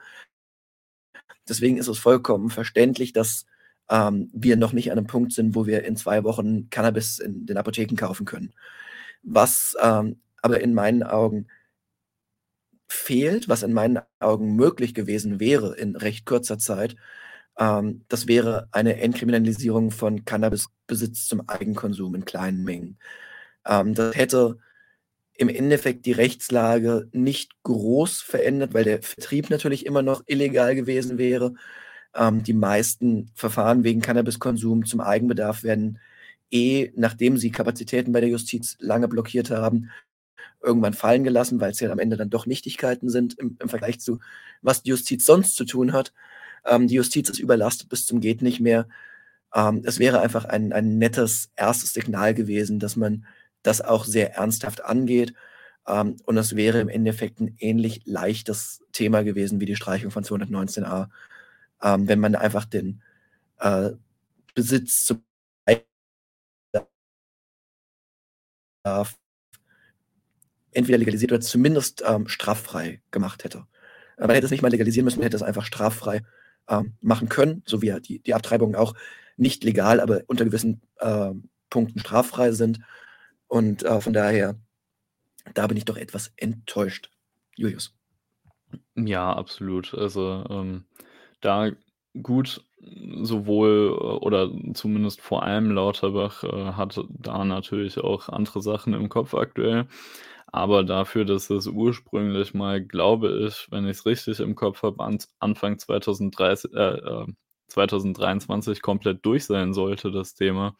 Deswegen 1.47 1.77
ist 1.77 1.87
es 1.87 1.99
vollkommen 1.99 2.49
verständlich, 2.49 3.13
dass 3.13 3.45
ähm, 3.89 4.29
wir 4.33 4.57
noch 4.57 4.73
nicht 4.73 4.91
an 4.91 4.97
einem 4.97 5.07
Punkt 5.07 5.33
sind, 5.33 5.55
wo 5.55 5.65
wir 5.65 5.83
in 5.83 5.95
zwei 5.95 6.23
Wochen 6.23 6.69
Cannabis 6.69 7.19
in 7.19 7.45
den 7.45 7.57
Apotheken 7.57 7.95
kaufen 7.95 8.25
können. 8.25 8.53
Was 9.23 9.75
ähm, 9.81 10.21
aber 10.41 10.61
in 10.61 10.73
meinen 10.73 11.03
Augen 11.03 11.47
fehlt, 12.87 13.47
was 13.47 13.63
in 13.63 13.73
meinen 13.73 13.99
Augen 14.19 14.55
möglich 14.55 14.93
gewesen 14.93 15.39
wäre 15.39 15.75
in 15.75 15.95
recht 15.95 16.25
kurzer 16.25 16.57
Zeit, 16.57 16.95
ähm, 17.57 18.05
das 18.07 18.27
wäre 18.27 18.67
eine 18.71 18.99
Entkriminalisierung 19.01 19.91
von 19.91 20.25
Cannabisbesitz 20.25 21.27
zum 21.27 21.47
Eigenkonsum 21.47 22.15
in 22.15 22.25
kleinen 22.25 22.63
Mengen. 22.63 22.97
Ähm, 23.65 23.93
das 23.93 24.15
hätte 24.15 24.57
im 25.35 25.49
Endeffekt 25.49 26.05
die 26.05 26.11
Rechtslage 26.11 27.09
nicht 27.13 27.51
groß 27.63 28.21
verändert, 28.21 28.73
weil 28.73 28.83
der 28.83 29.01
Vertrieb 29.01 29.49
natürlich 29.49 29.85
immer 29.85 30.01
noch 30.01 30.23
illegal 30.27 30.75
gewesen 30.75 31.17
wäre. 31.17 31.53
Ähm, 32.15 32.43
die 32.43 32.53
meisten 32.53 33.31
Verfahren 33.35 33.83
wegen 33.83 34.01
Cannabiskonsum 34.01 34.85
zum 34.85 35.01
Eigenbedarf 35.01 35.63
werden 35.63 35.99
eh, 36.51 36.91
nachdem 36.95 37.37
sie 37.37 37.51
Kapazitäten 37.51 38.11
bei 38.11 38.19
der 38.21 38.29
Justiz 38.29 38.77
lange 38.79 39.07
blockiert 39.07 39.49
haben, 39.49 39.89
irgendwann 40.61 40.93
fallen 40.93 41.23
gelassen, 41.23 41.59
weil 41.59 41.71
es 41.71 41.79
ja 41.79 41.91
am 41.91 41.99
Ende 41.99 42.17
dann 42.17 42.29
doch 42.29 42.45
Nichtigkeiten 42.45 43.09
sind 43.09 43.39
im, 43.39 43.57
im 43.59 43.69
Vergleich 43.69 43.99
zu, 43.99 44.19
was 44.61 44.83
die 44.83 44.89
Justiz 44.89 45.25
sonst 45.25 45.55
zu 45.55 45.65
tun 45.65 45.93
hat. 45.93 46.13
Ähm, 46.65 46.87
die 46.87 46.95
Justiz 46.95 47.29
ist 47.29 47.39
überlastet 47.39 47.89
bis 47.89 48.05
zum 48.05 48.21
Geht 48.21 48.41
nicht 48.41 48.59
mehr. 48.59 48.87
Ähm, 49.53 49.81
es 49.85 49.99
wäre 49.99 50.21
einfach 50.21 50.45
ein, 50.45 50.73
ein 50.73 50.97
nettes 50.97 51.51
erstes 51.55 51.93
Signal 51.93 52.33
gewesen, 52.33 52.79
dass 52.79 52.95
man 52.95 53.25
das 53.63 53.81
auch 53.81 54.05
sehr 54.05 54.35
ernsthaft 54.35 54.83
angeht. 54.83 55.33
Ähm, 55.87 56.17
und 56.25 56.37
es 56.37 56.55
wäre 56.55 56.79
im 56.79 56.89
Endeffekt 56.89 57.39
ein 57.39 57.55
ähnlich 57.59 58.01
leichtes 58.05 58.81
Thema 58.91 59.23
gewesen 59.23 59.59
wie 59.59 59.65
die 59.65 59.75
Streichung 59.75 60.11
von 60.11 60.23
219a, 60.23 61.09
ähm, 61.83 62.07
wenn 62.07 62.19
man 62.19 62.35
einfach 62.35 62.65
den 62.65 63.01
äh, 63.59 63.91
Besitz 64.53 65.05
zum 65.05 65.23
entweder 70.73 70.97
legalisiert 70.97 71.31
oder 71.31 71.41
zumindest 71.41 72.03
ähm, 72.07 72.27
straffrei 72.27 73.01
gemacht 73.11 73.43
hätte. 73.43 73.67
Man 74.17 74.31
hätte 74.31 74.45
es 74.45 74.51
nicht 74.51 74.61
mal 74.61 74.69
legalisieren 74.71 75.05
müssen, 75.05 75.19
man 75.19 75.25
hätte 75.25 75.37
es 75.37 75.43
einfach 75.43 75.65
straffrei 75.65 76.21
ähm, 76.67 76.93
machen 77.01 77.29
können, 77.29 77.63
so 77.65 77.81
wie 77.81 77.93
die, 78.01 78.19
die 78.19 78.33
Abtreibungen 78.33 78.75
auch 78.75 78.93
nicht 79.37 79.63
legal, 79.63 79.99
aber 79.99 80.21
unter 80.27 80.45
gewissen 80.45 80.81
äh, 80.99 81.31
Punkten 81.69 81.99
straffrei 81.99 82.51
sind. 82.51 82.79
Und 83.47 83.83
äh, 83.83 83.99
von 84.01 84.13
daher, 84.13 84.55
da 85.53 85.67
bin 85.67 85.77
ich 85.77 85.85
doch 85.85 85.97
etwas 85.97 86.31
enttäuscht. 86.37 87.09
Julius. 87.55 87.93
Ja, 88.95 89.33
absolut. 89.33 89.93
Also 89.93 90.45
ähm, 90.49 90.85
da 91.41 91.71
gut, 92.21 92.63
sowohl 93.21 93.97
äh, 93.99 94.25
oder 94.25 94.49
zumindest 94.73 95.21
vor 95.21 95.43
allem 95.43 95.71
Lauterbach 95.71 96.43
äh, 96.43 96.73
hat 96.73 96.99
da 97.09 97.43
natürlich 97.45 97.97
auch 97.99 98.29
andere 98.29 98.61
Sachen 98.61 98.93
im 98.93 99.09
Kopf 99.09 99.33
aktuell. 99.33 99.87
Aber 100.51 100.83
dafür, 100.83 101.25
dass 101.25 101.49
es 101.49 101.67
ursprünglich 101.67 102.53
mal, 102.53 102.81
glaube 102.83 103.45
ich, 103.47 103.67
wenn 103.71 103.85
ich 103.85 103.97
es 103.97 104.05
richtig 104.05 104.39
im 104.41 104.55
Kopf 104.55 104.83
habe, 104.83 105.03
an, 105.03 105.17
Anfang 105.39 105.79
2030, 105.79 106.73
äh, 106.73 107.25
2023 107.67 108.77
äh, 108.79 108.81
komplett 108.81 109.25
durch 109.25 109.45
sein 109.45 109.73
sollte, 109.73 110.11
das 110.11 110.33
Thema, 110.35 110.75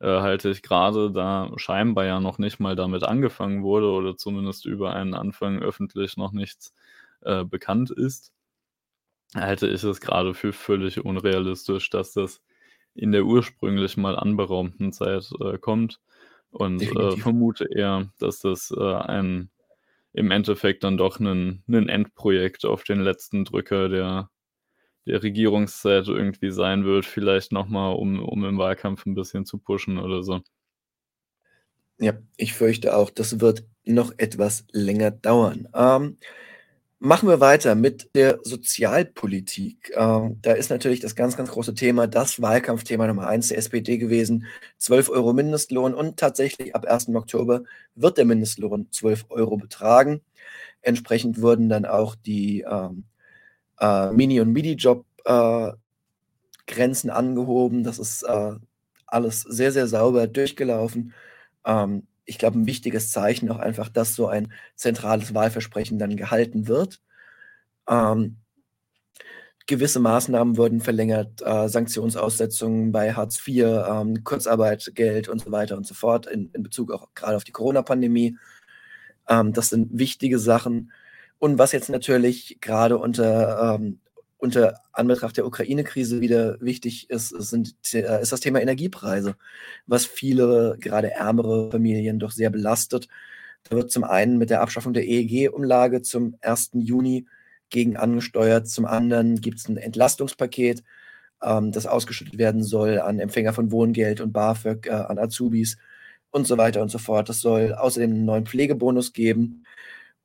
äh, 0.00 0.06
halte 0.06 0.50
ich 0.50 0.62
gerade, 0.62 1.10
da 1.12 1.50
scheinbar 1.56 2.04
ja 2.06 2.20
noch 2.20 2.38
nicht 2.38 2.60
mal 2.60 2.76
damit 2.76 3.02
angefangen 3.04 3.62
wurde 3.64 3.88
oder 3.90 4.16
zumindest 4.16 4.64
über 4.66 4.92
einen 4.94 5.14
Anfang 5.14 5.60
öffentlich 5.60 6.16
noch 6.16 6.32
nichts 6.32 6.72
äh, 7.22 7.44
bekannt 7.44 7.90
ist, 7.90 8.32
halte 9.34 9.66
ich 9.68 9.82
es 9.84 10.00
gerade 10.00 10.34
für 10.34 10.52
völlig 10.52 11.04
unrealistisch, 11.04 11.90
dass 11.90 12.12
das 12.12 12.40
in 12.94 13.12
der 13.12 13.24
ursprünglich 13.24 13.96
mal 13.96 14.16
anberaumten 14.16 14.92
Zeit 14.92 15.30
äh, 15.40 15.58
kommt. 15.58 16.00
Und 16.50 16.82
äh, 16.82 17.16
vermute 17.16 17.66
eher, 17.72 18.12
dass 18.18 18.40
das 18.40 18.72
äh, 18.76 18.94
ein 18.94 19.50
im 20.12 20.30
Endeffekt 20.30 20.82
dann 20.84 20.96
doch 20.96 21.20
ein 21.20 21.62
Endprojekt 21.68 22.64
auf 22.64 22.82
den 22.82 23.00
letzten 23.00 23.44
Drücker 23.44 23.88
der, 23.88 24.30
der 25.06 25.22
Regierungszeit 25.22 26.08
irgendwie 26.08 26.50
sein 26.50 26.84
wird. 26.84 27.06
Vielleicht 27.06 27.52
nochmal, 27.52 27.94
um, 27.94 28.20
um 28.20 28.44
im 28.44 28.58
Wahlkampf 28.58 29.06
ein 29.06 29.14
bisschen 29.14 29.46
zu 29.46 29.58
pushen 29.58 29.98
oder 29.98 30.22
so. 30.22 30.40
Ja, 31.98 32.14
ich 32.36 32.54
fürchte 32.54 32.96
auch, 32.96 33.10
das 33.10 33.40
wird 33.40 33.64
noch 33.84 34.12
etwas 34.16 34.66
länger 34.72 35.10
dauern. 35.10 35.68
Ähm, 35.74 36.16
Machen 37.02 37.30
wir 37.30 37.40
weiter 37.40 37.74
mit 37.74 38.14
der 38.14 38.40
Sozialpolitik. 38.42 39.90
Ähm, 39.96 40.36
da 40.42 40.52
ist 40.52 40.68
natürlich 40.68 41.00
das 41.00 41.16
ganz, 41.16 41.34
ganz 41.34 41.50
große 41.50 41.72
Thema, 41.72 42.06
das 42.06 42.42
Wahlkampfthema 42.42 43.06
Nummer 43.06 43.26
eins 43.26 43.48
der 43.48 43.56
SPD 43.56 43.96
gewesen, 43.96 44.44
12 44.76 45.08
Euro 45.08 45.32
Mindestlohn 45.32 45.94
und 45.94 46.18
tatsächlich 46.18 46.76
ab 46.76 46.84
1. 46.84 47.08
Oktober 47.14 47.62
wird 47.94 48.18
der 48.18 48.26
Mindestlohn 48.26 48.88
12 48.90 49.24
Euro 49.30 49.56
betragen. 49.56 50.20
Entsprechend 50.82 51.40
wurden 51.40 51.70
dann 51.70 51.86
auch 51.86 52.16
die 52.16 52.66
ähm, 52.70 53.04
äh, 53.80 54.12
Mini- 54.12 54.40
und 54.40 54.52
Midi-Job-Grenzen 54.52 57.08
äh, 57.08 57.12
angehoben. 57.12 57.82
Das 57.82 57.98
ist 57.98 58.24
äh, 58.24 58.52
alles 59.06 59.40
sehr, 59.40 59.72
sehr 59.72 59.86
sauber 59.86 60.26
durchgelaufen. 60.26 61.14
Ähm, 61.64 62.06
ich 62.30 62.38
glaube, 62.38 62.60
ein 62.60 62.66
wichtiges 62.66 63.10
Zeichen 63.10 63.50
auch 63.50 63.58
einfach, 63.58 63.88
dass 63.88 64.14
so 64.14 64.28
ein 64.28 64.52
zentrales 64.76 65.34
Wahlversprechen 65.34 65.98
dann 65.98 66.16
gehalten 66.16 66.68
wird. 66.68 67.00
Ähm, 67.88 68.36
gewisse 69.66 69.98
Maßnahmen 69.98 70.56
wurden 70.56 70.80
verlängert, 70.80 71.42
äh, 71.44 71.68
Sanktionsaussetzungen 71.68 72.92
bei 72.92 73.14
Hartz 73.14 73.42
IV, 73.46 73.64
ähm, 73.64 74.22
Kurzarbeit, 74.22 74.92
Geld 74.94 75.28
und 75.28 75.42
so 75.42 75.50
weiter 75.50 75.76
und 75.76 75.88
so 75.88 75.94
fort 75.94 76.26
in, 76.26 76.50
in 76.52 76.62
Bezug 76.62 76.92
auch 76.92 77.08
gerade 77.16 77.36
auf 77.36 77.42
die 77.42 77.52
Corona-Pandemie. 77.52 78.36
Ähm, 79.28 79.52
das 79.52 79.70
sind 79.70 79.88
wichtige 79.98 80.38
Sachen. 80.38 80.92
Und 81.40 81.58
was 81.58 81.72
jetzt 81.72 81.90
natürlich 81.90 82.58
gerade 82.60 82.96
unter 82.96 83.74
ähm, 83.74 83.98
unter 84.40 84.80
Anbetracht 84.92 85.36
der 85.36 85.46
Ukraine-Krise 85.46 86.20
wieder 86.20 86.60
wichtig 86.60 87.10
ist, 87.10 87.28
sind, 87.28 87.74
äh, 87.92 88.22
ist 88.22 88.32
das 88.32 88.40
Thema 88.40 88.60
Energiepreise, 88.60 89.36
was 89.86 90.06
viele, 90.06 90.76
gerade 90.80 91.10
ärmere 91.12 91.70
Familien 91.70 92.18
doch 92.18 92.30
sehr 92.30 92.50
belastet. 92.50 93.08
Da 93.64 93.76
wird 93.76 93.90
zum 93.90 94.04
einen 94.04 94.38
mit 94.38 94.50
der 94.50 94.62
Abschaffung 94.62 94.92
der 94.94 95.06
EEG-Umlage 95.06 96.02
zum 96.02 96.36
1. 96.40 96.70
Juni 96.74 97.26
gegen 97.68 97.96
angesteuert. 97.96 98.68
Zum 98.68 98.86
anderen 98.86 99.40
gibt 99.40 99.58
es 99.58 99.68
ein 99.68 99.76
Entlastungspaket, 99.76 100.82
ähm, 101.42 101.72
das 101.72 101.86
ausgeschüttet 101.86 102.38
werden 102.38 102.62
soll 102.62 102.98
an 102.98 103.20
Empfänger 103.20 103.52
von 103.52 103.70
Wohngeld 103.70 104.20
und 104.20 104.32
BAföG, 104.32 104.86
äh, 104.86 104.90
an 104.90 105.18
Azubis 105.18 105.78
und 106.30 106.46
so 106.46 106.58
weiter 106.58 106.82
und 106.82 106.90
so 106.90 106.98
fort. 106.98 107.28
Es 107.30 107.40
soll 107.40 107.74
außerdem 107.74 108.10
einen 108.10 108.24
neuen 108.24 108.46
Pflegebonus 108.46 109.12
geben 109.12 109.64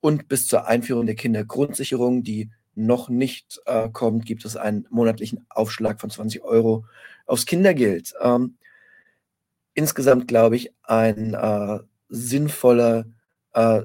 und 0.01 0.27
bis 0.27 0.47
zur 0.47 0.67
Einführung 0.67 1.05
der 1.05 1.15
Kindergrundsicherung, 1.15 2.23
die 2.23 2.49
noch 2.75 3.09
nicht 3.09 3.61
äh, 3.65 3.89
kommt, 3.89 4.25
gibt 4.25 4.45
es 4.45 4.57
einen 4.57 4.85
monatlichen 4.89 5.45
Aufschlag 5.49 5.99
von 5.99 6.09
20 6.09 6.43
Euro 6.43 6.85
aufs 7.25 7.45
Kindergeld. 7.45 8.13
Ähm, 8.21 8.57
insgesamt 9.73 10.27
glaube 10.27 10.55
ich 10.55 10.73
ein 10.83 11.33
äh, 11.33 11.79
sinnvoller, 12.09 13.05
äh, 13.53 13.81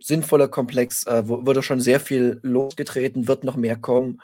sinnvoller 0.00 0.48
Komplex, 0.48 1.06
äh, 1.06 1.26
wurde 1.26 1.62
schon 1.62 1.80
sehr 1.80 2.00
viel 2.00 2.40
losgetreten, 2.42 3.28
wird 3.28 3.44
noch 3.44 3.56
mehr 3.56 3.76
kommen. 3.76 4.20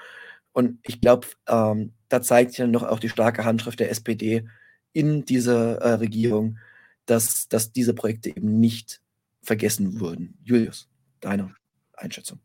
Und 0.53 0.79
ich 0.83 1.01
glaube, 1.01 1.27
ähm, 1.49 1.93
da 2.09 2.23
zeigt 2.23 2.53
sich 2.53 2.59
dann 2.59 2.71
noch 2.71 2.83
auch 2.83 2.99
die 2.99 3.09
starke 3.09 3.45
Handschrift 3.45 3.81
der 3.81 3.91
SPD 3.91 4.49
in 4.93 5.25
dieser 5.25 5.77
äh, 5.77 5.93
Regierung, 5.95 6.59
dass, 7.07 7.49
dass 7.49 7.73
diese 7.73 7.95
Projekte 7.95 8.31
eben 8.31 8.59
nicht 8.59 9.01
vergessen 9.43 10.01
wurden. 10.01 10.39
Julius, 10.43 10.89
deine 11.21 11.55
Einschätzung. 11.95 12.41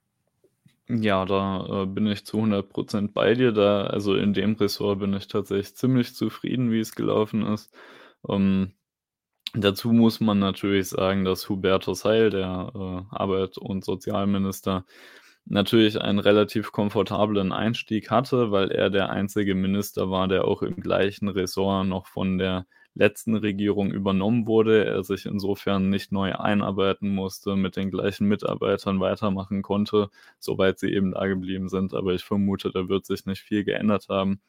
Ja, 0.89 1.23
da, 1.25 1.83
äh, 1.83 1.85
bin 1.85 2.07
ich 2.07 2.25
zu 2.25 2.41
100% 2.41 3.13
bei 3.13 3.35
dir. 3.35 3.53
Da 3.53 3.85
also, 3.85 4.15
in 4.15 4.33
dem 4.33 4.53
Ressort 4.55 4.99
bin 4.99 5.13
ich 5.13 5.27
tatsächlich 5.27 5.75
ziemlich 5.75 6.13
zufrieden, 6.13 6.71
wie 6.71 6.79
es 6.81 6.93
gelaufen 6.93 7.45
ist. 7.45 7.73
Ähm, 8.27 8.73
dazu 9.55 9.91
muss 9.93 10.19
man 10.21 10.39
natürlich 10.39 10.89
sagen, 10.89 11.25
dass 11.25 11.49
Hubertus 11.49 12.05
Heil, 12.05 12.29
der, 12.31 12.71
äh, 12.75 13.15
Arbeit 13.15 13.57
und 13.57 13.85
Sozialminister, 13.85 14.85
natürlich 15.45 16.01
einen 16.01 16.19
relativ 16.19 16.71
komfortablen 16.73 17.51
Einstieg 17.53 18.11
hatte, 18.11 18.51
weil 18.51 18.71
er 18.71 18.89
der 18.91 19.09
einzige 19.11 19.55
Minister 19.55 20.09
war, 20.11 20.27
der 20.29 20.45
auch 20.45 20.63
im 20.63 20.77
gleichen 20.77 21.29
Ressort 21.29 21.87
noch 21.87 22.07
von 22.07 22.37
der 22.39 22.67
letzten 22.95 23.35
Regierung 23.35 23.91
übernommen 23.91 24.47
wurde, 24.47 24.85
er 24.85 25.03
sich 25.03 25.25
insofern 25.25 25.89
nicht 25.89 26.11
neu 26.11 26.33
einarbeiten 26.33 27.09
musste, 27.09 27.55
mit 27.55 27.75
den 27.75 27.91
gleichen 27.91 28.27
Mitarbeitern 28.27 28.99
weitermachen 28.99 29.61
konnte, 29.61 30.09
soweit 30.39 30.79
sie 30.79 30.93
eben 30.93 31.11
da 31.11 31.25
geblieben 31.27 31.69
sind. 31.69 31.93
Aber 31.93 32.13
ich 32.13 32.23
vermute, 32.23 32.71
da 32.71 32.89
wird 32.89 33.05
sich 33.05 33.25
nicht 33.25 33.41
viel 33.41 33.63
geändert 33.63 34.09
haben. 34.09 34.41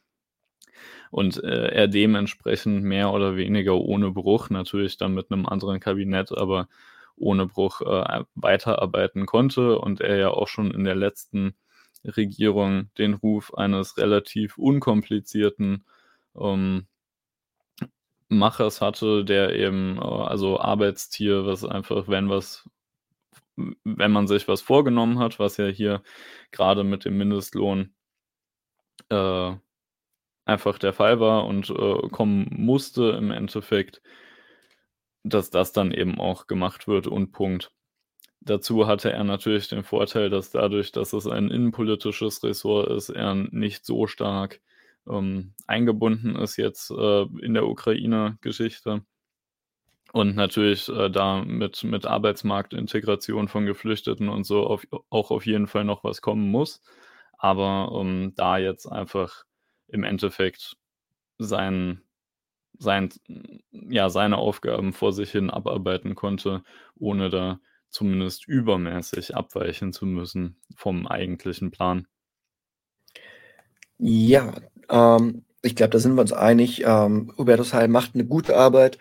Und 1.11 1.43
äh, 1.43 1.69
er 1.69 1.87
dementsprechend 1.87 2.83
mehr 2.83 3.11
oder 3.11 3.35
weniger 3.35 3.75
ohne 3.75 4.11
Bruch, 4.11 4.49
natürlich 4.49 4.97
dann 4.97 5.13
mit 5.13 5.31
einem 5.31 5.45
anderen 5.45 5.79
Kabinett, 5.79 6.31
aber 6.31 6.67
ohne 7.15 7.45
Bruch 7.47 7.81
äh, 7.81 8.23
weiterarbeiten 8.35 9.25
konnte 9.25 9.79
und 9.79 10.01
er 10.01 10.17
ja 10.17 10.29
auch 10.29 10.47
schon 10.47 10.71
in 10.71 10.83
der 10.83 10.95
letzten 10.95 11.55
Regierung 12.03 12.89
den 12.97 13.13
Ruf 13.13 13.53
eines 13.55 13.97
relativ 13.97 14.57
unkomplizierten 14.57 15.85
ähm, 16.37 16.87
Machers 18.29 18.81
hatte, 18.81 19.25
der 19.25 19.55
eben, 19.55 19.97
äh, 19.97 20.01
also 20.01 20.59
Arbeitstier, 20.59 21.45
was 21.45 21.63
einfach, 21.65 22.07
wenn 22.07 22.29
was 22.29 22.67
wenn 23.57 24.11
man 24.11 24.27
sich 24.27 24.47
was 24.47 24.61
vorgenommen 24.61 25.19
hat, 25.19 25.39
was 25.39 25.57
ja 25.57 25.67
hier 25.67 26.03
gerade 26.51 26.83
mit 26.83 27.05
dem 27.05 27.17
Mindestlohn 27.17 27.93
äh, 29.09 29.53
einfach 30.45 30.77
der 30.79 30.93
Fall 30.93 31.19
war 31.19 31.45
und 31.45 31.69
äh, 31.69 32.09
kommen 32.09 32.47
musste 32.51 33.11
im 33.11 33.31
Endeffekt, 33.31 34.01
dass 35.23 35.49
das 35.49 35.71
dann 35.73 35.91
eben 35.91 36.19
auch 36.19 36.47
gemacht 36.47 36.87
wird 36.87 37.07
und 37.07 37.31
Punkt. 37.31 37.71
Dazu 38.41 38.85
hatte 38.87 39.11
er 39.11 39.23
natürlich 39.23 39.69
den 39.69 39.83
Vorteil, 39.83 40.29
dass 40.29 40.51
dadurch, 40.51 40.91
dass 40.91 41.13
es 41.13 41.25
ein 41.25 41.49
innenpolitisches 41.49 42.43
Ressort 42.43 42.89
ist, 42.89 43.09
er 43.09 43.33
nicht 43.35 43.85
so 43.85 44.05
stark 44.05 44.61
ähm, 45.09 45.53
eingebunden 45.67 46.35
ist 46.35 46.57
jetzt, 46.57 46.91
äh, 46.91 47.23
in 47.41 47.53
der 47.53 47.67
Ukraine-Geschichte. 47.67 49.05
Und 50.13 50.35
natürlich, 50.35 50.87
äh, 50.89 51.09
da 51.09 51.43
mit 51.43 51.83
mit 51.83 52.05
Arbeitsmarktintegration 52.05 53.47
von 53.49 53.65
Geflüchteten 53.65 54.29
und 54.29 54.45
so 54.45 54.65
auf 54.65 54.85
auch 55.09 55.31
auf 55.31 55.45
jeden 55.45 55.67
Fall 55.67 55.83
noch 55.83 56.03
was 56.03 56.21
kommen 56.21 56.49
muss. 56.51 56.81
Aber, 57.37 57.91
ähm, 57.99 58.33
da 58.35 58.57
jetzt 58.57 58.87
einfach 58.87 59.43
im 59.87 60.03
Endeffekt 60.03 60.77
sein 61.39 62.01
sein 62.79 63.09
ja, 63.71 64.09
seine 64.09 64.37
Aufgaben 64.37 64.93
vor 64.93 65.13
sich 65.13 65.31
hin 65.31 65.49
abarbeiten 65.49 66.15
konnte, 66.15 66.63
ohne 66.97 67.29
da 67.29 67.59
zumindest 67.89 68.47
übermäßig 68.47 69.35
abweichen 69.35 69.93
zu 69.93 70.05
müssen 70.05 70.57
vom 70.75 71.07
eigentlichen 71.07 71.71
Plan. 71.71 72.07
Ja, 73.99 74.53
ähm, 74.89 75.43
ich 75.61 75.75
glaube, 75.75 75.91
da 75.91 75.99
sind 75.99 76.15
wir 76.15 76.21
uns 76.21 76.33
einig. 76.33 76.83
Ähm, 76.85 77.33
Hubertus 77.37 77.73
Heil 77.73 77.87
macht 77.87 78.11
eine 78.13 78.25
gute 78.25 78.55
Arbeit. 78.55 78.99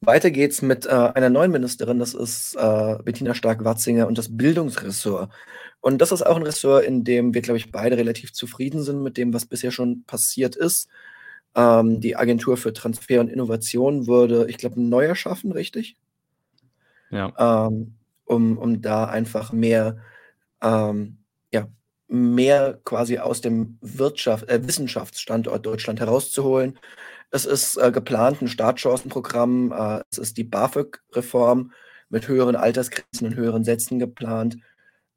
Weiter 0.00 0.30
geht's 0.32 0.62
mit 0.62 0.84
äh, 0.86 0.90
einer 0.90 1.30
neuen 1.30 1.52
Ministerin, 1.52 2.00
das 2.00 2.12
ist 2.12 2.56
äh, 2.56 2.98
Bettina 3.04 3.34
Stark-Watzinger 3.34 4.08
und 4.08 4.18
das 4.18 4.36
Bildungsressort. 4.36 5.30
Und 5.80 5.98
das 5.98 6.12
ist 6.12 6.22
auch 6.22 6.36
ein 6.36 6.42
Ressort, 6.42 6.84
in 6.84 7.04
dem 7.04 7.34
wir, 7.34 7.40
glaube 7.40 7.58
ich, 7.58 7.70
beide 7.70 7.96
relativ 7.96 8.32
zufrieden 8.32 8.82
sind 8.82 9.02
mit 9.02 9.16
dem, 9.16 9.32
was 9.32 9.46
bisher 9.46 9.70
schon 9.70 10.04
passiert 10.04 10.56
ist. 10.56 10.88
Ähm, 11.54 12.00
die 12.00 12.16
Agentur 12.16 12.56
für 12.56 12.72
Transfer 12.72 13.20
und 13.20 13.28
Innovation 13.28 14.06
wurde, 14.06 14.46
ich 14.48 14.58
glaube, 14.58 14.80
neu 14.80 15.04
erschaffen, 15.04 15.52
richtig? 15.52 15.96
Ja. 17.10 17.66
Ähm, 17.68 17.94
um, 18.24 18.58
um 18.58 18.80
da 18.80 19.04
einfach 19.04 19.52
mehr, 19.52 19.98
ähm, 20.62 21.18
ja, 21.52 21.68
mehr 22.12 22.78
quasi 22.84 23.18
aus 23.18 23.40
dem 23.40 23.78
Wirtschaft, 23.80 24.48
äh, 24.48 24.60
Wissenschaftsstandort 24.66 25.64
Deutschland 25.64 25.98
herauszuholen. 25.98 26.78
Es 27.30 27.46
ist 27.46 27.78
äh, 27.78 27.90
geplant 27.90 28.42
ein 28.42 28.48
Startchancenprogramm, 28.48 29.72
äh, 29.72 30.02
es 30.10 30.18
ist 30.18 30.36
die 30.36 30.44
BAföG-Reform 30.44 31.72
mit 32.10 32.28
höheren 32.28 32.56
Altersgrenzen 32.56 33.28
und 33.28 33.34
höheren 33.36 33.64
Sätzen 33.64 33.98
geplant. 33.98 34.58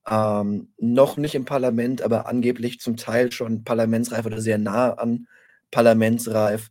Ähm, 0.10 0.70
noch 0.78 1.18
nicht 1.18 1.36
im 1.36 1.44
Parlament, 1.46 2.02
aber 2.02 2.28
angeblich 2.28 2.80
zum 2.80 2.96
Teil 2.96 3.32
schon 3.32 3.66
parlamentsreif 3.66 4.26
oder 4.26 4.40
sehr 4.40 4.58
nah 4.58 4.94
an 4.94 5.28
parlamentsreif. 5.72 6.70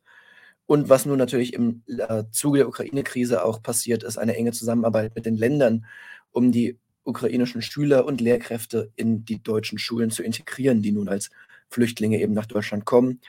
Und 0.66 0.88
was 0.88 1.04
nun 1.04 1.18
natürlich 1.18 1.52
im 1.52 1.82
äh, 1.86 2.24
Zuge 2.30 2.58
der 2.58 2.68
Ukraine-Krise 2.68 3.44
auch 3.44 3.62
passiert 3.62 4.02
ist, 4.02 4.16
eine 4.16 4.36
enge 4.36 4.52
Zusammenarbeit 4.52 5.14
mit 5.14 5.26
den 5.26 5.36
Ländern, 5.36 5.84
um 6.32 6.50
die 6.52 6.78
ukrainischen 7.04 7.62
Schüler 7.62 8.06
und 8.06 8.20
Lehrkräfte 8.20 8.90
in 8.96 9.24
die 9.24 9.42
deutschen 9.42 9.78
Schulen 9.78 10.10
zu 10.10 10.22
integrieren, 10.22 10.82
die 10.82 10.92
nun 10.92 11.08
als 11.08 11.30
Flüchtlinge 11.68 12.20
eben 12.20 12.32
nach 12.32 12.46
Deutschland 12.46 12.84
kommen. 12.84 13.20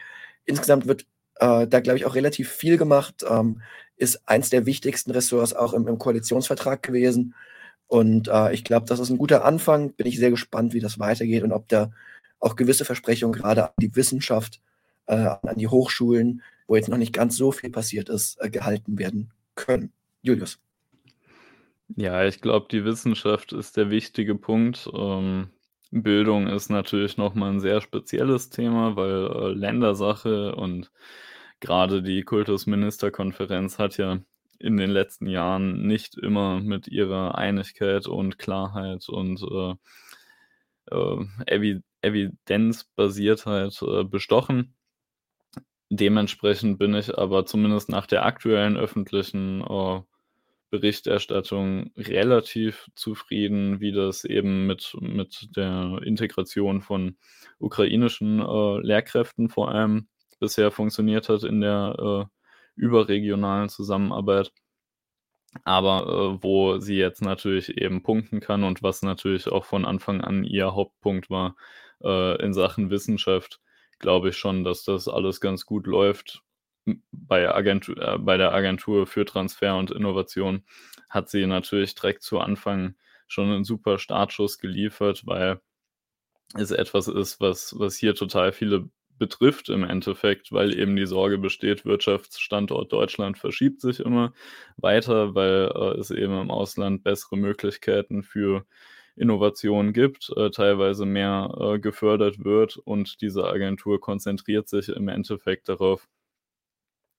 Insgesamt 0.45 0.87
wird 0.87 1.05
äh, 1.39 1.67
da, 1.67 1.79
glaube 1.79 1.97
ich, 1.97 2.05
auch 2.05 2.15
relativ 2.15 2.49
viel 2.49 2.77
gemacht. 2.77 3.25
Ähm, 3.29 3.61
ist 3.97 4.27
eins 4.27 4.49
der 4.49 4.65
wichtigsten 4.65 5.11
Ressorts 5.11 5.53
auch 5.53 5.73
im, 5.73 5.87
im 5.87 5.97
Koalitionsvertrag 5.97 6.83
gewesen. 6.83 7.33
Und 7.87 8.27
äh, 8.27 8.53
ich 8.53 8.63
glaube, 8.63 8.85
das 8.87 8.99
ist 8.99 9.09
ein 9.09 9.17
guter 9.17 9.45
Anfang. 9.45 9.93
Bin 9.93 10.07
ich 10.07 10.17
sehr 10.17 10.31
gespannt, 10.31 10.73
wie 10.73 10.79
das 10.79 10.99
weitergeht 10.99 11.43
und 11.43 11.51
ob 11.51 11.67
da 11.69 11.91
auch 12.39 12.55
gewisse 12.55 12.85
Versprechungen 12.85 13.33
gerade 13.39 13.65
an 13.65 13.73
die 13.79 13.95
Wissenschaft, 13.95 14.61
äh, 15.07 15.15
an 15.15 15.57
die 15.57 15.67
Hochschulen, 15.67 16.41
wo 16.67 16.75
jetzt 16.75 16.89
noch 16.89 16.97
nicht 16.97 17.13
ganz 17.13 17.37
so 17.37 17.51
viel 17.51 17.69
passiert 17.69 18.09
ist, 18.09 18.37
äh, 18.41 18.49
gehalten 18.49 18.97
werden 18.97 19.31
können. 19.55 19.93
Julius. 20.21 20.59
Ja, 21.89 22.23
ich 22.25 22.41
glaube, 22.41 22.67
die 22.71 22.83
Wissenschaft 22.83 23.53
ist 23.53 23.77
der 23.77 23.89
wichtige 23.91 24.35
Punkt. 24.35 24.89
Ähm, 24.93 25.49
Bildung 25.91 26.47
ist 26.47 26.69
natürlich 26.69 27.15
noch 27.17 27.35
mal 27.35 27.49
'n 27.51 27.59
sehr 27.59 27.79
spezielles 27.79 28.49
Thema, 28.49 28.95
weil, 28.95 29.27
äh, 29.51 29.53
Ländersache 29.53 30.55
und 30.55 30.91
gerade 31.59 32.01
die 32.01 32.23
Kultusministerkonferenz 32.23 33.77
hat 33.79 33.97
ja 33.97 34.19
in 34.59 34.77
den 34.77 34.89
letzten 34.89 35.27
Jahren 35.27 35.85
nicht 35.85 36.17
immer 36.17 36.59
mit 36.59 36.87
ihrer 36.87 37.35
Einigkeit 37.37 38.07
und 38.07 38.39
Klarheit 38.39 39.07
und, 39.09 39.41
äh, 39.43 39.75
äh, 40.91 41.25
Evi 41.47 41.81
Evidenzbasiertheit, 42.01 43.81
äh, 43.81 44.03
bestochen. 44.03 44.75
Dementsprechend 45.91 46.79
bin 46.79 46.93
ich 46.95 47.17
aber 47.17 47.45
zumindest 47.45 47.89
nach 47.89 48.07
der 48.07 48.25
aktuellen 48.25 48.77
öffentlichen, 48.77 49.61
äh, 49.61 50.01
Berichterstattung 50.69 51.91
relativ 51.97 52.87
zufrieden, 52.95 53.79
wie 53.79 53.91
das 53.91 54.23
eben 54.25 54.67
mit 54.67 54.95
mit 55.01 55.55
der 55.55 55.99
Integration 56.03 56.81
von 56.81 57.17
ukrainischen, 57.59 58.39
äh, 58.41 58.79
Lehrkräften 58.81 59.49
vor 59.49 59.69
allem 59.71 60.07
bisher 60.39 60.71
funktioniert 60.71 61.29
hat 61.29 61.43
in 61.43 61.61
der, 61.61 62.27
äh, 62.29 62.35
überregionalen 62.75 63.69
Zusammenarbeit. 63.69 64.51
Aber, 65.63 66.37
äh, 66.39 66.43
wo 66.43 66.79
sie 66.79 66.95
jetzt 66.97 67.21
natürlich 67.21 67.77
eben 67.77 68.03
punkten 68.03 68.39
kann 68.41 68.63
und 68.63 68.83
was 68.83 69.01
natürlich 69.01 69.47
auch 69.47 69.65
von 69.65 69.85
Anfang 69.85 70.21
an 70.21 70.43
ihr 70.43 70.73
Hauptpunkt 70.75 71.29
war, 71.29 71.55
äh, 72.03 72.41
in 72.43 72.53
Sachen 72.53 72.89
Wissenschaft, 72.89 73.59
glaube 73.99 74.29
ich 74.29 74.37
schon, 74.37 74.63
dass 74.63 74.83
das 74.83 75.07
alles 75.07 75.39
ganz 75.41 75.65
gut 75.65 75.87
läuft. 75.87 76.41
Bei 77.11 77.51
Agentu 77.53 77.93
äh, 77.93 78.17
bei 78.19 78.37
der 78.37 78.53
Agentur 78.53 79.07
für 79.07 79.25
Transfer 79.25 79.75
und 79.77 79.89
Innovation 79.91 80.63
hat 81.09 81.29
sie 81.29 81.45
natürlich 81.47 81.95
direkt 81.95 82.21
zu 82.23 82.39
Anfang 82.39 82.95
schon 83.27 83.49
'nen 83.49 83.63
super 83.63 83.97
Startschuss 83.97 84.59
geliefert, 84.59 85.23
weil 85.25 85.59
es 86.55 86.71
etwas 86.71 87.07
ist, 87.09 87.41
was 87.41 87.75
was 87.79 87.97
hier 87.97 88.15
total 88.15 88.53
viele 88.53 88.89
betrifft 89.19 89.69
im 89.69 89.83
Endeffekt, 89.85 90.51
weil 90.51 90.77
eben 90.77 90.95
die 90.97 91.05
Sorge 91.07 91.37
besteht, 91.39 91.85
Wirtschaftsstandort 91.85 92.91
Deutschland 92.93 93.37
verschiebt 93.37 93.81
sich 93.81 93.99
immer 94.01 94.33
weiter, 94.77 95.35
weil, 95.35 95.71
äh, 95.75 95.99
es 95.99 96.11
eben 96.11 96.39
im 96.41 96.51
Ausland 96.51 97.03
bessere 97.03 97.37
Möglichkeiten 97.37 98.23
für 98.23 98.65
Innovation 99.15 99.93
gibt, 99.93 100.31
äh, 100.37 100.51
teilweise 100.51 101.05
mehr, 101.05 101.51
äh, 101.75 101.79
gefördert 101.79 102.43
wird 102.45 102.77
und 102.77 103.21
diese 103.21 103.45
Agentur 103.47 103.99
konzentriert 104.01 104.69
sich 104.69 104.89
im 104.89 105.07
Endeffekt 105.09 105.69
darauf 105.69 106.07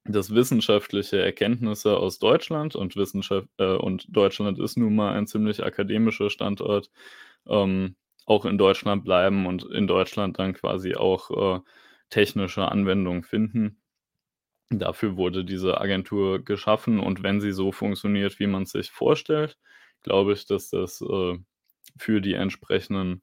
dass 0.09 0.35
wissenschaftliche 0.35 1.21
Erkenntnisse 1.23 1.97
aus 1.99 2.19
Deutschland 2.19 2.77
und 2.77 2.97
Wissenschaft 2.97 3.49
äh, 3.59 3.75
und 3.77 4.07
Deutschland 4.09 4.59
ist 4.59 4.77
nun 4.77 4.95
mal 4.97 5.13
ein 5.15 5.27
ziemlich 5.27 5.65
akademischer 5.65 6.31
Standort, 6.31 6.91
ähm, 7.49 7.97
auch 8.27 8.45
in 8.47 8.59
Deutschland 8.59 9.05
bleiben 9.05 9.47
und 9.47 9.65
in 9.65 9.87
Deutschland 9.87 10.39
dann 10.39 10.55
quasi 10.55 10.95
auch, 10.97 11.59
äh, 11.59 11.61
technische 12.11 12.69
Anwendung 12.71 13.25
finden. 13.25 13.81
Dafür 14.71 15.17
wurde 15.17 15.45
diese 15.45 15.81
Agentur 15.81 16.45
geschaffen 16.45 17.01
und 17.01 17.23
wenn 17.23 17.41
sie 17.41 17.53
so 17.53 17.73
funktioniert, 17.73 18.39
wie 18.41 18.47
man's 18.49 18.73
sich 18.73 18.91
vorstellt, 18.91 19.59
glaube 20.03 20.33
ich, 20.35 20.47
dass 20.47 20.71
das, 20.71 21.01
äh, 21.03 21.39
für 21.99 22.21
die 22.21 22.35
entsprechenden 22.35 23.23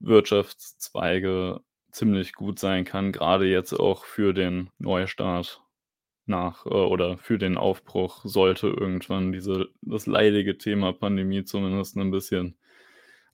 Wirtschaftszweige 0.00 1.60
ziemlich 1.92 2.32
gut 2.34 2.58
sein 2.58 2.84
kann, 2.84 3.12
grade 3.12 3.46
jetzt 3.46 3.72
auch 3.72 4.04
für 4.04 4.34
den 4.34 4.70
Neustart 4.78 5.61
nach 6.26 6.66
äh, 6.66 6.70
oder 6.70 7.18
für 7.18 7.38
den 7.38 7.56
Aufbruch 7.58 8.22
sollte 8.24 8.68
irgendwann 8.68 9.32
diese 9.32 9.66
das 9.82 10.06
leidige 10.06 10.58
Thema 10.58 10.92
Pandemie 10.92 11.44
zumindest 11.44 11.96
'n 11.96 12.10
bisschen, 12.10 12.56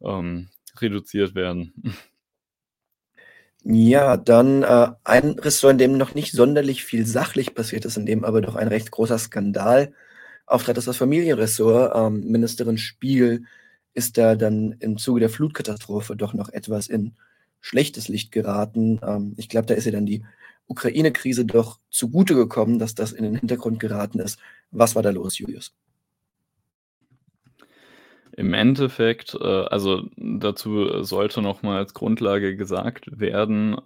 ähm, 0.03 0.51
reduziert 0.81 1.35
werden. 1.37 1.75
Ja, 3.65 4.17
dann, 4.17 4.63
äh, 4.63 4.89
ein 5.05 5.31
Ressort, 5.39 5.73
in 5.73 5.79
dem 5.79 5.97
noch 5.99 6.15
nicht 6.15 6.33
sonderlich 6.33 6.85
viel 6.85 7.05
sachlich 7.07 7.55
passiert 7.55 7.85
ist, 7.85 7.97
in 7.97 8.07
dem 8.07 8.25
aber 8.25 8.41
doch 8.41 8.55
ein 8.55 8.69
recht 8.69 8.91
großer 8.93 9.19
Skandal 9.19 9.93
auftrat, 10.47 10.79
ist 10.79 10.87
das 10.89 10.97
Familienressort. 10.97 11.93
Ähm, 11.97 12.21
Ministerin 12.31 12.79
Spiegel 12.79 13.45
ist 13.95 14.17
da 14.17 14.37
dann 14.37 14.77
im 14.81 14.97
Zuge 14.97 15.21
der 15.21 15.31
Flutkatastrophe 15.31 16.15
doch 16.17 16.35
noch 16.35 16.51
etwas 16.51 16.87
in 16.87 17.15
schlechtes 17.61 18.09
Licht 18.09 18.31
geraten. 18.33 19.01
Ähm, 19.03 19.35
ich 19.37 19.49
glaube, 19.49 19.67
da 19.67 19.75
ist 19.75 19.87
ihr 19.87 19.93
dann 19.93 20.07
die 20.07 20.25
Ukraine-Krise 20.69 21.45
doch 21.45 21.81
zugute 21.91 22.35
gekommen, 22.35 22.79
dass 22.79 22.95
das 22.95 23.13
in 23.13 23.25
den 23.25 23.35
Hintergrund 23.35 23.81
geraten 23.81 24.21
ist. 24.21 24.39
Was 24.71 24.95
war 24.95 25.03
da 25.03 25.11
los, 25.11 25.39
Julius? 25.39 25.75
Im 28.37 28.55
Endeffekt, 28.55 29.35
äh, 29.35 29.45
also 29.45 30.09
dazu 30.17 31.03
sollte 31.03 31.43
noch 31.43 31.63
mal 31.63 31.79
als 31.79 31.93
Grundlage 31.95 32.57
gesagt 32.57 33.19
werden, 33.19 33.77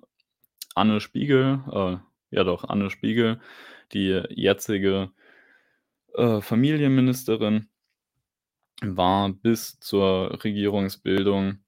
Anne 0.75 1.01
Spiegel 1.01 1.61
äh, 1.73 1.97
ja 2.33 2.45
doch, 2.45 2.65
Anne 2.65 2.91
Spiegel, 2.91 3.41
die 3.93 4.23
jetzige, 4.31 5.13
äh, 6.15 6.41
Familienministerin 6.41 7.69
war 8.83 9.29
bis 9.33 9.79
zur 9.79 10.43
Regierungsbildung, 10.43 11.59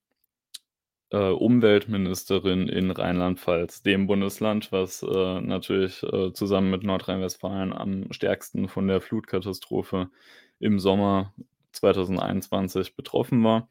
äh, 1.11 1.31
Umweltministerin 1.31 2.69
in 2.69 2.91
Rheinland-Pfalz, 2.91 3.83
dem 3.83 4.07
Bundesland, 4.07 4.73
was, 4.73 5.03
äh, 5.03 5.41
natürlich, 5.41 6.03
äh, 6.03 6.33
zusammen 6.33 6.71
mit 6.71 6.83
Nordrhein-Westfalen 6.83 7.73
am 7.73 8.13
stärksten 8.13 8.69
von 8.69 8.89
der 8.89 9.01
Flutkatastrophe 9.01 10.11
im 10.59 10.79
Sommer 10.79 11.33
2021 11.73 12.97
betroffen 12.97 13.43
war. 13.45 13.69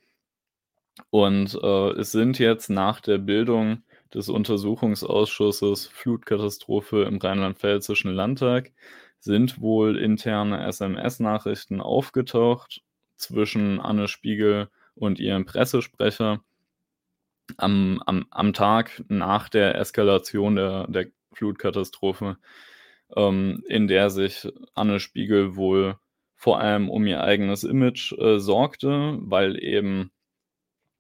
Und, 1.10 1.60
äh, 1.62 1.90
es 2.00 2.12
sind 2.12 2.40
jetzt 2.40 2.70
nach 2.70 3.02
der 3.02 3.18
Bildung 3.18 3.84
des 4.14 4.30
Untersuchungsausschusses 4.30 5.88
Flutkatastrophe 5.88 7.04
im 7.04 7.18
Rheinland-Pfälzischen 7.18 8.12
Landtag 8.12 8.72
sind 9.20 9.62
wohl 9.62 9.98
interne 9.98 10.66
SMS-Nachrichten 10.68 11.82
aufgetaucht 11.82 12.84
zwischen 13.16 13.80
Anne 13.80 14.08
Spiegel 14.08 14.70
und 14.96 15.20
ihrem 15.20 15.46
Pressesprecher 15.46 16.44
am, 17.58 18.02
am, 18.06 18.26
am 18.30 18.54
Tag 18.54 19.04
nach 19.08 19.50
der 19.50 19.76
Eskalation 19.76 20.56
der, 20.56 20.88
der 20.88 21.08
Flutkatastrophe, 21.34 22.38
ähm, 23.16 23.64
in 23.68 23.88
der 23.88 24.10
sich 24.10 24.48
Anne 24.74 25.00
Spiegel 25.00 25.56
wohl 25.56 25.98
vor 26.36 26.60
allem 26.60 26.90
um 26.90 27.06
ihr 27.08 27.24
eigenes 27.24 27.64
Image 27.64 28.12
äh, 28.14 28.40
sorgte, 28.40 29.18
weil 29.22 29.62
eben 29.64 30.12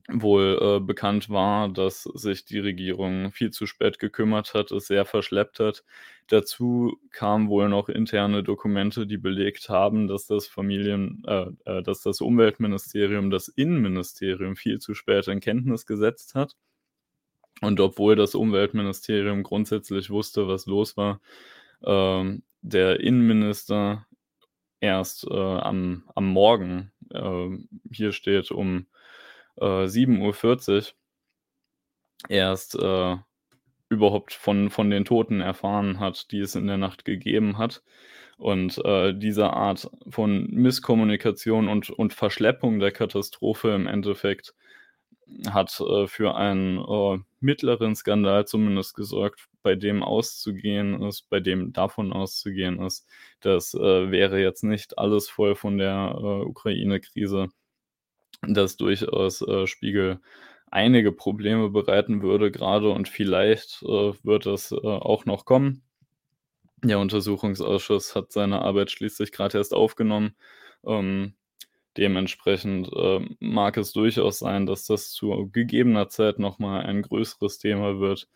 wohl 0.09 0.59
äh, 0.61 0.79
bekannt 0.79 1.29
war, 1.29 1.69
dass 1.69 2.03
sich 2.03 2.45
die 2.45 2.59
Regierung 2.59 3.31
viel 3.31 3.51
zu 3.51 3.65
spät 3.65 3.99
gekümmert 3.99 4.53
hat, 4.53 4.71
es 4.71 4.87
sehr 4.87 5.05
verschleppt 5.05 5.59
hat. 5.59 5.83
Dazu 6.27 6.99
kamen 7.11 7.47
wohl 7.49 7.69
noch 7.69 7.89
interne 7.89 8.43
Dokumente, 8.43 9.07
die 9.07 9.17
belegt 9.17 9.69
haben, 9.69 10.07
dass 10.07 10.27
das 10.27 10.47
Familien, 10.47 11.23
äh, 11.25 11.47
äh, 11.65 11.83
dass 11.83 12.01
das 12.01 12.19
Umweltministerium 12.21 13.29
das 13.29 13.47
Innenministerium 13.47 14.55
viel 14.57 14.79
zu 14.79 14.93
spät 14.93 15.27
in 15.27 15.39
Kenntnis 15.39 15.85
gesetzt 15.85 16.35
hat. 16.35 16.55
Und 17.61 17.79
obwohl 17.79 18.15
das 18.15 18.35
Umweltministerium 18.35 19.43
grundsätzlich 19.43 20.09
wusste, 20.09 20.47
was 20.49 20.65
los 20.65 20.97
war, 20.97 21.21
ähm, 21.85 22.43
der 22.61 22.99
Innenminister 22.99 24.05
erst 24.81 25.25
äh, 25.29 25.33
am, 25.33 26.03
am 26.13 26.27
Morgen, 26.27 26.91
äh, 27.09 27.49
hier 27.89 28.11
steht 28.11 28.51
um 28.51 28.87
äh, 29.57 29.85
7.40 29.85 30.77
Uhr, 30.77 30.83
erst 32.29 32.75
äh, 32.75 33.17
überhaupt 33.89 34.33
von, 34.33 34.69
von 34.69 34.89
den 34.89 35.05
Toten 35.05 35.41
erfahren 35.41 35.99
hat, 35.99 36.31
die 36.31 36.39
es 36.39 36.55
in 36.55 36.67
der 36.67 36.77
Nacht 36.77 37.05
gegeben 37.05 37.57
hat. 37.57 37.83
Und 38.37 38.83
äh, 38.83 39.13
diese 39.13 39.51
Art 39.51 39.89
von 40.09 40.47
Misskommunikation 40.49 41.69
und, 41.69 41.89
und 41.91 42.13
Verschleppung 42.13 42.79
der 42.79 42.91
Katastrophe 42.91 43.69
im 43.69 43.87
Endeffekt 43.87 44.55
hat 45.49 45.79
äh, 45.79 46.07
für 46.07 46.35
einen 46.35 46.79
äh, 46.79 47.19
mittleren 47.39 47.95
Skandal 47.95 48.45
zumindest 48.45 48.95
gesorgt, 48.95 49.47
bei 49.61 49.75
dem 49.75 50.03
auszugehen 50.03 51.01
ist, 51.03 51.29
bei 51.29 51.39
dem 51.39 51.73
davon 51.73 52.11
auszugehen 52.11 52.81
ist, 52.81 53.07
das 53.39 53.73
äh, 53.73 54.11
wäre 54.11 54.41
jetzt 54.41 54.63
nicht 54.63 54.97
alles 54.97 55.29
voll 55.29 55.55
von 55.55 55.77
der 55.77 56.15
äh, 56.17 56.45
Ukraine-Krise, 56.45 57.49
das 58.47 58.77
durchaus 58.77 59.41
äh, 59.41 59.67
Spiegel 59.67 60.19
einige 60.73 61.11
Probleme 61.11 61.69
bereiten 61.69 62.21
würde 62.21 62.51
gerade 62.51 62.89
und 62.89 63.07
vielleicht 63.07 63.83
äh, 63.83 64.13
wird 64.23 64.45
es 64.47 64.71
äh, 64.71 64.75
auch 64.75 65.25
noch 65.25 65.45
kommen. 65.45 65.83
Der 66.83 66.99
Untersuchungsausschuss 66.99 68.15
hat 68.15 68.31
seine 68.31 68.61
Arbeit 68.61 68.91
schließlich 68.91 69.31
gerade 69.31 69.57
erst 69.57 69.73
aufgenommen. 69.73 70.35
Ähm, 70.85 71.35
dementsprechend 71.95 72.91
äh, 72.91 73.21
mag 73.39 73.77
es 73.77 73.93
durchaus 73.93 74.39
sein, 74.39 74.65
dass 74.65 74.85
das 74.85 75.11
zu 75.11 75.49
gegebener 75.51 76.09
Zeit 76.09 76.39
nochmal 76.39 76.85
ein 76.85 77.03
größeres 77.03 77.59
Thema 77.59 77.99
wird. 77.99 78.27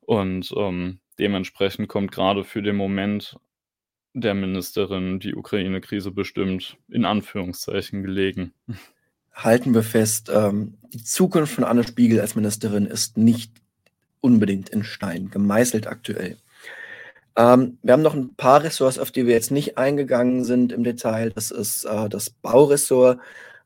Und 0.00 0.52
ähm, 0.56 1.00
dementsprechend 1.18 1.88
kommt 1.88 2.12
gerade 2.12 2.44
für 2.44 2.62
den 2.62 2.76
Moment 2.76 3.36
der 4.14 4.34
Ministerin 4.34 5.20
die 5.20 5.34
Ukraine-Krise 5.34 6.10
bestimmt 6.10 6.78
in 6.88 7.04
Anführungszeichen 7.04 8.02
gelegen 8.02 8.54
halten 9.38 9.72
wir 9.72 9.82
fest, 9.82 10.30
ähm, 10.32 10.74
die 10.92 11.04
Zukunft 11.04 11.54
von 11.54 11.64
Anne 11.64 11.84
Spiegel 11.84 12.20
als 12.20 12.34
Ministerin 12.34 12.86
ist 12.86 13.16
nicht 13.16 13.52
unbedingt 14.20 14.68
in 14.68 14.84
Stein 14.84 15.30
gemeißelt 15.30 15.86
aktuell. 15.86 16.36
Ähm, 17.36 17.78
wir 17.82 17.92
haben 17.92 18.02
noch 18.02 18.14
ein 18.14 18.34
paar 18.34 18.64
Ressorts, 18.64 18.98
auf 18.98 19.12
die 19.12 19.26
wir 19.26 19.34
jetzt 19.34 19.52
nicht 19.52 19.78
eingegangen 19.78 20.44
sind 20.44 20.72
im 20.72 20.82
Detail. 20.82 21.30
Das 21.30 21.52
ist 21.52 21.84
äh, 21.84 22.08
das 22.08 22.30
Bauressort. 22.30 23.20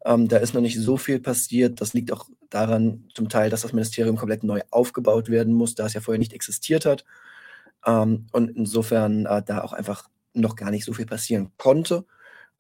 Ähm, 0.05 0.28
da 0.28 0.36
ist 0.39 0.53
noch 0.53 0.61
nicht 0.61 0.78
so 0.78 0.99
viel 0.99 1.20
passiert. 1.20 1.81
Das 1.81 1.94
liegt 1.94 2.12
auch 2.12 2.27
daran, 2.51 3.05
zum 3.15 3.31
Teil, 3.31 3.49
dass 3.49 3.62
das 3.62 3.73
Ministerium 3.73 4.16
komplett 4.16 4.44
neu 4.44 4.61
aufgebaut 4.70 5.31
werden 5.31 5.55
muss, 5.55 5.74
da 5.74 5.86
es 5.86 5.94
ja 5.94 6.03
vorher 6.03 6.19
nicht 6.19 6.35
existiert 6.35 6.85
hat. 6.85 7.07
Ähm, 7.86 8.27
und 8.32 8.51
insofern 8.51 9.24
äh, 9.24 9.43
da 9.43 9.62
auch 9.62 9.73
einfach 9.73 10.09
noch 10.35 10.57
gar 10.57 10.70
nicht 10.70 10.85
so 10.85 10.93
viel 10.93 11.07
passieren 11.07 11.51
konnte. 11.57 12.05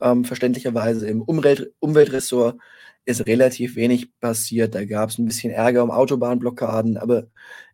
Ähm, 0.00 0.24
verständlicherweise 0.24 1.06
im 1.06 1.20
Umwelt 1.20 1.72
Umweltressort 1.78 2.56
ist 3.04 3.26
relativ 3.26 3.76
wenig 3.76 4.18
passiert. 4.20 4.74
Da 4.74 4.84
gab 4.84 5.10
es 5.10 5.18
ein 5.18 5.26
bisschen 5.26 5.52
Ärger 5.52 5.82
um 5.82 5.90
Autobahnblockaden, 5.90 6.96
aber 6.96 7.26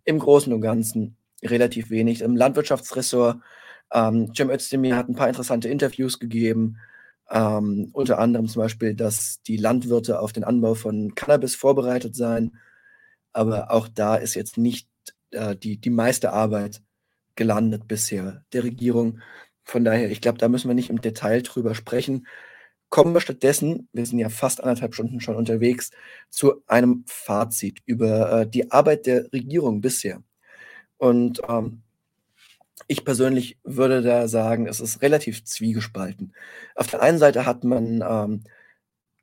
im 0.05 0.19
Großen 0.19 0.53
und 0.53 0.61
Ganzen 0.61 1.17
relativ 1.43 1.91
wenig. 1.91 2.23
Im 2.23 2.37
Landwirtschaftsressort, 2.37 3.39
ähm, 3.93 4.33
Cem 4.35 4.51
Özdemir 4.51 4.97
hat 4.97 5.09
ein 5.09 5.15
paar 5.15 5.29
interessante 5.29 5.69
Interviews 5.69 6.19
gegeben, 6.19 6.79
ähm, 7.31 7.91
unter 7.93 8.19
anderem 8.19 8.49
zum 8.49 8.63
Beispiel, 8.63 8.95
dass 8.95 9.43
die 9.43 9.57
Landwirte 9.57 10.21
auf 10.21 10.33
den 10.33 10.45
Anbau 10.45 10.75
von 10.75 11.15
Cannabis 11.15 11.55
vorbereitet 11.55 12.17
seien. 12.17 12.57
Aber 13.33 13.71
auch 13.71 13.89
da 13.89 14.17
ist 14.17 14.35
jetzt 14.35 14.57
nicht 14.59 14.89
äh, 15.33 15.57
die, 15.57 15.79
die 15.79 15.91
meiste 15.91 16.33
Arbeit 16.33 16.83
gelandet 17.37 17.87
bisher 17.87 18.45
der 18.53 18.65
Regierung. 18.65 19.21
Von 19.65 19.85
daher, 19.85 20.11
ich 20.11 20.21
glaube, 20.21 20.39
da 20.39 20.49
müssen 20.49 20.69
wir 20.69 20.75
nicht 20.75 20.91
im 20.91 21.01
Detail 21.03 21.43
drüber 21.43 21.75
sprechen. 21.75 22.27
Kommen 22.90 23.12
wir 23.12 23.20
stattdessen, 23.20 23.89
wir 23.93 24.06
sind 24.06 24.19
ja 24.19 24.31
fast 24.31 24.62
anderthalb 24.62 24.94
Stunden 24.94 25.20
schon 25.20 25.36
unterwegs, 25.36 25.90
zu 26.31 26.62
einem 26.66 27.05
Fazit 27.06 27.81
über 27.85 28.43
äh, 28.43 28.48
die 28.48 28.70
Arbeit 28.70 29.06
der 29.06 29.31
Regierung 29.32 29.81
bisher. 29.81 30.23
Und 30.97 31.40
ähm, 31.48 31.82
ich 32.86 33.05
persönlich 33.05 33.59
würde 33.65 34.02
da 34.02 34.28
sagen, 34.28 34.66
es 34.66 34.81
ist 34.81 35.02
relativ 35.02 35.44
zwiegespalten. 35.44 36.32
Auf 36.74 36.86
der 36.86 37.02
einen 37.02 37.19
Seite 37.19 37.44
hat 37.44 37.65
man 37.65 38.02
ähm, 38.09 38.44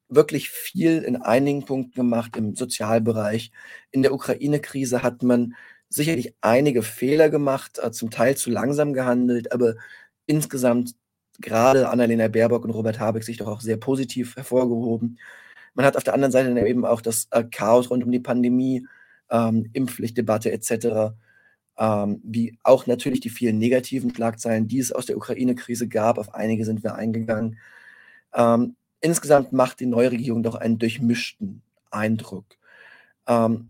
wirklich 0.09 0.49
viel 0.49 0.99
in 1.03 1.15
einigen 1.15 1.65
Punkten 1.65 1.95
gemacht 1.95 2.37
im 2.37 2.55
Sozialbereich. 2.55 3.51
In 3.91 4.03
der 4.03 4.13
Ukraine-Krise 4.13 5.03
hat 5.03 5.23
man 5.23 5.55
sicherlich 5.89 6.35
einige 6.41 6.83
Fehler 6.83 7.29
gemacht, 7.29 7.79
äh, 7.81 7.91
zum 7.91 8.11
Teil 8.11 8.37
zu 8.37 8.51
langsam 8.51 8.93
gehandelt, 8.93 9.51
aber 9.51 9.75
insgesamt 10.27 10.95
gerade 11.41 11.89
Annalena 11.89 12.27
Baerbock 12.27 12.63
und 12.63 12.71
Robert 12.71 12.99
Habeck 12.99 13.23
sich 13.23 13.37
doch 13.37 13.47
auch 13.47 13.61
sehr 13.61 13.77
positiv 13.77 14.35
hervorgehoben. 14.35 15.19
Man 15.73 15.85
hat 15.85 15.97
auf 15.97 16.03
der 16.03 16.13
anderen 16.13 16.31
Seite 16.31 16.49
eben 16.67 16.85
auch 16.85 17.01
das 17.01 17.27
äh, 17.31 17.43
Chaos 17.43 17.89
rund 17.89 18.03
um 18.03 18.11
die 18.11 18.19
Pandemie, 18.19 18.87
ähm, 19.29 19.69
Impfpflichtdebatte 19.73 20.51
etc., 20.51 21.15
ähm, 21.77 22.21
wie 22.23 22.57
auch 22.63 22.87
natürlich 22.87 23.19
die 23.19 23.29
vielen 23.29 23.57
negativen 23.57 24.13
Schlagzeilen, 24.15 24.67
die 24.67 24.79
es 24.79 24.93
aus 24.93 25.05
der 25.05 25.17
Ukraine-Krise 25.17 25.87
gab. 25.89 26.17
Auf 26.17 26.33
einige 26.33 26.63
sind 26.63 26.83
wir 26.83 26.95
eingegangen. 26.95 27.57
Ähm, 28.33 28.75
insgesamt 29.01 29.51
macht 29.51 29.81
die 29.81 29.85
neue 29.85 30.11
Regierung 30.11 30.43
doch 30.43 30.55
einen 30.55 30.79
durchmischten 30.79 31.61
Eindruck. 31.91 32.45
Ähm, 33.27 33.69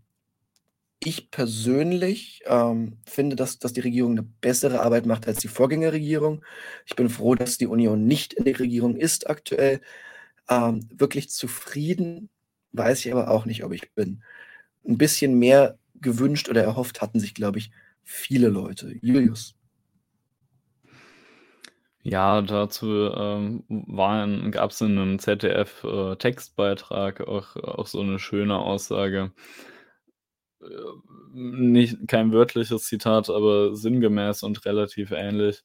ich 1.05 1.31
persönlich 1.31 2.41
ähm, 2.45 2.97
finde, 3.05 3.35
dass, 3.35 3.59
dass 3.59 3.73
die 3.73 3.81
Regierung 3.81 4.11
eine 4.11 4.23
bessere 4.23 4.81
Arbeit 4.81 5.05
macht 5.05 5.27
als 5.27 5.39
die 5.39 5.47
Vorgängerregierung. 5.47 6.43
Ich 6.85 6.95
bin 6.95 7.09
froh, 7.09 7.35
dass 7.35 7.57
die 7.57 7.67
Union 7.67 8.05
nicht 8.05 8.33
in 8.33 8.45
der 8.45 8.59
Regierung 8.59 8.95
ist 8.95 9.29
aktuell. 9.29 9.81
Ähm, 10.49 10.87
wirklich 10.91 11.29
zufrieden 11.29 12.29
weiß 12.73 13.05
ich 13.05 13.13
aber 13.13 13.29
auch 13.29 13.45
nicht, 13.45 13.63
ob 13.63 13.73
ich 13.73 13.93
bin. 13.93 14.23
Ein 14.87 14.97
bisschen 14.97 15.39
mehr 15.39 15.77
gewünscht 16.01 16.49
oder 16.49 16.63
erhofft 16.63 17.01
hatten 17.01 17.19
sich, 17.19 17.33
glaube 17.33 17.59
ich, 17.59 17.71
viele 18.03 18.49
Leute. 18.49 18.95
Julius. 19.01 19.55
Ja, 22.03 22.41
dazu 22.41 22.87
ähm, 22.87 23.63
gab 24.51 24.71
es 24.71 24.81
in 24.81 24.91
einem 24.91 25.17
ZDF-Textbeitrag 25.17 27.19
äh, 27.19 27.23
auch, 27.23 27.55
auch 27.55 27.87
so 27.87 28.01
eine 28.01 28.19
schöne 28.19 28.59
Aussage 28.59 29.31
nicht 31.33 32.07
kein 32.07 32.31
wörtliches 32.31 32.83
Zitat, 32.85 33.29
aber 33.29 33.75
sinngemäß 33.75 34.43
und 34.43 34.65
relativ 34.65 35.11
ähnlich. 35.11 35.63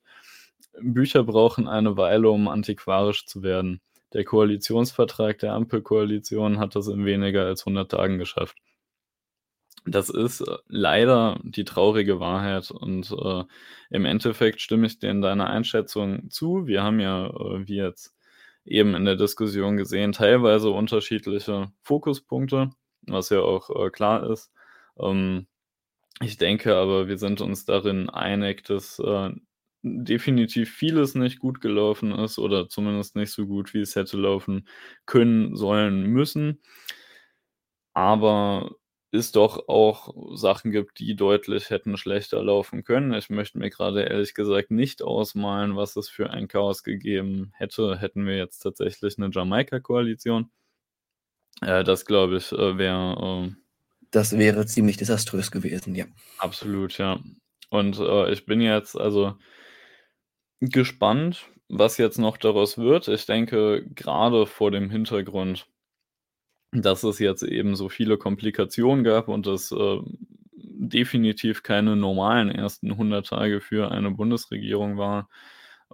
Bücher 0.80 1.24
brauchen 1.24 1.68
eine 1.68 1.96
Weile, 1.96 2.30
um 2.30 2.48
antiquarisch 2.48 3.26
zu 3.26 3.42
werden. 3.42 3.80
Der 4.12 4.24
Koalitionsvertrag 4.24 5.38
der 5.38 5.52
Ampelkoalition 5.52 6.58
hat 6.58 6.74
das 6.74 6.88
in 6.88 7.04
weniger 7.04 7.46
als 7.46 7.62
100 7.62 7.90
Tagen 7.90 8.18
geschafft. 8.18 8.56
Das 9.86 10.10
ist 10.10 10.42
äh, 10.42 10.56
leider 10.68 11.40
die 11.42 11.64
traurige 11.64 12.20
Wahrheit 12.20 12.70
und 12.70 13.10
äh, 13.12 13.44
im 13.90 14.04
Endeffekt 14.04 14.60
stimme 14.60 14.86
ich 14.86 14.98
dir 14.98 15.10
in 15.10 15.22
deiner 15.22 15.48
Einschätzung 15.48 16.30
zu. 16.30 16.66
Wir 16.66 16.82
haben 16.82 17.00
ja, 17.00 17.28
äh, 17.28 17.66
wie 17.66 17.76
jetzt 17.76 18.14
eben 18.64 18.94
in 18.94 19.04
der 19.04 19.16
Diskussion 19.16 19.76
gesehen, 19.76 20.12
teilweise 20.12 20.70
unterschiedliche 20.70 21.72
Fokuspunkte, 21.82 22.70
was 23.06 23.30
ja 23.30 23.40
auch 23.40 23.70
äh, 23.70 23.90
klar 23.90 24.28
ist. 24.30 24.52
Ähm, 25.00 25.46
ich 26.22 26.38
denke 26.38 26.76
aber, 26.76 27.08
wir 27.08 27.18
sind 27.18 27.40
uns 27.42 27.64
darin 27.66 28.10
einig, 28.10 28.64
dass 28.64 28.98
äh, 29.00 29.30
definitiv 29.82 30.70
vieles 30.72 31.14
nicht 31.16 31.38
gut 31.40 31.60
gelaufen 31.62 32.12
ist 32.12 32.38
oder 32.38 32.68
zumindest 32.68 33.16
nicht 33.16 33.32
so 33.32 33.46
gut, 33.46 33.74
wie 33.74 33.80
es 33.80 33.96
hätte 33.96 34.18
laufen 34.18 34.68
können, 35.06 35.56
sollen, 35.56 36.04
müssen. 36.06 36.60
Aber 37.96 38.70
es 39.12 39.32
doch 39.32 39.68
auch 39.68 40.14
Sachen 40.36 40.70
gibt, 40.70 41.00
die 41.00 41.16
deutlich 41.16 41.70
hätten 41.70 41.96
schlechter 41.96 42.42
laufen 42.44 42.84
können. 42.84 43.12
Ich 43.14 43.28
möchte 43.30 43.58
mir 43.58 43.70
gerade 43.70 44.02
ehrlich 44.04 44.34
gesagt 44.34 44.70
nicht 44.70 45.02
ausmalen, 45.02 45.76
was 45.76 45.96
es 45.96 46.08
für 46.08 46.30
ein 46.30 46.46
Chaos 46.48 46.84
gegeben 46.84 47.50
hätte, 47.56 47.98
hätten 47.98 48.26
wir 48.26 48.36
jetzt 48.36 48.60
tatsächlich 48.60 49.18
'ne 49.18 49.30
Jamaika-Koalition. 49.32 50.50
Äh, 51.62 51.84
das 51.84 52.04
glaube 52.06 52.36
ich, 52.36 52.52
äh, 52.52 52.76
wäre, 52.78 53.16
ähm 53.22 53.59
Das 54.10 54.36
wäre 54.36 54.66
ziemlich 54.66 54.96
desaströs 54.96 55.50
gewesen, 55.50 55.94
ja. 55.94 56.06
Absolut, 56.38 56.98
ja. 56.98 57.20
Und, 57.70 57.98
äh, 57.98 58.32
ich 58.32 58.44
bin 58.46 58.60
jetzt 58.60 58.98
also 58.98 59.36
gespannt, 60.60 61.46
was 61.68 61.98
jetzt 61.98 62.18
noch 62.18 62.36
daraus 62.36 62.76
wird. 62.78 63.08
Ich 63.08 63.26
denke, 63.26 63.86
grade 63.94 64.46
vor 64.46 64.70
dem 64.70 64.90
Hintergrund, 64.90 65.66
dass 66.72 67.02
es 67.02 67.18
jetzt 67.18 67.42
eben 67.42 67.76
so 67.76 67.88
viele 67.88 68.18
Komplikationen 68.18 69.04
gab 69.04 69.28
und 69.28 69.46
das, 69.46 69.72
ähm, 69.72 70.18
definitiv 70.52 71.62
keine 71.62 71.96
normalen 71.96 72.50
ersten 72.50 72.96
100 72.96 73.26
Tage 73.26 73.60
für 73.60 73.90
eine 73.90 74.10
Bundesregierung 74.10 74.96
war, 74.96 75.28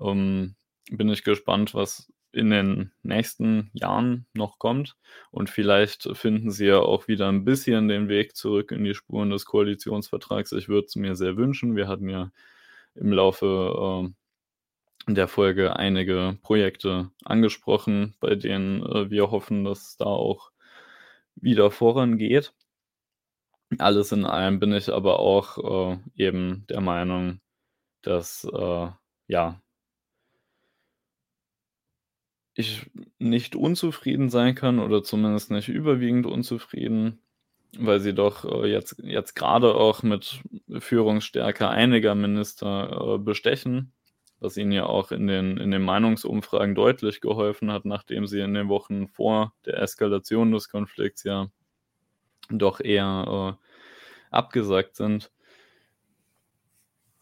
ähm, 0.01 0.55
bin 0.91 1.09
ich 1.09 1.25
gespannt, 1.25 1.75
was 1.75 2.13
in 2.33 2.51
den 2.51 2.93
nächsten 3.03 3.71
Jahren 3.75 4.27
noch 4.35 4.59
kommt. 4.59 4.97
Und 5.31 5.51
vielleicht 5.51 6.09
finden 6.17 6.51
sie 6.51 6.67
ja 6.67 6.79
auch 6.81 7.09
wieder 7.09 7.29
'n 7.29 7.45
bisschen 7.45 7.89
den 7.89 8.09
Weg 8.09 8.37
zurück 8.37 8.73
in 8.73 8.85
die 8.85 8.95
Spuren 8.95 9.31
des 9.31 9.47
Koalitionsvertrags. 9.47 10.53
Ich 10.53 10.69
würde 10.69 10.87
es 10.87 10.97
mir 10.97 11.17
sehr 11.17 11.37
wünschen. 11.37 11.77
Wir 11.77 11.89
hatten 11.89 12.09
ja 12.11 12.31
im 12.97 13.13
Laufe, 13.13 14.07
äh, 15.09 15.15
der 15.15 15.29
Folge 15.29 15.77
einige 15.77 16.39
Projekte 16.43 17.11
angesprochen, 17.25 18.17
bei 18.21 18.37
denen, 18.37 18.83
äh, 18.85 19.11
wir 19.11 19.31
hoffen, 19.33 19.65
dass 19.65 19.97
da 19.99 20.07
auch 20.07 20.53
wieder 21.37 21.71
vorangeht. 21.73 22.53
Alles 23.79 24.13
in 24.13 24.25
allem 24.25 24.61
bin 24.61 24.73
ich 24.73 24.89
aber 24.93 25.19
auch, 25.19 25.59
äh, 25.95 25.99
eben 26.17 26.67
der 26.69 26.81
Meinung, 26.81 27.41
dass, 28.03 28.45
äh, 28.45 28.89
ja 29.29 29.61
ich 32.57 32.91
nicht 33.19 33.55
unzufrieden 33.57 34.31
sein 34.31 34.55
kann 34.55 34.79
oder 34.79 35.03
zumindest 35.03 35.51
nicht 35.51 35.69
überwiegend 35.69 36.27
unzufrieden, 36.27 37.21
weil 37.79 38.01
sie 38.01 38.15
doch, 38.15 38.45
äh, 38.45 38.67
jetzt 38.71 38.97
jetzt 39.05 39.35
grade 39.37 39.75
auch 39.75 40.03
mit 40.03 40.41
Führungsstärke 40.79 41.69
einiger 41.69 42.15
Minister, 42.15 43.17
äh, 43.17 43.19
bestechen, 43.19 43.93
was 44.41 44.57
ihnen 44.57 44.73
ja 44.73 44.87
auch 44.87 45.13
in 45.13 45.27
den 45.27 45.59
in 45.59 45.71
den 45.71 45.83
Meinungsumfragen 45.83 46.75
deutlich 46.75 47.21
geholfen 47.21 47.71
hat, 47.73 47.85
nachdem 47.85 48.27
sie 48.27 48.41
in 48.41 48.55
den 48.55 48.69
Wochen 48.69 49.09
vor 49.09 49.55
der 49.67 49.83
Eskalation 49.83 50.53
des 50.53 50.69
Konflikts 50.71 51.25
ja 51.25 51.51
doch 52.51 52.81
eher, 52.81 53.59
äh, 53.61 53.67
abgesackt 54.31 54.97
sind. 54.97 55.31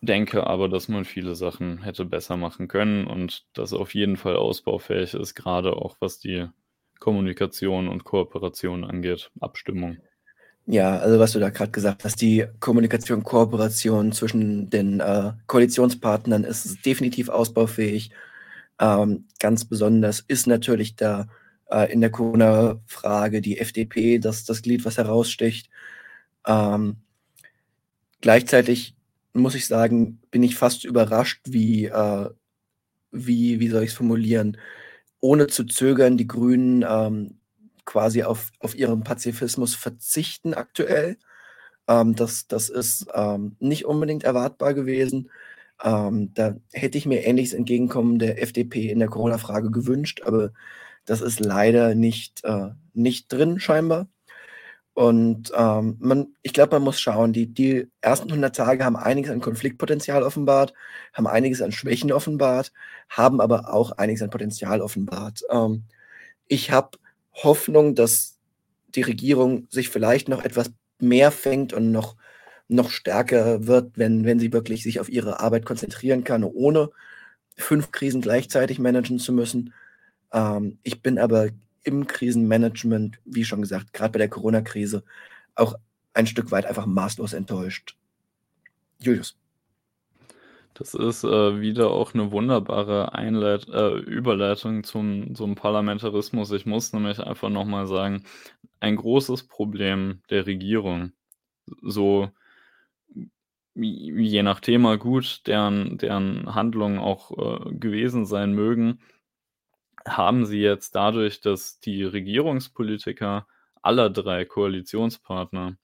Denke 0.05 0.47
aber, 0.47 0.69
dass 0.69 0.89
man 0.89 1.05
viele 1.05 1.35
Sachen 1.35 1.83
hätte 1.83 2.05
besser 2.05 2.37
machen 2.37 2.69
können 2.69 3.07
und 3.07 3.47
das 3.55 3.73
auf 3.73 3.95
jeden 3.95 4.17
Fall 4.17 4.37
ausbaufähig 4.37 5.15
ist, 5.15 5.35
grade 5.35 5.77
auch 5.77 5.97
was 6.01 6.19
die 6.19 6.47
Kommunikation 7.01 7.89
und 7.89 8.05
Kooperation 8.05 8.85
angeht, 8.85 9.31
Abstimmung. 9.41 9.99
Ja, 10.67 10.99
also 10.99 11.19
was 11.19 11.33
du 11.33 11.41
da 11.41 11.51
grad 11.51 11.73
gesagt 11.73 12.05
hast, 12.05 12.21
die 12.23 12.47
Kommunikation, 12.61 13.23
Kooperation 13.23 14.13
zwischen 14.13 14.71
den, 14.71 15.01
äh, 15.01 15.33
Koalitionspartnern 15.47 16.45
ist 16.45 16.85
definitiv 16.87 17.29
ausbaufähig. 17.29 18.11
Ähm, 18.81 19.27
ganz 19.39 19.65
besonders 19.65 20.21
ist 20.21 20.47
natürlich 20.47 20.97
da, 20.97 21.29
äh, 21.71 21.93
in 21.93 22.01
der 22.01 22.11
Corona-Frage 22.11 23.41
die 23.41 23.59
FDP 23.59 24.19
das 24.19 24.45
das 24.45 24.63
Glied, 24.63 24.85
was 24.85 24.99
heraussticht. 24.99 25.71
Ähm 26.47 26.97
gleichzeitig 28.25 28.95
muss 29.35 29.55
ich 29.56 29.66
sagen, 29.66 30.20
bin 30.31 30.43
ich 30.43 30.56
fast 30.56 30.85
überrascht, 30.85 31.43
wie, 31.48 31.86
äh 31.86 32.31
wie 33.12 33.61
wie 33.61 33.69
soll 33.69 33.85
ich's 33.85 33.94
formulieren, 33.94 34.59
ohne 35.20 35.47
zu 35.48 35.65
zögern 35.65 36.16
die 36.19 36.27
Grünen, 36.28 36.85
ähm, 36.89 37.39
quasi 37.86 38.23
auf 38.24 38.52
auf 38.61 38.74
ihren 38.77 39.05
Pazifismus 39.05 39.74
verzichten 39.74 40.55
aktuell. 40.55 41.19
Ähm, 41.89 42.15
das 42.16 42.47
das 42.48 42.69
ist, 42.70 43.06
ähm, 43.15 43.56
nicht 43.61 43.85
unbedingt 43.86 44.24
erwartbar 44.24 44.74
gewesen. 44.74 45.31
Ähm, 45.82 46.32
da 46.35 46.56
hätte 46.73 46.98
ich 46.98 47.06
mir 47.06 47.24
ähnliches 47.27 47.55
Entgegenkommen 47.55 48.19
der 48.19 48.43
FDP 48.43 48.90
in 48.90 48.98
der 49.01 49.09
Corona-Frage 49.09 49.70
gewünscht, 49.70 50.23
aber 50.24 50.52
das 51.06 51.20
ist 51.23 51.40
leider 51.40 51.94
nicht 51.94 52.44
äh, 52.44 52.70
nicht 52.94 53.32
drin 53.32 53.61
scheinbar. 53.61 54.09
Und, 54.95 55.53
ähm, 55.57 55.97
man 56.01 56.29
ich 56.43 56.53
glaube, 56.53 56.77
man 56.77 56.83
muss 56.85 57.01
schauen, 57.01 57.33
die 57.33 57.47
die 57.53 57.89
ersten 58.01 58.31
100 58.31 58.55
Tage 58.55 58.85
haben 58.85 58.97
einiges 58.97 59.31
an 59.33 59.41
Konfliktpotenzial 59.41 60.23
offenbart, 60.23 60.73
haben 61.12 61.27
einiges 61.27 61.62
an 61.62 61.73
Schwächen 61.73 62.12
offenbart, 62.12 62.73
haben 63.09 63.41
aber 63.41 63.73
auch 63.75 63.93
einiges 63.93 64.23
an 64.23 64.31
Potenzial 64.31 64.81
offenbart. 64.81 65.43
Ähm, 65.51 65.85
ich 66.49 66.71
habe 66.71 66.99
Hoffnung, 67.35 67.95
dass 67.95 68.39
die 68.95 69.03
Regierung 69.03 69.66
sich 69.71 69.89
vielleicht 69.91 70.29
noch 70.29 70.45
etwas 70.45 70.71
mehr 71.01 71.31
fängt 71.31 71.73
und 71.73 71.93
noch 71.93 72.16
noch 72.69 72.91
stärker 72.91 73.66
wird, 73.66 73.99
wenn 73.99 74.25
wenn 74.25 74.41
sie 74.41 74.53
wirklich 74.53 74.83
sich 74.85 75.01
auf 75.01 75.09
ihre 75.11 75.41
Arbeit 75.41 75.66
konzentrieren 75.66 76.25
kann, 76.25 76.45
ohne 76.45 76.91
5 77.57 77.93
Krisen 77.93 78.21
gleichzeitig 78.23 78.79
managen 78.79 79.19
zu 79.19 79.33
müssen. 79.33 79.75
Ähm, 80.33 80.79
ich 80.85 81.03
bin 81.03 81.19
aber 81.19 81.49
im 81.85 82.06
Krisenmanagement, 82.06 83.19
wie 83.24 83.44
schon 83.44 83.62
gesagt, 83.62 83.93
grad 83.93 84.12
bei 84.12 84.19
der 84.19 84.28
Corona-Krise 84.31 85.05
auch 85.56 85.74
ein 86.15 86.27
Stück 86.27 86.51
weit 86.52 86.66
einfach 86.66 86.86
maßlos 86.86 87.32
enttäuscht. 87.35 87.97
Julius. 89.01 89.36
Das 90.77 90.93
ist, 90.94 91.23
äh, 91.23 91.61
wieder 91.61 91.90
auch 91.90 92.15
'ne 92.15 92.32
wunderbare 92.32 93.15
Einleit 93.15 93.69
äh, 93.69 93.94
Überleitung 93.98 94.82
zum 94.82 95.35
zum 95.36 95.55
Parlamentarismus. 95.55 96.51
Ich 96.51 96.66
muss 96.66 96.93
nämlich 96.93 97.20
einfach 97.20 97.48
noch 97.48 97.65
mal 97.65 97.86
sagen, 97.86 98.24
ein 98.81 98.97
großes 98.97 99.47
Problem 99.47 100.20
der 100.31 100.47
Regierung, 100.47 101.12
so 101.82 102.31
je 103.77 104.43
nach 104.44 104.61
Thema 104.61 104.97
gut, 104.98 105.43
deren 105.47 105.98
deren 105.98 106.55
Handlungen 106.55 106.98
auch, 107.01 107.32
äh, 107.70 107.74
gewesen 107.74 108.24
sein 108.27 108.52
mögen, 108.55 109.01
haben 110.07 110.47
sie 110.47 110.61
jetzt 110.61 110.95
dadurch, 110.95 111.41
dass 111.41 111.81
die 111.81 112.05
Regierungspolitiker 112.05 113.47
aller 113.83 114.11
3 114.11 114.45
Koalitionspartner 114.45 115.77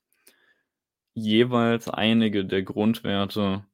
jeweils 1.15 1.89
einige 1.89 2.45
der 2.45 2.63
Grundwerte 2.63 3.65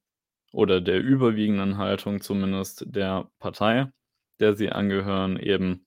oder 0.53 0.81
der 0.81 1.01
überwiegenden 1.03 1.77
Haltung 1.79 2.21
zumindest 2.21 2.85
der 2.87 3.31
Partei, 3.39 3.93
der 4.41 4.55
sie 4.55 4.71
angehören, 4.71 5.39
eben 5.39 5.87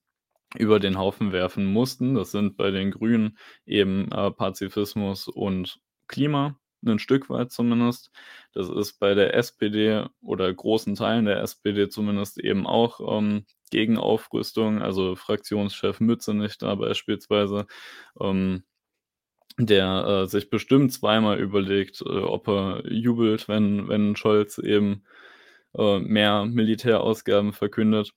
über 0.55 0.79
den 0.79 0.97
Haufen 0.97 1.31
werfen 1.31 1.65
mussten. 1.65 2.15
Das 2.15 2.31
sind 2.31 2.57
bei 2.57 2.71
den 2.71 2.91
Grünen 2.91 3.37
eben, 3.65 4.11
äh, 4.11 4.31
Pazifismus 4.31 5.27
und 5.27 5.79
Klima, 6.07 6.59
'nen 6.81 6.99
Stück 6.99 7.29
weit 7.29 7.51
zumindest. 7.51 8.11
Das 8.53 8.69
ist 8.69 8.99
bei 8.99 9.13
der 9.15 9.33
SPD 9.35 10.05
oder 10.21 10.53
großen 10.53 10.95
Teilen 10.95 11.25
der 11.25 11.41
SPD 11.41 11.89
zumindest 11.89 12.39
eben 12.39 12.67
auch, 12.67 12.99
ähm, 13.19 13.45
gegen 13.71 13.97
Aufrüstung, 13.97 14.81
also 14.81 15.15
Fraktionschef 15.15 15.99
Mützenich 15.99 16.57
da 16.57 16.75
beispielsweise, 16.75 17.67
ähm, 18.21 18.63
der, 19.59 20.23
äh, 20.25 20.27
sich 20.27 20.49
bestimmt 20.51 20.93
zweimal 20.93 21.39
überlegt, 21.39 22.01
äh, 22.01 22.05
ob 22.09 22.47
er 22.49 22.83
jubelt, 22.91 23.47
wenn 23.49 23.87
wenn 23.89 24.15
Scholz 24.17 24.57
eben, 24.59 25.03
äh, 25.77 25.99
mehr 25.99 26.45
Militärausgaben 26.45 27.53
verkündet. 27.53 28.11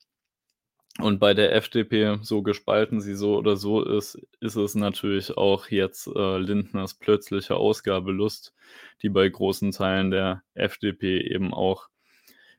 Und 0.99 1.19
bei 1.21 1.33
der 1.33 1.55
FDP, 1.55 2.19
so 2.21 2.43
gespalten 2.43 3.01
sie 3.01 3.15
so 3.15 3.37
oder 3.39 3.57
so 3.57 3.83
ist, 3.83 4.19
ist 4.41 4.57
es 4.57 4.75
natürlich 4.75 5.37
auch 5.37 5.69
jetzt, 5.69 6.07
äh, 6.07 6.37
Lindners 6.39 6.95
plötzliche 6.95 7.57
Ausgabelust, 7.57 8.55
die 9.01 9.09
bei 9.09 9.27
großen 9.29 9.71
Teilen 9.71 10.11
der 10.11 10.43
FDP 10.55 11.21
eben 11.21 11.55
auch 11.55 11.89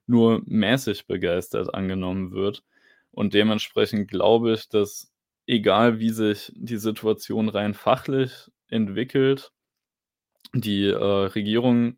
nur 0.08 0.42
mäßig 0.46 1.06
begeistert 1.06 1.74
angenommen 1.74 2.32
wird. 2.32 2.64
Und 3.12 3.36
dementsprechend 3.36 4.10
glaube 4.10 4.54
ich, 4.54 4.68
dass 4.68 5.14
egal 5.46 6.00
wie 6.00 6.10
sich 6.10 6.52
die 6.56 6.78
Situation 6.78 7.50
rein 7.50 7.76
fachlich 7.76 8.32
entwickelt, 8.70 9.52
die, 10.54 10.88
äh, 10.88 10.96
Regierung 10.96 11.98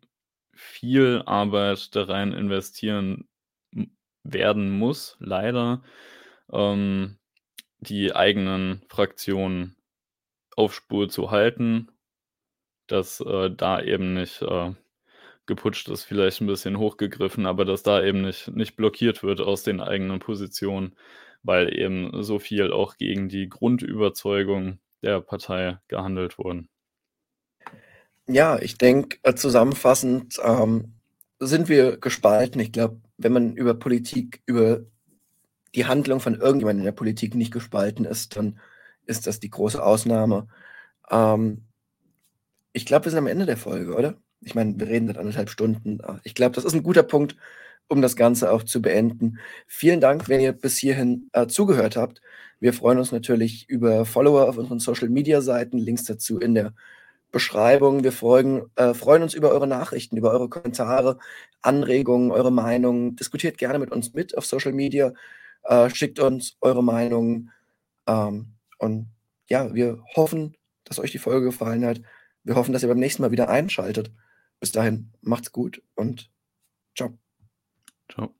viel 0.52 1.22
Arbeit 1.26 1.94
da 1.96 2.04
rein 2.04 2.32
investieren 2.32 3.26
werden 4.24 4.70
muss, 4.70 5.16
leider, 5.20 5.82
ähm, 6.52 7.18
die 7.80 8.14
eigenen 8.16 8.82
Fraktionen 8.88 9.76
auf 10.56 10.74
Spur 10.74 11.08
zu 11.10 11.30
halten, 11.32 11.90
dass, 12.88 13.20
äh, 13.20 13.50
da 13.50 13.82
eben 13.82 14.14
nicht, 14.14 14.42
äh 14.42 14.74
geputscht 15.46 15.88
ist 15.90 16.04
vielleicht 16.04 16.40
'n 16.42 16.46
bisschen 16.48 16.78
hochgegriffen, 16.78 17.46
aber 17.46 17.64
dass 17.66 17.82
da 17.84 18.02
eben 18.04 18.22
nicht 18.22 18.48
nicht 18.56 18.76
blockiert 18.76 19.22
wird 19.24 19.40
aus 19.42 19.62
den 19.64 19.80
eigenen 19.80 20.20
Positionen, 20.20 20.96
weil 21.44 21.76
eben 21.78 22.22
so 22.24 22.38
viel 22.40 22.72
auch 22.72 22.96
gegen 22.98 23.28
die 23.28 23.48
Grundüberzeugung 23.50 24.80
der 25.02 25.20
Partei 25.22 25.78
gehandelt 25.88 26.38
wurden. 26.38 26.68
Ja, 28.28 28.58
ich 28.58 28.76
denke, 28.76 29.18
äh, 29.22 29.34
zusammenfassend, 29.34 30.40
ähm, 30.42 30.94
sind 31.38 31.68
wir 31.68 31.96
gespalten. 31.98 32.60
Ich 32.60 32.72
glaube, 32.72 33.00
wenn 33.18 33.32
man 33.32 33.54
über 33.56 33.74
Politik, 33.74 34.42
über 34.46 34.80
die 35.74 35.86
Handlung 35.86 36.20
von 36.20 36.34
irgendjemandem 36.34 36.80
in 36.80 36.86
der 36.86 36.92
Politik 36.92 37.34
nicht 37.34 37.52
gespalten 37.52 38.04
ist, 38.04 38.36
dann 38.36 38.58
ist 39.06 39.26
das 39.26 39.40
die 39.40 39.50
große 39.50 39.82
Ausnahme. 39.82 40.48
Ähm, 41.10 41.62
ich 42.72 42.86
glaube, 42.86 43.06
wir 43.06 43.10
sind 43.10 43.18
am 43.18 43.26
Ende 43.26 43.46
der 43.46 43.56
Folge, 43.56 43.94
oder? 43.94 44.14
Ich 44.40 44.54
meine, 44.54 44.78
wir 44.78 44.86
reden 44.86 45.06
seit 45.06 45.18
anderthalb 45.18 45.50
Stunden. 45.50 46.00
Ah, 46.02 46.20
ich 46.24 46.34
glaube, 46.34 46.54
das 46.54 46.64
ist 46.64 46.74
ein 46.74 46.82
guter 46.82 47.02
Punkt, 47.02 47.36
um 47.88 48.02
das 48.02 48.16
Ganze 48.16 48.50
auch 48.52 48.62
zu 48.62 48.82
beenden. 48.82 49.38
Vielen 49.66 50.00
Dank, 50.00 50.28
wenn 50.28 50.40
ihr 50.40 50.52
bis 50.52 50.76
hierhin 50.76 51.28
äh, 51.32 51.46
zugehört 51.46 51.96
habt. 51.96 52.20
Wir 52.60 52.72
freuen 52.72 52.98
uns 52.98 53.12
natürlich 53.12 53.68
über 53.68 54.04
Follower 54.04 54.48
auf 54.48 54.58
unseren 54.58 54.78
Social-Media-Seiten, 54.78 55.78
Links 55.78 56.04
dazu 56.04 56.38
in 56.38 56.54
der 56.54 56.74
Beschreibung. 57.32 58.02
Wir 58.04 58.12
freuen, 58.12 58.62
äh, 58.76 58.94
freuen 58.94 59.22
uns 59.22 59.34
über 59.34 59.50
eure 59.50 59.66
Nachrichten, 59.66 60.16
über 60.16 60.30
eure 60.30 60.48
Kommentare, 60.48 61.18
Anregungen, 61.62 62.30
eure 62.30 62.52
Meinungen. 62.52 63.16
Diskutiert 63.16 63.58
gerne 63.58 63.78
mit 63.78 63.90
uns 63.92 64.14
mit 64.14 64.36
auf 64.36 64.46
Social 64.46 64.72
Media. 64.72 65.12
Äh, 65.66 65.90
schickt 65.90 66.18
uns 66.18 66.56
eure 66.60 66.82
Meinungen. 66.82 67.50
Ähm, 68.06 68.54
und 68.78 69.08
ja, 69.48 69.74
wir 69.74 70.02
hoffen, 70.14 70.56
dass 70.84 70.98
euch 70.98 71.10
die 71.10 71.18
Folge 71.18 71.46
gefallen 71.46 71.84
hat. 71.84 72.00
Wir 72.44 72.54
hoffen, 72.54 72.72
dass 72.72 72.82
ihr 72.82 72.88
beim 72.88 72.98
nächsten 72.98 73.22
Mal 73.22 73.32
wieder 73.32 73.48
einschaltet. 73.48 74.12
Bis 74.60 74.72
dahin, 74.72 75.12
macht's 75.20 75.52
gut 75.52 75.82
und 75.94 76.30
ciao. 78.08 78.38